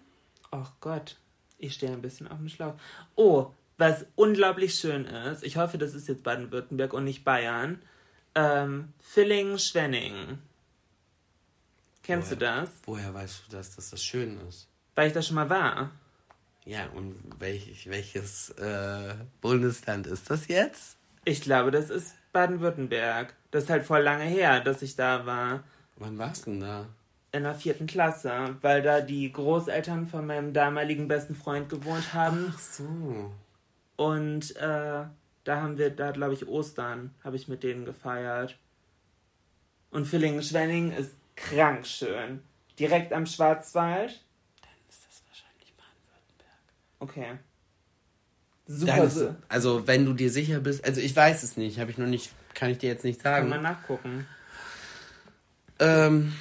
ach 0.51 0.72
Gott, 0.81 1.17
ich 1.57 1.73
stehe 1.73 1.91
ein 1.91 2.01
bisschen 2.01 2.27
auf 2.27 2.38
dem 2.38 2.49
Schlauch. 2.49 2.76
Oh, 3.15 3.51
was 3.77 4.05
unglaublich 4.15 4.76
schön 4.76 5.05
ist, 5.05 5.43
ich 5.43 5.57
hoffe, 5.57 5.77
das 5.80 5.93
ist 5.95 6.07
jetzt 6.07 6.23
Baden-Württemberg 6.23 6.93
und 6.93 7.05
nicht 7.05 7.23
Bayern, 7.23 7.81
ähm, 8.36 8.94
Villingen-Schwenning. 9.02 10.40
Kennst 12.03 12.32
du 12.32 12.38
das? 12.38 12.70
Woher 12.86 13.14
weißt 13.14 13.44
du, 13.48 13.56
dass 13.56 13.76
das, 13.76 13.90
das 13.90 14.03
schön 14.03 14.40
ist? 14.48 14.68
Weil 14.94 15.07
ich 15.07 15.14
da 15.14 15.22
schon 15.22 15.36
mal 15.36 15.49
war. 15.49 15.91
Ja, 16.66 16.88
und 16.94 17.16
welch, 17.40 17.90
welches 17.90 18.49
äh, 18.52 19.16
Bundesland 19.41 20.07
ist 20.07 20.30
das 20.30 20.48
jetzt? 20.48 20.98
Ich 21.24 21.41
glaube, 21.41 21.72
das 21.72 21.90
ist 21.90 22.16
Baden-Württemberg. 22.34 23.34
Das 23.52 23.64
ist 23.64 23.70
halt 23.70 23.86
voll 23.86 24.02
lange 24.02 24.26
her, 24.26 24.60
dass 24.62 24.82
ich 24.82 24.95
da 24.95 25.26
war. 25.26 25.64
Wann 25.98 26.18
warst 26.18 26.45
du 26.45 26.52
denn 26.52 26.60
da? 26.60 26.86
In 27.32 27.44
der 27.44 27.56
vierten 27.56 27.88
Klasse, 27.88 28.56
weil 28.62 28.82
da 28.82 29.02
die 29.02 29.32
Großeltern 29.32 30.07
von 30.07 30.26
meinem 30.26 30.53
damaligen 30.53 31.07
besten 31.07 31.36
Freund 31.36 31.70
gewohnt 31.70 32.14
haben. 32.14 32.53
Ach 32.56 32.60
so. 32.60 33.32
Und 33.95 34.56
äh, 34.57 35.06
da 35.45 35.61
haben 35.61 35.77
wir, 35.77 35.89
da 35.91 36.11
glaube 36.11 36.34
ich 36.34 36.47
Ostern, 36.47 37.15
habe 37.23 37.38
ich 37.38 37.47
mit 37.47 37.63
denen 37.63 37.85
gefeiert. 37.85 38.57
Und 39.91 40.05
Villingen-Schwenning 40.05 40.91
ist 40.91 41.11
krank 41.38 41.88
schön. 41.88 42.41
Direkt 42.77 43.13
am 43.13 43.26
Schwarzwald. 43.26 44.22
Dann 44.61 44.72
ist 44.89 45.05
das 45.07 45.23
wahrscheinlich 45.27 45.73
Baden-Württemberg. 45.77 46.59
Okay. 46.99 47.38
Dann 48.67 48.77
Super, 48.77 49.03
ist, 49.05 49.15
so. 49.15 49.35
also 49.47 49.88
wenn 49.88 50.05
du 50.05 50.13
dir 50.13 50.31
sicher 50.31 50.59
bist, 50.59 50.84
also 50.84 50.99
ich 50.99 51.15
weiß 51.15 51.43
es 51.43 51.55
nicht, 51.55 51.80
habe 51.80 51.91
ich 51.91 51.97
noch 51.99 52.07
nicht, 52.07 52.31
kann 52.55 52.72
ich 52.72 52.80
dir 52.80 52.89
jetzt 52.89 53.05
nicht 53.05 53.22
Kann 53.22 53.34
sagen. 53.34 53.49
man 53.49 53.61
nachgucken. 53.61 54.27
Ähm, 55.80 56.34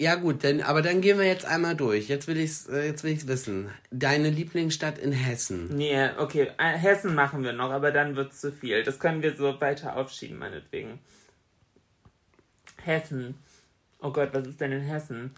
ja 0.00 0.16
gut, 0.16 0.42
denn, 0.42 0.62
aber 0.62 0.82
dann 0.82 1.00
gehen 1.00 1.18
wir 1.18 1.26
jetzt 1.26 1.44
einmal 1.44 1.76
durch. 1.76 2.08
Jetzt 2.08 2.26
will 2.26 2.36
ich's, 2.36 2.66
äh, 2.66 2.86
jetzt 2.86 3.04
will 3.04 3.12
ich's 3.12 3.26
wissen. 3.28 3.70
Deine 3.90 4.30
Lieblingsstadt 4.30 4.98
in 4.98 5.12
Hessen. 5.12 5.68
Nee, 5.76 6.10
okay. 6.18 6.50
äh, 6.58 6.76
Hessen 6.76 7.14
machen 7.14 7.44
wir 7.44 7.52
noch, 7.52 7.70
aber 7.70 7.92
dann 7.92 8.16
wird's 8.16 8.40
zu 8.40 8.52
viel. 8.52 8.82
Das 8.82 8.98
können 8.98 9.22
wir 9.22 9.36
so 9.36 9.60
weiter 9.60 9.96
aufschieben, 9.96 10.38
meinetwegen. 10.38 10.98
Hessen. 12.82 13.36
Oh 14.00 14.10
Gott, 14.10 14.30
was 14.32 14.46
ist 14.46 14.60
denn 14.60 14.72
in 14.72 14.82
Hessen? 14.82 15.30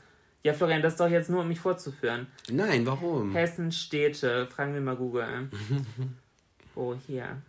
Ja, 0.42 0.52
Florian, 0.54 0.80
das 0.80 0.94
ist 0.94 1.00
doch 1.00 1.08
jetzt 1.08 1.28
nur, 1.28 1.40
um 1.42 1.48
mich 1.48 1.60
vorzuführen. 1.60 2.28
Nein, 2.50 2.86
warum? 2.86 3.32
Hessen 3.34 3.72
Städte. 3.72 4.46
Fragen 4.46 4.74
wir 4.74 4.80
mal 4.80 4.96
Google. 4.96 5.50
Oh, 6.78 6.94
hier. 7.06 7.40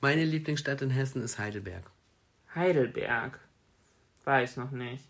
Meine 0.00 0.24
Lieblingsstadt 0.24 0.82
in 0.82 0.90
Hessen 0.90 1.22
ist 1.22 1.38
Heidelberg. 1.38 1.84
Heidelberg. 2.52 3.38
War 4.24 4.42
ich 4.42 4.56
noch 4.56 4.72
nicht. 4.72 5.04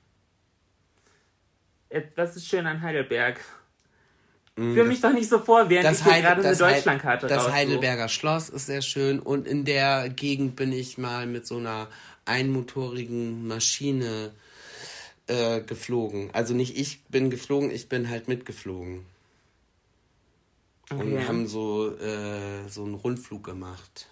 Äh, 1.88 2.02
Was 2.16 2.36
ist 2.36 2.46
schön 2.48 2.66
an 2.66 2.80
Heidelberg? 2.82 3.40
Führ 4.58 4.84
mich 4.84 5.02
doch 5.02 5.12
nicht 5.12 5.28
so 5.28 5.38
vor, 5.38 5.68
während 5.68 5.98
ich 5.98 6.02
Heide- 6.04 6.22
gerade 6.22 6.40
eine 6.40 6.48
das 6.50 6.58
Deutschlandkarte 6.58 7.26
Das 7.26 7.38
raussuche. 7.40 7.52
Heidelberger 7.54 8.08
Schloss 8.08 8.48
ist 8.48 8.64
sehr 8.66 8.80
schön 8.80 9.20
und 9.20 9.46
in 9.46 9.66
der 9.66 10.08
Gegend 10.08 10.56
bin 10.56 10.72
ich 10.72 10.96
mal 10.96 11.26
mit 11.26 11.46
so 11.46 11.58
einer 11.58 11.88
einmotorigen 12.24 13.46
Maschine 13.46 14.32
äh, 15.26 15.60
geflogen. 15.60 16.30
Also 16.32 16.54
nicht 16.54 16.78
ich 16.78 17.02
bin 17.04 17.28
geflogen, 17.28 17.70
ich 17.70 17.90
bin 17.90 18.08
halt 18.08 18.28
mitgeflogen. 18.28 19.04
Okay. 20.90 21.02
Und 21.02 21.28
haben 21.28 21.46
so, 21.46 21.94
äh, 21.98 22.66
so 22.68 22.84
einen 22.84 22.94
Rundflug 22.94 23.44
gemacht. 23.44 24.06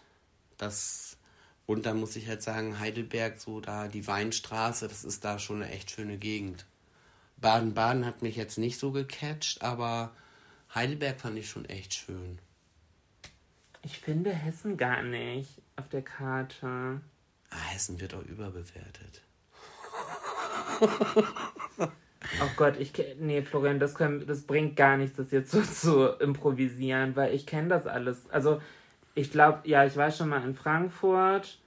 Das, 0.59 1.16
und 1.64 1.86
da 1.86 1.94
muss 1.94 2.16
ich 2.16 2.28
halt 2.28 2.42
sagen, 2.42 2.80
Heidelberg, 2.80 3.40
so 3.40 3.60
da 3.60 3.88
die 3.88 4.06
Weinstraße, 4.06 4.88
das 4.88 5.05
ist 5.05 5.24
da 5.24 5.38
schon 5.38 5.62
eine 5.62 5.72
echt 5.72 5.90
schöne 5.90 6.18
Gegend. 6.18 6.66
Baden-Baden 7.48 8.06
hat 8.06 8.22
mich 8.22 8.36
jetzt 8.36 8.56
nicht 8.56 8.78
so 8.78 8.90
gecatcht, 8.90 9.60
aber 9.60 10.10
Heidelberg 10.74 11.20
fand 11.20 11.36
ich 11.38 11.50
schon 11.50 11.66
echt 11.66 11.92
schön. 11.92 12.38
Ich 13.82 13.98
finde 13.98 14.30
Hessen 14.30 14.78
gar 14.78 15.02
nicht 15.02 15.60
auf 15.76 15.86
der 15.90 16.00
Karte. 16.00 17.02
Ah, 17.50 17.56
Hessen 17.68 18.00
wird 18.00 18.14
auch 18.14 18.22
überbewertet. 18.24 19.20
Oh 22.40 22.48
Gott, 22.56 22.76
ich 22.78 22.94
ke- 22.94 23.14
nee, 23.20 23.42
Florian, 23.42 23.78
das, 23.78 23.94
können, 23.94 24.26
das 24.26 24.42
bringt 24.42 24.74
gar 24.76 24.96
nichts, 24.96 25.18
das 25.18 25.30
jetzt 25.30 25.50
so 25.50 25.60
zu 25.62 26.06
improvisieren, 26.24 27.14
weil 27.14 27.34
ich 27.34 27.46
kenne 27.46 27.68
das 27.68 27.86
alles. 27.86 28.22
Also 28.30 28.62
Ich 29.14 29.30
glaube, 29.30 29.60
ja, 29.68 29.84
ich 29.84 29.96
war 29.96 30.10
schon 30.10 30.30
mal 30.30 30.42
in 30.44 30.54
Frankfurt. 30.54 31.58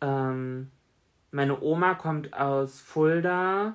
Ähm, 0.00 0.70
meine 1.32 1.60
Oma 1.60 1.94
kommt 1.94 2.32
aus 2.34 2.80
Fulda. 2.80 3.74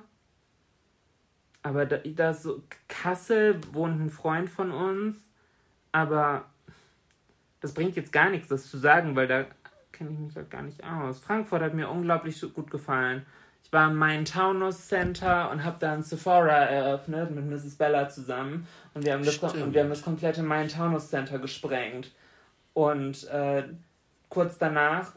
Aber 1.62 1.86
da, 1.86 1.98
da 1.98 2.34
so 2.34 2.62
Kassel 2.88 3.60
wohnt 3.72 4.00
ein 4.00 4.10
Freund 4.10 4.48
von 4.48 4.70
uns. 4.70 5.16
Aber 5.92 6.44
das 7.60 7.74
bringt 7.74 7.96
jetzt 7.96 8.12
gar 8.12 8.30
nichts, 8.30 8.48
das 8.48 8.70
zu 8.70 8.78
sagen, 8.78 9.16
weil 9.16 9.26
da 9.26 9.44
kenne 9.92 10.10
ich 10.12 10.18
mich 10.18 10.36
halt 10.36 10.50
gar 10.50 10.62
nicht 10.62 10.82
aus. 10.84 11.18
Frankfurt 11.18 11.62
hat 11.62 11.74
mir 11.74 11.88
unglaublich 11.88 12.40
gut 12.54 12.70
gefallen. 12.70 13.26
Ich 13.64 13.72
war 13.72 13.90
im 13.90 13.96
Main 13.96 14.24
Taunus 14.24 14.88
Center 14.88 15.50
und 15.50 15.64
habe 15.64 15.76
dann 15.80 16.02
Sephora 16.02 16.64
eröffnet 16.64 17.30
mit 17.32 17.44
Mrs. 17.44 17.74
Bella 17.76 18.08
zusammen. 18.08 18.66
Und 18.94 19.04
wir 19.04 19.12
haben 19.12 19.24
das, 19.24 19.38
und 19.38 19.74
wir 19.74 19.82
haben 19.82 19.90
das 19.90 20.02
komplette 20.02 20.42
Main 20.42 20.68
Taunus 20.68 21.10
Center 21.10 21.38
gesprengt. 21.38 22.12
Und 22.72 23.28
äh, 23.28 23.64
kurz 24.28 24.56
danach 24.58 25.12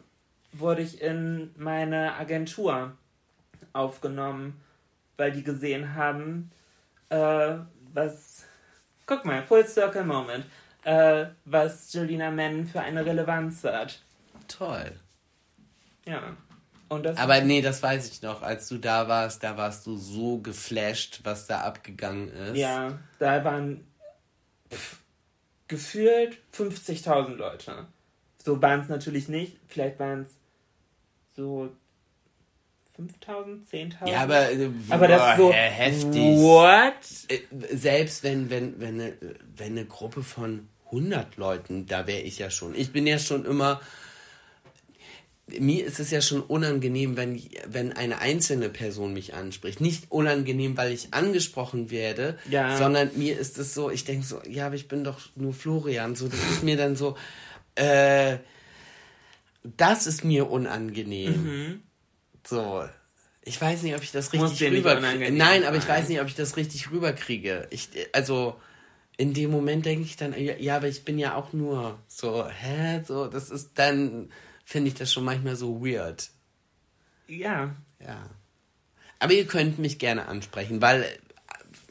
wurde 0.52 0.82
ich 0.82 1.02
in 1.02 1.52
meine 1.56 2.16
Agentur 2.16 2.94
aufgenommen, 3.72 4.60
weil 5.18 5.32
die 5.32 5.44
gesehen 5.44 5.96
haben, 5.96 6.52
äh, 7.10 7.56
was. 7.94 8.46
Guck 9.06 9.26
mal, 9.26 9.44
Full 9.44 9.68
Circle 9.68 10.06
Moment. 10.06 10.46
Äh, 10.84 11.26
was 11.46 11.94
Julina 11.94 12.32
Mann 12.32 12.66
für 12.66 12.82
eine 12.82 13.06
Relevanz 13.06 13.64
hat. 13.64 14.02
Toll. 14.48 14.94
Ja. 16.06 16.36
Und 16.90 17.04
das 17.04 17.18
Aber 17.18 17.40
nee, 17.42 17.62
das 17.62 17.82
weiß 17.82 18.12
ich 18.12 18.22
noch. 18.22 18.42
Als 18.42 18.68
du 18.68 18.78
da 18.78 19.08
warst, 19.08 19.44
da 19.44 19.56
warst 19.56 19.86
du 19.88 19.96
so 19.96 20.40
geflasht, 20.40 21.22
was 21.24 21.48
da 21.48 21.62
abgegangen 21.62 22.30
ist. 22.30 22.58
Ja, 22.58 23.00
da 23.20 23.44
waren 23.46 23.86
pff, 24.70 24.98
gefühlt 25.68 26.38
50.000 26.54 27.36
Leute. 27.36 27.86
So 28.44 28.62
waren 28.62 28.82
es 28.82 28.90
natürlich 28.90 29.30
nicht. 29.30 29.58
Vielleicht 29.68 30.00
waren 30.00 30.24
es 30.24 30.36
so 31.36 31.72
5.000, 33.08 33.94
10.000. 34.02 34.10
Ja, 34.10 34.22
aber, 34.22 34.52
äh, 34.52 34.70
aber 34.90 35.08
das 35.08 35.22
boah, 35.22 35.32
ist 35.32 35.38
so 35.38 35.54
heftig. 35.54 36.38
What? 36.38 36.94
Äh, 37.28 37.76
Selbst 37.76 38.24
wenn, 38.24 38.50
wenn, 38.50 38.80
wenn, 38.80 39.00
eine, 39.02 39.14
wenn 39.56 39.72
eine 39.72 39.86
Gruppe 39.86 40.24
von 40.24 40.68
100 40.86 41.38
Leuten, 41.38 41.86
da 41.86 42.06
wäre 42.08 42.22
ich 42.22 42.38
ja 42.40 42.50
schon. 42.50 42.76
Ich 42.76 42.92
bin 42.92 43.08
ja 43.08 43.18
schon 43.20 43.46
immer. 43.46 43.82
Mir 45.60 45.86
ist 45.86 46.00
es 46.00 46.12
ja 46.12 46.22
schon 46.22 46.42
unangenehm, 46.42 47.18
wenn, 47.18 47.42
wenn 47.68 47.92
eine 47.92 48.20
einzelne 48.20 48.70
Person 48.70 49.12
mich 49.14 49.34
anspricht. 49.34 49.82
Nicht 49.82 50.10
unangenehm, 50.10 50.78
weil 50.78 50.94
ich 50.94 51.14
angesprochen 51.14 51.92
werde, 51.92 52.38
Ja. 52.50 52.78
sondern 52.78 53.12
mir 53.16 53.38
ist 53.38 53.58
es 53.58 53.74
so, 53.74 53.90
ich 53.92 54.06
denke 54.06 54.26
so, 54.26 54.42
ja, 54.48 54.68
aber 54.68 54.76
ich 54.76 54.88
bin 54.88 55.04
doch 55.04 55.20
nur 55.36 55.54
Florian. 55.54 56.16
So, 56.16 56.30
das 56.30 56.40
ist 56.40 56.64
mir 56.64 56.78
dann 56.78 56.96
so, 56.96 57.18
äh, 57.76 58.38
das 59.64 60.08
ist 60.08 60.24
mir 60.24 60.50
unangenehm. 60.50 61.84
So. 62.46 62.88
Ich 63.44 63.60
weiß 63.60 63.82
nicht, 63.84 63.96
ob 63.96 64.04
ich 64.04 64.12
das 64.12 64.32
richtig 64.34 64.72
rüberkriege. 64.72 65.32
Nein, 65.32 65.64
aber 65.64 65.78
ich 65.78 65.88
weiß 65.88 66.10
nicht, 66.10 66.22
ob 66.22 66.28
ich 66.28 66.36
das 66.36 66.58
richtig 66.58 66.92
rüberkriege. 66.92 67.68
Ich, 67.72 67.90
also, 68.14 68.56
in 69.18 69.34
dem 69.34 69.50
Moment 69.50 69.86
denke 69.86 70.06
ich 70.06 70.16
dann, 70.16 70.34
ja, 70.34 70.56
ja, 70.58 70.78
aber 70.78 70.88
ich 70.88 71.04
bin 71.04 71.18
ja 71.18 71.36
auch 71.36 71.54
nur 71.54 72.00
so, 72.08 72.48
hä? 72.48 73.04
So, 73.04 73.28
das 73.28 73.50
ist 73.50 73.72
dann, 73.76 74.32
finde 74.64 74.90
ich 74.90 74.96
das 74.96 75.12
schon 75.12 75.24
manchmal 75.24 75.56
so 75.56 75.84
weird. 75.84 76.30
Ja. 77.28 77.76
Ja. 78.00 78.30
Aber 79.20 79.34
ihr 79.34 79.46
könnt 79.46 79.80
mich 79.80 80.00
gerne 80.00 80.28
ansprechen, 80.28 80.82
weil 80.82 81.04
äh, 81.04 81.08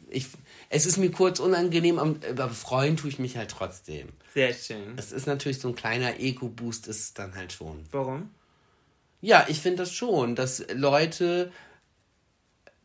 ich, 0.08 0.26
es 0.68 0.86
ist 0.86 0.98
mir 0.98 1.10
kurz 1.10 1.40
unangenehm, 1.40 1.98
aber 1.98 2.48
freuen 2.50 2.96
tue 2.96 3.10
ich 3.10 3.18
mich 3.18 3.36
halt 3.36 3.50
trotzdem. 3.50 4.08
Sehr 4.34 4.54
schön. 4.54 4.94
Es 4.96 5.12
ist 5.12 5.26
natürlich 5.26 5.58
so 5.58 5.68
ein 5.68 5.74
kleiner 5.74 6.20
Ego-Boost, 6.20 6.86
ist 6.86 7.00
es 7.00 7.14
dann 7.14 7.34
halt 7.34 7.52
schon. 7.52 7.84
Warum? 7.90 8.30
Ja, 9.20 9.44
ich 9.48 9.60
finde 9.60 9.78
das 9.78 9.92
schon, 9.92 10.34
dass 10.34 10.64
Leute, 10.72 11.52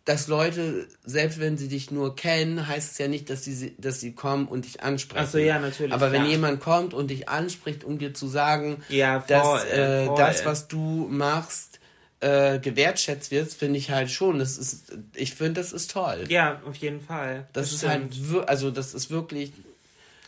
dass 0.04 0.28
Leute, 0.28 0.88
selbst 1.04 1.40
wenn 1.40 1.58
sie 1.58 1.68
dich 1.68 1.92
nur 1.92 2.16
kennen, 2.16 2.68
heißt 2.68 2.92
es 2.92 2.98
ja 2.98 3.08
nicht, 3.08 3.30
dass 3.30 3.44
sie, 3.44 3.76
dass 3.80 4.00
sie 4.02 4.14
kommen 4.14 4.48
und 4.48 4.66
dich 4.66 4.84
ansprechen. 4.84 5.26
Ach 5.28 5.32
so, 5.32 5.38
ja, 5.40 5.60
natürlich, 5.60 5.94
Aber 5.94 6.12
wenn 6.12 6.26
jemand 6.26 6.60
kommt 6.60 6.94
und 6.94 7.10
dich 7.10 7.28
anspricht, 7.28 7.84
um 7.84 7.98
dir 7.98 8.14
zu 8.14 8.28
sagen, 8.28 8.84
Ja, 8.90 9.20
voll, 9.22 9.30
dass 9.30 9.66
äh, 9.66 10.06
voll. 10.06 10.18
das, 10.18 10.46
was 10.46 10.68
du 10.68 11.08
machst, 11.10 11.80
äh, 12.20 12.60
gewertschätzt 12.60 13.32
wird, 13.32 13.52
finde 13.52 13.78
ich 13.80 13.92
halt 13.92 14.12
schon. 14.12 14.40
Das 14.40 14.58
ist, 14.58 14.94
ich 15.16 15.34
finde, 15.34 15.62
das 15.62 15.74
ist 15.74 15.92
toll. 15.92 16.26
Ja, 16.30 16.62
auf 16.68 16.76
jeden 16.76 17.02
Fall. 17.02 17.48
das 17.54 17.72
ist 17.72 17.80
stimmt. 17.80 18.14
halt, 18.32 18.50
also 18.50 18.72
das 18.72 18.94
ist 18.94 19.10
wirklich, 19.10 19.54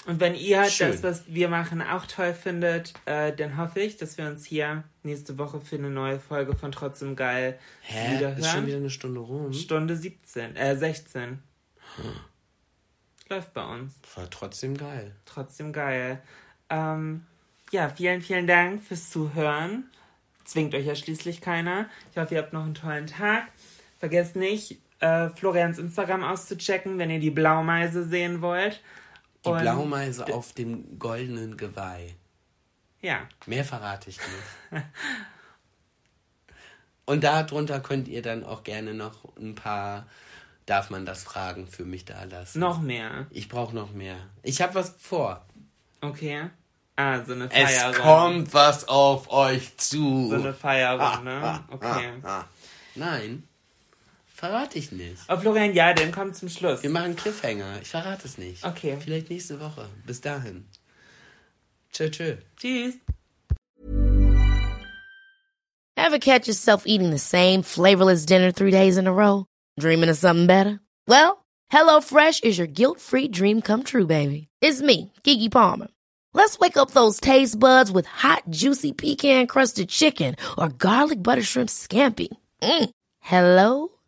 Und 0.07 0.21
wenn 0.21 0.35
ihr 0.35 0.61
halt 0.61 0.71
Schön. 0.71 0.89
das, 0.89 1.03
was 1.03 1.23
wir 1.27 1.49
machen, 1.49 1.81
auch 1.81 2.05
toll 2.05 2.33
findet, 2.33 2.93
äh, 3.03 3.35
dann 3.35 3.57
hoffe 3.57 3.81
ich, 3.81 3.97
dass 3.97 4.17
wir 4.17 4.25
uns 4.25 4.45
hier 4.45 4.85
nächste 5.03 5.37
Woche 5.37 5.59
für 5.59 5.75
eine 5.75 5.89
neue 5.89 6.17
Folge 6.17 6.55
von 6.55 6.71
Trotzdem 6.71 7.17
Geil 7.17 7.59
hä, 7.81 8.15
wieder 8.15 8.37
ist 8.37 8.49
schon 8.49 8.65
wieder 8.65 8.77
eine 8.77 8.89
Stunde 8.89 9.19
rum. 9.19 9.51
Stunde 9.51 9.97
17, 9.97 10.55
äh, 10.55 10.77
16. 10.77 11.39
Läuft 13.27 13.53
bei 13.53 13.65
uns. 13.65 13.95
War 14.15 14.29
trotzdem 14.29 14.77
geil. 14.77 15.13
Trotzdem 15.25 15.73
geil. 15.73 16.21
Ähm, 16.69 17.25
ja, 17.71 17.89
vielen, 17.89 18.21
vielen 18.21 18.47
Dank 18.47 18.81
fürs 18.81 19.09
Zuhören. 19.09 19.89
Zwingt 20.45 20.73
euch 20.73 20.85
ja 20.85 20.95
schließlich 20.95 21.41
keiner. 21.41 21.89
Ich 22.11 22.17
hoffe, 22.17 22.35
ihr 22.35 22.41
habt 22.41 22.53
noch 22.53 22.63
einen 22.63 22.75
tollen 22.75 23.07
Tag. 23.07 23.43
Vergesst 23.99 24.37
nicht, 24.37 24.79
äh, 25.01 25.27
Florians 25.31 25.79
Instagram 25.79 26.23
auszuchecken, 26.23 26.97
wenn 26.97 27.09
ihr 27.09 27.19
die 27.19 27.29
Blaumeise 27.29 28.07
sehen 28.07 28.41
wollt. 28.41 28.81
Die 29.47 29.51
Und- 29.53 29.61
Blaumeise 29.61 30.33
auf 30.33 30.53
dem 30.53 30.99
goldenen 30.99 31.57
Geweih. 31.57 32.15
Ja, 33.01 33.27
Mehr 33.45 33.63
verrate 33.63 34.09
ich 34.09 34.17
nicht. 34.17 34.83
Und 37.05 37.23
darunter 37.23 37.79
könnt 37.79 38.07
ihr 38.07 38.21
dann 38.21 38.43
auch 38.43 38.63
gerne 38.63 38.93
noch 38.93 39.35
ein 39.37 39.55
paar, 39.55 40.07
darf 40.65 40.89
man 40.89 41.05
das 41.05 41.23
fragen, 41.23 41.67
für 41.67 41.85
mich 41.85 42.03
da 42.05 42.23
lassen. 42.25 42.59
noch 42.59 42.81
mehr. 42.81 43.27
Ich 43.29 43.47
brauche 43.47 43.73
noch 43.75 43.91
mehr. 43.93 44.17
Ich 44.43 44.61
habe 44.61 44.75
was 44.75 44.93
vor. 44.99 45.45
Okay. 46.01 46.49
Ah, 46.97 47.23
so 47.23 47.33
eine 47.33 47.45
Es 47.51 47.71
Feierrunde. 47.71 47.99
kommt 47.99 48.53
was 48.53 48.87
auf 48.87 49.29
euch 49.31 49.77
zu. 49.77 50.29
So 50.29 50.35
eine 50.35 50.53
Feierrunde. 50.53 51.31
Ah, 51.31 51.63
Okay. 51.69 52.11
ah. 52.23 52.43
Nein, 52.95 53.47
verrate 54.37 54.77
ich 54.77 54.91
nicht. 54.91 55.23
Oh, 55.27 55.37
Florian, 55.37 55.73
ja, 55.73 55.93
dann 55.93 56.11
kommt 56.11 56.35
zum 56.35 56.47
Schluss. 56.47 56.83
Wir 56.83 56.91
machen 56.91 57.15
Cliffhanger. 57.15 57.81
Ich 57.81 57.89
verrate 57.89 58.27
es 58.27 58.37
nicht. 58.37 58.63
Okay. 58.63 58.97
Vielleicht 58.99 59.29
nächste 59.29 59.59
Woche. 59.59 59.89
Bis 60.05 60.21
dahin. 60.21 60.65
Tschö, 61.91 62.09
tschö. 62.09 62.37
Tschüss. 62.55 62.95
Ever 65.97 66.19
catch 66.19 66.47
yourself 66.47 66.83
eating 66.85 67.09
the 67.09 67.19
same 67.19 67.63
flavorless 67.63 68.25
dinner 68.25 68.51
three 68.51 68.71
days 68.71 68.97
in 68.97 69.07
a 69.07 69.11
row? 69.11 69.45
Dreaming 69.79 70.09
of 70.09 70.17
something 70.17 70.45
better? 70.45 70.79
Well, 71.07 71.43
HelloFresh 71.71 72.43
is 72.43 72.57
your 72.57 72.67
guilt-free 72.67 73.29
dream 73.29 73.61
come 73.61 73.83
true, 73.83 74.05
baby. 74.05 74.47
It's 74.61 74.81
me, 74.81 75.11
Kiki 75.23 75.49
Palmer. 75.49 75.87
Let's 76.33 76.59
wake 76.59 76.77
up 76.77 76.91
those 76.91 77.19
taste 77.19 77.59
buds 77.59 77.91
with 77.91 78.05
hot, 78.05 78.43
juicy 78.49 78.93
pecan-crusted 78.93 79.89
chicken 79.89 80.35
or 80.57 80.69
garlic 80.69 81.21
butter 81.23 81.43
shrimp 81.43 81.69
scampi. 81.69 82.29
Mm. 82.61 82.89
Hello 83.21 83.96